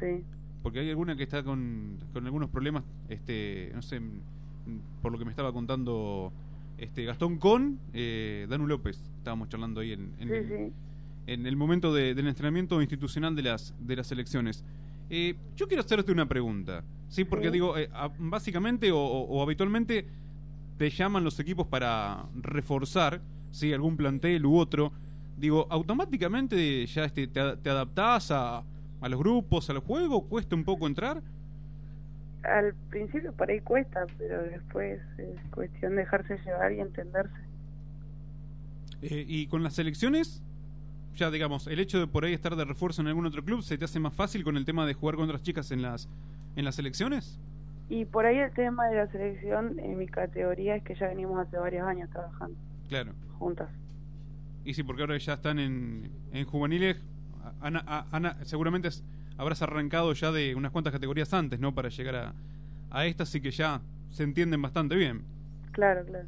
Sí. 0.00 0.22
Porque 0.62 0.80
hay 0.80 0.90
alguna 0.90 1.16
que 1.16 1.22
está 1.22 1.42
con, 1.42 1.98
con 2.12 2.24
algunos 2.24 2.50
problemas, 2.50 2.84
este, 3.08 3.70
no 3.74 3.82
sé, 3.82 4.00
por 5.02 5.12
lo 5.12 5.18
que 5.18 5.24
me 5.24 5.30
estaba 5.30 5.52
contando 5.52 6.32
este 6.78 7.04
Gastón 7.04 7.38
con 7.38 7.78
eh, 7.92 8.46
Danu 8.50 8.66
López. 8.66 9.00
Estábamos 9.18 9.48
charlando 9.48 9.80
ahí 9.80 9.92
en, 9.92 10.12
en 10.18 10.28
Sí, 10.28 10.34
el, 10.34 10.48
sí. 10.48 10.72
En 11.26 11.46
el 11.46 11.56
momento 11.56 11.92
de- 11.94 12.14
del 12.14 12.26
entrenamiento 12.28 12.80
institucional 12.80 13.34
de 13.34 13.42
las 13.42 13.74
de 13.80 13.96
las 13.96 14.10
elecciones. 14.12 14.64
Eh, 15.10 15.34
yo 15.56 15.66
quiero 15.68 15.82
hacerte 15.82 16.10
una 16.12 16.26
pregunta, 16.26 16.82
sí, 17.08 17.24
porque 17.24 17.46
Sí. 17.46 17.52
digo, 17.52 17.76
eh, 17.78 17.88
a- 17.92 18.10
básicamente 18.18 18.90
o, 18.92 18.98
o- 18.98 19.26
o 19.38 19.42
habitualmente 19.42 20.06
te 20.78 20.90
llaman 20.90 21.24
los 21.24 21.38
equipos 21.40 21.66
para 21.68 22.26
reforzar, 22.34 23.20
sí, 23.50 23.72
algún 23.72 23.96
plantel 23.96 24.44
u 24.46 24.56
otro. 24.56 24.92
Digo, 25.38 25.66
automáticamente 25.70 26.84
ya 26.86 27.04
este, 27.04 27.26
te, 27.28 27.56
te 27.58 27.70
adaptás 27.70 28.30
a, 28.30 28.64
a 29.00 29.08
los 29.08 29.18
grupos, 29.18 29.68
al 29.70 29.78
juego, 29.78 30.26
cuesta 30.28 30.56
un 30.56 30.64
poco 30.64 30.86
entrar. 30.86 31.22
Al 32.42 32.74
principio 32.90 33.32
por 33.32 33.50
ahí 33.50 33.60
cuesta, 33.60 34.06
pero 34.18 34.42
después 34.44 35.00
es 35.18 35.40
cuestión 35.50 35.92
de 35.92 35.98
dejarse 35.98 36.38
llevar 36.44 36.72
y 36.72 36.80
entenderse. 36.80 37.34
Eh, 39.02 39.24
y 39.28 39.46
con 39.48 39.62
las 39.62 39.74
selecciones, 39.74 40.42
ya 41.16 41.30
digamos, 41.30 41.66
el 41.66 41.80
hecho 41.80 41.98
de 41.98 42.06
por 42.06 42.24
ahí 42.24 42.32
estar 42.34 42.54
de 42.56 42.64
refuerzo 42.64 43.00
en 43.02 43.08
algún 43.08 43.26
otro 43.26 43.44
club, 43.44 43.62
¿se 43.62 43.76
te 43.78 43.84
hace 43.84 43.98
más 43.98 44.14
fácil 44.14 44.44
con 44.44 44.56
el 44.56 44.64
tema 44.64 44.86
de 44.86 44.94
jugar 44.94 45.16
con 45.16 45.24
otras 45.24 45.42
chicas 45.42 45.70
en 45.72 45.82
las, 45.82 46.08
en 46.54 46.64
las 46.64 46.74
selecciones? 46.76 47.40
Y 47.88 48.04
por 48.04 48.26
ahí 48.26 48.36
el 48.38 48.52
tema 48.52 48.86
de 48.86 48.96
la 48.96 49.06
selección 49.10 49.78
en 49.78 49.96
mi 49.98 50.06
categoría 50.06 50.76
es 50.76 50.82
que 50.82 50.94
ya 50.94 51.08
venimos 51.08 51.38
hace 51.38 51.56
varios 51.58 51.86
años 51.86 52.10
trabajando 52.10 52.56
Claro. 52.88 53.12
juntas. 53.38 53.68
Y 54.64 54.74
sí, 54.74 54.82
porque 54.82 55.02
ahora 55.02 55.16
ya 55.16 55.34
están 55.34 55.58
en, 55.58 56.10
en 56.32 56.44
juveniles. 56.44 56.96
Ana, 57.60 57.84
a- 57.86 58.06
Ana, 58.10 58.36
seguramente 58.44 58.88
habrás 59.38 59.62
arrancado 59.62 60.12
ya 60.12 60.32
de 60.32 60.54
unas 60.54 60.72
cuantas 60.72 60.92
categorías 60.92 61.32
antes, 61.32 61.60
¿no? 61.60 61.74
Para 61.74 61.88
llegar 61.88 62.16
a, 62.16 62.34
a 62.90 63.06
estas, 63.06 63.28
así 63.28 63.40
que 63.40 63.52
ya 63.52 63.80
se 64.10 64.24
entienden 64.24 64.60
bastante 64.60 64.96
bien. 64.96 65.22
Claro, 65.72 66.04
claro. 66.04 66.26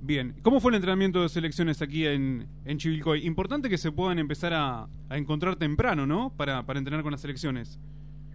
Bien, 0.00 0.34
¿cómo 0.42 0.60
fue 0.60 0.70
el 0.70 0.76
entrenamiento 0.76 1.22
de 1.22 1.28
selecciones 1.28 1.82
aquí 1.82 2.06
en, 2.06 2.46
en 2.64 2.78
Chivilcoy? 2.78 3.26
Importante 3.26 3.68
que 3.68 3.78
se 3.78 3.90
puedan 3.90 4.18
empezar 4.18 4.52
a, 4.54 4.88
a 5.08 5.16
encontrar 5.16 5.56
temprano, 5.56 6.06
¿no? 6.06 6.30
Para, 6.36 6.62
para 6.64 6.78
entrenar 6.78 7.02
con 7.02 7.10
las 7.12 7.20
selecciones. 7.20 7.80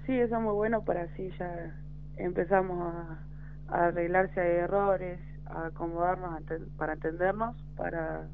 Sí, 0.06 0.12
eso 0.12 0.36
es 0.36 0.42
muy 0.42 0.54
bueno 0.54 0.84
para 0.84 1.04
así 1.04 1.30
ya 1.40 1.74
empezamos 2.18 2.94
a, 2.94 3.20
a 3.70 3.86
arreglar 3.88 4.30
si 4.34 4.40
hay 4.42 4.58
errores, 4.58 5.20
a 5.46 5.68
acomodarnos 5.68 6.42
para 6.78 6.94
entendernos, 6.94 7.56
para 7.78 8.28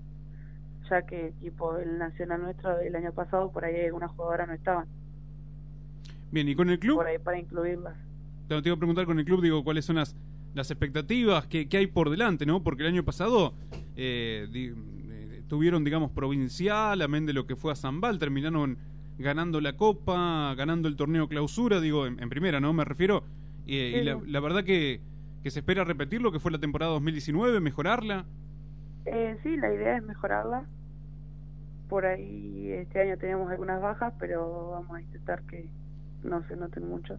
ya 0.89 1.03
que 1.03 1.31
tipo 1.39 1.77
el 1.77 1.99
nacional 1.99 2.41
nuestro 2.41 2.75
del 2.77 2.95
año 2.95 3.13
pasado 3.13 3.51
por 3.51 3.63
ahí 3.63 3.85
algunas 3.85 4.09
jugadoras 4.11 4.47
no 4.47 4.53
estaban, 4.55 4.87
Bien, 6.31 6.47
¿y 6.49 6.55
con 6.55 6.69
el 6.71 6.79
club? 6.79 6.97
por 6.97 7.05
ahí 7.07 7.19
para 7.19 7.37
incluirlas. 7.39 7.95
Te, 8.47 8.59
te 8.61 8.69
iba 8.69 8.75
a 8.75 8.79
preguntar 8.79 9.05
con 9.05 9.19
el 9.19 9.25
club, 9.25 9.41
digo, 9.43 9.63
cuáles 9.63 9.85
son 9.85 9.97
las, 9.97 10.15
las 10.53 10.71
expectativas, 10.71 11.45
qué, 11.47 11.67
qué 11.69 11.77
hay 11.77 11.87
por 11.87 12.09
delante, 12.09 12.45
¿no? 12.45 12.63
Porque 12.63 12.83
el 12.83 12.89
año 12.89 13.03
pasado 13.03 13.53
eh, 13.95 14.47
di- 14.51 14.73
eh, 15.09 15.43
tuvieron, 15.47 15.83
digamos, 15.83 16.11
provincial, 16.11 17.01
amén 17.01 17.25
de 17.25 17.33
lo 17.33 17.45
que 17.45 17.55
fue 17.55 17.71
a 17.71 17.75
Zambal, 17.75 18.17
terminaron 18.19 18.77
ganando 19.17 19.61
la 19.61 19.75
Copa, 19.75 20.53
ganando 20.55 20.87
el 20.87 20.95
torneo 20.95 21.27
clausura, 21.27 21.79
digo, 21.81 22.07
en, 22.07 22.19
en 22.21 22.29
primera, 22.29 22.59
¿no? 22.59 22.73
Me 22.73 22.85
refiero. 22.85 23.23
Y, 23.65 23.75
y 23.77 24.01
la, 24.03 24.19
la 24.25 24.39
verdad 24.39 24.63
que, 24.63 25.01
que 25.43 25.51
se 25.51 25.59
espera 25.59 25.83
repetir 25.83 26.21
lo 26.21 26.31
que 26.31 26.39
fue 26.39 26.51
la 26.51 26.59
temporada 26.59 26.91
2019, 26.93 27.59
mejorarla. 27.59 28.25
Eh, 29.05 29.37
sí, 29.43 29.55
la 29.57 29.73
idea 29.73 29.97
es 29.97 30.03
mejorarla. 30.03 30.65
Por 31.89 32.05
ahí 32.05 32.71
este 32.71 33.01
año 33.01 33.17
tenemos 33.17 33.49
algunas 33.51 33.81
bajas, 33.81 34.13
pero 34.19 34.71
vamos 34.71 34.95
a 34.97 35.01
intentar 35.01 35.41
que 35.43 35.65
no 36.23 36.43
se 36.47 36.55
noten 36.55 36.87
mucho. 36.87 37.17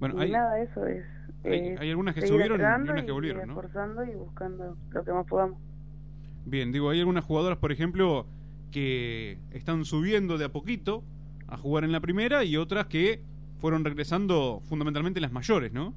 Bueno, 0.00 0.18
y 0.18 0.22
hay, 0.24 0.30
nada, 0.32 0.60
eso 0.60 0.86
es. 0.86 1.04
hay- 1.44 1.52
es 1.52 1.80
hay 1.80 1.90
algunas 1.90 2.14
que 2.14 2.26
subieron 2.26 2.60
y 2.60 2.64
entrenando 2.64 2.92
unas 2.92 3.04
que 3.04 3.12
volvieron, 3.12 3.46
¿no? 3.46 3.52
esforzando 3.54 4.04
y 4.04 4.14
buscando 4.14 4.76
lo 4.90 5.04
que 5.04 5.12
más 5.12 5.26
podamos. 5.26 5.58
Bien, 6.44 6.70
digo, 6.72 6.90
hay 6.90 7.00
algunas 7.00 7.24
jugadoras, 7.24 7.58
por 7.58 7.72
ejemplo, 7.72 8.26
que 8.70 9.38
están 9.52 9.84
subiendo 9.84 10.38
de 10.38 10.44
a 10.44 10.48
poquito 10.50 11.02
a 11.48 11.56
jugar 11.56 11.84
en 11.84 11.92
la 11.92 12.00
primera 12.00 12.44
y 12.44 12.56
otras 12.56 12.86
que 12.86 13.20
fueron 13.60 13.84
regresando 13.84 14.60
fundamentalmente 14.64 15.20
las 15.20 15.32
mayores, 15.32 15.72
¿no? 15.72 15.94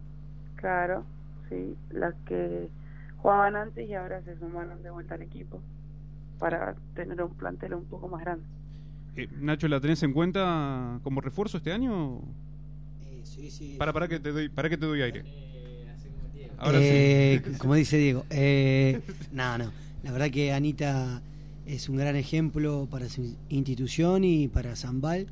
Claro, 0.56 1.04
sí, 1.50 1.76
las 1.92 2.14
que 2.26 2.70
jugaban 3.18 3.56
antes 3.56 3.88
y 3.88 3.94
ahora 3.94 4.22
se 4.24 4.38
sumaron 4.38 4.82
de 4.82 4.90
vuelta 4.90 5.16
al 5.16 5.22
equipo 5.22 5.62
para 6.40 6.76
tener 6.96 7.22
un 7.22 7.34
plantel 7.36 7.74
un 7.74 7.86
poco 7.86 8.08
más 8.08 8.22
grande. 8.22 8.46
Eh, 9.16 9.28
Nacho, 9.40 9.68
¿la 9.68 9.80
tenés 9.82 10.02
en 10.04 10.14
cuenta 10.14 11.00
como 11.04 11.20
refuerzo 11.22 11.58
este 11.58 11.74
año? 11.74 12.22
Sí, 13.40 13.52
sí. 13.52 13.76
Para, 13.78 13.94
para 13.94 14.08
que 14.08 14.20
te 14.20 14.32
doy, 14.32 14.50
para 14.50 14.70
que 14.70 14.78
te 14.78 14.86
doy 14.86 15.02
aire. 15.02 15.24
Ahora 16.58 16.80
Eh, 16.82 17.42
sí. 17.44 17.58
Como 17.58 17.76
dice 17.76 17.98
Diego. 17.98 18.26
Eh, 18.30 19.02
no, 19.32 19.58
no. 19.58 19.72
La 20.04 20.12
verdad 20.12 20.30
que 20.30 20.52
Anita 20.54 21.22
es 21.66 21.88
un 21.90 21.98
gran 21.98 22.16
ejemplo 22.16 22.88
para 22.90 23.08
su 23.10 23.36
institución 23.50 24.24
y 24.24 24.48
para 24.48 24.76
Zambal. 24.76 25.28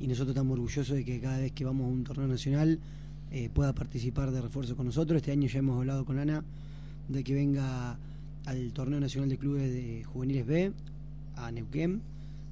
Y 0.00 0.06
nosotros 0.06 0.30
estamos 0.30 0.52
orgullosos 0.54 0.96
de 0.96 1.04
que 1.04 1.20
cada 1.20 1.38
vez 1.38 1.52
que 1.52 1.64
vamos 1.64 1.86
a 1.86 1.88
un 1.88 2.04
torneo 2.04 2.28
nacional 2.28 2.78
eh, 3.32 3.50
pueda 3.52 3.72
participar 3.74 4.30
de 4.30 4.40
refuerzo 4.40 4.76
con 4.76 4.86
nosotros. 4.86 5.16
Este 5.16 5.32
año 5.32 5.48
ya 5.48 5.58
hemos 5.58 5.76
hablado 5.78 6.04
con 6.04 6.18
Ana 6.18 6.44
de 7.08 7.24
que 7.24 7.34
venga 7.34 7.98
al 8.46 8.72
torneo 8.72 9.00
nacional 9.00 9.28
de 9.28 9.38
clubes 9.38 9.72
de 9.72 10.04
juveniles 10.04 10.46
B, 10.46 10.72
a 11.36 11.50
Neuquén, 11.50 12.00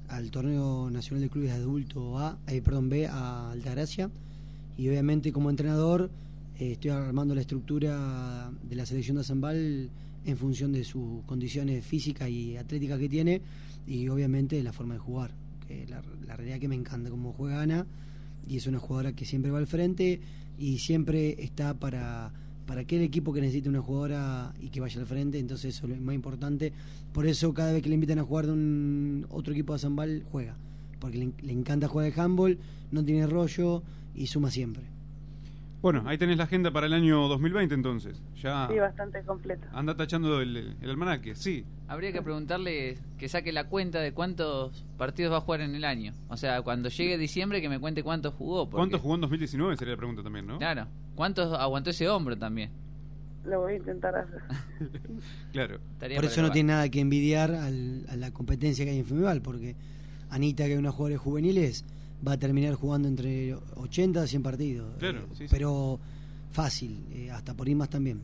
al 0.09 0.29
torneo 0.31 0.89
nacional 0.91 1.21
de 1.21 1.29
clubes 1.29 1.51
de 1.51 1.55
adulto 1.57 2.19
A, 2.19 2.37
eh, 2.47 2.61
perdón, 2.61 2.89
B, 2.89 3.07
a 3.07 3.51
Altagracia. 3.51 4.09
Y 4.77 4.87
obviamente 4.89 5.31
como 5.31 5.49
entrenador 5.49 6.09
eh, 6.59 6.73
estoy 6.73 6.91
armando 6.91 7.33
la 7.35 7.41
estructura 7.41 8.51
de 8.63 8.75
la 8.75 8.85
selección 8.85 9.17
de 9.17 9.23
Zambal 9.23 9.89
en 10.25 10.37
función 10.37 10.71
de 10.71 10.83
sus 10.83 11.23
condiciones 11.25 11.85
físicas 11.85 12.29
y 12.29 12.57
atléticas 12.57 12.99
que 12.99 13.09
tiene 13.09 13.41
y 13.87 14.07
obviamente 14.09 14.61
la 14.63 14.73
forma 14.73 14.93
de 14.95 14.99
jugar. 14.99 15.31
Que 15.67 15.85
la, 15.87 16.01
la 16.25 16.35
realidad 16.35 16.59
que 16.59 16.67
me 16.67 16.75
encanta 16.75 17.09
cómo 17.09 17.33
juega 17.33 17.61
Ana 17.61 17.85
y 18.47 18.57
es 18.57 18.67
una 18.67 18.79
jugadora 18.79 19.13
que 19.13 19.25
siempre 19.25 19.51
va 19.51 19.59
al 19.59 19.67
frente 19.67 20.21
y 20.57 20.77
siempre 20.79 21.35
está 21.43 21.73
para, 21.73 22.31
para 22.65 22.81
aquel 22.81 23.01
equipo 23.01 23.33
que 23.33 23.41
necesite 23.41 23.69
una 23.69 23.81
jugadora 23.81 24.53
y 24.59 24.69
que 24.69 24.79
vaya 24.79 24.99
al 24.99 25.07
frente, 25.07 25.39
entonces 25.39 25.75
eso 25.75 25.87
es 25.87 25.97
lo 25.97 26.01
más 26.01 26.15
importante. 26.15 26.73
Por 27.13 27.25
eso 27.25 27.53
cada 27.53 27.73
vez 27.73 27.81
que 27.81 27.89
le 27.89 27.95
invitan 27.95 28.19
a 28.19 28.23
jugar 28.23 28.45
de 28.45 28.51
un 28.53 29.25
otro 29.29 29.53
equipo 29.53 29.73
de 29.73 29.79
Zambal 29.79 30.23
juega, 30.31 30.57
porque 30.99 31.17
le, 31.17 31.31
le 31.41 31.53
encanta 31.53 31.87
jugar 31.87 32.11
de 32.11 32.21
handball, 32.21 32.57
no 32.91 33.03
tiene 33.03 33.27
rollo 33.27 33.83
y 34.15 34.27
suma 34.27 34.49
siempre. 34.51 34.83
Bueno, 35.81 36.01
ahí 36.07 36.17
tenés 36.17 36.37
la 36.37 36.45
agenda 36.45 36.71
para 36.71 36.87
el 36.87 36.93
año 36.93 37.27
2020 37.27 37.75
entonces. 37.75 38.19
Ya 38.41 38.67
Sí, 38.67 38.79
bastante 38.79 39.21
completa. 39.21 39.67
anda 39.73 39.95
tachando 39.95 40.41
el, 40.41 40.75
el 40.81 40.89
almanaque, 40.89 41.35
sí. 41.35 41.63
Habría 41.87 42.11
que 42.11 42.21
preguntarle 42.23 42.97
que 43.19 43.29
saque 43.29 43.51
la 43.53 43.65
cuenta 43.69 43.99
de 43.99 44.11
cuántos 44.11 44.83
partidos 44.97 45.31
va 45.33 45.37
a 45.37 45.41
jugar 45.41 45.61
en 45.61 45.75
el 45.75 45.85
año. 45.85 46.13
O 46.29 46.35
sea, 46.35 46.61
cuando 46.63 46.89
llegue 46.89 47.17
diciembre 47.17 47.61
que 47.61 47.69
me 47.69 47.79
cuente 47.79 48.01
cuántos 48.03 48.33
jugó. 48.33 48.65
porque- 48.65 48.77
¿Cuánto 48.81 48.99
jugó 48.99 49.15
en 49.15 49.21
2019? 49.21 49.77
Sería 49.77 49.93
la 49.93 49.97
pregunta 49.97 50.23
también, 50.23 50.47
¿no? 50.47 50.57
Claro. 50.57 50.87
¿Cuántos 51.15 51.53
aguantó 51.57 51.91
ese 51.91 52.09
hombro 52.09 52.35
también? 52.37 52.71
Lo 53.45 53.61
voy 53.61 53.73
a 53.73 53.77
intentar 53.77 54.15
hacer. 54.15 54.41
Claro. 55.53 55.79
Por 55.99 56.25
eso 56.25 56.41
no 56.41 56.51
tiene 56.51 56.73
nada 56.73 56.89
que 56.89 56.99
envidiar 56.99 57.51
al- 57.53 58.05
a 58.09 58.15
la 58.15 58.31
competencia 58.31 58.83
que 58.83 58.91
hay 58.91 58.99
en 58.99 59.05
Femeval, 59.05 59.41
porque 59.41 59.75
Anita, 60.29 60.65
que 60.65 60.73
es 60.73 60.79
una 60.79 60.91
jugadora 60.91 61.13
de 61.13 61.17
juveniles, 61.17 61.85
va 62.27 62.33
a 62.33 62.37
terminar 62.37 62.73
jugando 62.75 63.07
entre 63.07 63.55
80 63.75 64.21
a 64.23 64.27
100 64.27 64.43
partidos. 64.43 64.95
Claro, 64.99 65.19
Eh, 65.19 65.25
sí, 65.33 65.47
sí. 65.47 65.47
Pero 65.49 65.99
fácil, 66.51 67.05
eh, 67.11 67.31
hasta 67.31 67.53
por 67.53 67.67
ir 67.69 67.75
más 67.75 67.89
también. 67.89 68.21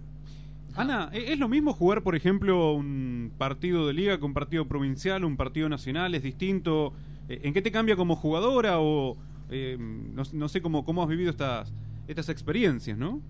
Ana, 0.75 1.09
¿e- 1.13 1.33
¿es 1.33 1.39
lo 1.39 1.47
mismo 1.47 1.73
jugar, 1.73 2.01
por 2.01 2.15
ejemplo, 2.15 2.73
un 2.73 3.31
partido 3.37 3.85
de 3.87 3.93
liga 3.93 4.19
con 4.19 4.31
un 4.31 4.33
partido 4.33 4.67
provincial, 4.67 5.23
un 5.23 5.37
partido 5.37 5.69
nacional? 5.69 6.15
¿Es 6.15 6.23
distinto? 6.23 6.93
Eh, 7.29 7.41
¿En 7.43 7.53
qué 7.53 7.61
te 7.61 7.71
cambia 7.71 7.95
como 7.95 8.15
jugadora 8.15 8.79
o 8.79 9.15
eh, 9.51 9.77
no, 9.79 10.23
no 10.33 10.47
sé 10.49 10.61
cómo, 10.61 10.83
cómo 10.83 11.03
has 11.03 11.09
vivido 11.09 11.29
estas, 11.29 11.71
estas 12.07 12.27
experiencias, 12.29 12.97
no? 12.97 13.21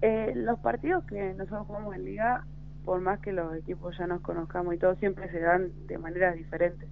Eh, 0.00 0.32
los 0.36 0.58
partidos 0.60 1.04
que 1.04 1.34
nosotros 1.34 1.66
jugamos 1.66 1.94
en 1.96 2.04
liga, 2.04 2.46
por 2.84 3.00
más 3.00 3.18
que 3.20 3.32
los 3.32 3.54
equipos 3.56 3.96
ya 3.98 4.06
nos 4.06 4.20
conozcamos 4.22 4.74
y 4.74 4.78
todo, 4.78 4.94
siempre 4.96 5.30
se 5.30 5.40
dan 5.40 5.70
de 5.86 5.98
maneras 5.98 6.34
diferentes. 6.36 6.88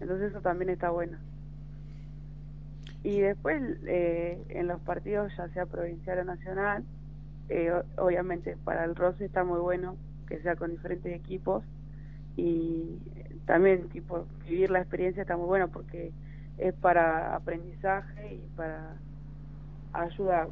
Entonces 0.00 0.30
eso 0.30 0.40
también 0.40 0.70
está 0.70 0.90
bueno. 0.90 1.18
Y 3.02 3.20
después, 3.20 3.62
eh, 3.86 4.42
en 4.48 4.66
los 4.66 4.80
partidos, 4.80 5.32
ya 5.36 5.48
sea 5.50 5.66
provincial 5.66 6.20
o 6.20 6.24
nacional, 6.24 6.84
eh, 7.50 7.70
obviamente 7.98 8.56
para 8.64 8.84
el 8.84 8.96
roce 8.96 9.26
está 9.26 9.44
muy 9.44 9.60
bueno 9.60 9.96
que 10.26 10.40
sea 10.40 10.56
con 10.56 10.70
diferentes 10.70 11.14
equipos 11.14 11.62
y 12.36 12.96
también 13.44 13.90
tipo 13.90 14.26
vivir 14.48 14.70
la 14.70 14.80
experiencia 14.80 15.20
está 15.20 15.36
muy 15.36 15.46
bueno 15.46 15.68
porque 15.68 16.12
es 16.56 16.72
para 16.74 17.36
aprendizaje 17.36 18.36
y 18.36 18.56
para 18.56 18.96
ayuda 19.92 20.48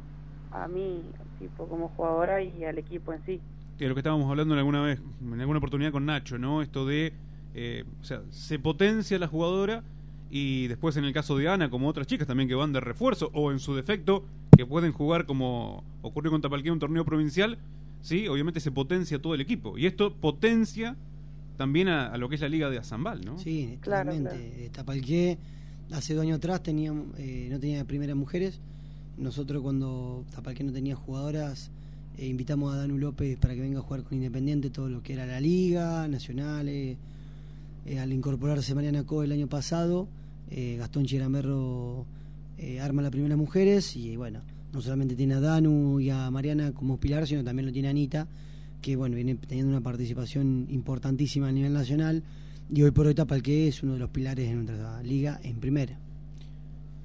a 0.51 0.67
mí 0.67 1.03
tipo 1.39 1.67
como 1.67 1.89
jugadora 1.89 2.41
y 2.41 2.63
al 2.63 2.77
equipo 2.77 3.13
en 3.13 3.25
sí. 3.25 3.41
Que 3.77 3.87
lo 3.87 3.95
que 3.95 4.01
estábamos 4.01 4.29
hablando 4.29 4.53
en 4.53 4.59
alguna 4.59 4.81
vez, 4.81 5.01
en 5.21 5.39
alguna 5.39 5.57
oportunidad 5.57 5.91
con 5.91 6.05
Nacho, 6.05 6.37
¿no? 6.37 6.61
Esto 6.61 6.85
de, 6.85 7.13
eh, 7.53 7.83
o 8.01 8.03
sea, 8.03 8.21
se 8.29 8.59
potencia 8.59 9.17
la 9.19 9.27
jugadora 9.27 9.83
y 10.29 10.67
después 10.67 10.97
en 10.97 11.05
el 11.05 11.13
caso 11.13 11.37
de 11.37 11.47
Ana, 11.47 11.69
como 11.69 11.87
otras 11.87 12.07
chicas 12.07 12.27
también 12.27 12.49
que 12.49 12.55
van 12.55 12.73
de 12.73 12.79
refuerzo 12.79 13.29
o 13.33 13.51
en 13.51 13.59
su 13.59 13.75
defecto, 13.75 14.25
que 14.57 14.65
pueden 14.65 14.91
jugar 14.91 15.25
como 15.25 15.83
ocurrió 16.01 16.31
con 16.31 16.41
Tapalqué 16.41 16.71
un 16.71 16.79
torneo 16.79 17.05
provincial, 17.05 17.57
sí, 18.01 18.27
obviamente 18.27 18.59
se 18.59 18.71
potencia 18.71 19.21
todo 19.21 19.35
el 19.35 19.41
equipo. 19.41 19.77
Y 19.77 19.85
esto 19.85 20.13
potencia 20.13 20.95
también 21.57 21.87
a, 21.87 22.07
a 22.07 22.17
lo 22.17 22.29
que 22.29 22.35
es 22.35 22.41
la 22.41 22.49
liga 22.49 22.69
de 22.69 22.77
Azambal, 22.79 23.23
¿no? 23.23 23.37
Sí, 23.37 23.77
Claro, 23.81 24.11
claramente. 24.11 24.65
Eh, 24.65 24.69
Tapalqué, 24.69 25.37
hace 25.91 26.13
dos 26.13 26.23
años 26.23 26.37
atrás 26.37 26.63
tenía, 26.63 26.93
eh, 27.17 27.47
no 27.51 27.59
tenía 27.59 27.85
primeras 27.85 28.15
mujeres. 28.15 28.59
Nosotros 29.17 29.61
cuando 29.61 30.25
Tapalqué 30.33 30.63
no 30.63 30.71
tenía 30.71 30.95
jugadoras, 30.95 31.69
eh, 32.17 32.25
invitamos 32.27 32.73
a 32.73 32.77
Danu 32.77 32.97
López 32.97 33.37
para 33.37 33.53
que 33.53 33.61
venga 33.61 33.79
a 33.79 33.81
jugar 33.81 34.03
con 34.03 34.15
Independiente 34.17 34.69
todo 34.69 34.89
lo 34.89 35.03
que 35.03 35.13
era 35.13 35.25
la 35.25 35.39
liga, 35.39 36.07
nacionales. 36.07 36.97
Eh, 36.97 36.97
al 37.99 38.13
incorporarse 38.13 38.75
Mariana 38.75 39.03
Co 39.03 39.23
el 39.23 39.31
año 39.31 39.47
pasado, 39.47 40.07
eh, 40.49 40.77
Gastón 40.77 41.05
Chiramerro 41.05 42.05
eh, 42.57 42.79
arma 42.79 43.01
la 43.01 43.11
primera 43.11 43.35
mujeres 43.35 43.95
y 43.95 44.15
bueno, 44.15 44.41
no 44.71 44.81
solamente 44.81 45.15
tiene 45.15 45.35
a 45.35 45.39
Danu 45.39 45.99
y 45.99 46.09
a 46.09 46.29
Mariana 46.31 46.71
como 46.71 46.97
pilar, 46.97 47.27
sino 47.27 47.43
también 47.43 47.65
lo 47.65 47.73
tiene 47.73 47.89
Anita, 47.89 48.27
que 48.81 48.95
bueno, 48.95 49.15
viene 49.15 49.35
teniendo 49.35 49.71
una 49.71 49.81
participación 49.81 50.67
importantísima 50.69 51.47
a 51.47 51.51
nivel 51.51 51.73
nacional 51.73 52.23
y 52.71 52.81
hoy 52.83 52.91
por 52.91 53.07
hoy 53.07 53.15
Tapalqué 53.15 53.67
es 53.67 53.83
uno 53.83 53.93
de 53.93 53.99
los 53.99 54.09
pilares 54.09 54.47
de 54.47 54.55
nuestra 54.55 55.01
liga 55.03 55.39
en 55.43 55.59
primera. 55.59 55.97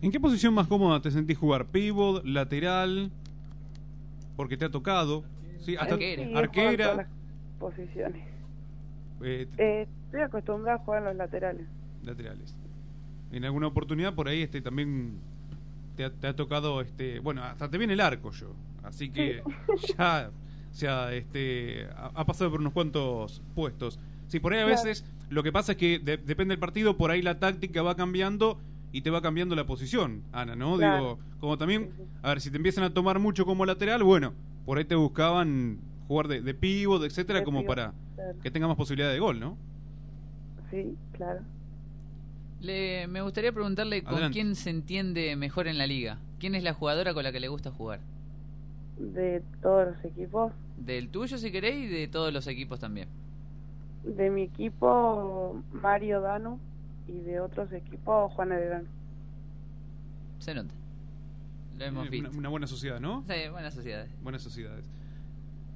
¿En 0.00 0.12
qué 0.12 0.20
posición 0.20 0.54
más 0.54 0.68
cómoda 0.68 1.02
te 1.02 1.10
sentís 1.10 1.36
jugar? 1.36 1.66
¿Pivot? 1.66 2.24
¿Lateral? 2.24 3.10
Porque 4.36 4.56
te 4.56 4.64
ha 4.64 4.70
tocado. 4.70 5.24
Sí, 5.60 5.74
hasta 5.76 5.98
arquera. 6.34 6.94
las 6.94 7.06
posiciones. 7.58 8.37
Eh, 9.22 9.48
Eh, 9.58 9.86
estoy 10.06 10.20
acostumbrada 10.22 10.76
a 10.78 10.84
jugar 10.84 11.00
en 11.02 11.04
los 11.08 11.16
laterales. 11.16 11.66
laterales. 12.02 12.54
En 13.32 13.44
alguna 13.44 13.66
oportunidad 13.66 14.14
por 14.14 14.28
ahí 14.28 14.42
este 14.42 14.60
también 14.62 15.18
te 15.96 16.04
ha, 16.04 16.10
te 16.10 16.26
ha 16.28 16.34
tocado 16.36 16.80
este, 16.80 17.18
bueno, 17.20 17.42
hasta 17.44 17.68
te 17.70 17.76
viene 17.78 17.92
el 17.94 18.00
arco 18.00 18.30
yo. 18.32 18.52
Así 18.82 19.10
que 19.10 19.42
ya 19.98 20.30
se 20.70 20.88
ha, 20.88 21.12
este 21.12 21.86
ha, 21.96 22.10
ha 22.14 22.24
pasado 22.24 22.50
por 22.50 22.60
unos 22.60 22.72
cuantos 22.72 23.42
puestos. 23.54 23.98
Sí, 24.28 24.40
por 24.40 24.52
ahí 24.52 24.60
a 24.60 24.64
Claro. 24.66 24.76
veces 24.82 25.04
lo 25.30 25.42
que 25.42 25.52
pasa 25.52 25.72
es 25.72 25.78
que 25.78 25.98
de- 25.98 26.16
depende 26.18 26.52
del 26.52 26.58
partido, 26.60 26.96
por 26.96 27.10
ahí 27.10 27.20
la 27.22 27.38
táctica 27.38 27.82
va 27.82 27.96
cambiando 27.96 28.58
y 28.92 29.02
te 29.02 29.10
va 29.10 29.20
cambiando 29.20 29.54
la 29.54 29.66
posición, 29.66 30.22
Ana, 30.32 30.56
¿no? 30.56 30.76
Claro. 30.78 30.96
Digo, 30.96 31.18
como 31.40 31.58
también, 31.58 31.90
a 32.22 32.28
ver, 32.30 32.40
si 32.40 32.50
te 32.50 32.56
empiezan 32.56 32.84
a 32.84 32.94
tomar 32.94 33.18
mucho 33.18 33.44
como 33.44 33.66
lateral, 33.66 34.02
bueno, 34.02 34.32
por 34.64 34.78
ahí 34.78 34.84
te 34.84 34.94
buscaban 34.94 35.78
jugar 36.08 36.26
de, 36.28 36.40
de 36.40 36.54
pivot, 36.54 37.02
etcétera, 37.04 37.40
De 37.40 37.44
como 37.44 37.60
pivot, 37.60 37.68
para 37.76 37.92
claro. 38.16 38.38
que 38.42 38.50
tenga 38.50 38.66
más 38.66 38.76
posibilidad 38.76 39.10
de 39.12 39.18
gol, 39.20 39.38
¿no? 39.38 39.56
Sí, 40.70 40.96
claro. 41.12 41.40
Le, 42.60 43.06
me 43.06 43.22
gustaría 43.22 43.52
preguntarle 43.52 44.02
con 44.02 44.32
quién 44.32 44.56
se 44.56 44.70
entiende 44.70 45.36
mejor 45.36 45.68
en 45.68 45.78
la 45.78 45.86
liga. 45.86 46.18
¿Quién 46.40 46.54
es 46.54 46.62
la 46.64 46.72
jugadora 46.74 47.14
con 47.14 47.22
la 47.22 47.30
que 47.32 47.38
le 47.40 47.48
gusta 47.48 47.70
jugar? 47.70 48.00
De 48.98 49.42
todos 49.62 49.94
los 49.94 50.04
equipos. 50.04 50.52
Del 50.76 51.08
tuyo, 51.08 51.38
si 51.38 51.52
queréis, 51.52 51.84
y 51.90 51.94
de 51.94 52.08
todos 52.08 52.32
los 52.32 52.46
equipos 52.48 52.80
también. 52.80 53.08
De 54.04 54.28
mi 54.30 54.42
equipo, 54.42 55.62
Mario 55.72 56.20
Danu. 56.20 56.58
Y 57.06 57.12
de 57.20 57.40
otros 57.40 57.72
equipos, 57.72 58.32
Juan 58.32 58.52
Adelano. 58.52 58.88
Se 60.40 60.52
nota. 60.54 60.74
Lo 61.78 61.84
hemos 61.84 62.06
Eh, 62.06 62.10
visto. 62.10 62.28
Una, 62.30 62.38
una 62.38 62.48
buena 62.48 62.66
sociedad, 62.66 63.00
¿no? 63.00 63.24
Sí, 63.28 63.48
buenas 63.50 63.72
sociedades. 63.74 64.10
Buenas 64.22 64.42
sociedades. 64.42 64.84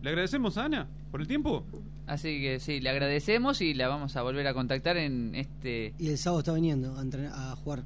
Le 0.02 0.10
agradecemos 0.10 0.58
a 0.58 0.64
Ana 0.64 0.86
por 1.10 1.20
el 1.20 1.26
tiempo. 1.26 1.64
Así 2.06 2.40
que 2.40 2.58
sí, 2.60 2.80
le 2.80 2.90
agradecemos 2.90 3.60
y 3.60 3.74
la 3.74 3.88
vamos 3.88 4.16
a 4.16 4.22
volver 4.22 4.46
a 4.48 4.54
contactar 4.54 4.96
en 4.96 5.34
este... 5.34 5.94
Y 5.98 6.08
el 6.08 6.18
sábado 6.18 6.40
está 6.40 6.52
viniendo 6.52 6.98
a, 6.98 7.02
entrenar- 7.02 7.32
a 7.34 7.54
jugar 7.56 7.84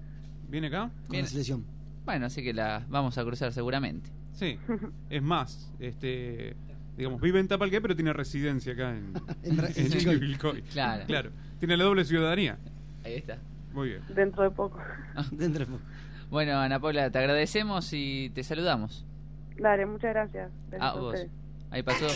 ¿Viene 0.49 0.69
acá? 0.69 0.91
con 1.03 1.11
Viene. 1.11 1.25
la 1.25 1.29
selección. 1.31 1.65
Bueno, 2.07 2.27
así 2.27 2.43
que 2.43 2.55
la 2.55 2.85
vamos 2.89 3.19
a 3.19 3.25
cruzar 3.25 3.53
seguramente. 3.53 4.11
Sí. 4.33 4.59
Es 5.11 5.23
más, 5.23 5.71
este, 5.79 6.57
digamos, 6.97 7.21
vive 7.21 7.39
en 7.41 7.49
Tapalqué, 7.49 7.81
pero 7.81 7.95
tiene 7.95 8.13
residencia 8.13 8.73
acá 8.73 8.97
en, 8.97 9.13
En 9.43 9.61
en. 9.61 9.91
Chivilcoy. 9.91 10.63
Claro. 10.63 11.05
Claro. 11.07 11.31
Tiene 11.59 11.77
la 11.77 11.85
doble 11.85 12.05
ciudadanía. 12.05 12.59
Ahí 13.05 13.15
está. 13.15 13.39
Muy 13.75 13.91
bien. 13.91 14.03
Dentro 14.15 14.43
de 14.45 14.51
poco. 14.51 14.79
Dentro 15.33 15.67
de 15.67 15.71
poco. 15.73 15.83
Bueno, 16.31 16.59
Ana 16.59 16.81
Paula, 16.81 17.11
te 17.11 17.19
agradecemos 17.19 17.93
y 17.93 18.31
te 18.35 18.43
saludamos. 18.43 19.05
Dale, 19.59 19.85
muchas 19.87 20.13
gracias. 20.15 20.51
Gracias 20.71 20.83
A 20.83 20.97
a 20.97 21.01
vos. 21.01 21.21
Ahí 21.71 21.83
pasó. 21.83 22.07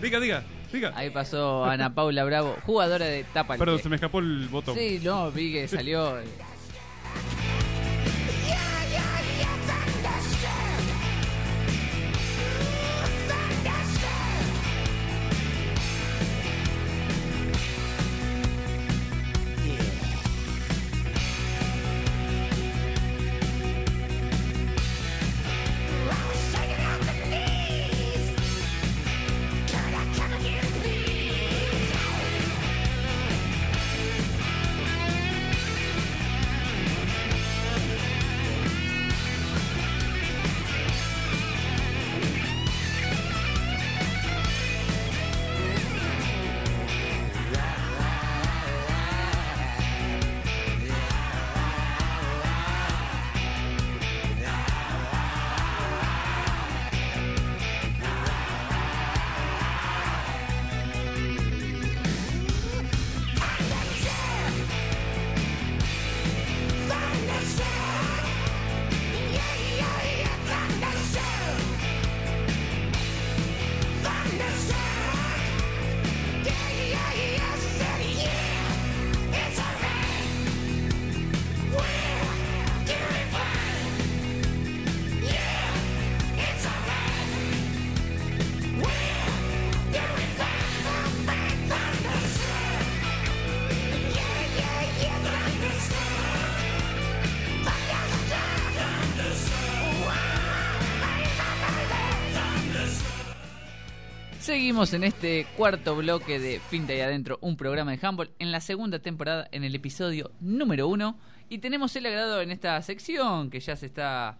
Diga, 0.00 0.18
diga, 0.20 0.42
diga. 0.72 0.92
Ahí 0.94 1.10
pasó 1.10 1.64
Ana 1.64 1.94
Paula 1.94 2.24
Bravo, 2.24 2.56
jugadora 2.64 3.06
de 3.06 3.24
Tapa. 3.24 3.56
Perdón, 3.56 3.80
se 3.80 3.88
me 3.88 3.96
escapó 3.96 4.18
el 4.20 4.48
botón. 4.48 4.76
Sí, 4.76 5.00
no, 5.02 5.30
vi 5.30 5.52
que 5.52 5.68
salió. 5.68 6.18
Seguimos 104.72 104.94
en 104.94 105.04
este 105.04 105.46
cuarto 105.58 105.94
bloque 105.96 106.38
de 106.38 106.58
Finta 106.58 106.94
y 106.94 107.00
Adentro, 107.00 107.36
un 107.42 107.58
programa 107.58 107.90
de 107.94 107.98
handball, 108.06 108.30
en 108.38 108.50
la 108.50 108.62
segunda 108.62 109.00
temporada, 109.00 109.46
en 109.52 109.64
el 109.64 109.74
episodio 109.74 110.30
número 110.40 110.88
uno. 110.88 111.18
Y 111.50 111.58
tenemos 111.58 111.94
el 111.94 112.06
agrado 112.06 112.40
en 112.40 112.50
esta 112.50 112.80
sección 112.80 113.50
que 113.50 113.60
ya 113.60 113.76
se 113.76 113.84
está 113.84 114.38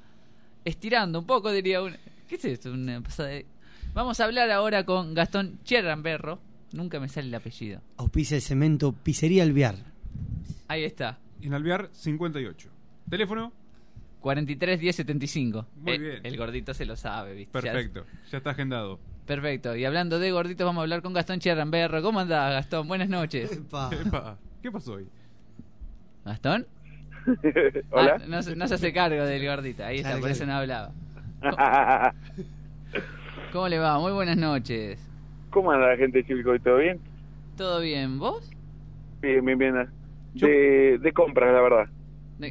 estirando 0.64 1.18
un 1.18 1.26
poco, 1.26 1.52
diría 1.52 1.82
un... 1.82 1.94
¿Qué 2.26 2.36
es 2.36 2.44
esto? 2.46 2.72
Una 2.72 3.02
pasada 3.02 3.28
de- 3.28 3.44
Vamos 3.92 4.20
a 4.20 4.24
hablar 4.24 4.50
ahora 4.50 4.86
con 4.86 5.12
Gastón 5.12 5.60
Cherramberro. 5.64 6.40
Nunca 6.72 6.98
me 6.98 7.10
sale 7.10 7.28
el 7.28 7.34
apellido. 7.34 7.82
Auspicia 7.98 8.36
el 8.36 8.42
cemento 8.42 8.92
Pizzería 8.92 9.42
Alvear. 9.42 9.74
Ahí 10.66 10.84
está. 10.84 11.18
En 11.42 11.52
Alvear 11.52 11.90
58. 11.92 12.70
Teléfono. 13.10 13.52
43 14.20 14.80
10 14.80 14.96
75. 14.96 15.66
Muy 15.76 15.92
Eh, 15.92 15.98
bien. 15.98 16.20
El 16.24 16.38
gordito 16.38 16.72
se 16.72 16.86
lo 16.86 16.96
sabe, 16.96 17.34
¿viste? 17.34 17.52
Ya- 17.60 17.72
Perfecto. 17.72 18.06
Ya 18.30 18.38
está 18.38 18.52
agendado. 18.52 18.98
Perfecto. 19.27 19.77
Y 19.77 19.85
hablando 19.85 20.19
de 20.19 20.31
gorditos, 20.32 20.65
vamos 20.65 20.81
a 20.81 20.82
hablar 20.82 21.01
con 21.03 21.12
Gastón 21.12 21.39
Cherramberro. 21.39 22.03
¿Cómo 22.03 22.20
andás, 22.20 22.53
Gastón? 22.53 22.89
Buenas 22.89 23.09
noches. 23.09 23.53
Epa. 23.53 23.90
Epa, 24.05 24.36
¿Qué 24.62 24.70
pasó 24.70 24.94
hoy? 24.94 25.07
¿Gastón? 26.24 26.66
Hola. 27.90 28.16
Ah, 28.20 28.23
no, 28.27 28.43
se- 28.43 28.57
no 28.57 28.66
se 28.66 28.74
hace 28.74 28.93
cargo 28.93 29.24
del 29.24 29.47
gordito. 29.47 29.85
Ahí 29.85 29.99
está, 29.99 30.19
por 30.19 30.31
eso 30.31 30.44
no 30.47 30.55
hablaba. 30.55 30.93
¿Cómo 33.53 33.69
le 33.69 33.78
va? 33.78 33.99
Muy 33.99 34.12
buenas 34.12 34.36
noches. 34.36 34.99
¿Cómo 35.51 35.70
anda 35.73 35.89
la 35.89 35.97
gente 35.97 36.24
Chivilcoy? 36.24 36.59
¿Todo 36.61 36.78
bien? 36.78 37.01
¿Todo 37.57 37.81
bien? 37.81 38.19
¿Vos? 38.19 38.51
Bien, 39.20 39.44
bien, 39.44 39.59
bien. 39.59 39.74
De, 40.35 40.99
de 41.01 41.12
compras, 41.12 41.53
la 41.53 41.61
verdad. 41.61 41.86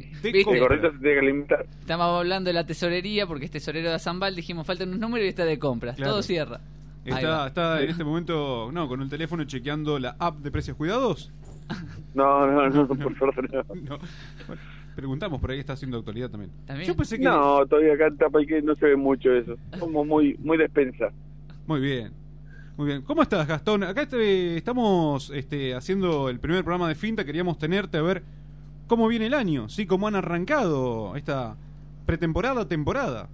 De 0.22 0.32
¿viste? 0.32 0.58
Gordito 0.58 0.90
se 0.92 0.98
tiene 0.98 1.12
que 1.14 1.18
alimentar. 1.20 1.66
Estamos 1.80 2.06
hablando 2.18 2.48
de 2.48 2.54
la 2.54 2.64
tesorería 2.66 3.26
porque 3.26 3.44
es 3.44 3.50
tesorero 3.50 3.90
de 3.92 3.98
Zambal. 3.98 4.34
Dijimos, 4.34 4.66
faltan 4.66 4.88
unos 4.88 5.00
números 5.00 5.26
y 5.26 5.28
está 5.28 5.44
de 5.44 5.58
compras. 5.58 5.96
Claro. 5.96 6.12
Todo 6.12 6.22
cierra. 6.22 6.60
Está, 7.04 7.48
está 7.48 7.82
en 7.82 7.90
este 7.90 8.04
momento, 8.04 8.70
no, 8.72 8.86
con 8.88 9.02
el 9.02 9.08
teléfono 9.08 9.42
chequeando 9.44 9.98
la 9.98 10.14
app 10.20 10.38
de 10.38 10.50
precios 10.50 10.76
cuidados. 10.76 11.32
No, 12.14 12.46
no, 12.46 12.68
no, 12.68 12.86
por 12.86 13.14
favor, 13.16 13.50
no. 13.50 13.62
No. 13.74 13.98
Bueno, 14.46 14.62
preguntamos, 14.94 15.40
por 15.40 15.50
ahí 15.50 15.58
está 15.58 15.72
haciendo 15.72 15.96
actualidad 15.98 16.28
también. 16.30 16.52
¿También? 16.66 16.86
Yo 16.86 16.94
pensé 16.94 17.16
que. 17.18 17.24
No, 17.24 17.64
todavía 17.66 17.94
acá 17.94 18.08
en 18.08 18.18
Tapalqué 18.18 18.60
no 18.60 18.74
se 18.74 18.84
ve 18.86 18.96
mucho 18.96 19.32
eso. 19.32 19.56
Somos 19.78 20.06
muy, 20.06 20.36
muy 20.42 20.58
despensa. 20.58 21.06
Muy 21.66 21.80
bien. 21.80 22.12
Muy 22.76 22.86
bien. 22.88 23.02
¿Cómo 23.02 23.22
estás, 23.22 23.46
Gastón? 23.48 23.82
Acá 23.84 24.06
te- 24.06 24.56
estamos 24.58 25.30
este, 25.30 25.74
haciendo 25.74 26.28
el 26.28 26.38
primer 26.40 26.62
programa 26.64 26.88
de 26.88 26.94
Finta. 26.94 27.24
Queríamos 27.24 27.56
tenerte 27.58 27.96
a 27.96 28.02
ver 28.02 28.22
cómo 28.92 29.08
viene 29.08 29.24
el 29.24 29.32
año, 29.32 29.70
¿sí? 29.70 29.86
Cómo 29.86 30.06
han 30.06 30.16
arrancado 30.16 31.16
esta 31.16 31.56
pretemporada, 32.04 32.68
temporada. 32.68 33.26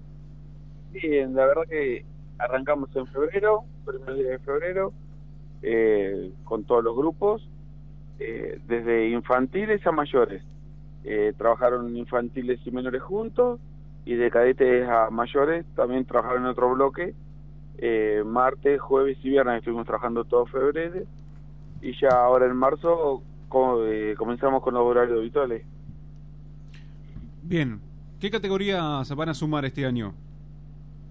Bien, 0.92 1.34
la 1.34 1.46
verdad 1.46 1.62
que 1.68 2.04
arrancamos 2.38 2.94
en 2.94 3.08
febrero, 3.08 3.64
primer 3.84 4.14
día 4.14 4.30
de 4.30 4.38
febrero, 4.38 4.92
eh, 5.62 6.30
con 6.44 6.62
todos 6.64 6.84
los 6.84 6.96
grupos. 6.96 7.48
eh, 8.20 8.60
desde 8.68 9.08
infantiles 9.10 9.84
a 9.86 9.92
mayores. 9.92 10.42
Eh, 11.04 11.32
trabajaron 11.36 11.96
infantiles 11.96 12.60
y 12.64 12.70
menores 12.70 13.02
juntos 13.02 13.60
y 14.04 14.14
de 14.14 14.30
cadetes 14.30 14.88
a 14.88 15.10
mayores 15.10 15.66
también 15.74 16.04
trabajaron 16.04 16.42
en 16.44 16.50
otro 16.50 16.72
bloque. 16.74 17.14
Eh, 17.78 18.22
martes, 18.24 18.80
jueves 18.80 19.18
y 19.24 19.30
viernes 19.30 19.58
estuvimos 19.58 19.86
trabajando 19.86 20.24
todo 20.24 20.46
febrero 20.46 21.02
y 21.80 21.92
ya 22.00 22.10
ahora 22.10 22.46
en 22.46 22.56
marzo 22.56 23.22
comenzamos 23.48 24.62
con 24.62 24.74
los 24.74 24.82
horarios 24.82 25.18
habituales. 25.18 25.64
Bien. 27.42 27.80
¿Qué 28.20 28.30
categorías 28.30 29.14
van 29.14 29.28
a 29.28 29.34
sumar 29.34 29.64
este 29.64 29.86
año? 29.86 30.12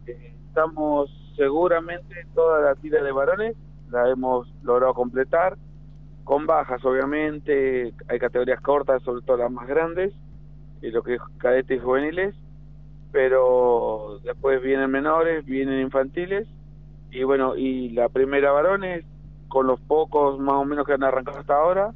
Estamos 0.05 1.09
seguramente 1.37 2.25
toda 2.35 2.59
la 2.61 2.75
tira 2.75 3.01
de 3.01 3.11
varones, 3.11 3.55
la 3.89 4.09
hemos 4.09 4.53
logrado 4.61 4.93
completar, 4.93 5.57
con 6.25 6.45
bajas 6.45 6.83
obviamente, 6.83 7.93
hay 8.09 8.19
categorías 8.19 8.59
cortas, 8.59 9.01
sobre 9.03 9.21
todo 9.21 9.37
las 9.37 9.51
más 9.51 9.67
grandes, 9.67 10.13
y 10.81 10.91
lo 10.91 11.01
que 11.01 11.15
es 11.15 11.21
cadetes 11.37 11.77
y 11.77 11.79
juveniles, 11.79 12.35
pero 13.13 14.19
después 14.25 14.61
vienen 14.61 14.91
menores, 14.91 15.45
vienen 15.45 15.79
infantiles, 15.79 16.45
y 17.11 17.23
bueno, 17.23 17.55
y 17.55 17.91
la 17.91 18.09
primera 18.09 18.51
varones, 18.51 19.05
con 19.47 19.65
los 19.67 19.79
pocos 19.79 20.37
más 20.39 20.55
o 20.55 20.65
menos 20.65 20.85
que 20.85 20.93
han 20.93 21.03
arrancado 21.03 21.39
hasta 21.39 21.55
ahora, 21.55 21.93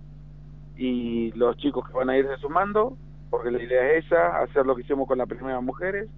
y 0.82 1.32
los 1.34 1.58
chicos 1.58 1.88
que 1.88 1.94
van 1.94 2.10
a 2.10 2.18
irse 2.18 2.36
sumando, 2.38 2.98
porque 3.30 3.52
la 3.52 3.62
idea 3.62 3.92
es 3.92 4.06
esa, 4.08 4.40
hacer 4.42 4.66
lo 4.66 4.76
que 4.76 4.82
hicimos 4.82 5.08
con 5.08 5.20
la 5.20 5.28
primera 5.28 5.62
mujeres, 5.62 6.10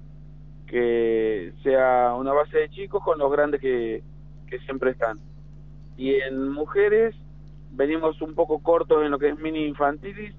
que 0.67 1.51
sea 1.63 2.15
una 2.15 2.31
base 2.31 2.59
de 2.59 2.69
chicos 2.69 3.03
con 3.03 3.19
los 3.19 3.29
grandes 3.29 3.59
que, 3.59 4.01
que 4.47 4.59
siempre 4.59 4.91
están. 4.91 5.19
Y 5.97 6.15
en 6.15 6.49
mujeres 6.49 7.13
venimos 7.71 8.21
un 8.21 8.35
poco 8.35 8.59
cortos 8.59 9.03
en 9.03 9.11
lo 9.11 9.19
que 9.19 9.29
es 9.29 9.37
mini 9.37 9.65
infantilis 9.65 10.33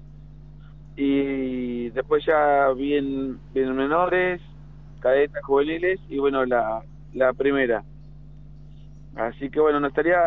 y 0.95 1.89
después 1.91 2.25
ya 2.25 2.71
bien, 2.75 3.39
bien 3.53 3.75
menores, 3.75 4.41
cadetas 5.01 5.43
juveniles 5.43 5.99
y 6.09 6.17
bueno, 6.17 6.43
la, 6.47 6.81
la 7.13 7.31
primera. 7.33 7.83
Así 9.15 9.51
que 9.51 9.59
bueno, 9.59 9.79
nos 9.79 9.89
estaría 9.89 10.19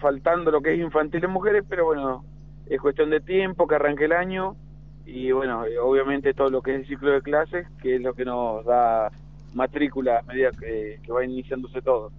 faltando 0.00 0.52
lo 0.52 0.60
que 0.60 0.74
es 0.74 0.78
infantil 0.78 1.24
en 1.24 1.30
mujeres, 1.32 1.64
pero 1.68 1.86
bueno, 1.86 2.24
es 2.66 2.80
cuestión 2.80 3.10
de 3.10 3.20
tiempo 3.20 3.66
que 3.66 3.74
arranque 3.74 4.06
el 4.06 4.12
año 4.12 4.56
y 5.04 5.30
bueno, 5.30 5.64
eh, 5.64 5.78
obviamente 5.78 6.34
todo 6.34 6.50
lo 6.50 6.62
que 6.62 6.74
es 6.74 6.80
el 6.80 6.86
ciclo 6.86 7.12
de 7.12 7.22
clases, 7.22 7.66
que 7.80 7.96
es 7.96 8.02
lo 8.02 8.14
que 8.14 8.24
nos 8.24 8.64
da 8.64 9.10
matrícula 9.54 10.18
a 10.18 10.22
medida 10.22 10.50
que, 10.50 10.98
que 11.02 11.12
va 11.12 11.24
iniciándose 11.24 11.80
todo. 11.80 12.10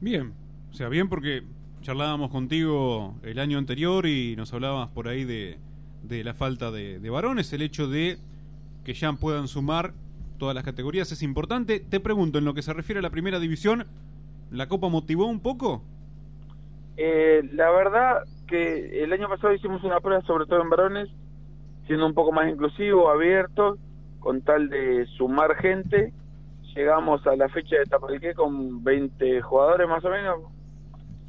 Bien. 0.00 0.32
O 0.70 0.74
sea, 0.74 0.88
bien 0.88 1.08
porque 1.08 1.42
charlábamos 1.82 2.30
contigo 2.30 3.14
el 3.22 3.38
año 3.38 3.58
anterior 3.58 4.06
y 4.06 4.34
nos 4.36 4.52
hablabas 4.52 4.88
por 4.88 5.06
ahí 5.06 5.24
de, 5.24 5.58
de 6.02 6.24
la 6.24 6.34
falta 6.34 6.72
de, 6.72 6.98
de 6.98 7.10
varones, 7.10 7.52
el 7.52 7.62
hecho 7.62 7.88
de 7.88 8.18
que 8.84 8.94
ya 8.94 9.12
puedan 9.12 9.48
sumar 9.48 9.94
todas 10.38 10.54
las 10.54 10.64
categorías 10.64 11.10
es 11.12 11.22
importante. 11.22 11.78
Te 11.78 12.00
pregunto, 12.00 12.38
en 12.38 12.44
lo 12.44 12.54
que 12.54 12.62
se 12.62 12.72
refiere 12.72 12.98
a 12.98 13.02
la 13.02 13.10
primera 13.10 13.38
división, 13.38 13.86
¿la 14.50 14.68
Copa 14.68 14.88
motivó 14.88 15.26
un 15.26 15.40
poco? 15.40 15.82
Eh, 16.96 17.48
la 17.52 17.70
verdad 17.70 18.24
que 18.46 19.02
el 19.02 19.12
año 19.12 19.28
pasado 19.28 19.52
hicimos 19.52 19.82
una 19.84 20.00
prueba, 20.00 20.22
sobre 20.22 20.46
todo 20.46 20.62
en 20.62 20.70
varones, 20.70 21.08
siendo 21.86 22.06
un 22.06 22.14
poco 22.14 22.32
más 22.32 22.48
inclusivo, 22.48 23.10
abierto, 23.10 23.78
con 24.20 24.42
tal 24.42 24.68
de 24.68 25.06
sumar 25.16 25.56
gente. 25.56 26.12
Llegamos 26.74 27.26
a 27.26 27.36
la 27.36 27.48
fecha 27.48 27.76
de 27.76 27.84
Tapalqué 27.84 28.34
con 28.34 28.82
20 28.82 29.42
jugadores 29.42 29.88
más 29.88 30.04
o 30.04 30.10
menos 30.10 30.40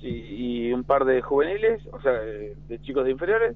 y, 0.02 0.72
un 0.72 0.84
par 0.84 1.06
de 1.06 1.22
juveniles, 1.22 1.82
o 1.92 2.00
sea, 2.02 2.12
de, 2.12 2.80
chicos 2.82 3.06
de 3.06 3.12
inferiores. 3.12 3.56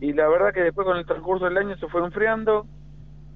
Y 0.00 0.12
la 0.12 0.28
verdad 0.28 0.52
que 0.52 0.62
después 0.62 0.86
con 0.86 0.96
el 0.96 1.06
transcurso 1.06 1.46
del 1.46 1.56
año 1.56 1.76
se 1.78 1.88
fue 1.88 2.02
enfriando 2.04 2.66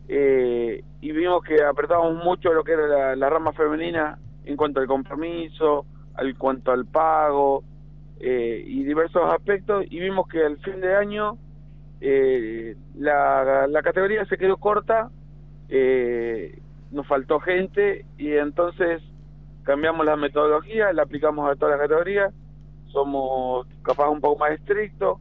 eh, 0.09 0.83
y 1.01 1.13
vimos 1.13 1.43
que 1.43 1.63
apretábamos 1.63 2.23
mucho 2.23 2.53
lo 2.53 2.65
que 2.65 2.73
era 2.73 2.87
la, 2.87 3.17
la 3.17 3.31
rama 3.31 3.53
femenina 3.53 4.19
en 4.45 4.57
cuanto 4.57 4.81
al 4.81 4.87
compromiso, 4.87 5.87
al 6.15 6.37
cuanto 6.37 6.73
al 6.73 6.87
pago 6.87 7.65
eh, 8.21 8.63
y 8.67 8.85
diversos 8.85 9.23
aspectos 9.33 9.85
y 9.89 9.99
vimos 9.99 10.29
que 10.29 10.45
al 10.45 10.59
fin 10.59 10.81
de 10.81 10.95
año 10.95 11.39
eh, 12.03 12.77
la, 12.95 13.67
la 13.67 13.83
categoría 13.83 14.27
se 14.27 14.37
quedó 14.37 14.59
corta, 14.59 15.11
eh, 15.71 16.61
nos 16.91 17.07
faltó 17.07 17.41
gente 17.41 18.05
y 18.19 18.33
entonces 18.33 19.03
cambiamos 19.63 20.05
la 20.05 20.17
metodología, 20.17 20.93
la 20.93 21.03
aplicamos 21.03 21.51
a 21.51 21.57
todas 21.57 21.79
las 21.79 21.89
categorías, 21.89 22.33
somos 22.89 23.67
capaz 23.83 24.11
un 24.11 24.21
poco 24.21 24.39
más 24.39 24.53
estrictos, 24.53 25.19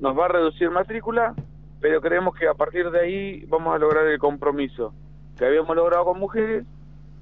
nos 0.00 0.18
va 0.18 0.24
a 0.24 0.28
reducir 0.28 0.70
matrícula, 0.70 1.34
pero 1.80 2.00
creemos 2.00 2.34
que 2.34 2.48
a 2.48 2.54
partir 2.54 2.90
de 2.90 3.00
ahí 3.00 3.44
vamos 3.46 3.74
a 3.74 3.78
lograr 3.78 4.06
el 4.06 4.18
compromiso 4.18 4.92
que 5.38 5.44
habíamos 5.44 5.76
logrado 5.76 6.04
con 6.04 6.18
mujeres, 6.18 6.66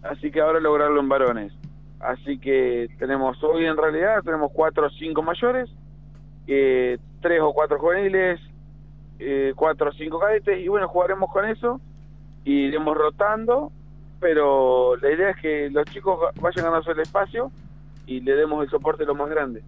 así 0.02 0.30
que 0.30 0.40
ahora 0.40 0.58
lograrlo 0.58 1.00
en 1.00 1.08
varones. 1.08 1.52
Así 2.00 2.38
que 2.38 2.88
tenemos 2.98 3.42
hoy 3.42 3.64
en 3.64 3.76
realidad 3.76 4.22
tenemos 4.22 4.52
cuatro 4.52 4.86
o 4.86 4.90
cinco 4.90 5.22
mayores, 5.22 5.68
eh, 6.46 6.98
tres 7.20 7.40
o 7.42 7.52
cuatro 7.52 7.78
juveniles, 7.78 8.40
eh, 9.18 9.52
cuatro 9.56 9.90
o 9.90 9.92
cinco 9.92 10.20
cadetes 10.20 10.60
y 10.60 10.68
bueno 10.68 10.88
jugaremos 10.88 11.30
con 11.32 11.44
eso 11.44 11.80
y 12.44 12.66
iremos 12.66 12.96
rotando, 12.96 13.72
pero 14.20 14.96
la 14.96 15.10
idea 15.10 15.30
es 15.30 15.36
que 15.38 15.70
los 15.70 15.84
chicos 15.86 16.18
vayan 16.40 16.66
ganando 16.66 16.92
el 16.92 17.00
espacio 17.00 17.50
y 18.06 18.20
le 18.20 18.34
demos 18.36 18.62
el 18.64 18.70
soporte 18.70 19.04
lo 19.04 19.14
más 19.14 19.28
grande. 19.28 19.62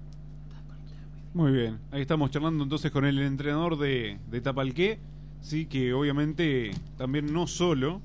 Muy 1.34 1.52
bien, 1.52 1.78
ahí 1.90 2.02
estamos 2.02 2.30
charlando 2.30 2.64
entonces 2.64 2.90
con 2.90 3.04
el 3.04 3.18
entrenador 3.20 3.76
de, 3.76 4.18
de 4.28 4.40
Tapalqué, 4.40 4.98
sí, 5.40 5.66
que 5.66 5.92
obviamente 5.92 6.70
también 6.96 7.32
no 7.32 7.46
solo, 7.46 8.00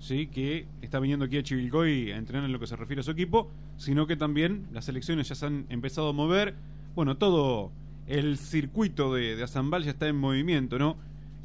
sí, 0.00 0.26
que 0.26 0.66
está 0.82 1.00
viniendo 1.00 1.24
aquí 1.24 1.38
a 1.38 1.42
Chivilcoy 1.42 2.12
a 2.12 2.16
entrenar 2.16 2.44
en 2.44 2.52
lo 2.52 2.60
que 2.60 2.66
se 2.66 2.76
refiere 2.76 3.00
a 3.00 3.02
su 3.02 3.10
equipo, 3.10 3.50
sino 3.76 4.06
que 4.06 4.16
también 4.16 4.66
las 4.72 4.88
elecciones 4.88 5.28
ya 5.28 5.34
se 5.34 5.46
han 5.46 5.66
empezado 5.68 6.08
a 6.08 6.12
mover, 6.12 6.54
bueno, 6.94 7.16
todo 7.16 7.72
el 8.06 8.38
circuito 8.38 9.14
de, 9.14 9.36
de 9.36 9.42
Azambal 9.42 9.84
ya 9.84 9.90
está 9.90 10.08
en 10.08 10.16
movimiento, 10.16 10.78
¿no? 10.78 10.96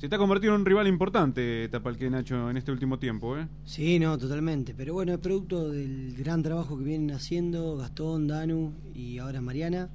Se 0.03 0.07
está 0.07 0.17
convirtiendo 0.17 0.55
en 0.55 0.61
un 0.61 0.65
rival 0.65 0.87
importante 0.87 1.69
Tapalqué, 1.69 2.09
Nacho, 2.09 2.49
en 2.49 2.57
este 2.57 2.73
último 2.73 2.99
tiempo, 2.99 3.37
¿eh? 3.37 3.47
Sí, 3.63 3.99
no, 3.99 4.17
totalmente. 4.17 4.73
Pero 4.73 4.93
bueno, 4.93 5.13
es 5.13 5.19
producto 5.19 5.71
del 5.71 6.13
gran 6.17 6.43
trabajo 6.43 6.77
que 6.77 6.83
vienen 6.83 7.11
haciendo 7.11 7.77
Gastón, 7.77 8.27
Danu 8.27 8.73
y 8.93 9.19
ahora 9.19 9.39
Mariana. 9.39 9.89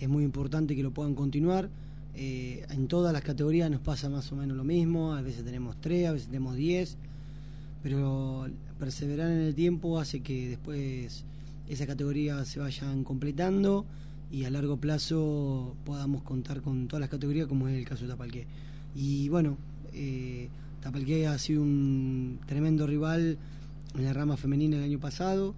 Y 0.00 0.02
es 0.02 0.08
muy 0.08 0.24
importante 0.24 0.74
que 0.74 0.82
lo 0.82 0.90
puedan 0.90 1.14
continuar. 1.14 1.70
Eh, 2.16 2.66
en 2.70 2.88
todas 2.88 3.12
las 3.12 3.22
categorías 3.22 3.70
nos 3.70 3.80
pasa 3.80 4.08
más 4.08 4.32
o 4.32 4.34
menos 4.34 4.56
lo 4.56 4.64
mismo. 4.64 5.14
A 5.14 5.22
veces 5.22 5.44
tenemos 5.44 5.80
tres, 5.80 6.08
a 6.08 6.12
veces 6.12 6.26
tenemos 6.26 6.56
diez. 6.56 6.98
Pero 7.86 8.48
perseverar 8.80 9.30
en 9.30 9.42
el 9.42 9.54
tiempo 9.54 10.00
hace 10.00 10.18
que 10.18 10.48
después 10.48 11.24
esas 11.68 11.86
categorías 11.86 12.48
se 12.48 12.58
vayan 12.58 13.04
completando 13.04 13.86
y 14.28 14.42
a 14.42 14.50
largo 14.50 14.76
plazo 14.76 15.76
podamos 15.84 16.24
contar 16.24 16.62
con 16.62 16.88
todas 16.88 17.00
las 17.00 17.10
categorías, 17.10 17.46
como 17.46 17.68
es 17.68 17.78
el 17.78 17.84
caso 17.84 18.02
de 18.02 18.08
Tapalqué. 18.08 18.44
Y 18.96 19.28
bueno, 19.28 19.56
eh, 19.92 20.48
Tapalqué 20.80 21.28
ha 21.28 21.38
sido 21.38 21.62
un 21.62 22.40
tremendo 22.46 22.88
rival 22.88 23.38
en 23.94 24.04
la 24.04 24.12
rama 24.12 24.36
femenina 24.36 24.78
el 24.78 24.82
año 24.82 24.98
pasado 24.98 25.54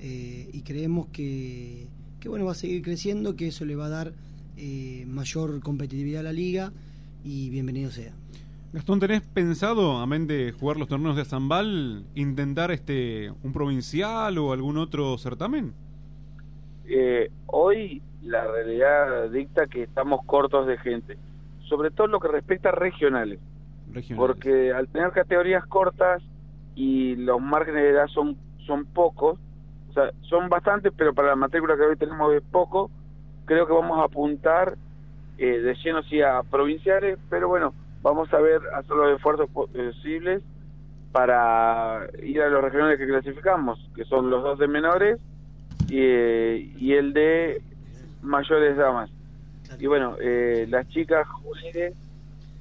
eh, 0.00 0.48
y 0.54 0.62
creemos 0.62 1.08
que, 1.08 1.88
que, 2.20 2.30
bueno 2.30 2.46
va 2.46 2.52
a 2.52 2.54
seguir 2.54 2.80
creciendo, 2.80 3.36
que 3.36 3.48
eso 3.48 3.66
le 3.66 3.76
va 3.76 3.84
a 3.84 3.90
dar 3.90 4.14
eh, 4.56 5.04
mayor 5.06 5.60
competitividad 5.60 6.20
a 6.20 6.22
la 6.22 6.32
liga 6.32 6.72
y 7.22 7.50
bienvenido 7.50 7.90
sea. 7.90 8.14
Gastón, 8.72 9.00
¿tenés 9.00 9.22
pensado, 9.22 9.98
amén 9.98 10.26
de 10.26 10.52
jugar 10.52 10.76
los 10.76 10.88
torneos 10.88 11.16
de 11.16 11.24
Zambal, 11.24 12.04
intentar 12.14 12.70
este 12.70 13.30
un 13.42 13.52
provincial 13.52 14.36
o 14.38 14.52
algún 14.52 14.76
otro 14.76 15.16
certamen? 15.18 15.72
Eh, 16.86 17.30
hoy 17.46 18.02
la 18.22 18.46
realidad 18.46 19.30
dicta 19.30 19.66
que 19.66 19.84
estamos 19.84 20.20
cortos 20.26 20.66
de 20.66 20.76
gente, 20.78 21.16
sobre 21.68 21.90
todo 21.90 22.08
lo 22.08 22.20
que 22.20 22.28
respecta 22.28 22.68
a 22.68 22.72
regionales, 22.72 23.38
Regionales. 23.92 24.16
porque 24.16 24.72
al 24.72 24.88
tener 24.88 25.12
categorías 25.12 25.64
cortas 25.66 26.22
y 26.74 27.16
los 27.16 27.40
márgenes 27.40 27.82
de 27.82 27.90
edad 27.90 28.08
son, 28.08 28.36
son 28.66 28.84
pocos, 28.84 29.38
o 29.90 29.92
sea, 29.94 30.10
son 30.22 30.48
bastantes, 30.48 30.92
pero 30.94 31.14
para 31.14 31.28
la 31.28 31.36
matrícula 31.36 31.76
que 31.76 31.82
hoy 31.82 31.96
tenemos 31.96 32.34
es 32.34 32.42
poco, 32.42 32.90
creo 33.46 33.66
que 33.66 33.72
vamos 33.72 33.98
a 34.00 34.04
apuntar 34.04 34.76
eh, 35.38 35.60
de 35.60 35.74
lleno 35.76 36.02
sí 36.02 36.20
a 36.20 36.42
provinciales, 36.42 37.18
pero 37.30 37.48
bueno, 37.48 37.72
vamos 38.06 38.32
a 38.32 38.38
ver, 38.38 38.60
hacer 38.72 38.96
los 38.96 39.16
esfuerzos 39.16 39.50
posibles 39.50 40.40
para 41.10 42.06
ir 42.22 42.40
a 42.40 42.48
los 42.48 42.62
regionales 42.62 43.00
que 43.00 43.06
clasificamos, 43.08 43.80
que 43.96 44.04
son 44.04 44.30
los 44.30 44.44
dos 44.44 44.60
de 44.60 44.68
menores 44.68 45.18
y, 45.88 45.98
eh, 45.98 46.72
y 46.78 46.92
el 46.92 47.12
de 47.12 47.60
mayores 48.22 48.76
damas. 48.76 49.10
Y 49.80 49.88
bueno, 49.88 50.16
eh, 50.20 50.66
las 50.70 50.86
chicas 50.86 51.26
juveniles, 51.26 51.94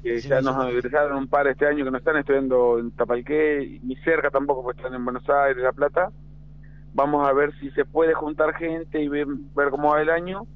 que 0.01 0.19
ya 0.19 0.41
nos 0.41 0.67
egresaron 0.67 1.15
un 1.15 1.27
par 1.27 1.45
este 1.45 1.67
año 1.67 1.85
que 1.85 1.91
no 1.91 1.97
están 1.99 2.17
estudiando 2.17 2.80
en 2.80 2.89
Tapalqué, 2.89 3.80
ni 3.84 3.95
cerca 3.97 4.31
tampoco, 4.31 4.63
porque 4.63 4.81
están 4.81 4.95
en 4.95 5.05
Buenos 5.05 5.30
Aires, 5.30 5.61
La 5.61 5.73
Plata. 5.73 6.09
Vamos 6.95 7.27
a 7.27 7.34
ver 7.34 7.53
si 7.59 7.69
se 7.72 7.85
puede 7.85 8.15
juntar 8.15 8.55
gente 8.55 8.99
y 8.99 9.07
ver, 9.09 9.27
ver 9.55 9.69
cómo 9.69 9.91
va 9.91 10.01
el 10.01 10.09
año 10.09 10.47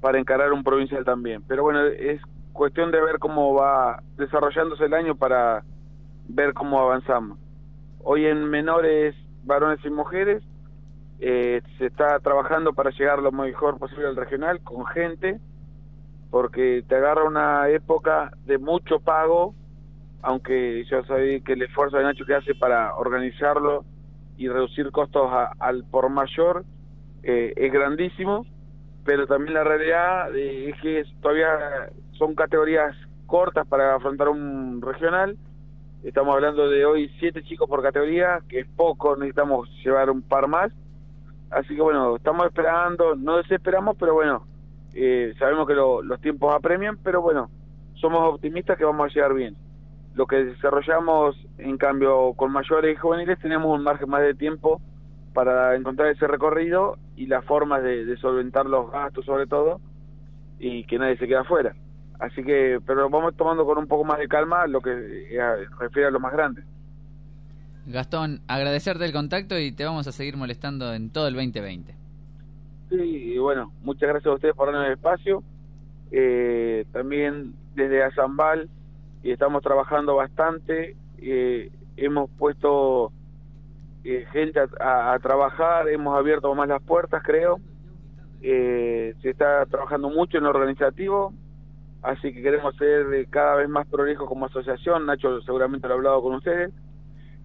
para 0.00 0.18
encarar 0.18 0.50
un 0.52 0.64
provincial 0.64 1.04
también. 1.04 1.42
Pero 1.46 1.62
bueno, 1.62 1.84
es 1.84 2.22
cuestión 2.60 2.90
de 2.90 3.00
ver 3.00 3.18
cómo 3.18 3.54
va 3.54 4.02
desarrollándose 4.18 4.84
el 4.84 4.92
año 4.92 5.14
para 5.14 5.64
ver 6.28 6.52
cómo 6.52 6.78
avanzamos. 6.78 7.38
Hoy 8.04 8.26
en 8.26 8.50
menores, 8.50 9.14
varones 9.44 9.82
y 9.82 9.88
mujeres, 9.88 10.42
eh, 11.20 11.62
se 11.78 11.86
está 11.86 12.18
trabajando 12.18 12.74
para 12.74 12.90
llegar 12.90 13.20
lo 13.20 13.32
mejor 13.32 13.78
posible 13.78 14.08
al 14.08 14.16
regional 14.16 14.60
con 14.60 14.84
gente, 14.84 15.40
porque 16.30 16.84
te 16.86 16.96
agarra 16.96 17.24
una 17.24 17.66
época 17.70 18.30
de 18.44 18.58
mucho 18.58 19.00
pago, 19.00 19.54
aunque 20.20 20.84
yo 20.84 21.02
sabía 21.04 21.40
que 21.40 21.54
el 21.54 21.62
esfuerzo 21.62 21.96
de 21.96 22.04
Nacho 22.04 22.26
que 22.26 22.34
hace 22.34 22.54
para 22.54 22.94
organizarlo 22.94 23.86
y 24.36 24.48
reducir 24.48 24.90
costos 24.92 25.30
al 25.60 25.84
por 25.84 26.10
mayor 26.10 26.66
eh, 27.22 27.54
es 27.56 27.72
grandísimo, 27.72 28.44
pero 29.06 29.26
también 29.26 29.54
la 29.54 29.64
realidad 29.64 30.36
eh, 30.36 30.68
es 30.68 30.80
que 30.82 31.04
todavía 31.22 31.48
son 32.20 32.34
categorías 32.34 32.94
cortas 33.26 33.66
para 33.66 33.94
afrontar 33.96 34.28
un 34.28 34.82
regional. 34.82 35.38
Estamos 36.04 36.34
hablando 36.34 36.68
de 36.68 36.84
hoy 36.84 37.10
siete 37.18 37.42
chicos 37.42 37.66
por 37.66 37.82
categoría, 37.82 38.40
que 38.46 38.60
es 38.60 38.66
poco, 38.76 39.16
necesitamos 39.16 39.70
llevar 39.82 40.10
un 40.10 40.20
par 40.20 40.46
más. 40.46 40.70
Así 41.50 41.74
que 41.74 41.80
bueno, 41.80 42.16
estamos 42.16 42.44
esperando, 42.46 43.16
no 43.16 43.38
desesperamos, 43.38 43.96
pero 43.98 44.12
bueno, 44.12 44.44
eh, 44.92 45.32
sabemos 45.38 45.66
que 45.66 45.74
lo- 45.74 46.02
los 46.02 46.20
tiempos 46.20 46.54
apremian, 46.54 46.98
pero 47.02 47.22
bueno, 47.22 47.48
somos 47.94 48.20
optimistas 48.34 48.76
que 48.76 48.84
vamos 48.84 49.10
a 49.10 49.14
llegar 49.14 49.32
bien. 49.32 49.56
Lo 50.14 50.26
que 50.26 50.44
desarrollamos, 50.44 51.36
en 51.56 51.78
cambio, 51.78 52.34
con 52.34 52.52
mayores 52.52 52.94
y 52.94 52.96
juveniles, 53.00 53.38
tenemos 53.38 53.74
un 53.74 53.82
margen 53.82 54.10
más 54.10 54.20
de 54.20 54.34
tiempo 54.34 54.78
para 55.32 55.74
encontrar 55.74 56.08
ese 56.10 56.26
recorrido 56.26 56.98
y 57.16 57.26
las 57.28 57.44
formas 57.46 57.82
de, 57.82 58.04
de 58.04 58.16
solventar 58.18 58.66
los 58.66 58.90
gastos 58.90 59.24
sobre 59.24 59.46
todo 59.46 59.80
y 60.58 60.84
que 60.84 60.98
nadie 60.98 61.16
se 61.16 61.26
quede 61.26 61.38
afuera. 61.38 61.74
Así 62.20 62.44
que, 62.44 62.78
pero 62.86 63.08
vamos 63.10 63.34
tomando 63.36 63.64
con 63.64 63.78
un 63.78 63.86
poco 63.88 64.04
más 64.04 64.18
de 64.18 64.28
calma 64.28 64.66
lo 64.66 64.80
que 64.80 64.90
eh, 64.92 65.66
refiere 65.78 66.08
a 66.08 66.10
lo 66.10 66.20
más 66.20 66.32
grande. 66.32 66.62
Gastón, 67.86 68.42
agradecerte 68.46 69.04
el 69.06 69.12
contacto 69.12 69.58
y 69.58 69.72
te 69.72 69.84
vamos 69.84 70.06
a 70.06 70.12
seguir 70.12 70.36
molestando 70.36 70.92
en 70.94 71.10
todo 71.10 71.28
el 71.28 71.34
2020. 71.34 71.94
Sí, 72.90 72.96
y 73.34 73.38
bueno, 73.38 73.72
muchas 73.82 74.08
gracias 74.08 74.30
a 74.30 74.34
ustedes 74.34 74.54
por 74.54 74.66
darnos 74.66 74.86
el 74.86 74.92
espacio. 74.94 75.42
Eh, 76.12 76.84
también 76.92 77.54
desde 77.74 78.02
Azambal 78.02 78.68
y 79.22 79.30
estamos 79.32 79.62
trabajando 79.62 80.16
bastante. 80.16 80.96
eh, 81.18 81.70
hemos 81.96 82.30
puesto 82.38 83.12
eh, 84.04 84.26
gente 84.32 84.60
a, 84.60 84.66
a- 84.80 85.14
a 85.14 85.18
trabajar, 85.20 85.88
hemos 85.88 86.16
abierto 86.18 86.54
más 86.54 86.68
las 86.68 86.82
puertas, 86.82 87.22
creo. 87.24 87.60
Eh, 88.42 89.14
se 89.22 89.30
está 89.30 89.66
trabajando 89.66 90.08
mucho 90.10 90.38
en 90.38 90.44
lo 90.44 90.50
organizativo, 90.50 91.34
así 92.02 92.32
que 92.32 92.42
queremos 92.42 92.76
ser 92.76 93.12
eh, 93.14 93.26
cada 93.30 93.56
vez 93.56 93.68
más 93.68 93.86
prolijos 93.86 94.28
como 94.28 94.46
asociación. 94.46 95.06
Nacho 95.06 95.40
seguramente 95.42 95.86
lo 95.88 95.94
ha 95.94 95.96
hablado 95.96 96.22
con 96.22 96.34
ustedes. 96.34 96.72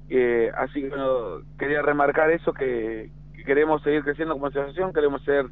Eh, 0.10 0.52
así 0.56 0.82
que 0.82 0.90
bueno, 0.90 1.42
quería 1.58 1.82
remarcar 1.82 2.30
eso, 2.32 2.54
que, 2.54 3.12
que 3.36 3.44
queremos 3.44 3.82
seguir 3.84 4.04
creciendo 4.04 4.36
como 4.36 4.48
asociación, 4.48 4.94
queremos 4.94 5.24
ser 5.24 5.48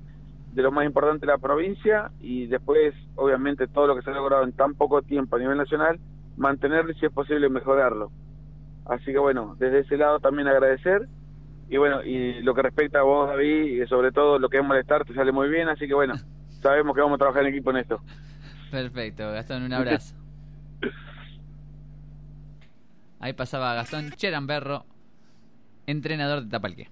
de 0.53 0.61
lo 0.61 0.71
más 0.71 0.85
importante 0.85 1.25
de 1.25 1.31
la 1.31 1.39
provincia 1.39 2.11
y 2.19 2.45
después, 2.45 2.93
obviamente, 3.15 3.67
todo 3.67 3.87
lo 3.87 3.95
que 3.95 4.03
se 4.03 4.11
ha 4.11 4.13
logrado 4.13 4.43
en 4.43 4.53
tan 4.53 4.75
poco 4.75 5.01
tiempo 5.01 5.35
a 5.35 5.39
nivel 5.39 5.57
nacional, 5.57 5.99
mantenerlo 6.37 6.91
y 6.91 6.95
si 6.95 7.07
es 7.07 7.11
posible 7.11 7.49
mejorarlo. 7.49 8.11
Así 8.85 9.05
que 9.05 9.17
bueno, 9.17 9.55
desde 9.57 9.79
ese 9.79 9.97
lado 9.97 10.19
también 10.19 10.47
agradecer 10.47 11.07
y 11.69 11.77
bueno, 11.77 12.03
y 12.03 12.41
lo 12.43 12.53
que 12.53 12.61
respecta 12.61 12.99
a 12.99 13.03
vos, 13.03 13.29
David, 13.29 13.81
y 13.81 13.87
sobre 13.87 14.11
todo 14.11 14.37
lo 14.37 14.49
que 14.49 14.59
es 14.59 14.63
molestar, 14.63 15.05
te 15.05 15.13
sale 15.13 15.31
muy 15.31 15.49
bien, 15.49 15.69
así 15.69 15.87
que 15.87 15.93
bueno, 15.93 16.13
sabemos 16.61 16.93
que 16.93 17.01
vamos 17.01 17.15
a 17.15 17.19
trabajar 17.19 17.43
en 17.43 17.49
equipo 17.49 17.71
en 17.71 17.77
esto. 17.77 18.01
Perfecto, 18.73 19.31
Gastón, 19.31 19.61
un 19.61 19.73
abrazo. 19.73 20.15
Ahí 23.19 23.33
pasaba 23.33 23.75
Gastón 23.75 24.09
Cheramberro, 24.13 24.87
entrenador 25.85 26.43
de 26.43 26.49
Tapalqué. 26.49 26.89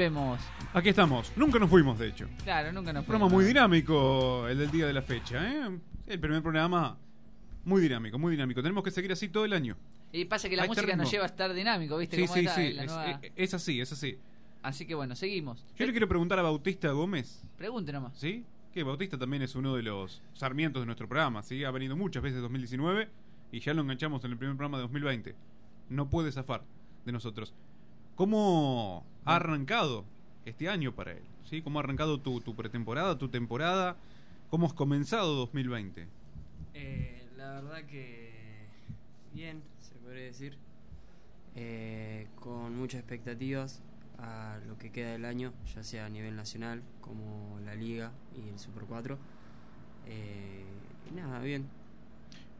Volvemos. 0.00 0.40
Aquí 0.72 0.88
estamos. 0.88 1.30
Nunca 1.36 1.58
nos 1.58 1.68
fuimos, 1.68 1.98
de 1.98 2.08
hecho. 2.08 2.26
Claro, 2.42 2.72
nunca 2.72 2.90
nos 2.90 3.00
Un 3.02 3.06
programa 3.06 3.26
fuimos. 3.28 3.32
muy 3.32 3.44
dinámico 3.44 4.48
el 4.48 4.56
del 4.56 4.70
día 4.70 4.86
de 4.86 4.94
la 4.94 5.02
fecha, 5.02 5.46
¿eh? 5.46 5.78
El 6.06 6.18
primer 6.18 6.40
programa 6.42 6.96
muy 7.66 7.82
dinámico, 7.82 8.18
muy 8.18 8.30
dinámico. 8.32 8.62
Tenemos 8.62 8.82
que 8.82 8.90
seguir 8.90 9.12
así 9.12 9.28
todo 9.28 9.44
el 9.44 9.52
año. 9.52 9.76
Y 10.10 10.24
pasa 10.24 10.48
que 10.48 10.56
la 10.56 10.62
Hay 10.62 10.68
música 10.70 10.86
termo. 10.86 11.02
nos 11.02 11.10
lleva 11.12 11.24
a 11.24 11.26
estar 11.26 11.52
dinámico, 11.52 11.98
¿viste? 11.98 12.16
Sí, 12.16 12.22
cómo 12.22 12.32
sí, 12.34 12.40
está 12.40 12.54
sí. 12.54 12.62
Es, 12.78 12.86
nueva- 12.86 13.10
es- 13.10 13.32
es 13.36 13.54
así, 13.54 13.80
es 13.82 13.92
así. 13.92 14.18
Así 14.62 14.86
que 14.86 14.94
bueno, 14.94 15.14
seguimos. 15.14 15.66
Yo 15.76 15.84
le 15.84 15.92
quiero 15.92 16.08
preguntar 16.08 16.38
a 16.38 16.42
Bautista 16.42 16.90
Gómez. 16.92 17.42
Pregunte 17.58 17.92
nomás. 17.92 18.16
¿Sí? 18.18 18.46
Que 18.72 18.82
Bautista 18.84 19.18
también 19.18 19.42
es 19.42 19.54
uno 19.54 19.74
de 19.76 19.82
los 19.82 20.22
sarmientos 20.32 20.80
de 20.80 20.86
nuestro 20.86 21.08
programa, 21.08 21.42
¿sí? 21.42 21.62
Ha 21.64 21.70
venido 21.70 21.94
muchas 21.94 22.22
veces 22.22 22.36
en 22.36 22.42
2019 22.44 23.10
y 23.52 23.60
ya 23.60 23.74
lo 23.74 23.82
enganchamos 23.82 24.24
en 24.24 24.30
el 24.32 24.38
primer 24.38 24.56
programa 24.56 24.78
de 24.78 24.82
2020. 24.84 25.34
No 25.90 26.08
puede 26.08 26.32
zafar 26.32 26.62
de 27.04 27.12
nosotros. 27.12 27.52
¿Cómo 28.30 29.02
ha 29.24 29.36
arrancado 29.36 30.04
este 30.44 30.68
año 30.68 30.94
para 30.94 31.12
él? 31.12 31.22
¿Sí? 31.48 31.62
¿Cómo 31.62 31.78
ha 31.78 31.82
arrancado 31.82 32.20
tu, 32.20 32.42
tu 32.42 32.54
pretemporada, 32.54 33.16
tu 33.16 33.30
temporada? 33.30 33.96
¿Cómo 34.50 34.66
has 34.66 34.74
comenzado 34.74 35.34
2020? 35.36 36.06
Eh, 36.74 37.26
la 37.38 37.52
verdad 37.52 37.82
que 37.86 38.66
bien, 39.32 39.62
se 39.80 39.94
podría 39.94 40.24
decir. 40.24 40.58
Eh, 41.56 42.26
con 42.38 42.76
muchas 42.76 43.00
expectativas 43.00 43.80
a 44.18 44.58
lo 44.68 44.76
que 44.76 44.92
queda 44.92 45.12
del 45.12 45.24
año, 45.24 45.54
ya 45.74 45.82
sea 45.82 46.04
a 46.04 46.10
nivel 46.10 46.36
nacional 46.36 46.82
como 47.00 47.58
la 47.64 47.74
Liga 47.74 48.12
y 48.36 48.50
el 48.50 48.58
Super 48.58 48.82
4. 48.86 49.16
Eh, 50.08 50.62
y 51.10 51.14
nada, 51.14 51.38
bien. 51.38 51.64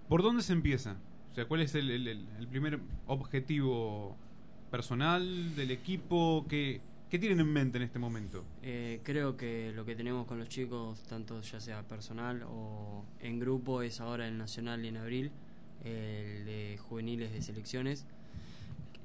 ¿Por 0.08 0.22
dónde 0.22 0.42
se 0.42 0.54
empieza? 0.54 0.96
O 1.32 1.34
sea, 1.34 1.44
¿cuál 1.44 1.60
es 1.60 1.74
el, 1.74 1.90
el- 1.90 2.08
el- 2.08 2.28
el 2.38 2.48
primer 2.48 2.80
objetivo 3.06 4.16
personal 4.70 5.54
del 5.56 5.70
equipo? 5.70 6.46
¿Qué, 6.48 6.80
¿Qué 7.10 7.18
tienen 7.18 7.40
en 7.40 7.52
mente 7.52 7.78
en 7.78 7.84
este 7.84 7.98
momento? 7.98 8.44
Eh, 8.62 9.00
creo 9.02 9.36
que 9.36 9.72
lo 9.74 9.84
que 9.84 9.96
tenemos 9.96 10.26
con 10.26 10.38
los 10.38 10.48
chicos, 10.48 11.02
tanto 11.04 11.40
ya 11.40 11.60
sea 11.60 11.82
personal 11.82 12.44
o 12.44 13.04
en 13.20 13.38
grupo, 13.38 13.82
es 13.82 14.00
ahora 14.00 14.28
el 14.28 14.38
nacional 14.38 14.84
en 14.84 14.96
abril, 14.96 15.32
el 15.84 16.44
de 16.44 16.78
juveniles 16.88 17.32
de 17.32 17.42
selecciones, 17.42 18.06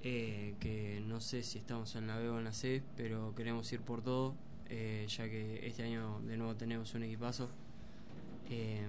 eh, 0.04 0.54
que 0.60 1.04
no 1.08 1.20
sé 1.20 1.42
si 1.42 1.58
estamos 1.58 1.96
en 1.96 2.08
la 2.08 2.18
B 2.18 2.30
o 2.30 2.38
en 2.38 2.44
la 2.44 2.54
C, 2.54 2.84
pero 2.96 3.34
queremos 3.36 3.72
ir 3.74 3.82
por 3.82 4.04
todo, 4.04 4.36
eh, 4.70 5.06
ya 5.08 5.26
que 5.26 5.66
este 5.66 5.84
año 5.84 6.20
de 6.22 6.38
nuevo 6.38 6.56
tenemos 6.56 6.94
un 6.94 7.04
equipazo, 7.04 7.50
eh, 8.50 8.86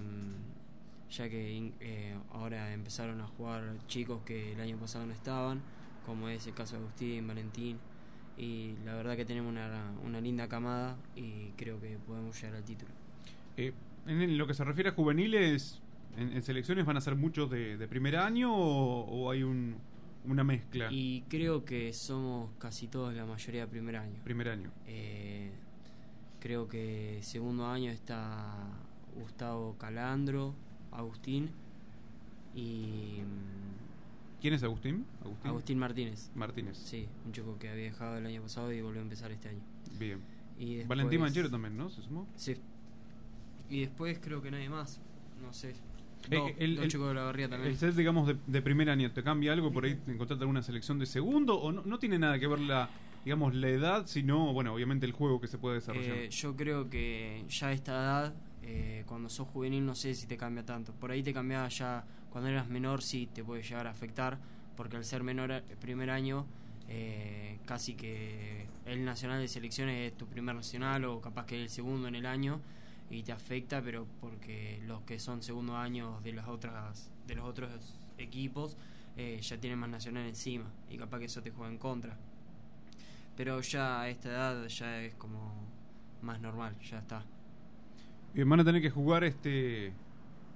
ya 1.10 1.28
que 1.28 1.72
eh, 1.80 2.16
ahora 2.32 2.72
empezaron 2.72 3.20
a 3.20 3.26
jugar 3.26 3.76
chicos 3.86 4.22
que 4.24 4.52
el 4.52 4.60
año 4.60 4.76
pasado 4.76 5.06
no 5.06 5.12
estaban, 5.12 5.60
como 6.06 6.28
es 6.28 6.46
el 6.46 6.54
caso 6.54 6.76
de 6.76 6.82
Agustín, 6.82 7.26
Valentín, 7.26 7.78
y 8.38 8.74
la 8.84 8.94
verdad 8.94 9.16
que 9.16 9.24
tenemos 9.24 9.50
una, 9.50 9.92
una 10.04 10.20
linda 10.20 10.48
camada 10.48 10.96
y 11.14 11.50
creo 11.56 11.80
que 11.80 11.98
podemos 12.06 12.40
llegar 12.40 12.56
al 12.56 12.64
título. 12.64 12.90
Eh, 13.56 13.72
en 14.06 14.38
lo 14.38 14.46
que 14.46 14.54
se 14.54 14.64
refiere 14.64 14.90
a 14.90 14.92
juveniles, 14.92 15.82
en, 16.16 16.32
en 16.32 16.42
selecciones 16.42 16.86
van 16.86 16.96
a 16.96 17.00
ser 17.00 17.16
muchos 17.16 17.50
de, 17.50 17.76
de 17.76 17.88
primer 17.88 18.16
año 18.16 18.54
o, 18.54 19.00
o 19.04 19.30
hay 19.30 19.42
un, 19.42 19.76
una 20.26 20.44
mezcla? 20.44 20.88
Y 20.90 21.22
creo 21.28 21.64
que 21.64 21.92
somos 21.92 22.50
casi 22.58 22.88
todos 22.88 23.14
la 23.14 23.26
mayoría 23.26 23.62
de 23.62 23.66
primer 23.68 23.96
año. 23.96 24.20
Primer 24.24 24.48
año. 24.48 24.70
Eh, 24.86 25.50
creo 26.40 26.68
que 26.68 27.18
segundo 27.22 27.66
año 27.66 27.90
está 27.90 28.54
Gustavo 29.14 29.76
Calandro, 29.78 30.54
Agustín 30.92 31.50
y 32.54 33.20
mm, 33.22 33.85
¿Quién 34.40 34.54
es 34.54 34.62
Agustín? 34.62 35.04
Agustín, 35.22 35.48
Agustín 35.50 35.78
Martínez. 35.78 36.30
Martínez. 36.34 36.76
Sí, 36.76 37.08
un 37.24 37.32
chico 37.32 37.56
que 37.58 37.68
había 37.70 37.84
dejado 37.84 38.18
el 38.18 38.26
año 38.26 38.42
pasado 38.42 38.72
y 38.72 38.80
volvió 38.82 39.00
a 39.00 39.02
empezar 39.02 39.30
este 39.32 39.48
año. 39.48 39.60
Bien. 39.98 40.20
Y 40.58 40.76
después- 40.76 40.88
Valentín 40.88 41.20
Manchero 41.20 41.50
también, 41.50 41.76
¿no? 41.76 41.88
¿Se 41.90 42.02
sumó? 42.02 42.26
Sí. 42.36 42.56
Y 43.70 43.80
después 43.80 44.18
creo 44.22 44.42
que 44.42 44.50
nadie 44.50 44.68
más. 44.68 45.00
No 45.42 45.52
sé. 45.52 45.74
Eh, 46.30 46.54
el, 46.58 46.76
dos 46.76 46.84
el- 46.84 46.90
chicos 46.90 47.08
de 47.08 47.14
la 47.14 47.22
barría 47.24 47.48
también. 47.48 47.70
el 47.72 47.78
set, 47.78 47.94
digamos, 47.94 48.26
de, 48.26 48.36
de 48.46 48.62
primer 48.62 48.90
año, 48.90 49.10
¿te 49.12 49.22
cambia 49.22 49.52
algo? 49.52 49.72
¿Por 49.72 49.84
ahí 49.84 49.94
te 49.94 50.12
encontraste 50.12 50.42
alguna 50.42 50.62
selección 50.62 50.98
de 50.98 51.06
segundo? 51.06 51.56
¿O 51.60 51.72
no, 51.72 51.82
no 51.82 51.98
tiene 51.98 52.18
nada 52.18 52.38
que 52.38 52.46
ver 52.46 52.60
la, 52.60 52.88
digamos, 53.24 53.54
la 53.54 53.68
edad, 53.68 54.06
sino, 54.06 54.52
bueno, 54.52 54.74
obviamente 54.74 55.06
el 55.06 55.12
juego 55.12 55.40
que 55.40 55.46
se 55.46 55.58
puede 55.58 55.76
desarrollar? 55.76 56.16
Eh, 56.16 56.28
yo 56.30 56.56
creo 56.56 56.88
que 56.90 57.44
ya 57.48 57.68
a 57.68 57.72
esta 57.72 57.92
edad, 57.92 58.34
eh, 58.66 59.04
cuando 59.06 59.28
sos 59.28 59.46
juvenil, 59.48 59.86
no 59.86 59.94
sé 59.94 60.14
si 60.14 60.26
te 60.26 60.36
cambia 60.36 60.64
tanto. 60.64 60.92
Por 60.92 61.12
ahí 61.12 61.22
te 61.22 61.32
cambiaba 61.32 61.68
ya 61.68 62.04
cuando 62.30 62.50
eras 62.50 62.68
menor, 62.68 63.00
sí 63.00 63.28
te 63.32 63.44
puede 63.44 63.62
llegar 63.62 63.86
a 63.86 63.90
afectar, 63.90 64.38
porque 64.76 64.96
al 64.96 65.04
ser 65.04 65.22
menor 65.22 65.52
el 65.52 65.62
primer 65.80 66.10
año, 66.10 66.46
eh, 66.88 67.58
casi 67.64 67.94
que 67.94 68.66
el 68.84 69.04
nacional 69.04 69.40
de 69.40 69.48
selecciones 69.48 70.12
es 70.12 70.18
tu 70.18 70.26
primer 70.26 70.54
nacional 70.54 71.04
o 71.04 71.20
capaz 71.20 71.46
que 71.46 71.62
el 71.62 71.68
segundo 71.68 72.08
en 72.08 72.16
el 72.16 72.26
año 72.26 72.60
y 73.08 73.22
te 73.22 73.32
afecta, 73.32 73.80
pero 73.80 74.06
porque 74.20 74.82
los 74.84 75.02
que 75.02 75.20
son 75.20 75.42
segundo 75.42 75.76
años 75.76 76.22
de 76.24 76.32
las 76.32 76.48
otras 76.48 77.10
de 77.26 77.36
los 77.36 77.44
otros 77.44 77.70
equipos 78.18 78.76
eh, 79.16 79.38
ya 79.40 79.58
tienen 79.58 79.78
más 79.78 79.90
nacional 79.90 80.26
encima 80.26 80.66
y 80.90 80.96
capaz 80.96 81.20
que 81.20 81.26
eso 81.26 81.40
te 81.40 81.52
juega 81.52 81.70
en 81.70 81.78
contra. 81.78 82.16
Pero 83.36 83.60
ya 83.60 84.00
a 84.00 84.08
esta 84.08 84.28
edad 84.28 84.66
ya 84.66 85.02
es 85.02 85.14
como 85.14 85.54
más 86.22 86.40
normal, 86.40 86.76
ya 86.80 86.98
está. 86.98 87.24
Van 88.44 88.60
a 88.60 88.64
tener 88.64 88.82
que 88.82 88.90
jugar 88.90 89.24
este. 89.24 89.92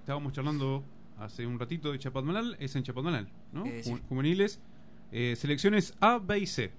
Estábamos 0.00 0.32
charlando 0.32 0.84
hace 1.18 1.46
un 1.46 1.58
ratito 1.58 1.92
de 1.92 1.98
Chapadmalal, 1.98 2.56
es 2.60 2.74
en 2.76 2.82
Chapadmalal, 2.82 3.28
¿no? 3.52 3.64
Eh, 3.66 3.82
sí. 3.82 3.94
Juveniles. 4.08 4.60
Eh, 5.12 5.34
selecciones 5.36 5.94
A, 6.00 6.18
B 6.18 6.38
y 6.40 6.46
C. 6.46 6.70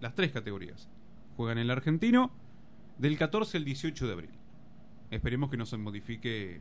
Las 0.00 0.14
tres 0.14 0.32
categorías. 0.32 0.88
Juegan 1.36 1.58
el 1.58 1.70
argentino 1.70 2.30
del 2.98 3.16
14 3.18 3.56
al 3.58 3.64
18 3.64 4.06
de 4.06 4.12
abril. 4.12 4.30
Esperemos 5.10 5.50
que 5.50 5.56
no 5.56 5.66
se 5.66 5.76
modifique 5.76 6.60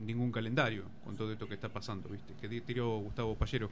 ningún 0.00 0.30
calendario 0.32 0.84
con 1.04 1.16
todo 1.16 1.32
esto 1.32 1.48
que 1.48 1.54
está 1.54 1.68
pasando, 1.70 2.08
¿viste? 2.08 2.34
Que 2.40 2.60
tiró 2.60 2.98
Gustavo 2.98 3.34
Pallero. 3.36 3.70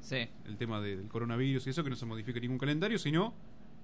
Sí. 0.00 0.28
El 0.46 0.56
tema 0.56 0.80
de- 0.80 0.96
del 0.96 1.08
coronavirus 1.08 1.66
y 1.66 1.70
eso, 1.70 1.82
que 1.84 1.90
no 1.90 1.96
se 1.96 2.06
modifique 2.06 2.40
ningún 2.40 2.58
calendario, 2.58 2.98
sino 2.98 3.32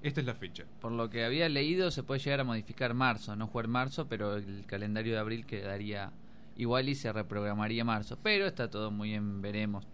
esta 0.02 0.20
es 0.20 0.26
la 0.26 0.34
fecha. 0.34 0.64
Por 0.80 0.92
lo 0.92 1.10
que 1.10 1.24
había 1.24 1.48
leído, 1.48 1.90
se 1.90 2.02
puede 2.02 2.20
llegar 2.20 2.40
a 2.40 2.44
modificar 2.44 2.94
marzo, 2.94 3.36
no 3.36 3.46
jugar 3.46 3.68
marzo, 3.68 4.08
pero 4.08 4.36
el 4.36 4.64
calendario 4.66 5.12
de 5.14 5.18
abril 5.18 5.46
quedaría 5.46 6.12
igual 6.56 6.88
y 6.88 6.94
se 6.94 7.12
reprogramaría 7.12 7.84
marzo. 7.84 8.18
Pero 8.22 8.46
está 8.46 8.70
todo 8.70 8.90
muy 8.90 9.14
en 9.14 9.40
veremos. 9.40 9.86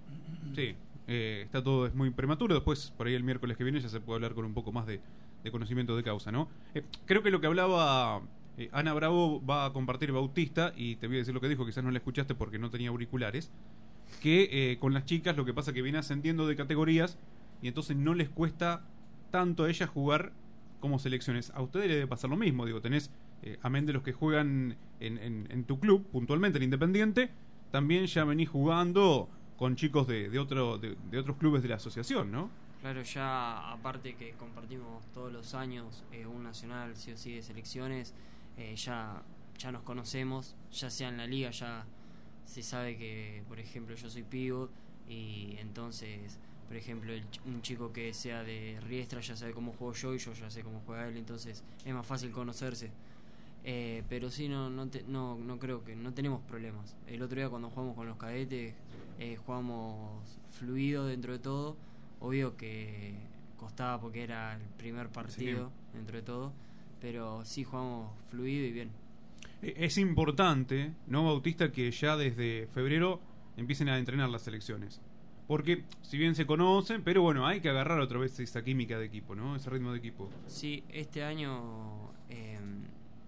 Sí, 0.55 0.75
eh, 1.07 1.43
está 1.45 1.63
todo 1.63 1.87
es 1.87 1.95
muy 1.95 2.11
prematuro. 2.11 2.55
Después, 2.55 2.93
por 2.97 3.07
ahí 3.07 3.15
el 3.15 3.25
miércoles 3.25 3.57
que 3.57 3.65
viene, 3.65 3.81
ya 3.81 3.89
se 3.89 4.01
puede 4.01 4.17
hablar 4.17 4.35
con 4.35 4.45
un 4.45 4.55
poco 4.55 4.73
más 4.73 4.87
de, 4.87 5.01
de 5.43 5.51
conocimiento 5.51 5.97
de 5.97 6.03
causa, 6.03 6.33
¿no? 6.33 6.49
Eh, 6.75 6.83
creo 7.07 7.23
que 7.23 7.31
lo 7.31 7.41
que 7.41 7.47
hablaba 7.47 8.23
eh, 8.57 8.69
Ana 8.73 8.95
Bravo 8.95 9.45
va 9.45 9.67
a 9.67 9.73
compartir 9.73 10.13
Bautista, 10.13 10.73
y 10.77 10.97
te 10.97 11.07
voy 11.07 11.17
a 11.17 11.19
decir 11.21 11.35
lo 11.35 11.41
que 11.41 11.49
dijo, 11.49 11.67
quizás 11.67 11.83
no 11.83 11.91
la 11.91 11.99
escuchaste 11.99 12.35
porque 12.35 12.59
no 12.59 12.71
tenía 12.71 12.91
auriculares, 12.91 13.51
que 14.21 14.49
eh, 14.51 14.79
con 14.79 14.95
las 14.95 15.05
chicas 15.05 15.37
lo 15.37 15.45
que 15.45 15.53
pasa 15.53 15.71
es 15.71 15.75
que 15.75 15.83
viene 15.83 15.99
ascendiendo 15.99 16.47
de 16.47 16.55
categorías 16.55 17.19
y 17.63 17.69
entonces 17.69 17.97
no 17.97 18.15
les 18.15 18.29
cuesta 18.29 18.85
tanto 19.35 19.65
a 19.65 19.69
ellas 19.69 19.91
jugar 19.91 20.31
como 20.79 21.01
selecciones. 21.01 21.51
A 21.57 21.61
ustedes 21.61 21.89
les 21.89 21.97
debe 21.97 22.07
pasar 22.07 22.31
lo 22.31 22.37
mismo, 22.37 22.67
digo, 22.67 22.81
tenés, 22.81 23.11
eh, 23.43 23.59
amén 23.63 23.85
de 23.85 23.93
los 23.93 24.05
que 24.05 24.13
juegan 24.13 24.77
en, 25.01 25.19
en- 25.19 25.65
tu 25.65 25.81
club, 25.81 26.07
puntualmente 26.13 26.59
en 26.59 26.63
Independiente, 26.63 27.31
también 27.73 28.07
ya 28.07 28.23
venís 28.25 28.49
jugando 28.49 29.29
con 29.57 29.75
chicos 29.75 30.07
de, 30.07 30.31
de, 30.31 30.97
de, 31.11 31.19
otros 31.19 31.37
clubes 31.37 31.65
de 31.65 31.69
la 31.69 31.75
asociación, 31.75 32.31
¿no? 32.31 32.49
Claro, 32.81 33.03
ya 33.03 33.73
aparte 33.73 34.15
que 34.15 34.35
compartimos 34.35 35.05
todos 35.13 35.33
los 35.33 35.53
años 35.55 36.05
eh, 36.13 36.27
un 36.27 36.45
nacional 36.45 36.95
sí 36.95 37.11
o 37.11 37.17
sí 37.17 37.35
de 37.35 37.43
selecciones, 37.43 38.15
eh, 38.57 38.77
ya, 38.77 39.21
ya 39.59 39.73
nos 39.73 39.83
conocemos, 39.83 40.55
ya 40.71 40.91
sea 40.91 41.09
en 41.09 41.17
la 41.17 41.27
liga, 41.27 41.51
ya 41.51 41.85
se 42.45 42.63
sabe 42.63 42.97
que, 42.97 43.43
por 43.49 43.59
ejemplo, 43.59 43.97
yo 43.97 44.09
soy 44.09 44.23
pivot 44.23 44.71
y 45.09 45.57
entonces, 45.59 46.39
por 46.67 46.77
ejemplo, 46.77 47.13
el 47.13 47.25
un 47.47 47.63
chico 47.63 47.93
que 47.93 48.13
sea 48.15 48.43
de 48.43 48.79
Riestra 48.87 49.21
ya 49.21 49.37
sabe 49.37 49.53
cómo 49.53 49.73
juego 49.73 49.93
yo 49.95 50.15
y 50.15 50.19
yo 50.19 50.33
ya 50.33 50.51
sé 50.51 50.63
cómo 50.63 50.83
juega 50.87 51.07
él, 51.09 51.17
entonces 51.17 51.63
es 51.85 51.95
más 51.95 52.07
fácil 52.07 52.31
conocerse. 52.31 52.91
Eh, 53.67 54.03
pero 54.11 54.31
sí, 54.31 54.49
no, 54.49 54.69
no, 54.69 54.89
te- 54.89 55.05
no, 55.05 55.37
no 55.39 55.59
creo 55.59 55.83
que 55.85 55.97
no 55.97 56.13
tenemos 56.13 56.43
problemas. 56.43 56.95
El 57.07 57.23
otro 57.23 57.37
día 57.41 57.49
cuando 57.49 57.71
jugamos 57.71 57.95
con 57.97 58.07
los 58.07 58.17
cadetes, 58.19 58.75
eh, 59.19 59.37
jugamos 59.47 60.23
fluido 60.51 61.07
dentro 61.07 61.33
de 61.33 61.39
todo. 61.39 61.77
Obvio 62.21 62.57
que 62.57 63.15
costaba 63.57 64.01
porque 64.01 64.23
era 64.23 64.55
el 64.57 64.63
primer 64.77 65.09
partido 65.09 65.71
dentro 65.95 66.17
de 66.17 66.23
todo, 66.23 66.53
pero 67.01 67.45
sí 67.45 67.65
jugamos 67.65 68.11
fluido 68.29 68.67
y 68.67 68.73
bien. 68.73 68.91
Eh, 69.63 69.75
Es 69.79 69.97
importante, 69.97 70.93
¿no, 71.07 71.25
Bautista, 71.25 71.73
que 71.73 71.91
ya 71.91 72.17
desde 72.19 72.67
febrero 72.75 73.21
empiecen 73.57 73.89
a 73.89 73.99
entrenar 73.99 74.29
las 74.29 74.43
selecciones? 74.43 75.01
Porque, 75.47 75.85
si 76.03 76.17
bien 76.17 76.35
se 76.35 76.47
conocen, 76.47 77.03
pero 77.03 77.23
bueno, 77.23 77.47
hay 77.47 77.61
que 77.61 77.69
agarrar 77.69 78.01
otra 78.01 78.19
vez 78.19 78.39
esa 78.41 78.65
química 78.65 78.99
de 78.99 79.05
equipo, 79.05 79.35
¿no? 79.35 79.57
Ese 79.57 79.69
ritmo 79.69 79.93
de 79.93 79.99
equipo. 79.99 80.31
Sí, 80.47 80.85
este 80.89 81.23
año 81.23 82.13
eh, 82.31 82.59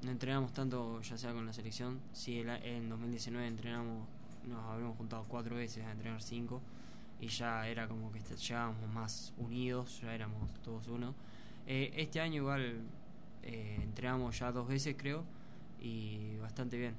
no 0.02 0.10
entrenamos 0.10 0.52
tanto 0.52 1.00
ya 1.02 1.18
sea 1.18 1.32
con 1.32 1.44
la 1.44 1.52
selección. 1.52 2.00
Sí, 2.12 2.38
el 2.40 2.48
en 2.48 2.88
2019 2.88 3.46
entrenamos, 3.46 4.08
nos 4.46 4.64
habremos 4.64 4.96
juntado 4.96 5.24
cuatro 5.28 5.56
veces 5.56 5.84
a 5.84 5.92
entrenar 5.92 6.22
cinco 6.22 6.62
y 7.20 7.28
ya 7.28 7.66
era 7.68 7.88
como 7.88 8.12
que 8.12 8.20
llegábamos 8.20 8.88
más 8.92 9.34
unidos, 9.36 10.00
ya 10.00 10.14
éramos 10.14 10.52
todos 10.62 10.88
uno. 10.88 11.14
Eh, 11.66 11.92
este 11.96 12.20
año 12.20 12.36
igual 12.36 12.80
eh, 13.42 13.78
entrenamos 13.82 14.38
ya 14.38 14.52
dos 14.52 14.68
veces 14.68 14.94
creo 14.98 15.24
y 15.80 16.36
bastante 16.36 16.78
bien. 16.78 16.94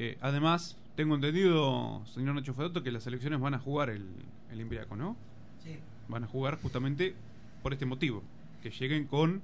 Eh, 0.00 0.16
además, 0.20 0.76
tengo 0.94 1.16
entendido, 1.16 2.06
señor 2.06 2.36
Nacho 2.36 2.54
Fedoto, 2.54 2.84
que 2.84 2.92
las 2.92 3.02
selecciones 3.02 3.40
van 3.40 3.54
a 3.54 3.58
jugar 3.58 3.90
el, 3.90 4.06
el 4.48 4.60
Imbriaco, 4.60 4.94
¿no? 4.94 5.16
Sí. 5.64 5.76
Van 6.06 6.22
a 6.22 6.28
jugar 6.28 6.56
justamente 6.62 7.16
por 7.64 7.72
este 7.72 7.84
motivo. 7.84 8.22
Que 8.62 8.70
lleguen 8.70 9.06
con 9.06 9.42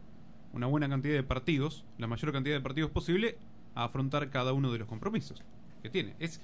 una 0.52 0.68
buena 0.68 0.88
cantidad 0.88 1.14
de 1.14 1.24
partidos, 1.24 1.84
la 1.98 2.06
mayor 2.06 2.30
cantidad 2.30 2.54
de 2.54 2.60
partidos 2.60 2.92
posible, 2.92 3.36
a 3.74 3.82
afrontar 3.82 4.30
cada 4.30 4.52
uno 4.52 4.70
de 4.70 4.78
los 4.78 4.86
compromisos 4.86 5.42
que 5.82 5.90
tiene. 5.90 6.14
Es, 6.20 6.40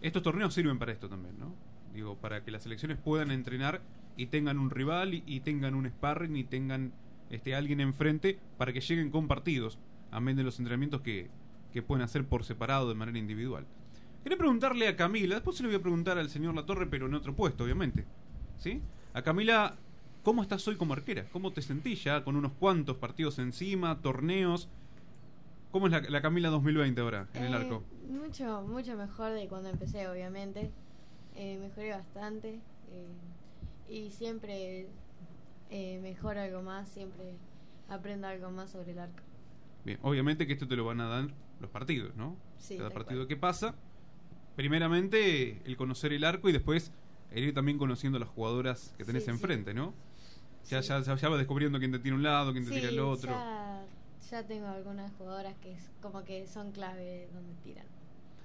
estos 0.00 0.22
torneos 0.22 0.54
sirven 0.54 0.78
para 0.78 0.92
esto 0.92 1.10
también, 1.10 1.38
¿no? 1.38 1.52
Digo, 1.92 2.16
para 2.16 2.42
que 2.42 2.50
las 2.50 2.62
selecciones 2.62 2.96
puedan 2.96 3.30
entrenar 3.30 3.82
y 4.16 4.28
tengan 4.28 4.58
un 4.58 4.70
rival 4.70 5.12
y, 5.12 5.22
y 5.26 5.40
tengan 5.40 5.74
un 5.74 5.86
sparring 5.86 6.34
y 6.34 6.44
tengan 6.44 6.92
este 7.28 7.54
alguien 7.54 7.82
enfrente 7.82 8.38
para 8.56 8.72
que 8.72 8.80
lleguen 8.80 9.10
con 9.10 9.28
partidos, 9.28 9.76
amén 10.10 10.36
de 10.36 10.44
los 10.44 10.58
entrenamientos 10.58 11.02
que, 11.02 11.28
que 11.72 11.82
pueden 11.82 12.04
hacer 12.04 12.24
por 12.26 12.44
separado 12.44 12.88
de 12.88 12.94
manera 12.94 13.18
individual. 13.18 13.66
Quería 14.22 14.36
preguntarle 14.38 14.86
a 14.88 14.96
Camila, 14.96 15.36
después 15.36 15.56
se 15.56 15.62
lo 15.62 15.68
voy 15.70 15.76
a 15.76 15.82
preguntar 15.82 16.18
al 16.18 16.28
señor 16.28 16.54
Latorre, 16.54 16.86
pero 16.86 17.06
en 17.06 17.14
otro 17.14 17.34
puesto, 17.34 17.64
obviamente. 17.64 18.04
¿Sí? 18.58 18.82
A 19.14 19.22
Camila, 19.22 19.76
¿cómo 20.22 20.42
estás 20.42 20.66
hoy 20.68 20.76
como 20.76 20.92
arquera? 20.92 21.24
¿Cómo 21.30 21.52
te 21.52 21.62
sentís 21.62 22.04
ya 22.04 22.22
con 22.22 22.36
unos 22.36 22.52
cuantos 22.52 22.96
partidos 22.98 23.38
encima, 23.38 24.00
torneos? 24.02 24.68
¿Cómo 25.70 25.86
es 25.86 25.92
la, 25.92 26.00
la 26.02 26.20
Camila 26.20 26.48
2020 26.50 27.00
ahora 27.00 27.28
en 27.32 27.44
el 27.44 27.52
Eh, 27.52 27.56
arco? 27.56 27.82
Mucho, 28.08 28.62
mucho 28.62 28.96
mejor 28.96 29.32
de 29.32 29.46
cuando 29.48 29.68
empecé, 29.70 30.06
obviamente. 30.08 30.70
Eh, 31.36 31.58
mejoré 31.58 31.90
bastante. 31.92 32.60
eh, 32.92 33.06
y 33.88 34.10
siempre 34.10 34.86
eh, 35.70 35.98
mejoro 36.02 36.40
algo 36.40 36.62
más, 36.62 36.88
siempre 36.88 37.24
aprendo 37.88 38.26
algo 38.28 38.50
más 38.50 38.70
sobre 38.70 38.92
el 38.92 38.98
arco. 39.00 39.22
Bien, 39.84 39.98
obviamente 40.02 40.46
que 40.46 40.52
esto 40.52 40.68
te 40.68 40.76
lo 40.76 40.84
van 40.84 41.00
a 41.00 41.06
dar 41.08 41.28
los 41.60 41.70
partidos, 41.70 42.14
¿no? 42.16 42.36
Sí, 42.58 42.76
Cada 42.76 42.90
partido 42.90 43.26
que 43.26 43.36
pasa. 43.36 43.74
Primeramente, 44.56 45.60
el 45.64 45.76
conocer 45.76 46.12
el 46.12 46.24
arco 46.24 46.48
y 46.48 46.52
después 46.52 46.92
el 47.30 47.44
ir 47.44 47.54
también 47.54 47.78
conociendo 47.78 48.18
las 48.18 48.28
jugadoras 48.28 48.94
que 48.98 49.04
tenés 49.04 49.22
Sí, 49.24 49.30
sí. 49.30 49.34
enfrente, 49.36 49.72
¿no? 49.74 49.94
Ya, 50.68 50.80
ya, 50.80 51.00
ya 51.00 51.28
vas 51.28 51.38
descubriendo 51.38 51.78
quién 51.78 51.92
te 51.92 51.98
tira 51.98 52.14
un 52.14 52.22
lado, 52.22 52.52
quién 52.52 52.64
te 52.66 52.72
tira 52.72 52.88
el 52.88 52.98
otro. 53.00 53.30
Ya, 53.30 53.82
ya 54.30 54.46
tengo 54.46 54.66
algunas 54.66 55.12
jugadoras 55.12 55.54
que 55.62 55.72
es 55.72 55.90
como 56.02 56.24
que 56.24 56.46
son 56.46 56.72
clave 56.72 57.28
donde 57.32 57.54
tiran. 57.62 57.86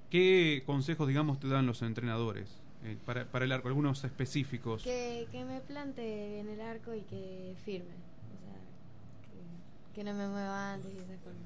¿Qué 0.10 0.64
consejos, 0.66 1.08
digamos, 1.08 1.40
te 1.40 1.48
dan 1.48 1.66
los 1.66 1.82
entrenadores 1.82 2.62
eh, 2.84 2.98
para, 3.06 3.26
para 3.26 3.46
el 3.46 3.52
arco? 3.52 3.68
Algunos 3.68 4.04
específicos. 4.04 4.84
Que, 4.84 5.28
que 5.32 5.44
me 5.44 5.60
plante 5.62 6.40
en 6.40 6.48
el 6.48 6.62
arco 6.62 6.94
y 6.94 7.02
que 7.02 7.56
firme. 7.66 7.90
O 7.90 8.40
sea, 8.40 9.92
que, 9.94 9.96
que 9.96 10.04
no 10.06 10.14
me 10.14 10.28
mueva 10.28 10.74
antes 10.74 10.94
y 10.94 10.98
esas 11.00 11.18
cosas. 11.20 11.42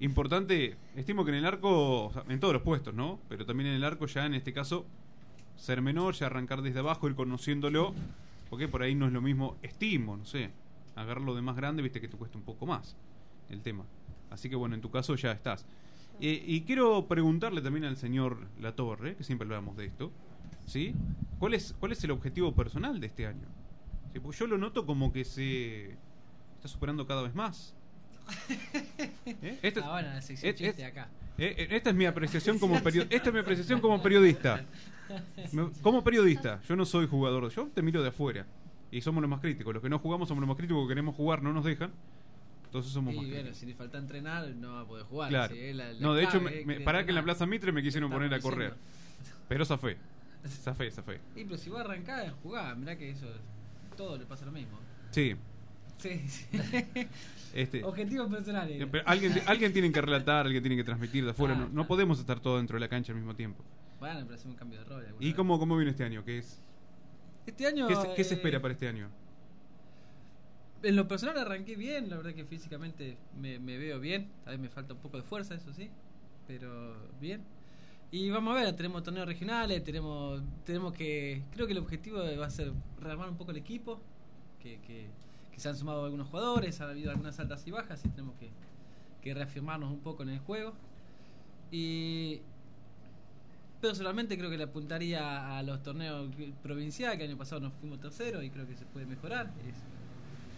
Importante, 0.00 0.76
estimo 0.94 1.24
que 1.24 1.30
en 1.30 1.38
el 1.38 1.46
arco, 1.46 2.12
en 2.28 2.38
todos 2.38 2.52
los 2.52 2.62
puestos, 2.62 2.92
¿no? 2.92 3.18
Pero 3.28 3.46
también 3.46 3.70
en 3.70 3.76
el 3.76 3.84
arco 3.84 4.06
ya 4.06 4.26
en 4.26 4.34
este 4.34 4.52
caso, 4.52 4.84
ser 5.56 5.80
menor, 5.80 6.14
ya 6.14 6.26
arrancar 6.26 6.60
desde 6.60 6.80
abajo, 6.80 7.08
ir 7.08 7.14
conociéndolo, 7.14 7.94
porque 8.50 8.68
por 8.68 8.82
ahí 8.82 8.94
no 8.94 9.06
es 9.06 9.12
lo 9.12 9.22
mismo, 9.22 9.56
estimo, 9.62 10.16
no 10.16 10.26
sé, 10.26 10.50
agarrarlo 10.96 11.34
de 11.34 11.42
más 11.42 11.56
grande, 11.56 11.82
viste 11.82 12.00
que 12.00 12.08
te 12.08 12.16
cuesta 12.16 12.36
un 12.36 12.44
poco 12.44 12.66
más 12.66 12.96
el 13.48 13.62
tema. 13.62 13.84
Así 14.30 14.50
que 14.50 14.56
bueno, 14.56 14.74
en 14.74 14.80
tu 14.80 14.90
caso 14.90 15.14
ya 15.14 15.32
estás. 15.32 15.66
Eh, 16.20 16.42
y 16.46 16.62
quiero 16.62 17.06
preguntarle 17.06 17.60
también 17.60 17.84
al 17.84 17.96
señor 17.96 18.48
Latorre, 18.60 19.16
que 19.16 19.24
siempre 19.24 19.46
hablamos 19.46 19.76
de 19.76 19.86
esto, 19.86 20.10
¿sí? 20.66 20.94
¿Cuál 21.38 21.54
es, 21.54 21.74
cuál 21.78 21.92
es 21.92 22.02
el 22.04 22.10
objetivo 22.10 22.54
personal 22.54 23.00
de 23.00 23.06
este 23.06 23.26
año? 23.26 23.48
Sí, 24.12 24.20
porque 24.20 24.38
yo 24.38 24.46
lo 24.46 24.58
noto 24.58 24.84
como 24.86 25.12
que 25.12 25.24
se 25.24 25.92
está 26.54 26.68
superando 26.68 27.06
cada 27.06 27.22
vez 27.22 27.34
más. 27.34 27.75
¿Eh? 29.26 29.58
Esto- 29.62 29.82
Ah, 29.84 29.92
bueno, 29.92 30.08
la 30.10 30.22
sección 30.22 30.50
es- 30.50 30.56
chiste 30.56 30.84
acá. 30.84 31.08
Eh, 31.38 31.54
eh, 31.58 31.68
esta 31.72 31.90
es 31.90 31.96
mi 31.96 32.06
apreciación 32.06 32.58
como 32.58 32.82
periodista. 32.82 33.14
Esta 33.16 33.28
es 33.28 33.34
mi 33.34 33.40
apreciación 33.40 33.80
como 33.80 34.02
periodista. 34.02 34.64
Me- 35.52 35.70
Como 35.82 36.02
periodista, 36.02 36.60
yo 36.68 36.74
no 36.76 36.84
soy 36.84 37.06
jugador. 37.06 37.48
Yo 37.50 37.68
te 37.74 37.82
miro 37.82 38.02
de 38.02 38.08
afuera. 38.08 38.46
Y 38.90 39.00
somos 39.02 39.20
los 39.20 39.28
más 39.30 39.40
críticos. 39.40 39.74
Los 39.74 39.82
que 39.82 39.88
no 39.88 39.98
jugamos 39.98 40.28
somos 40.28 40.40
los 40.40 40.48
más 40.48 40.56
críticos. 40.56 40.84
que 40.84 40.88
Queremos 40.88 41.14
jugar, 41.14 41.42
no 41.42 41.52
nos 41.52 41.64
dejan. 41.64 41.92
Entonces 42.64 42.90
somos 42.92 43.12
Y 43.12 43.16
más 43.18 43.26
bueno, 43.26 43.34
críticos. 43.40 43.58
si 43.58 43.66
le 43.66 43.74
falta 43.74 43.98
entrenar, 43.98 44.48
no 44.48 44.74
va 44.74 44.80
a 44.80 44.86
poder 44.86 45.04
jugar. 45.04 45.28
Claro. 45.28 45.54
Si 45.54 45.60
es 45.60 45.76
la- 45.76 45.92
la 45.92 46.00
no, 46.00 46.14
de 46.14 46.24
hecho, 46.24 46.40
me, 46.40 46.80
pará 46.80 47.04
que 47.04 47.10
en 47.10 47.16
la. 47.16 47.22
Plaza 47.22 47.46
Mitre 47.46 47.70
me 47.72 47.82
quisieron 47.82 48.10
poner 48.10 48.32
a 48.32 48.40
correr. 48.40 48.74
Pero 49.48 49.64
zafé. 49.64 49.96
Zafé, 50.46 50.90
zafé. 50.90 51.20
Y 51.34 51.44
pero 51.44 51.56
si 51.58 51.68
vos 51.70 51.80
arrancás, 51.80 52.32
jugás. 52.42 52.76
Mirá 52.78 52.96
que 52.96 53.10
eso. 53.10 53.26
Todo 53.96 54.16
le 54.16 54.24
pasa 54.26 54.44
lo 54.46 54.52
mismo. 54.52 54.78
Sí. 55.10 55.36
Sí, 55.98 56.28
sí. 56.28 56.46
Este, 57.54 57.82
Objetivos 57.82 58.30
personales. 58.30 58.86
Pero 58.90 59.02
alguien, 59.08 59.32
alguien 59.46 59.72
tiene 59.72 59.90
que 59.90 60.02
relatar, 60.02 60.44
alguien 60.44 60.62
tiene 60.62 60.76
que 60.76 60.84
transmitir 60.84 61.24
de 61.24 61.30
afuera. 61.30 61.54
Ah, 61.54 61.60
no, 61.60 61.68
no 61.70 61.86
podemos 61.86 62.20
estar 62.20 62.38
todos 62.38 62.58
dentro 62.58 62.76
de 62.76 62.80
la 62.80 62.88
cancha 62.88 63.12
al 63.12 63.16
mismo 63.16 63.34
tiempo. 63.34 63.64
Bueno, 63.98 64.20
pero 64.24 64.34
hacemos 64.34 64.54
un 64.54 64.58
cambio 64.58 64.78
de 64.80 64.84
rol. 64.84 65.06
¿Y 65.20 65.28
vez. 65.28 65.34
cómo, 65.34 65.58
cómo 65.58 65.74
viene 65.76 65.92
este 65.92 66.04
año? 66.04 66.22
¿Qué, 66.22 66.36
es, 66.36 66.60
Este 67.46 67.66
año. 67.66 67.88
qué, 67.88 67.96
se, 67.96 68.14
qué 68.14 68.24
se 68.24 68.34
eh, 68.34 68.36
espera 68.36 68.60
para 68.60 68.74
este 68.74 68.88
año? 68.88 69.08
En 70.82 70.96
lo 70.96 71.08
personal 71.08 71.38
arranqué 71.38 71.76
bien, 71.76 72.10
la 72.10 72.18
verdad 72.18 72.34
que 72.34 72.44
físicamente 72.44 73.16
me, 73.40 73.58
me 73.58 73.78
veo 73.78 74.00
bien. 74.00 74.30
A 74.44 74.50
veces 74.50 74.60
me 74.60 74.68
falta 74.68 74.92
un 74.92 75.00
poco 75.00 75.16
de 75.16 75.22
fuerza, 75.22 75.54
eso 75.54 75.72
sí, 75.72 75.88
pero 76.46 76.94
bien. 77.20 77.42
Y 78.10 78.30
vamos 78.30 78.54
a 78.54 78.60
ver, 78.62 78.76
tenemos 78.76 79.02
torneos 79.02 79.26
regionales, 79.26 79.82
tenemos 79.82 80.42
tenemos 80.64 80.92
que... 80.92 81.42
Creo 81.52 81.66
que 81.66 81.72
el 81.72 81.78
objetivo 81.78 82.18
va 82.38 82.46
a 82.46 82.50
ser 82.50 82.72
rearmar 83.00 83.28
un 83.28 83.36
poco 83.36 83.50
el 83.50 83.56
equipo, 83.56 84.00
que, 84.60 84.78
que, 84.80 85.08
que 85.56 85.60
se 85.62 85.70
han 85.70 85.76
sumado 85.76 86.04
algunos 86.04 86.28
jugadores, 86.28 86.82
ha 86.82 86.90
habido 86.90 87.10
algunas 87.10 87.40
altas 87.40 87.66
y 87.66 87.70
bajas 87.70 88.04
y 88.04 88.10
tenemos 88.10 88.34
que, 88.38 88.50
reafirmarnos 89.32 89.90
un 89.90 90.00
poco 90.00 90.22
en 90.22 90.28
el 90.28 90.38
juego. 90.38 90.74
Y 91.72 92.42
personalmente 93.80 94.38
creo 94.38 94.50
que 94.50 94.58
le 94.58 94.64
apuntaría 94.64 95.56
a 95.58 95.62
los 95.64 95.82
torneos 95.82 96.30
provinciales, 96.62 97.18
que 97.18 97.24
el 97.24 97.30
año 97.30 97.38
pasado 97.38 97.62
nos 97.62 97.72
fuimos 97.72 97.98
terceros 97.98 98.44
y 98.44 98.50
creo 98.50 98.68
que 98.68 98.76
se 98.76 98.84
puede 98.84 99.06
mejorar. 99.06 99.50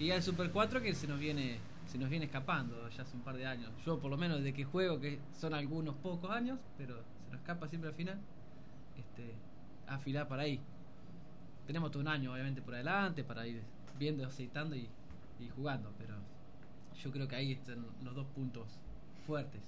Y 0.00 0.10
al 0.10 0.22
Super 0.22 0.50
4 0.50 0.82
que 0.82 0.94
se 0.94 1.06
nos 1.06 1.18
viene 1.18 1.60
se 1.86 1.96
nos 1.96 2.10
viene 2.10 2.26
escapando 2.26 2.86
ya 2.90 3.02
hace 3.02 3.16
un 3.16 3.22
par 3.22 3.36
de 3.36 3.46
años. 3.46 3.70
Yo 3.86 3.98
por 3.98 4.10
lo 4.10 4.18
menos 4.18 4.38
desde 4.38 4.52
que 4.52 4.64
juego, 4.64 5.00
que 5.00 5.20
son 5.32 5.54
algunos 5.54 5.94
pocos 5.94 6.30
años, 6.30 6.58
pero 6.76 6.96
se 6.96 7.30
nos 7.30 7.40
escapa 7.40 7.68
siempre 7.68 7.88
al 7.88 7.96
final, 7.96 8.18
este, 8.98 9.34
afilar 9.86 10.28
para 10.28 10.42
ahí. 10.42 10.60
Tenemos 11.66 11.90
todo 11.90 12.02
un 12.02 12.08
año 12.08 12.34
obviamente 12.34 12.60
por 12.60 12.74
adelante 12.74 13.24
para 13.24 13.46
ir 13.46 13.62
viendo, 13.98 14.26
aceitando 14.26 14.76
y, 14.76 14.88
y 15.40 15.48
jugando, 15.54 15.92
pero 15.98 16.14
yo 17.02 17.10
creo 17.10 17.28
que 17.28 17.36
ahí 17.36 17.52
están 17.52 17.84
los 18.04 18.14
dos 18.14 18.26
puntos 18.34 18.66
fuertes. 19.26 19.60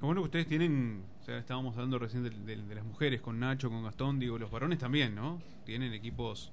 Lo 0.00 0.08
bueno 0.08 0.20
que 0.22 0.26
ustedes 0.26 0.46
tienen, 0.46 1.02
o 1.22 1.24
sea, 1.24 1.38
estábamos 1.38 1.74
hablando 1.74 1.98
recién 1.98 2.22
de, 2.22 2.30
de- 2.30 2.62
de 2.62 2.74
las 2.74 2.84
mujeres 2.84 3.20
con 3.20 3.38
Nacho, 3.40 3.70
con 3.70 3.82
Gastón, 3.82 4.18
digo, 4.18 4.38
los 4.38 4.50
varones 4.50 4.78
también, 4.78 5.14
¿no? 5.14 5.40
Tienen 5.64 5.92
equipos 5.94 6.52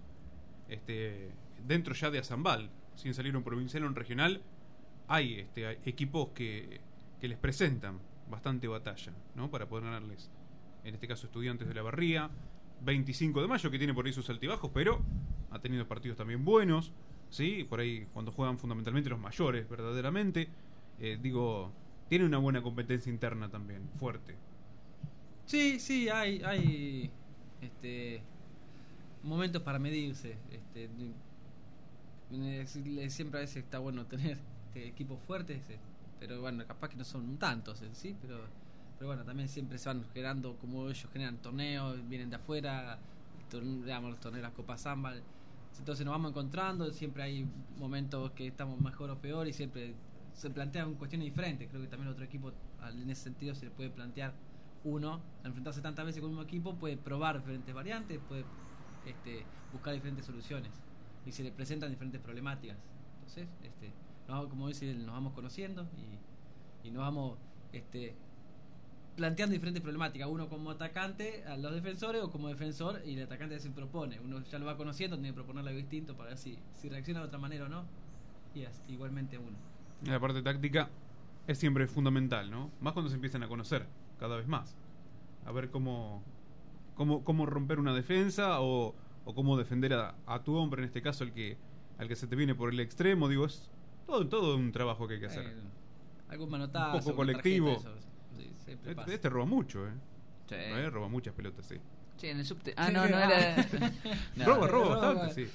este, 0.69 1.29
dentro 1.67 1.93
ya 1.93 2.09
de 2.09 2.19
Azambal, 2.19 2.69
sin 2.95 3.13
salir 3.13 3.35
un 3.35 3.43
provincial 3.43 3.83
o 3.83 3.87
un 3.87 3.95
regional, 3.95 4.41
hay, 5.07 5.39
este, 5.41 5.77
equipos 5.87 6.29
que, 6.29 6.79
que 7.19 7.27
les 7.27 7.37
presentan 7.37 7.99
bastante 8.29 8.67
batalla, 8.67 9.11
¿no? 9.35 9.51
Para 9.51 9.67
poder 9.67 9.85
ganarles, 9.85 10.29
en 10.85 10.95
este 10.95 11.07
caso, 11.07 11.25
estudiantes 11.27 11.67
de 11.67 11.73
la 11.73 11.81
Barría, 11.81 12.29
25 12.81 13.41
de 13.41 13.47
mayo, 13.47 13.69
que 13.69 13.77
tiene 13.77 13.93
por 13.93 14.05
ahí 14.05 14.13
sus 14.13 14.29
altibajos, 14.29 14.71
pero 14.73 15.01
ha 15.53 15.59
tenido 15.59 15.87
partidos 15.87 16.17
también 16.17 16.43
buenos, 16.43 16.91
¿sí? 17.29 17.63
Por 17.63 17.79
ahí 17.79 18.07
cuando 18.13 18.31
juegan 18.31 18.57
fundamentalmente 18.57 19.09
los 19.09 19.19
mayores, 19.19 19.69
verdaderamente. 19.69 20.49
Eh, 20.99 21.17
digo, 21.21 21.71
tiene 22.09 22.25
una 22.25 22.37
buena 22.37 22.61
competencia 22.61 23.11
interna 23.11 23.49
también, 23.49 23.89
fuerte. 23.97 24.35
Sí, 25.45 25.79
sí, 25.79 26.09
hay, 26.09 26.41
hay 26.43 27.11
este, 27.61 28.21
momentos 29.23 29.61
para 29.61 29.79
medirse. 29.79 30.37
Este, 30.51 30.89
siempre 33.09 33.39
a 33.39 33.41
veces 33.41 33.57
está 33.57 33.79
bueno 33.79 34.05
tener 34.05 34.37
este, 34.67 34.87
equipos 34.87 35.19
fuertes, 35.27 35.61
eh, 35.69 35.77
pero 36.19 36.41
bueno, 36.41 36.65
capaz 36.65 36.89
que 36.89 36.95
no 36.95 37.03
son 37.03 37.37
tantos 37.37 37.81
en 37.81 37.93
sí, 37.95 38.15
pero, 38.21 38.45
pero 38.97 39.07
bueno, 39.07 39.23
también 39.23 39.49
siempre 39.49 39.77
se 39.77 39.89
van 39.89 40.03
generando, 40.13 40.55
como 40.57 40.89
ellos 40.89 41.07
generan 41.11 41.37
torneos, 41.37 41.97
vienen 42.07 42.29
de 42.29 42.37
afuera, 42.37 42.97
digamos, 43.51 44.11
los 44.11 44.19
torneos 44.19 44.43
las 44.43 44.53
Copas 44.53 44.81
Zambal. 44.81 45.21
Entonces 45.79 46.05
nos 46.05 46.13
vamos 46.13 46.31
encontrando, 46.31 46.91
siempre 46.91 47.23
hay 47.23 47.47
momentos 47.77 48.31
que 48.31 48.47
estamos 48.47 48.79
mejor 48.79 49.09
o 49.09 49.17
peor 49.19 49.47
y 49.47 49.53
siempre 49.53 49.95
se 50.33 50.49
plantean 50.49 50.95
cuestiones 50.95 51.25
diferentes. 51.25 51.69
Creo 51.69 51.81
que 51.81 51.87
también 51.87 52.11
otro 52.11 52.23
equipo, 52.23 52.51
en 52.87 53.09
ese 53.09 53.23
sentido, 53.23 53.55
se 53.55 53.65
le 53.65 53.71
puede 53.71 53.89
plantear 53.89 54.33
uno, 54.83 55.21
al 55.41 55.47
enfrentarse 55.47 55.81
tantas 55.81 56.05
veces 56.05 56.21
con 56.21 56.35
un 56.35 56.43
equipo, 56.43 56.75
puede 56.75 56.97
probar 56.97 57.37
diferentes 57.37 57.73
variantes, 57.73 58.19
puede 58.27 58.43
este, 59.05 59.45
buscar 59.71 59.93
diferentes 59.93 60.25
soluciones 60.25 60.71
y 61.25 61.31
se 61.31 61.43
le 61.43 61.51
presentan 61.51 61.89
diferentes 61.89 62.21
problemáticas. 62.21 62.77
Entonces, 63.15 63.47
este, 63.63 63.91
nos 64.27 64.47
como 64.47 64.67
dice, 64.67 64.93
nos 64.93 65.13
vamos 65.13 65.33
conociendo 65.33 65.87
y, 65.97 66.87
y 66.87 66.91
nos 66.91 67.01
vamos 67.01 67.37
este, 67.71 68.15
planteando 69.15 69.53
diferentes 69.53 69.81
problemáticas. 69.81 70.27
Uno 70.27 70.49
como 70.49 70.71
atacante 70.71 71.43
a 71.45 71.57
los 71.57 71.73
defensores 71.73 72.21
o 72.21 72.31
como 72.31 72.47
defensor 72.47 73.01
y 73.05 73.15
el 73.15 73.23
atacante 73.23 73.59
se 73.59 73.69
propone. 73.69 74.19
Uno 74.19 74.41
ya 74.51 74.59
lo 74.59 74.65
va 74.65 74.77
conociendo, 74.77 75.15
tiene 75.17 75.29
que 75.29 75.35
proponerle 75.35 75.71
algo 75.71 75.79
distinto 75.81 76.15
para 76.15 76.29
ver 76.29 76.37
si, 76.37 76.57
si 76.73 76.89
reacciona 76.89 77.21
de 77.21 77.27
otra 77.27 77.39
manera 77.39 77.65
o 77.65 77.69
no. 77.69 77.85
Y 78.55 78.65
así, 78.65 78.81
igualmente 78.87 79.37
uno. 79.37 79.57
La 80.05 80.19
parte 80.19 80.41
táctica 80.41 80.89
es 81.47 81.57
siempre 81.57 81.87
fundamental, 81.87 82.49
¿no? 82.49 82.71
Más 82.81 82.93
cuando 82.93 83.09
se 83.09 83.15
empiezan 83.15 83.43
a 83.43 83.47
conocer 83.47 83.85
cada 84.19 84.37
vez 84.37 84.47
más. 84.47 84.75
A 85.45 85.51
ver 85.51 85.69
cómo, 85.69 86.23
cómo, 86.95 87.23
cómo 87.23 87.45
romper 87.45 87.79
una 87.79 87.93
defensa 87.93 88.61
o, 88.61 88.95
o 89.25 89.35
cómo 89.35 89.57
defender 89.57 89.93
a, 89.93 90.15
a 90.25 90.43
tu 90.43 90.55
hombre, 90.55 90.81
en 90.81 90.85
este 90.85 91.01
caso, 91.01 91.23
el 91.23 91.33
que, 91.33 91.57
al 91.97 92.07
que 92.07 92.15
se 92.15 92.27
te 92.27 92.35
viene 92.35 92.55
por 92.55 92.71
el 92.71 92.79
extremo. 92.79 93.27
Digo, 93.27 93.45
es 93.45 93.69
todo, 94.05 94.27
todo 94.27 94.55
un 94.55 94.71
trabajo 94.71 95.07
que 95.07 95.15
hay 95.15 95.19
que 95.19 95.27
hacer. 95.27 95.45
Eh, 95.45 95.61
algún 96.29 96.49
manotazo, 96.49 96.97
un 96.97 97.03
poco 97.03 97.15
colectivo. 97.17 97.73
tarjeta, 97.73 97.89
eso, 97.89 98.01
sí, 98.01 98.12
siempre 98.65 98.91
este, 98.91 98.95
pasa. 98.95 99.13
este 99.13 99.29
roba 99.29 99.45
mucho, 99.45 99.87
¿eh? 99.87 99.91
Sí. 100.49 100.55
Eh, 100.57 100.89
Roba 100.89 101.07
muchas 101.07 101.33
pelotas, 101.33 101.65
sí. 101.65 101.75
Sí, 102.17 102.27
en 102.27 102.37
el 102.39 102.45
subte. 102.45 102.73
Ah, 102.77 102.89
no, 102.91 103.07
no 103.07 103.17
era. 103.17 103.55
No. 104.35 104.45
Roba, 104.45 104.67
roba 104.67 104.95
bastante, 105.13 105.33
sí. 105.45 105.51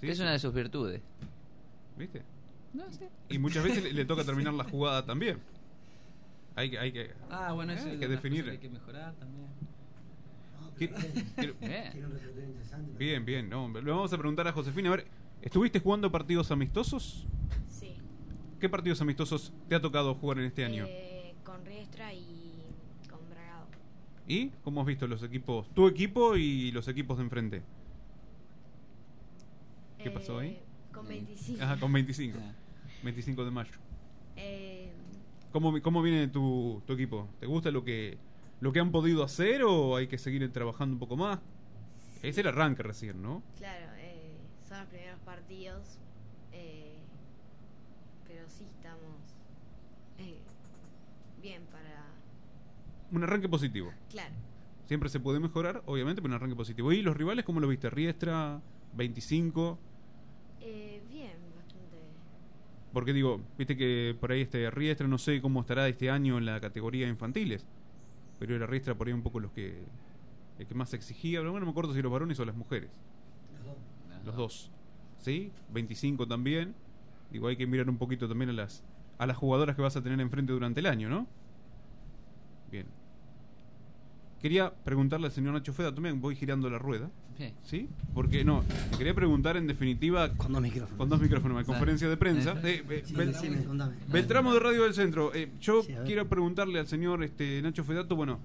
Sí, 0.00 0.08
es 0.08 0.20
una 0.20 0.32
de 0.32 0.38
sus 0.38 0.54
virtudes. 0.54 1.00
¿Viste? 1.98 2.22
No 2.72 2.90
sé. 2.92 3.08
Y 3.28 3.38
muchas 3.38 3.62
veces 3.64 3.82
le, 3.84 3.92
le 3.92 4.04
toca 4.04 4.24
terminar 4.24 4.54
la 4.54 4.64
jugada 4.64 5.04
también. 5.04 5.38
Hay 6.56 6.70
que, 6.70 6.78
hay 6.78 6.92
que, 6.92 7.12
Ah, 7.30 7.52
bueno, 7.52 7.72
eh, 7.72 7.76
eso 7.76 7.86
hay 7.88 7.94
es 7.94 8.00
que 8.00 8.08
definir. 8.08 8.48
hay 8.48 8.58
que 8.58 8.68
mejorar 8.68 9.12
también. 9.14 9.46
Quiero- 10.78 10.94
quiero- 11.36 11.54
Bien. 11.60 11.92
Bien, 12.98 13.24
bien. 13.24 13.48
No, 13.50 13.68
le 13.68 13.90
vamos 13.90 14.12
a 14.12 14.18
preguntar 14.18 14.46
a 14.48 14.52
Josefina. 14.52 14.88
A 14.88 14.96
ver, 14.96 15.06
¿estuviste 15.42 15.78
jugando 15.80 16.10
partidos 16.10 16.50
amistosos? 16.50 17.26
Sí. 17.68 17.94
¿Qué 18.60 18.68
partidos 18.68 19.00
amistosos 19.00 19.52
te 19.68 19.74
ha 19.74 19.80
tocado 19.80 20.14
jugar 20.14 20.38
en 20.38 20.44
este 20.46 20.64
año? 20.64 20.86
Con 21.44 21.64
Riestra 21.66 22.12
y 22.12 22.52
con 23.10 23.20
Bragado. 23.30 23.66
¿Y 24.26 24.48
cómo 24.62 24.80
has 24.80 24.86
visto 24.86 25.06
los 25.06 25.22
equipos? 25.22 25.68
Tu 25.74 25.86
equipo 25.86 26.36
y 26.36 26.70
los 26.72 26.88
equipos 26.88 27.18
de 27.18 27.24
enfrente. 27.24 27.62
¿Qué 29.98 30.10
pasó 30.10 30.38
ahí? 30.38 30.50
Eh, 30.50 30.62
Con 30.92 31.06
25. 31.08 31.62
Ajá, 31.62 31.78
con 31.80 31.92
25. 31.92 32.38
25 33.02 33.44
de 33.44 33.50
mayo. 33.50 33.72
Eh, 34.36 34.90
¿Cómo, 35.52 35.80
cómo 35.82 36.02
viene 36.02 36.28
tu, 36.28 36.82
tu 36.86 36.92
equipo? 36.94 37.28
¿Te 37.40 37.46
gusta 37.46 37.70
lo 37.70 37.84
que, 37.84 38.18
lo 38.60 38.72
que 38.72 38.80
han 38.80 38.90
podido 38.90 39.22
hacer 39.22 39.62
o 39.64 39.96
hay 39.96 40.06
que 40.08 40.18
seguir 40.18 40.50
trabajando 40.52 40.94
un 40.94 40.98
poco 41.00 41.16
más? 41.16 41.38
Es 42.22 42.38
el 42.38 42.46
arranque 42.48 42.82
recién, 42.82 43.22
¿no? 43.22 43.42
claro, 43.58 43.86
eh, 43.98 44.36
son 44.68 44.78
los 44.80 44.88
primeros 44.88 45.20
partidos. 45.20 45.98
eh, 46.52 46.94
pero 48.26 48.42
sí 48.48 48.64
estamos 48.64 49.16
eh, 50.18 50.38
bien 51.42 51.62
para. 51.70 52.04
Un 53.14 53.22
arranque 53.22 53.48
positivo. 53.48 53.92
Claro. 54.10 54.34
Siempre 54.86 55.08
se 55.08 55.20
puede 55.20 55.40
mejorar, 55.40 55.82
obviamente, 55.86 56.20
pero 56.20 56.32
un 56.32 56.36
arranque 56.36 56.56
positivo. 56.56 56.92
¿Y 56.92 57.00
los 57.00 57.16
rivales 57.16 57.44
cómo 57.44 57.60
lo 57.60 57.68
viste? 57.68 57.88
Riestra, 57.88 58.60
25. 58.96 59.78
Eh, 60.60 61.00
bien, 61.10 61.32
bastante. 61.56 61.96
Porque 62.92 63.12
digo, 63.12 63.40
viste 63.56 63.76
que 63.76 64.16
por 64.20 64.32
ahí 64.32 64.42
este 64.42 64.70
Riestra 64.70 65.06
no 65.06 65.18
sé 65.18 65.40
cómo 65.40 65.60
estará 65.60 65.88
este 65.88 66.10
año 66.10 66.38
en 66.38 66.44
la 66.44 66.60
categoría 66.60 67.08
infantiles. 67.08 67.64
Pero 68.38 68.56
era 68.56 68.66
Riestra 68.66 68.94
por 68.94 69.06
ahí 69.06 69.12
un 69.12 69.22
poco 69.22 69.40
los 69.40 69.52
que 69.52 69.84
el 70.58 70.66
que 70.66 70.74
más 70.74 70.92
exigía, 70.92 71.40
pero 71.40 71.50
bueno, 71.50 71.64
no 71.64 71.66
me 71.66 71.70
acuerdo 71.72 71.94
si 71.94 72.02
los 72.02 72.12
varones 72.12 72.38
o 72.40 72.44
las 72.44 72.56
mujeres. 72.56 72.90
Los 74.24 74.36
dos. 74.36 74.70
¿Sí? 75.18 75.52
25 75.72 76.26
también. 76.26 76.74
Digo, 77.30 77.48
hay 77.48 77.56
que 77.56 77.66
mirar 77.66 77.88
un 77.88 77.96
poquito 77.96 78.28
también 78.28 78.50
a 78.50 78.54
las 78.54 78.84
a 79.18 79.26
las 79.26 79.36
jugadoras 79.36 79.76
que 79.76 79.82
vas 79.82 79.96
a 79.96 80.02
tener 80.02 80.20
enfrente 80.20 80.52
durante 80.52 80.80
el 80.80 80.86
año, 80.86 81.08
¿no? 81.08 81.26
Bien. 82.70 82.86
Quería 84.44 84.74
preguntarle 84.74 85.28
al 85.28 85.32
señor 85.32 85.54
Nacho 85.54 85.72
Feda, 85.72 85.94
también 85.94 86.20
voy 86.20 86.36
girando 86.36 86.68
la 86.68 86.78
rueda. 86.78 87.10
Sí. 87.62 87.88
Porque 88.12 88.44
no, 88.44 88.62
te 88.90 88.98
quería 88.98 89.14
preguntar 89.14 89.56
en 89.56 89.66
definitiva. 89.66 90.28
Con 90.34 90.52
dos 90.52 90.60
micrófonos. 90.60 90.98
Con 90.98 91.08
dos 91.08 91.18
micrófonos, 91.18 91.60
en 91.60 91.64
conferencia 91.64 92.10
de 92.10 92.16
prensa. 92.18 92.52
Eh, 92.62 92.84
Eh, 92.90 93.02
sí, 93.06 93.14
Bel- 93.14 93.28
decime, 93.32 93.64
contame. 93.64 93.94
Beltramo 94.12 94.52
de 94.52 94.60
Radio 94.60 94.82
del 94.82 94.92
Centro. 94.92 95.34
Eh, 95.34 95.50
yo 95.62 95.82
Sí, 95.82 95.94
quiero 96.04 96.28
preguntarle 96.28 96.78
al 96.78 96.86
señor 96.86 97.24
este, 97.24 97.62
Nacho 97.62 97.84
Fedato, 97.84 98.16
bueno, 98.16 98.38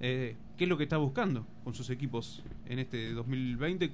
eh, 0.00 0.34
¿qué 0.56 0.64
es 0.64 0.68
lo 0.68 0.76
que 0.76 0.82
está 0.82 0.96
buscando 0.96 1.46
con 1.62 1.74
sus 1.74 1.90
equipos 1.90 2.42
en 2.66 2.80
este 2.80 3.12
2020? 3.12 3.92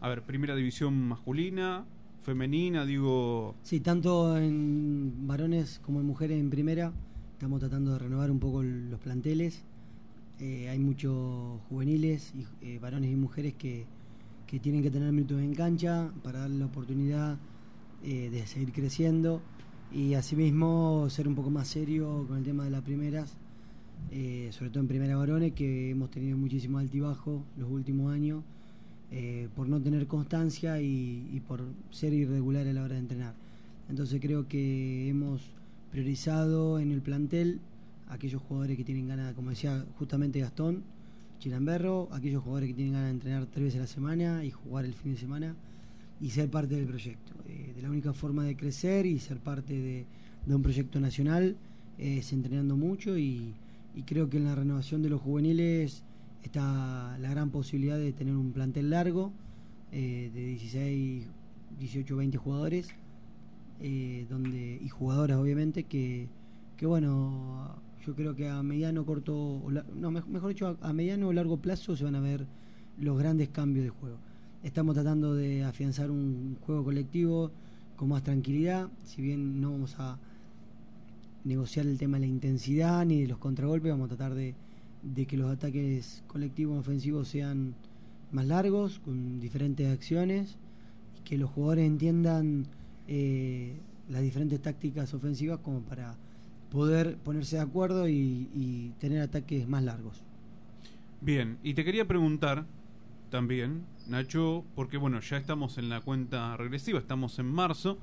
A 0.00 0.08
ver, 0.08 0.22
primera 0.22 0.56
división 0.56 1.06
masculina, 1.06 1.84
femenina, 2.22 2.84
digo. 2.84 3.54
Sí, 3.62 3.78
tanto 3.78 4.36
en 4.36 5.28
varones 5.28 5.78
como 5.84 6.00
en 6.00 6.06
mujeres 6.06 6.40
en 6.40 6.50
primera, 6.50 6.92
estamos 7.34 7.60
tratando 7.60 7.92
de 7.92 8.00
renovar 8.00 8.32
un 8.32 8.40
poco 8.40 8.64
los 8.64 8.98
planteles. 8.98 9.64
Eh, 10.40 10.70
hay 10.70 10.78
muchos 10.78 11.60
juveniles, 11.68 12.32
y, 12.34 12.66
eh, 12.66 12.78
varones 12.80 13.12
y 13.12 13.16
mujeres 13.16 13.52
que, 13.58 13.84
que 14.46 14.58
tienen 14.58 14.82
que 14.82 14.90
tener 14.90 15.12
minutos 15.12 15.38
en 15.38 15.54
cancha 15.54 16.10
para 16.22 16.40
darle 16.40 16.60
la 16.60 16.66
oportunidad 16.66 17.36
eh, 18.02 18.30
de 18.30 18.46
seguir 18.46 18.72
creciendo 18.72 19.42
y 19.92 20.14
asimismo 20.14 21.06
ser 21.10 21.28
un 21.28 21.34
poco 21.34 21.50
más 21.50 21.68
serio 21.68 22.24
con 22.26 22.38
el 22.38 22.44
tema 22.44 22.64
de 22.64 22.70
las 22.70 22.82
primeras, 22.82 23.34
sobre 24.52 24.70
todo 24.70 24.80
en 24.80 24.88
primera 24.88 25.16
varones, 25.16 25.52
que 25.52 25.90
hemos 25.90 26.10
tenido 26.10 26.38
muchísimo 26.38 26.78
altibajo 26.78 27.42
los 27.58 27.68
últimos 27.70 28.12
años 28.12 28.42
por 29.56 29.68
no 29.68 29.80
tener 29.80 30.06
constancia 30.06 30.80
y, 30.80 31.28
y 31.32 31.40
por 31.40 31.64
ser 31.90 32.12
irregular 32.14 32.66
a 32.68 32.72
la 32.72 32.82
hora 32.82 32.94
de 32.94 33.00
entrenar. 33.00 33.34
Entonces 33.88 34.20
creo 34.20 34.46
que 34.46 35.08
hemos 35.08 35.42
priorizado 35.90 36.78
en 36.78 36.92
el 36.92 37.02
plantel 37.02 37.60
aquellos 38.10 38.42
jugadores 38.42 38.76
que 38.76 38.84
tienen 38.84 39.08
ganas, 39.08 39.34
como 39.34 39.50
decía 39.50 39.84
justamente 39.98 40.40
Gastón, 40.40 40.82
Chilamberro, 41.38 42.08
aquellos 42.12 42.42
jugadores 42.42 42.68
que 42.68 42.74
tienen 42.74 42.92
ganas 42.92 43.08
de 43.08 43.14
entrenar 43.14 43.46
tres 43.46 43.64
veces 43.64 43.78
a 43.78 43.82
la 43.82 43.86
semana 43.86 44.44
y 44.44 44.50
jugar 44.50 44.84
el 44.84 44.92
fin 44.92 45.12
de 45.12 45.18
semana 45.18 45.56
y 46.20 46.30
ser 46.30 46.50
parte 46.50 46.74
del 46.74 46.86
proyecto. 46.86 47.32
Eh, 47.48 47.72
de 47.74 47.82
la 47.82 47.88
única 47.88 48.12
forma 48.12 48.44
de 48.44 48.56
crecer 48.56 49.06
y 49.06 49.18
ser 49.18 49.38
parte 49.38 49.72
de, 49.72 50.06
un 50.46 50.62
proyecto 50.62 51.00
nacional 51.00 51.56
es 51.98 52.32
entrenando 52.32 52.76
mucho 52.76 53.16
y, 53.16 53.54
y 53.94 54.02
creo 54.02 54.28
que 54.28 54.38
en 54.38 54.44
la 54.44 54.54
renovación 54.54 55.02
de 55.02 55.10
los 55.10 55.20
juveniles 55.20 56.02
está 56.42 57.16
la 57.18 57.30
gran 57.30 57.50
posibilidad 57.50 57.98
de 57.98 58.12
tener 58.12 58.34
un 58.34 58.52
plantel 58.52 58.90
largo 58.90 59.32
eh, 59.92 60.30
de 60.32 60.46
16, 60.46 61.26
18, 61.78 62.16
20 62.16 62.38
jugadores 62.38 62.88
eh, 63.80 64.26
donde 64.28 64.78
y 64.82 64.88
jugadoras 64.88 65.38
obviamente 65.38 65.84
que, 65.84 66.28
que 66.76 66.86
bueno 66.86 67.76
yo 68.06 68.14
creo 68.14 68.34
que 68.34 68.48
a 68.48 68.62
mediano 68.62 69.04
corto 69.04 69.34
o 69.36 69.70
no 69.70 70.10
mej- 70.10 70.26
mejor 70.26 70.48
dicho 70.50 70.78
a, 70.80 70.92
mediano 70.92 71.28
o 71.28 71.32
largo 71.32 71.56
plazo 71.58 71.96
se 71.96 72.04
van 72.04 72.14
a 72.14 72.20
ver 72.20 72.46
los 72.98 73.18
grandes 73.18 73.48
cambios 73.50 73.84
de 73.84 73.90
juego. 73.90 74.18
Estamos 74.62 74.94
tratando 74.94 75.34
de 75.34 75.64
afianzar 75.64 76.10
un 76.10 76.56
juego 76.60 76.84
colectivo 76.84 77.50
con 77.96 78.08
más 78.08 78.22
tranquilidad 78.22 78.88
si 79.04 79.22
bien 79.22 79.60
no 79.60 79.72
vamos 79.72 79.94
a 79.98 80.18
negociar 81.44 81.86
el 81.86 81.98
tema 81.98 82.18
de 82.18 82.26
la 82.26 82.32
intensidad 82.32 83.04
ni 83.06 83.22
de 83.22 83.28
los 83.28 83.38
contragolpes 83.38 83.90
vamos 83.90 84.06
a 84.06 84.16
tratar 84.16 84.34
de, 84.34 84.54
de 85.02 85.26
que 85.26 85.36
los 85.36 85.50
ataques 85.50 86.22
colectivos 86.26 86.78
ofensivos 86.78 87.28
sean 87.28 87.74
más 88.32 88.46
largos 88.46 88.98
con 88.98 89.40
diferentes 89.40 89.90
acciones 89.90 90.56
y 91.18 91.22
que 91.28 91.38
los 91.38 91.50
jugadores 91.50 91.86
entiendan 91.86 92.66
eh, 93.08 93.72
las 94.08 94.22
diferentes 94.22 94.60
tácticas 94.60 95.14
ofensivas 95.14 95.60
como 95.60 95.80
para 95.80 96.14
poder 96.70 97.16
ponerse 97.18 97.56
de 97.56 97.62
acuerdo 97.62 98.08
y, 98.08 98.48
y 98.54 98.92
tener 98.98 99.20
ataques 99.22 99.68
más 99.68 99.82
largos. 99.82 100.22
Bien, 101.20 101.58
y 101.62 101.74
te 101.74 101.84
quería 101.84 102.06
preguntar 102.06 102.64
también, 103.30 103.82
Nacho, 104.08 104.64
porque 104.74 104.96
bueno, 104.96 105.20
ya 105.20 105.36
estamos 105.36 105.78
en 105.78 105.88
la 105.88 106.00
cuenta 106.00 106.56
regresiva, 106.56 106.98
estamos 106.98 107.38
en 107.38 107.46
marzo, 107.46 107.98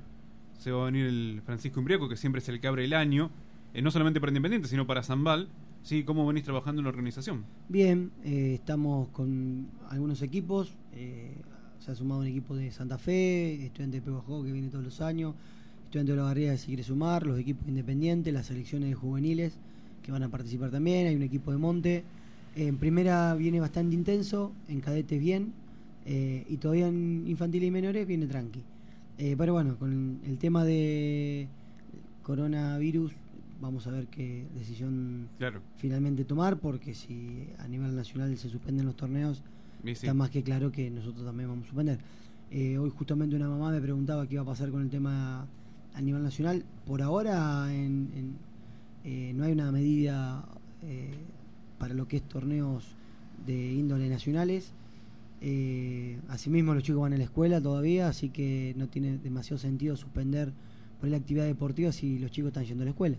se 0.58 0.70
va 0.70 0.82
a 0.82 0.86
venir 0.86 1.06
el 1.06 1.42
Francisco 1.44 1.80
Imbriaco, 1.80 2.08
que 2.08 2.16
siempre 2.16 2.40
es 2.40 2.48
el 2.48 2.60
que 2.60 2.66
abre 2.66 2.84
el 2.84 2.94
año, 2.94 3.30
eh, 3.74 3.82
no 3.82 3.90
solamente 3.90 4.20
para 4.20 4.30
Independiente, 4.30 4.68
sino 4.68 4.86
para 4.86 5.02
Zambal. 5.02 5.48
Sí, 5.82 6.02
¿cómo 6.02 6.26
venís 6.26 6.44
trabajando 6.44 6.80
en 6.80 6.84
la 6.84 6.90
organización? 6.90 7.44
Bien, 7.68 8.10
eh, 8.24 8.54
estamos 8.54 9.08
con 9.08 9.68
algunos 9.90 10.22
equipos. 10.22 10.72
eh, 10.92 11.36
se 11.78 11.92
ha 11.92 11.94
sumado 11.94 12.22
un 12.22 12.26
equipo 12.26 12.56
de 12.56 12.72
Santa 12.72 12.98
Fe, 12.98 13.64
estudiante 13.64 13.98
de 13.98 14.02
Pebajó 14.02 14.42
que 14.42 14.50
viene 14.50 14.68
todos 14.68 14.84
los 14.84 15.00
años, 15.00 15.34
estudiante 15.88 16.12
de 16.12 16.18
la 16.18 16.24
Barriga 16.24 16.52
que 16.52 16.58
se 16.58 16.66
quiere 16.66 16.82
sumar, 16.82 17.26
los 17.26 17.38
equipos 17.38 17.66
independientes, 17.66 18.32
las 18.32 18.46
selecciones 18.46 18.90
de 18.90 18.94
juveniles 18.94 19.54
que 20.02 20.12
van 20.12 20.22
a 20.22 20.28
participar 20.28 20.70
también. 20.70 21.06
Hay 21.06 21.16
un 21.16 21.22
equipo 21.22 21.50
de 21.50 21.56
Monte. 21.56 22.04
en 22.56 22.76
primera 22.76 23.34
viene 23.34 23.58
bastante 23.60 23.94
intenso, 23.94 24.52
en 24.68 24.80
cadetes 24.80 25.18
bien, 25.18 25.52
eh, 26.04 26.44
y 26.48 26.56
todavía 26.58 26.88
en 26.88 27.24
infantil 27.26 27.62
y 27.64 27.70
menores 27.70 28.06
viene 28.06 28.26
tranqui. 28.26 28.60
Eh, 29.16 29.34
pero 29.38 29.52
bueno, 29.54 29.76
con 29.78 30.18
el 30.26 30.36
tema 30.38 30.64
de 30.64 31.46
coronavirus, 32.22 33.12
vamos 33.60 33.86
a 33.86 33.90
ver 33.90 34.06
qué 34.08 34.44
decisión 34.54 35.28
Claro. 35.38 35.60
finalmente 35.78 36.24
tomar, 36.24 36.58
porque 36.58 36.94
si 36.94 37.46
a 37.58 37.66
nivel 37.68 37.94
nacional 37.96 38.36
se 38.36 38.48
suspenden 38.50 38.84
los 38.86 38.96
torneos, 38.96 39.42
sí. 39.84 39.90
está 39.90 40.12
más 40.14 40.28
que 40.30 40.42
claro 40.42 40.70
que 40.70 40.90
nosotros 40.90 41.24
también 41.24 41.48
vamos 41.48 41.64
a 41.64 41.68
suspender. 41.68 41.98
Eh, 42.50 42.76
hoy 42.76 42.90
justamente 42.90 43.36
una 43.36 43.48
mamá 43.48 43.70
me 43.70 43.80
preguntaba 43.80 44.26
qué 44.26 44.34
iba 44.34 44.42
a 44.42 44.46
pasar 44.46 44.70
con 44.70 44.82
el 44.82 44.90
tema 44.90 45.46
a 45.94 46.00
nivel 46.00 46.22
nacional. 46.22 46.64
Por 46.86 47.02
ahora 47.02 47.72
en- 47.74 48.10
en- 48.14 48.36
eh, 49.04 49.32
no 49.34 49.44
hay 49.44 49.52
una 49.52 49.70
medida 49.72 50.44
eh, 50.82 51.10
para 51.78 51.94
lo 51.94 52.06
que 52.08 52.18
es 52.18 52.22
torneos 52.22 52.84
de 53.46 53.72
índole 53.72 54.08
nacionales. 54.08 54.72
Eh, 55.40 56.18
asimismo 56.28 56.74
los 56.74 56.82
chicos 56.82 57.02
van 57.02 57.12
a 57.12 57.18
la 57.18 57.24
escuela 57.24 57.60
todavía, 57.60 58.08
así 58.08 58.28
que 58.28 58.74
no 58.76 58.88
tiene 58.88 59.18
demasiado 59.18 59.58
sentido 59.58 59.96
suspender 59.96 60.52
por 61.00 61.08
la 61.08 61.16
actividad 61.16 61.46
deportiva 61.46 61.92
si 61.92 62.18
los 62.18 62.30
chicos 62.32 62.48
están 62.48 62.64
yendo 62.64 62.82
a 62.82 62.86
la 62.86 62.90
escuela. 62.90 63.16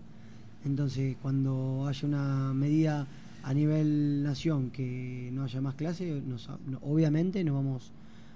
Entonces, 0.64 1.16
cuando 1.22 1.86
haya 1.88 2.06
una 2.06 2.52
medida 2.52 3.06
a 3.42 3.54
nivel 3.54 4.22
nación 4.22 4.70
que 4.70 5.30
no 5.32 5.44
haya 5.44 5.62
más 5.62 5.74
clases, 5.74 6.22
obviamente 6.82 7.42
nos 7.42 7.54
vamos 7.54 7.92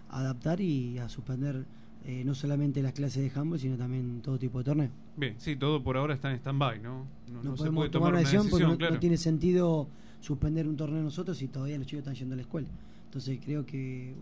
a 0.09 0.21
adaptar 0.21 0.63
y 0.63 0.97
a 0.99 1.09
suspender 1.11 1.67
eh, 2.07 2.23
no 2.25 2.35
solamente 2.35 2.83
las 2.83 2.93
clases 2.93 3.23
de 3.23 3.41
handball, 3.41 3.59
sino 3.59 3.77
también 3.77 4.21
todo 4.23 4.39
tipo 4.39 4.59
de 4.59 4.65
torneo. 4.65 4.91
Bien, 5.17 5.35
sí, 5.39 5.57
todo 5.57 5.83
por 5.83 5.97
ahora 5.97 6.15
está 6.15 6.31
en 6.31 6.37
stand-by, 6.37 6.81
¿no? 6.81 7.07
No, 7.33 7.43
No, 7.43 7.43
no 7.43 7.51
se 7.53 7.59
podemos 7.59 7.81
puede 7.81 7.91
tomar 7.91 8.11
una 8.11 8.19
decisión 8.19 8.49
porque 8.51 8.67
no, 8.67 8.99
tiene 8.99 9.17
sentido 9.17 9.89
suspender 10.21 10.69
un 10.69 10.77
torneo 10.77 11.03
nosotros 11.03 11.39
si 11.39 11.49
todavía 11.49 11.79
los 11.79 11.87
chicos 11.87 12.01
están 12.01 12.15
yendo 12.15 12.35
a 12.35 12.37
la 12.37 12.43
escuela. 12.43 12.69
Entonces 13.07 13.39
creo 13.43 13.65
que 13.65 14.15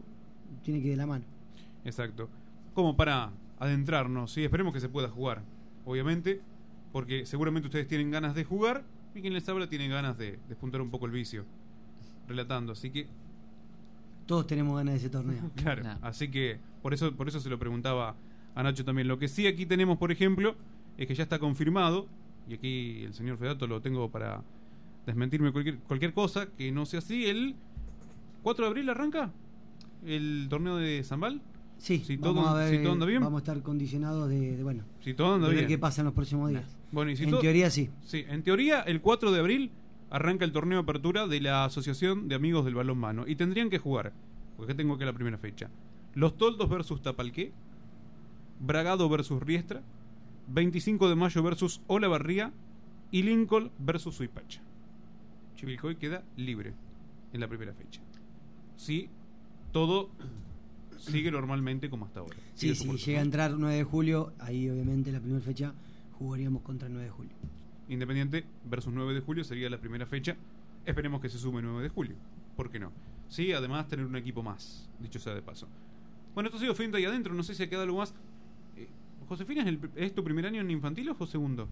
tiene 0.64 0.80
que 0.80 0.86
ir 0.86 0.92
de 0.92 0.96
la 0.96 1.06
mano. 1.06 1.24
Exacto. 1.84 2.28
Como 2.74 2.96
para 2.96 3.32
adentrarnos, 3.58 4.32
sí, 4.32 4.44
esperemos 4.44 4.72
que 4.72 4.80
se 4.80 4.88
pueda 4.88 5.08
jugar, 5.08 5.42
obviamente, 5.84 6.40
porque 6.92 7.26
seguramente 7.26 7.66
ustedes 7.66 7.88
tienen 7.88 8.10
ganas 8.10 8.34
de 8.34 8.44
jugar 8.44 8.84
y 9.14 9.20
quien 9.20 9.34
les 9.34 9.48
habla 9.48 9.68
tiene 9.68 9.88
ganas 9.88 10.16
de 10.18 10.38
despuntar 10.48 10.80
un 10.80 10.90
poco 10.90 11.06
el 11.06 11.12
vicio, 11.12 11.44
relatando, 12.28 12.72
así 12.72 12.90
que 12.90 13.08
Todos 14.32 14.46
tenemos 14.46 14.74
ganas 14.78 14.94
de 14.94 14.98
ese 14.98 15.10
torneo. 15.10 15.50
Claro, 15.56 15.82
así 16.00 16.30
que 16.30 16.58
por 16.80 16.94
eso, 16.94 17.14
por 17.14 17.28
eso 17.28 17.38
se 17.38 17.50
lo 17.50 17.58
preguntaba 17.58 18.16
a 18.54 18.62
Nacho 18.62 18.82
también. 18.82 19.06
Lo 19.06 19.18
que 19.18 19.28
sí 19.28 19.46
aquí 19.46 19.66
tenemos, 19.66 19.98
por 19.98 20.10
ejemplo, 20.10 20.56
es 20.96 21.06
que 21.06 21.14
ya 21.14 21.22
está 21.24 21.38
confirmado, 21.38 22.06
y 22.48 22.54
aquí 22.54 23.02
el 23.04 23.12
señor 23.12 23.36
Fedato 23.36 23.66
lo 23.66 23.82
tengo 23.82 24.10
para 24.10 24.42
desmentirme 25.04 25.52
cualquier, 25.52 25.76
cualquier 25.80 26.14
cosa 26.14 26.46
que 26.46 26.72
no 26.72 26.86
sea 26.86 27.00
así. 27.00 27.26
¿El 27.26 27.56
4 28.42 28.64
de 28.64 28.68
abril 28.70 28.88
arranca 28.88 29.30
el 30.06 30.46
torneo 30.48 30.76
de 30.76 31.04
Zambal? 31.04 31.42
Sí, 31.76 31.98
si 31.98 32.16
vamos 32.16 32.44
todo, 32.44 32.48
a 32.48 32.58
ver, 32.64 32.70
si 32.78 32.82
todo 32.82 32.92
anda 32.94 33.04
bien. 33.04 33.20
Vamos 33.22 33.40
a 33.40 33.42
estar 33.44 33.62
condicionados 33.62 34.30
de, 34.30 34.56
de, 34.56 34.62
bueno, 34.62 34.84
Si 35.04 35.12
todo 35.12 35.34
anda 35.34 35.48
de 35.48 35.54
ver 35.56 35.66
bien. 35.66 35.76
qué 35.76 35.78
pasa 35.78 36.00
en 36.00 36.06
los 36.06 36.14
próximos 36.14 36.48
días. 36.48 36.64
Bueno, 36.90 37.10
y 37.10 37.16
si 37.16 37.24
en 37.24 37.30
todo- 37.32 37.40
teoría 37.40 37.68
sí. 37.70 37.90
Sí, 38.02 38.24
en 38.26 38.42
teoría 38.42 38.80
el 38.80 39.02
4 39.02 39.30
de 39.30 39.40
abril 39.40 39.70
arranca 40.12 40.44
el 40.44 40.52
torneo 40.52 40.76
de 40.78 40.82
apertura 40.82 41.26
de 41.26 41.40
la 41.40 41.64
Asociación 41.64 42.28
de 42.28 42.34
Amigos 42.34 42.66
del 42.66 42.74
Balón 42.74 42.98
Mano. 42.98 43.24
Y 43.26 43.34
tendrían 43.34 43.70
que 43.70 43.78
jugar, 43.78 44.12
porque 44.58 44.74
tengo 44.74 44.98
que 44.98 45.06
la 45.06 45.14
primera 45.14 45.38
fecha. 45.38 45.70
Los 46.14 46.36
Toldos 46.36 46.68
versus 46.68 47.00
Tapalqué, 47.00 47.50
Bragado 48.60 49.08
versus 49.08 49.42
Riestra, 49.42 49.82
25 50.48 51.08
de 51.08 51.16
mayo 51.16 51.42
versus 51.42 51.80
Olavarría 51.86 52.52
y 53.10 53.22
Lincoln 53.22 53.72
versus 53.78 54.14
Suipacha. 54.16 54.60
Chivilcoy 55.56 55.96
queda 55.96 56.22
libre 56.36 56.74
en 57.32 57.40
la 57.40 57.48
primera 57.48 57.72
fecha. 57.72 58.02
Sí, 58.76 59.08
todo 59.72 60.10
sigue 60.98 61.30
normalmente 61.30 61.88
como 61.88 62.04
hasta 62.04 62.20
ahora. 62.20 62.36
Sí, 62.54 62.74
si 62.74 62.86
llega 62.98 63.20
a 63.20 63.22
entrar 63.22 63.52
9 63.58 63.74
de 63.74 63.84
julio, 63.84 64.34
ahí 64.40 64.68
obviamente 64.68 65.10
la 65.10 65.20
primera 65.20 65.42
fecha 65.42 65.72
jugaríamos 66.18 66.60
contra 66.62 66.88
el 66.88 66.92
9 66.92 67.06
de 67.06 67.12
julio. 67.12 67.32
Independiente 67.92 68.44
versus 68.64 68.92
9 68.92 69.14
de 69.14 69.20
julio 69.20 69.44
sería 69.44 69.68
la 69.70 69.78
primera 69.78 70.06
fecha. 70.06 70.36
Esperemos 70.86 71.20
que 71.20 71.28
se 71.28 71.38
sume 71.38 71.62
9 71.62 71.82
de 71.82 71.88
julio. 71.88 72.16
¿Por 72.56 72.70
qué 72.70 72.78
no? 72.78 72.90
Sí, 73.28 73.52
además 73.52 73.86
tener 73.88 74.04
un 74.06 74.16
equipo 74.16 74.42
más, 74.42 74.88
dicho 74.98 75.18
sea 75.18 75.34
de 75.34 75.42
paso. 75.42 75.68
Bueno, 76.34 76.48
esto 76.48 76.56
ha 76.56 76.60
sido 76.60 76.74
Finta 76.74 76.98
ahí 76.98 77.04
adentro. 77.04 77.34
No 77.34 77.42
sé 77.42 77.54
si 77.54 77.62
ha 77.62 77.68
quedado 77.68 77.84
algo 77.84 77.98
más. 77.98 78.14
Eh, 78.76 78.88
Josefina, 79.28 79.62
¿es, 79.62 79.68
el- 79.68 79.90
¿es 79.96 80.14
tu 80.14 80.24
primer 80.24 80.46
año 80.46 80.60
en 80.60 80.70
infantil 80.70 81.10
o 81.16 81.26
segundo? 81.26 81.68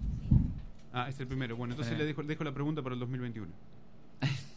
Ah, 0.93 1.09
es 1.09 1.19
el 1.21 1.27
primero. 1.27 1.57
Bueno, 1.57 1.73
entonces 1.75 1.95
Eh. 1.95 1.99
le 1.99 2.05
dejo, 2.05 2.23
dejo 2.23 2.45
la 2.45 2.53
pregunta 2.53 2.83
para 2.83 2.95
el 2.95 3.01
2021. 3.01 3.51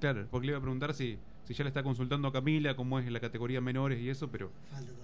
Claro, 0.00 0.26
porque 0.30 0.46
le 0.46 0.50
iba 0.52 0.58
a 0.58 0.62
preguntar 0.62 0.92
si, 0.92 1.16
si 1.44 1.54
ya 1.54 1.64
le 1.64 1.68
está 1.68 1.82
consultando 1.82 2.28
a 2.28 2.32
Camila 2.32 2.76
cómo 2.76 2.98
es 2.98 3.10
la 3.10 3.18
categoría 3.18 3.62
menores 3.62 3.98
y 4.00 4.10
eso, 4.10 4.28
pero 4.30 4.52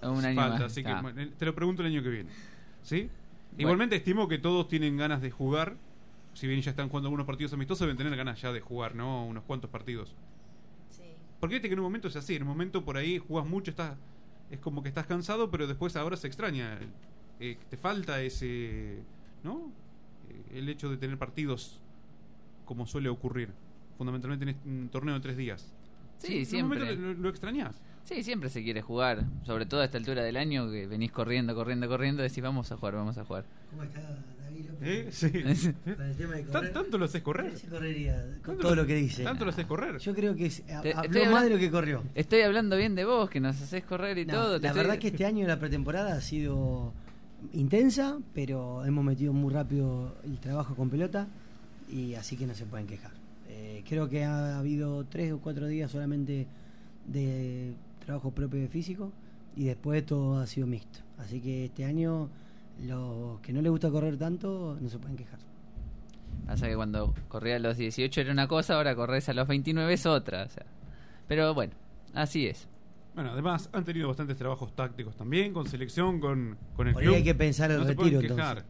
Un 0.03 0.23
año 0.23 0.35
falta, 0.35 0.59
más, 0.59 0.61
así 0.61 0.83
que 0.83 0.91
está. 0.91 1.13
te 1.37 1.45
lo 1.45 1.55
pregunto 1.55 1.81
el 1.81 1.87
año 1.87 2.03
que 2.03 2.09
viene. 2.09 2.29
¿Sí? 2.83 3.09
Igualmente 3.57 3.95
estimo 3.95 4.27
que 4.27 4.37
todos 4.39 4.67
tienen 4.67 4.97
ganas 4.97 5.21
de 5.21 5.31
jugar. 5.31 5.75
Si 6.33 6.47
bien 6.47 6.61
ya 6.61 6.71
están 6.71 6.89
jugando 6.89 7.07
algunos 7.07 7.27
partidos 7.27 7.53
amistosos, 7.53 7.81
deben 7.81 7.97
tener 7.97 8.15
ganas 8.15 8.41
ya 8.41 8.51
de 8.51 8.59
jugar, 8.61 8.95
¿no? 8.95 9.25
Unos 9.25 9.43
cuantos 9.43 9.69
partidos. 9.69 10.15
Porque 11.39 11.55
viste 11.55 11.67
que 11.67 11.73
en 11.73 11.79
un 11.79 11.83
momento 11.83 12.07
es 12.07 12.15
así, 12.15 12.35
en 12.35 12.43
un 12.43 12.47
momento 12.47 12.83
por 12.85 12.95
ahí 12.97 13.17
jugas 13.19 13.45
mucho, 13.45 13.69
estás, 13.71 13.97
es 14.49 14.59
como 14.59 14.81
que 14.81 14.87
estás 14.89 15.05
cansado, 15.05 15.51
pero 15.51 15.67
después 15.67 15.95
ahora 15.97 16.15
se 16.15 16.27
extraña. 16.27 16.79
Eh, 17.39 17.57
te 17.69 17.75
falta 17.77 18.21
ese, 18.21 18.99
¿no? 19.43 19.69
Eh, 20.29 20.57
el 20.59 20.69
hecho 20.69 20.89
de 20.89 20.95
tener 20.97 21.17
partidos 21.17 21.81
como 22.63 22.87
suele 22.87 23.09
ocurrir, 23.09 23.49
fundamentalmente 23.97 24.43
en 24.43 24.49
este- 24.49 24.69
un 24.69 24.87
torneo 24.89 25.15
de 25.15 25.19
tres 25.19 25.35
días. 25.35 25.73
Sí, 26.17 26.33
en 26.35 26.39
un 26.39 26.45
siempre. 26.45 26.79
momento 26.79 27.01
lo, 27.01 27.13
lo 27.13 27.29
extrañás. 27.29 27.81
Sí, 28.03 28.21
siempre 28.23 28.49
se 28.49 28.63
quiere 28.63 28.81
jugar. 28.81 29.23
Sobre 29.45 29.65
todo 29.65 29.81
a 29.81 29.85
esta 29.85 29.97
altura 29.97 30.23
del 30.23 30.35
año 30.37 30.69
que 30.69 30.87
venís 30.87 31.11
corriendo, 31.11 31.55
corriendo, 31.55 31.87
corriendo. 31.87 32.21
Decís, 32.21 32.43
vamos 32.43 32.71
a 32.71 32.77
jugar, 32.77 32.95
vamos 32.95 33.17
a 33.17 33.23
jugar. 33.23 33.45
¿Cómo 33.69 33.83
está 33.83 34.01
David 34.43 34.65
López? 34.69 34.87
¿Eh? 34.89 35.07
Sí. 35.11 35.29
Con 35.95 36.01
el 36.05 36.15
tema 36.17 36.33
de 36.35 36.43
Tan- 36.43 36.51
correr. 36.51 36.73
¿Tanto 36.73 36.97
lo 36.97 37.05
haces 37.05 37.21
correr? 37.21 37.57
Sí, 37.57 37.67
correría, 37.67 38.15
con 38.43 38.55
¿Tanto 38.55 38.61
todo 38.63 38.75
lo- 38.75 38.81
lo 38.81 38.87
que 38.87 38.95
dice. 38.95 39.23
¿Tanto 39.23 39.45
lo 39.45 39.51
haces 39.51 39.65
correr? 39.65 39.97
Yo 39.99 40.13
creo 40.13 40.35
que 40.35 40.47
es, 40.47 40.63
habló 40.69 41.25
más 41.31 41.43
de 41.45 41.49
lo 41.51 41.57
que 41.57 41.71
corrió. 41.71 42.03
Estoy 42.13 42.41
hablando 42.41 42.75
bien 42.75 42.93
de 42.95 43.05
vos, 43.05 43.29
que 43.29 43.39
nos 43.39 43.59
haces 43.61 43.83
correr 43.85 44.17
y 44.17 44.25
No, 44.25 44.33
todo. 44.33 44.59
la 44.59 44.67
estoy- 44.67 44.81
verdad 44.81 44.97
que 44.99 45.07
este 45.07 45.25
año 45.25 45.47
la 45.47 45.57
pretemporada 45.59 46.13
ha 46.15 46.21
sido 46.21 46.91
intensa, 47.53 48.17
pero 48.33 48.85
hemos 48.85 49.03
metido 49.05 49.31
muy 49.33 49.53
rápido 49.53 50.15
el 50.25 50.37
trabajo 50.39 50.75
con 50.75 50.89
pelota 50.89 51.27
y 51.89 52.15
así 52.15 52.35
que 52.35 52.45
no 52.47 52.53
se 52.53 52.65
pueden 52.65 52.85
quejar. 52.87 53.11
Eh, 53.47 53.83
creo 53.87 54.09
que 54.09 54.23
ha 54.25 54.59
habido 54.59 55.05
tres 55.05 55.31
o 55.31 55.39
cuatro 55.39 55.67
días 55.67 55.89
solamente 55.91 56.47
de 57.07 57.73
trabajo 58.03 58.31
propio 58.31 58.59
de 58.61 58.67
físico 58.67 59.11
y 59.55 59.65
después 59.65 60.05
todo 60.05 60.39
ha 60.39 60.47
sido 60.47 60.67
mixto. 60.67 60.99
Así 61.17 61.39
que 61.41 61.65
este 61.65 61.85
año 61.85 62.29
los 62.81 63.39
que 63.41 63.53
no 63.53 63.61
les 63.61 63.71
gusta 63.71 63.89
correr 63.91 64.17
tanto 64.17 64.77
no 64.81 64.89
se 64.89 64.97
pueden 64.97 65.15
quejar. 65.17 65.39
Pasa 66.47 66.67
que 66.67 66.75
cuando 66.75 67.13
corría 67.27 67.55
a 67.55 67.59
los 67.59 67.77
18 67.77 68.21
era 68.21 68.31
una 68.31 68.47
cosa, 68.47 68.75
ahora 68.75 68.95
corres 68.95 69.29
a 69.29 69.33
los 69.33 69.47
29 69.47 69.93
es 69.93 70.05
otra. 70.05 70.43
o 70.43 70.49
sea. 70.49 70.65
Pero 71.27 71.53
bueno, 71.53 71.73
así 72.13 72.47
es. 72.47 72.67
Bueno, 73.15 73.31
además 73.31 73.69
han 73.73 73.83
tenido 73.85 74.07
bastantes 74.07 74.35
trabajos 74.37 74.75
tácticos 74.75 75.15
también, 75.15 75.53
con 75.53 75.67
selección, 75.67 76.19
con, 76.19 76.57
con 76.75 76.87
el 76.87 76.93
Por 76.93 77.03
ahí 77.03 77.07
club. 77.07 77.17
hay 77.17 77.23
que 77.23 77.35
pensar 77.35 77.69
el 77.71 77.77
No 77.81 77.83
retiro 77.85 78.19
entonces. 78.19 78.63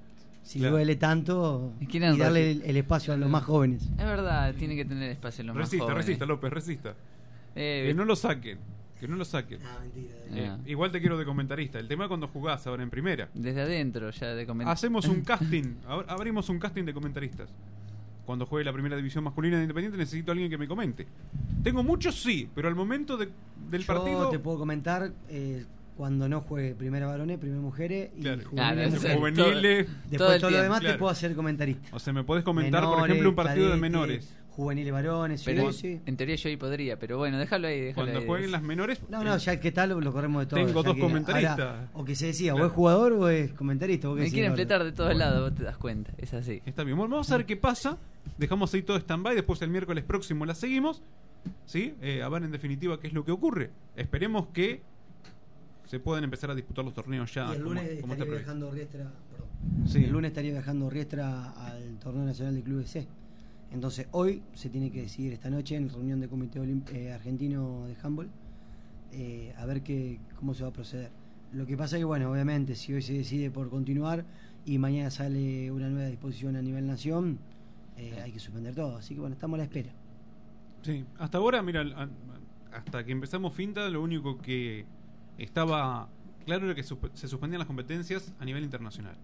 Si 0.43 0.59
Claro. 0.59 0.75
duele 0.75 0.97
tanto 0.97 1.71
y 1.79 1.99
darle 2.17 2.51
el, 2.51 2.61
el 2.63 2.75
espacio 2.75 3.13
a 3.13 3.17
los 3.17 3.29
más 3.29 3.45
jóvenes. 3.45 3.83
Es 3.83 3.95
verdad, 4.05 4.53
tiene 4.55 4.75
que 4.75 4.83
tener 4.83 5.09
espacio 5.11 5.41
en 5.41 5.47
los 5.47 5.55
más 5.55 5.63
Resista, 5.67 5.85
jóvenes. 5.85 6.05
resista, 6.05 6.25
López, 6.25 6.51
resista. 6.51 6.95
Eh, 7.55 7.85
que 7.87 7.93
no 7.93 8.03
lo 8.03 8.17
saquen. 8.17 8.59
Que 9.03 9.07
no 9.09 9.17
lo 9.17 9.25
saquen. 9.25 9.59
Eh, 10.33 10.47
Ah. 10.49 10.57
igual 10.65 10.89
te 10.89 11.01
quiero 11.01 11.17
de 11.17 11.25
comentarista. 11.25 11.77
El 11.77 11.89
tema 11.89 12.05
es 12.05 12.07
cuando 12.07 12.29
jugás 12.29 12.65
ahora 12.67 12.83
en 12.83 12.89
primera. 12.89 13.27
Desde 13.33 13.59
adentro 13.59 14.09
ya 14.11 14.27
de 14.33 14.45
comentar. 14.45 14.73
Hacemos 14.73 15.09
un 15.09 15.21
casting. 15.25 15.75
ab- 15.89 16.05
Abrimos 16.07 16.47
un 16.47 16.57
casting 16.57 16.85
de 16.85 16.93
comentaristas. 16.93 17.49
Cuando 18.25 18.45
juegue 18.45 18.63
la 18.63 18.71
primera 18.71 18.95
división 18.95 19.25
masculina 19.25 19.57
de 19.57 19.63
Independiente 19.63 19.97
necesito 19.97 20.31
a 20.31 20.33
alguien 20.33 20.49
que 20.49 20.57
me 20.57 20.69
comente. 20.69 21.05
Tengo 21.63 21.83
muchos 21.83 22.15
sí, 22.23 22.47
pero 22.55 22.69
al 22.69 22.75
momento 22.75 23.17
de- 23.17 23.27
del 23.69 23.81
Yo 23.81 23.87
partido... 23.87 24.29
te 24.29 24.39
puedo 24.39 24.57
comentar 24.59 25.11
eh, 25.27 25.65
cuando 25.97 26.29
no 26.29 26.39
juegue 26.39 26.73
primera 26.73 27.05
varones, 27.05 27.37
primera 27.39 27.59
mujeres 27.61 28.09
y 28.17 28.21
Claro. 28.21 28.41
juveniles. 28.49 28.99
Claro, 29.01 29.17
juveniles. 29.19 29.87
Después 30.09 30.17
todo 30.19 30.39
todo, 30.39 30.51
lo 30.51 30.61
demás 30.63 30.79
Claro. 30.79 30.95
te 30.95 30.99
puedo 30.99 31.11
hacer 31.11 31.35
comentarista. 31.35 31.89
O 31.91 31.99
sea, 31.99 32.13
me 32.13 32.23
podés 32.23 32.45
comentar, 32.45 32.85
por 32.85 33.03
ejemplo, 33.09 33.31
un 33.31 33.35
partido 33.35 33.69
de 33.69 33.75
menores. 33.75 34.33
Juveniles 34.55 34.93
varones, 34.93 35.39
sí, 35.41 35.45
Pero 35.47 35.71
sí. 35.73 35.99
en 36.05 36.15
teoría 36.15 36.35
yo 36.35 36.47
ahí 36.49 36.57
podría, 36.57 36.99
pero 36.99 37.17
bueno, 37.17 37.39
déjalo 37.39 37.67
ahí. 37.67 37.81
Déjalo 37.81 38.05
Cuando 38.05 38.19
ahí. 38.19 38.25
jueguen 38.27 38.51
las 38.51 38.61
menores... 38.61 39.01
No, 39.09 39.23
no, 39.23 39.35
ya 39.37 39.59
que 39.59 39.71
tal 39.71 39.89
lo, 39.89 39.99
lo 40.01 40.13
corremos 40.13 40.43
de 40.43 40.45
todo. 40.45 40.63
Tengo 40.63 40.83
dos 40.83 40.93
que 40.93 41.01
comentaristas. 41.01 41.59
ahora- 41.59 41.89
o 41.93 42.05
que 42.05 42.15
se 42.15 42.27
decía, 42.27 42.53
o 42.53 42.57
Claro. 42.57 42.67
es 42.69 42.73
jugador 42.75 43.13
o 43.13 43.29
es 43.29 43.51
comentarista. 43.53 44.07
vos 44.09 44.15
qué 44.15 44.19
Me 44.19 44.23
decís, 44.25 44.33
quieren 44.35 44.53
fletar 44.53 44.83
de 44.83 44.91
todos 44.91 45.15
lados, 45.15 45.49
vos 45.49 45.57
te 45.57 45.63
das 45.63 45.77
cuenta. 45.77 46.11
Es 46.19 46.33
así. 46.35 46.61
Está 46.67 46.83
bien. 46.83 46.95
Bueno, 46.97 47.11
vamos 47.15 47.31
a 47.31 47.37
ver 47.37 47.45
qué 47.47 47.57
pasa. 47.57 47.97
Dejamos 48.37 48.71
ahí 48.75 48.83
todo 48.83 48.97
stand-by. 48.97 49.33
Después 49.35 49.59
el 49.63 49.69
miércoles 49.71 50.03
próximo 50.03 50.45
la 50.45 50.53
seguimos. 50.53 51.01
¿Sí? 51.65 51.95
Eh, 52.01 52.21
a 52.21 52.29
ver 52.29 52.43
en 52.43 52.51
definitiva 52.51 52.99
qué 52.99 53.07
es 53.07 53.13
lo 53.13 53.25
que 53.25 53.31
ocurre. 53.31 53.71
Esperemos 53.95 54.47
que 54.53 54.81
se 55.87 55.99
puedan 55.99 56.23
empezar 56.23 56.51
a 56.51 56.55
disputar 56.55 56.85
los 56.85 56.93
torneos 56.93 57.33
ya. 57.33 57.47
Y 57.49 57.55
el 57.55 57.63
como- 57.63 57.73
lunes 57.73 57.83
como 58.01 58.13
estaría 58.13 58.15
previsto. 58.17 58.35
viajando 58.37 58.71
Riestra, 58.71 59.11
perdón. 59.31 59.87
Sí. 59.87 60.03
El 60.03 60.11
lunes 60.11 60.29
estaría 60.29 60.51
viajando 60.51 60.89
Riestra 60.91 61.51
al 61.51 61.97
torneo 61.97 62.23
nacional 62.23 62.53
de 62.55 62.61
clubes 62.63 62.89
C. 62.91 63.07
Entonces 63.73 64.07
hoy 64.11 64.43
se 64.53 64.69
tiene 64.69 64.91
que 64.91 65.01
decidir 65.01 65.33
esta 65.33 65.49
noche 65.49 65.75
en 65.75 65.89
reunión 65.89 66.19
del 66.19 66.29
Comité 66.29 66.59
Olim- 66.61 66.83
eh, 66.93 67.11
Argentino 67.11 67.87
de 67.87 67.95
Handball 68.01 68.29
eh, 69.11 69.53
a 69.57 69.65
ver 69.65 69.81
qué, 69.81 70.19
cómo 70.37 70.53
se 70.53 70.63
va 70.63 70.69
a 70.69 70.73
proceder. 70.73 71.09
Lo 71.51 71.65
que 71.65 71.75
pasa 71.75 71.95
es 71.97 72.01
que, 72.01 72.05
bueno, 72.05 72.31
obviamente, 72.31 72.75
si 72.75 72.93
hoy 72.93 73.01
se 73.01 73.13
decide 73.13 73.51
por 73.51 73.69
continuar 73.69 74.25
y 74.65 74.77
mañana 74.77 75.11
sale 75.11 75.71
una 75.71 75.89
nueva 75.89 76.07
disposición 76.07 76.55
a 76.55 76.61
nivel 76.61 76.87
nación, 76.87 77.37
eh, 77.97 78.19
hay 78.23 78.31
que 78.31 78.39
suspender 78.39 78.73
todo. 78.73 78.97
Así 78.97 79.13
que, 79.13 79.19
bueno, 79.19 79.33
estamos 79.35 79.55
a 79.55 79.57
la 79.59 79.63
espera. 79.65 79.91
Sí, 80.83 81.05
hasta 81.19 81.37
ahora, 81.37 81.61
mira, 81.61 81.83
hasta 82.71 83.03
que 83.05 83.11
empezamos 83.11 83.53
Finta, 83.53 83.87
lo 83.89 84.01
único 84.01 84.39
que 84.39 84.85
estaba 85.37 86.09
claro 86.45 86.65
era 86.65 86.75
que 86.75 86.83
se 86.83 87.27
suspendían 87.27 87.59
las 87.59 87.67
competencias 87.67 88.33
a 88.39 88.45
nivel 88.45 88.63
internacional. 88.63 89.15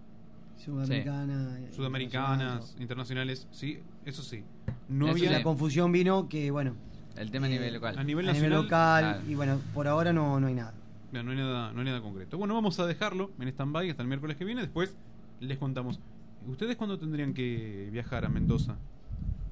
Sudamericana, 0.60 1.58
eh, 1.58 1.72
Sudamericanas, 1.72 2.76
internacionales, 2.78 3.48
sí, 3.50 3.78
eso 4.04 4.22
sí. 4.22 4.44
No 4.88 5.06
Eso 5.06 5.14
había 5.16 5.30
La 5.30 5.42
confusión 5.42 5.90
vino 5.90 6.28
que, 6.28 6.50
bueno. 6.50 6.74
El 7.16 7.30
tema 7.30 7.46
a 7.46 7.50
nivel 7.50 7.74
local. 7.74 7.98
A 7.98 8.04
nivel 8.04 8.28
a 8.28 8.32
nivel 8.32 8.50
nacional, 8.50 8.64
local, 8.64 9.04
claro. 9.14 9.30
y 9.30 9.34
bueno, 9.34 9.60
por 9.74 9.88
ahora 9.88 10.12
no, 10.12 10.38
no 10.38 10.46
hay 10.46 10.54
nada. 10.54 10.74
No, 11.12 11.22
no 11.22 11.30
hay 11.30 11.36
nada, 11.38 11.72
no 11.72 11.80
hay 11.80 11.86
nada 11.86 12.00
concreto. 12.00 12.38
Bueno, 12.38 12.54
vamos 12.54 12.78
a 12.78 12.86
dejarlo 12.86 13.30
en 13.40 13.48
stand-by 13.48 13.90
hasta 13.90 14.02
el 14.02 14.08
miércoles 14.08 14.36
que 14.36 14.44
viene. 14.44 14.60
Después 14.60 14.94
les 15.40 15.58
contamos. 15.58 15.98
¿Ustedes 16.46 16.76
cuándo 16.76 16.98
tendrían 16.98 17.34
que 17.34 17.88
viajar 17.90 18.24
a 18.24 18.28
Mendoza? 18.28 18.76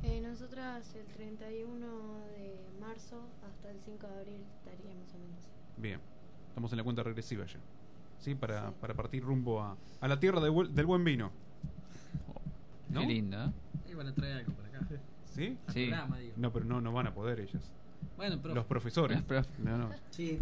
Eh, 0.02 0.20
nosotras 0.20 0.94
el 0.94 1.06
31 1.14 1.86
de 2.36 2.80
marzo 2.80 3.28
hasta 3.47 3.70
el 3.70 3.78
5 3.85 4.06
de 4.06 4.18
abril 4.18 4.40
estaríamos 4.59 5.12
en 5.14 5.20
Mendoza. 5.22 5.48
Bien, 5.78 6.01
estamos 6.48 6.72
en 6.72 6.76
la 6.78 6.85
cuenta 6.85 7.02
regresiva 7.02 7.44
ya. 7.47 7.59
¿Sí? 8.20 8.35
Para, 8.35 8.70
para 8.73 8.95
partir 8.95 9.23
rumbo 9.23 9.62
a, 9.62 9.77
a 10.01 10.09
la 10.09 10.19
tierra 10.20 10.40
de 10.40 10.51
bu- 10.51 10.69
del 10.69 10.86
buen 10.86 11.05
vino. 11.05 11.31
¿No? 12.90 13.01
Qué 13.01 13.07
lindo, 13.07 13.36
¿eh? 13.45 13.51
Ahí 13.86 13.95
van 13.95 14.07
a 14.09 14.15
traer 14.15 14.39
algo 14.39 14.53
para 14.55 14.69
acá. 14.69 14.86
¿Sí? 15.35 15.57
Al 15.66 15.74
Sí. 15.74 15.86
programa, 15.86 16.19
digo. 16.19 16.32
No, 16.36 16.53
pero 16.53 16.65
no, 16.65 16.81
no 16.81 16.93
van 16.93 17.07
a 17.07 17.15
poder 17.15 17.40
ellas. 17.40 17.62
Bueno. 18.16 18.36
Los 18.55 18.65
profesores. 18.65 19.20
Prof- 19.23 19.47
No, 19.59 19.77
no. 19.78 19.90
Sí, 20.11 20.39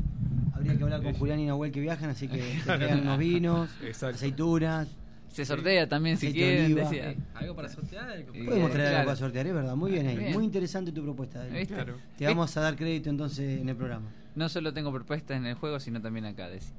habría 0.54 0.76
que 0.76 0.82
hablar 0.84 1.02
con 1.02 1.14
Julián 1.14 1.40
y 1.40 1.46
Nahuel 1.46 1.72
que 1.72 1.80
viajan, 1.80 2.10
así 2.10 2.28
que 2.28 2.60
traigan 2.64 3.00
unos 3.00 3.18
vinos, 3.18 3.70
Exacto. 3.82 4.16
aceitunas. 4.16 4.88
Se 5.32 5.44
sortea 5.44 5.86
también 5.86 6.16
si 6.16 6.32
quieren. 6.32 6.74
decía. 6.74 7.14
Algo 7.34 7.54
para 7.54 7.68
sortear. 7.68 8.24
Podemos 8.24 8.70
traer 8.70 8.88
claro. 8.88 8.96
algo 8.96 9.04
para 9.08 9.16
sortear, 9.16 9.46
es 9.46 9.52
verdad. 9.54 9.76
Muy 9.76 9.90
bien 9.90 10.06
ahí. 10.06 10.16
Bien. 10.16 10.32
Muy 10.32 10.44
interesante 10.46 10.92
tu 10.92 11.02
propuesta. 11.02 11.40
David. 11.40 11.58
¿Viste? 11.58 11.74
Claro. 11.74 11.96
Te 12.16 12.24
vamos 12.26 12.56
a 12.56 12.60
dar 12.62 12.74
crédito 12.76 13.10
entonces 13.10 13.60
en 13.60 13.68
el 13.68 13.76
programa. 13.76 14.06
No 14.34 14.48
solo 14.48 14.72
tengo 14.72 14.90
propuestas 14.92 15.36
en 15.36 15.44
el 15.46 15.54
juego, 15.54 15.78
sino 15.78 16.00
también 16.00 16.24
acá. 16.24 16.48
decía. 16.48 16.72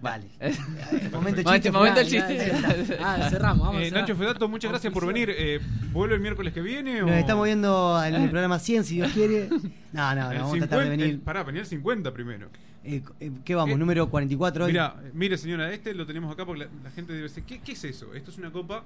Vale. 0.00 0.26
Momento, 0.38 0.60
momento 1.12 1.42
momento, 1.42 1.42
chiste, 1.52 1.70
momento 1.72 2.00
el 2.00 2.06
chiste. 2.06 2.36
ya, 2.36 2.46
ya 2.46 2.70
está. 2.82 2.96
Ah, 3.24 3.30
cerramos, 3.30 3.66
vamos. 3.66 3.82
a 3.82 3.84
Eh. 3.84 3.90
Nacho 3.90 4.14
Fedato, 4.14 4.48
muchas 4.48 4.70
gracias 4.70 4.92
por 4.92 5.04
venir. 5.06 5.28
Eh, 5.36 5.60
¿Vuelve 5.92 6.14
el 6.14 6.20
miércoles 6.20 6.52
que 6.52 6.60
viene? 6.60 7.00
Nos 7.00 7.10
o... 7.10 7.14
estamos 7.14 7.44
viendo 7.44 8.02
en 8.04 8.14
el 8.14 8.30
programa 8.30 8.58
100, 8.58 8.84
si 8.84 8.94
Dios 8.96 9.12
quiere. 9.12 9.48
No, 9.92 10.14
no, 10.14 10.32
no, 10.32 10.40
vamos 10.40 10.54
a 10.54 10.58
tratar 10.66 10.78
de 10.80 10.84
50 10.84 10.88
venir. 10.90 11.06
el- 11.06 11.18
pará, 11.20 11.42
venía 11.42 11.62
el 11.62 11.66
50 11.66 12.12
primero. 12.12 12.48
Eh, 12.84 13.02
eh, 13.20 13.32
¿Qué 13.44 13.54
vamos? 13.56 13.74
Eh, 13.74 13.78
¿Número 13.78 14.08
44 14.08 14.66
hoy? 14.66 14.72
Mira, 14.72 14.94
mire 15.12 15.36
señora, 15.36 15.72
este 15.72 15.92
lo 15.94 16.06
tenemos 16.06 16.32
acá 16.32 16.46
porque 16.46 16.64
la, 16.64 16.70
la 16.84 16.90
gente 16.92 17.12
debe 17.12 17.24
decir, 17.24 17.42
¿qué, 17.44 17.58
qué 17.60 17.72
es 17.72 17.84
eso? 17.84 18.14
Esto 18.14 18.30
es 18.30 18.38
una 18.38 18.52
copa 18.52 18.84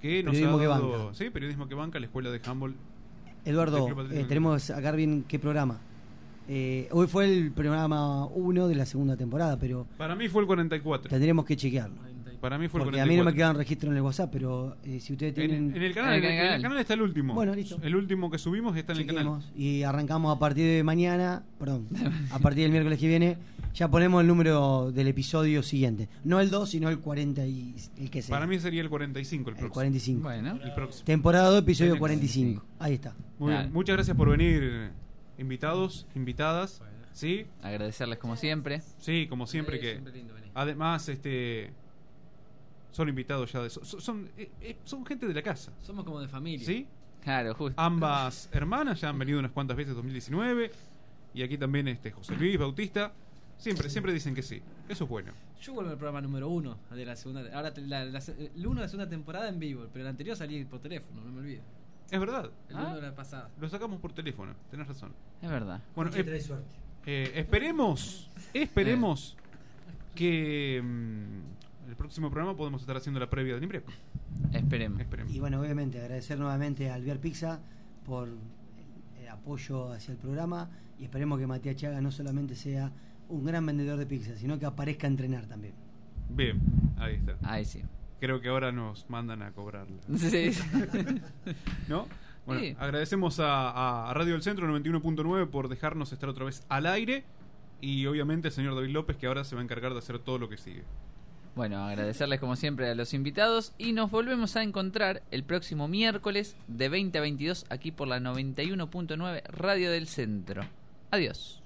que 0.00 0.22
nos 0.22 0.32
Periodismo 0.34 0.56
ha 0.58 0.60
que 0.60 0.66
banca. 0.68 1.14
sí, 1.14 1.30
periodismo 1.30 1.68
que 1.68 1.74
banca 1.74 1.98
la 1.98 2.06
escuela 2.06 2.30
de 2.30 2.40
handball. 2.46 2.74
Eduardo, 3.44 3.88
eh, 4.12 4.24
tenemos 4.28 4.70
acá 4.70 4.92
bien 4.92 5.24
qué 5.26 5.38
programa. 5.38 5.78
Eh, 6.48 6.88
hoy 6.92 7.06
fue 7.06 7.24
el 7.26 7.52
programa 7.52 8.26
1 8.26 8.68
de 8.68 8.74
la 8.74 8.84
segunda 8.86 9.16
temporada, 9.16 9.58
pero 9.58 9.86
Para 9.96 10.14
mí 10.14 10.28
fue 10.28 10.42
el 10.42 10.46
44. 10.46 11.08
tendremos 11.10 11.44
que 11.44 11.56
chequearlo. 11.56 11.96
Para 12.40 12.58
mí 12.58 12.68
fue 12.68 12.80
el 12.80 12.84
Porque 12.84 12.98
44. 12.98 13.02
a 13.02 13.06
mí 13.10 13.16
no 13.16 13.24
me 13.24 13.34
quedan 13.34 13.56
registro 13.56 13.90
en 13.90 13.96
el 13.96 14.02
WhatsApp, 14.02 14.28
pero 14.30 14.76
eh, 14.84 15.00
si 15.00 15.14
ustedes 15.14 15.30
En, 15.38 15.48
tienen... 15.48 15.74
en 15.76 15.82
el 15.82 15.94
canal, 15.94 16.14
en 16.18 16.24
el, 16.24 16.30
en 16.30 16.52
el 16.52 16.60
canal 16.62 16.78
está 16.78 16.92
el 16.92 17.00
último. 17.00 17.32
Bueno, 17.32 17.54
listo. 17.54 17.78
El 17.82 17.96
último 17.96 18.30
que 18.30 18.36
subimos 18.36 18.76
está 18.76 18.92
en 18.92 18.98
el 18.98 19.06
canal. 19.06 19.40
y 19.56 19.82
arrancamos 19.82 20.36
a 20.36 20.38
partir 20.38 20.66
de 20.66 20.82
mañana, 20.84 21.42
perdón, 21.58 21.86
a 22.30 22.38
partir 22.40 22.64
del 22.64 22.72
miércoles 22.72 22.98
que 22.98 23.08
viene, 23.08 23.38
ya 23.72 23.88
ponemos 23.88 24.20
el 24.20 24.26
número 24.26 24.92
del 24.92 25.08
episodio 25.08 25.62
siguiente. 25.62 26.10
No 26.22 26.38
el 26.38 26.50
2, 26.50 26.68
sino 26.68 26.90
el 26.90 26.98
40 26.98 27.46
y 27.46 27.74
el 27.98 28.10
que 28.10 28.20
sea. 28.20 28.36
Para 28.36 28.46
mí 28.46 28.58
sería 28.58 28.82
el 28.82 28.90
45 28.90 29.48
el 29.48 29.54
el 29.54 29.58
próximo. 29.60 29.72
45. 29.72 30.22
Bueno. 30.22 30.58
El 30.62 30.74
próximo. 30.74 31.04
Temporada 31.06 31.48
2, 31.48 31.60
episodio 31.62 31.94
El 31.94 31.98
45. 31.98 32.62
Ahí 32.78 32.92
está. 32.94 33.14
Muy 33.38 33.52
bien. 33.54 33.72
Muchas 33.72 33.96
gracias 33.96 34.14
por 34.18 34.28
venir, 34.28 34.90
invitados, 35.38 36.06
invitadas. 36.14 36.80
Sí, 37.12 37.46
Agradecerles 37.62 38.18
como 38.18 38.36
siempre. 38.36 38.82
sí, 38.98 39.26
como 39.28 39.46
siempre 39.46 39.76
Sí, 39.76 39.82
que. 39.82 39.90
siempre 39.92 40.12
lindo 40.14 40.34
venir. 40.34 40.50
Además, 40.54 41.08
este. 41.08 41.72
Son 42.90 43.08
invitados 43.08 43.52
ya 43.52 43.62
de. 43.62 43.70
Son, 43.70 43.84
son, 43.84 44.30
eh, 44.36 44.50
eh, 44.60 44.76
son 44.84 45.04
gente 45.06 45.26
de 45.26 45.34
la 45.34 45.42
casa. 45.42 45.72
Somos 45.82 46.04
como 46.04 46.20
de 46.20 46.28
familia. 46.28 46.64
¿Sí? 46.66 46.86
Claro, 47.22 47.54
justo. 47.54 47.80
Ambas 47.80 48.48
hermanas 48.52 49.00
ya 49.00 49.08
han 49.10 49.18
venido 49.18 49.38
unas 49.38 49.52
cuantas 49.52 49.76
veces 49.76 49.94
2019. 49.94 50.70
Y 51.34 51.42
aquí 51.42 51.58
también 51.58 51.88
este 51.88 52.10
José 52.12 52.36
Luis 52.36 52.58
Bautista. 52.58 53.12
Siempre, 53.58 53.88
siempre 53.88 54.12
dicen 54.12 54.34
que 54.34 54.42
sí. 54.42 54.60
Eso 54.88 55.04
es 55.04 55.10
bueno. 55.10 55.32
Yo 55.60 55.72
vuelvo 55.72 55.90
al 55.90 55.96
programa 55.96 56.20
número 56.20 56.48
uno 56.48 56.76
de 56.90 57.04
la 57.06 57.16
segunda. 57.16 57.42
Ahora 57.54 57.72
te- 57.72 57.80
la, 57.80 58.04
la- 58.04 58.18
el 58.18 58.66
uno 58.66 58.80
de 58.80 58.86
la 58.86 58.88
segunda 58.88 59.08
temporada 59.08 59.48
en 59.48 59.58
vivo, 59.58 59.86
pero 59.92 60.04
el 60.04 60.08
anterior 60.10 60.36
salí 60.36 60.64
por 60.64 60.80
teléfono, 60.80 61.22
no 61.24 61.30
me 61.32 61.40
olvido. 61.40 61.62
Es 62.10 62.20
verdad. 62.20 62.50
El 62.68 62.76
Ah. 62.76 62.84
uno 62.86 62.96
de 62.96 63.02
la 63.02 63.14
pasada. 63.14 63.50
Lo 63.60 63.68
sacamos 63.68 64.00
por 64.00 64.12
teléfono, 64.12 64.52
tenés 64.70 64.86
razón. 64.86 65.12
Es 65.42 65.50
verdad. 65.50 65.80
Bueno, 65.96 66.10
eh, 66.14 66.22
trae 66.24 66.40
suerte. 66.40 66.76
eh, 67.06 67.32
esperemos, 67.34 68.30
esperemos 68.52 69.36
que 70.14 70.80
mm, 70.82 71.88
el 71.90 71.96
próximo 71.96 72.30
programa 72.30 72.56
podemos 72.56 72.80
estar 72.82 72.96
haciendo 72.96 73.18
la 73.20 73.28
previa 73.28 73.54
del 73.54 73.64
IMPREP. 73.64 73.88
Esperemos. 74.52 75.00
Esperemos. 75.00 75.34
Y 75.34 75.40
bueno, 75.40 75.60
obviamente 75.60 76.00
agradecer 76.00 76.38
nuevamente 76.38 76.90
a 76.90 76.94
Alvear 76.94 77.18
Pizza 77.18 77.60
por 78.06 78.28
el 79.20 79.28
apoyo 79.28 79.92
hacia 79.92 80.12
el 80.12 80.18
programa 80.18 80.70
y 80.98 81.04
esperemos 81.04 81.38
que 81.38 81.46
Matías 81.46 81.76
Chaga 81.76 82.00
no 82.00 82.12
solamente 82.12 82.54
sea 82.54 82.92
un 83.28 83.44
gran 83.44 83.64
vendedor 83.66 83.98
de 83.98 84.06
pizza, 84.06 84.36
sino 84.36 84.58
que 84.58 84.66
aparezca 84.66 85.06
a 85.06 85.10
entrenar 85.10 85.46
también. 85.46 85.74
Bien, 86.28 86.60
ahí 86.98 87.14
está. 87.14 87.36
Ahí 87.42 87.64
sí. 87.64 87.82
Creo 88.24 88.40
que 88.40 88.48
ahora 88.48 88.72
nos 88.72 89.10
mandan 89.10 89.42
a 89.42 89.50
cobrarla. 89.52 89.98
Sí. 90.16 90.50
¿No? 91.88 92.08
Bueno, 92.46 92.62
Sí. 92.62 92.74
agradecemos 92.78 93.38
a, 93.38 94.08
a 94.08 94.14
Radio 94.14 94.32
del 94.32 94.42
Centro 94.42 94.66
91.9 94.66 95.46
por 95.50 95.68
dejarnos 95.68 96.10
estar 96.10 96.30
otra 96.30 96.46
vez 96.46 96.64
al 96.70 96.86
aire. 96.86 97.24
Y 97.82 98.06
obviamente 98.06 98.48
al 98.48 98.54
señor 98.54 98.76
David 98.76 98.92
López, 98.92 99.18
que 99.18 99.26
ahora 99.26 99.44
se 99.44 99.54
va 99.56 99.60
a 99.60 99.64
encargar 99.64 99.92
de 99.92 99.98
hacer 99.98 100.18
todo 100.20 100.38
lo 100.38 100.48
que 100.48 100.56
sigue. 100.56 100.84
Bueno, 101.54 101.84
agradecerles 101.86 102.40
como 102.40 102.56
siempre 102.56 102.88
a 102.88 102.94
los 102.94 103.12
invitados 103.12 103.74
y 103.76 103.92
nos 103.92 104.10
volvemos 104.10 104.56
a 104.56 104.62
encontrar 104.62 105.22
el 105.30 105.44
próximo 105.44 105.86
miércoles 105.86 106.56
de 106.66 106.88
20 106.88 107.18
a 107.18 107.20
22 107.20 107.66
aquí 107.68 107.92
por 107.92 108.08
la 108.08 108.20
91.9 108.20 109.42
Radio 109.48 109.90
del 109.90 110.08
Centro. 110.08 110.62
Adiós. 111.10 111.62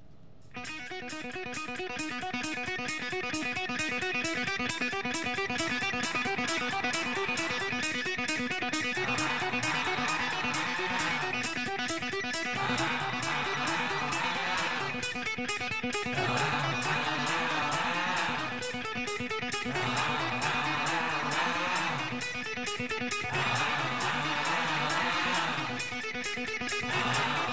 Ah. 26.91 27.45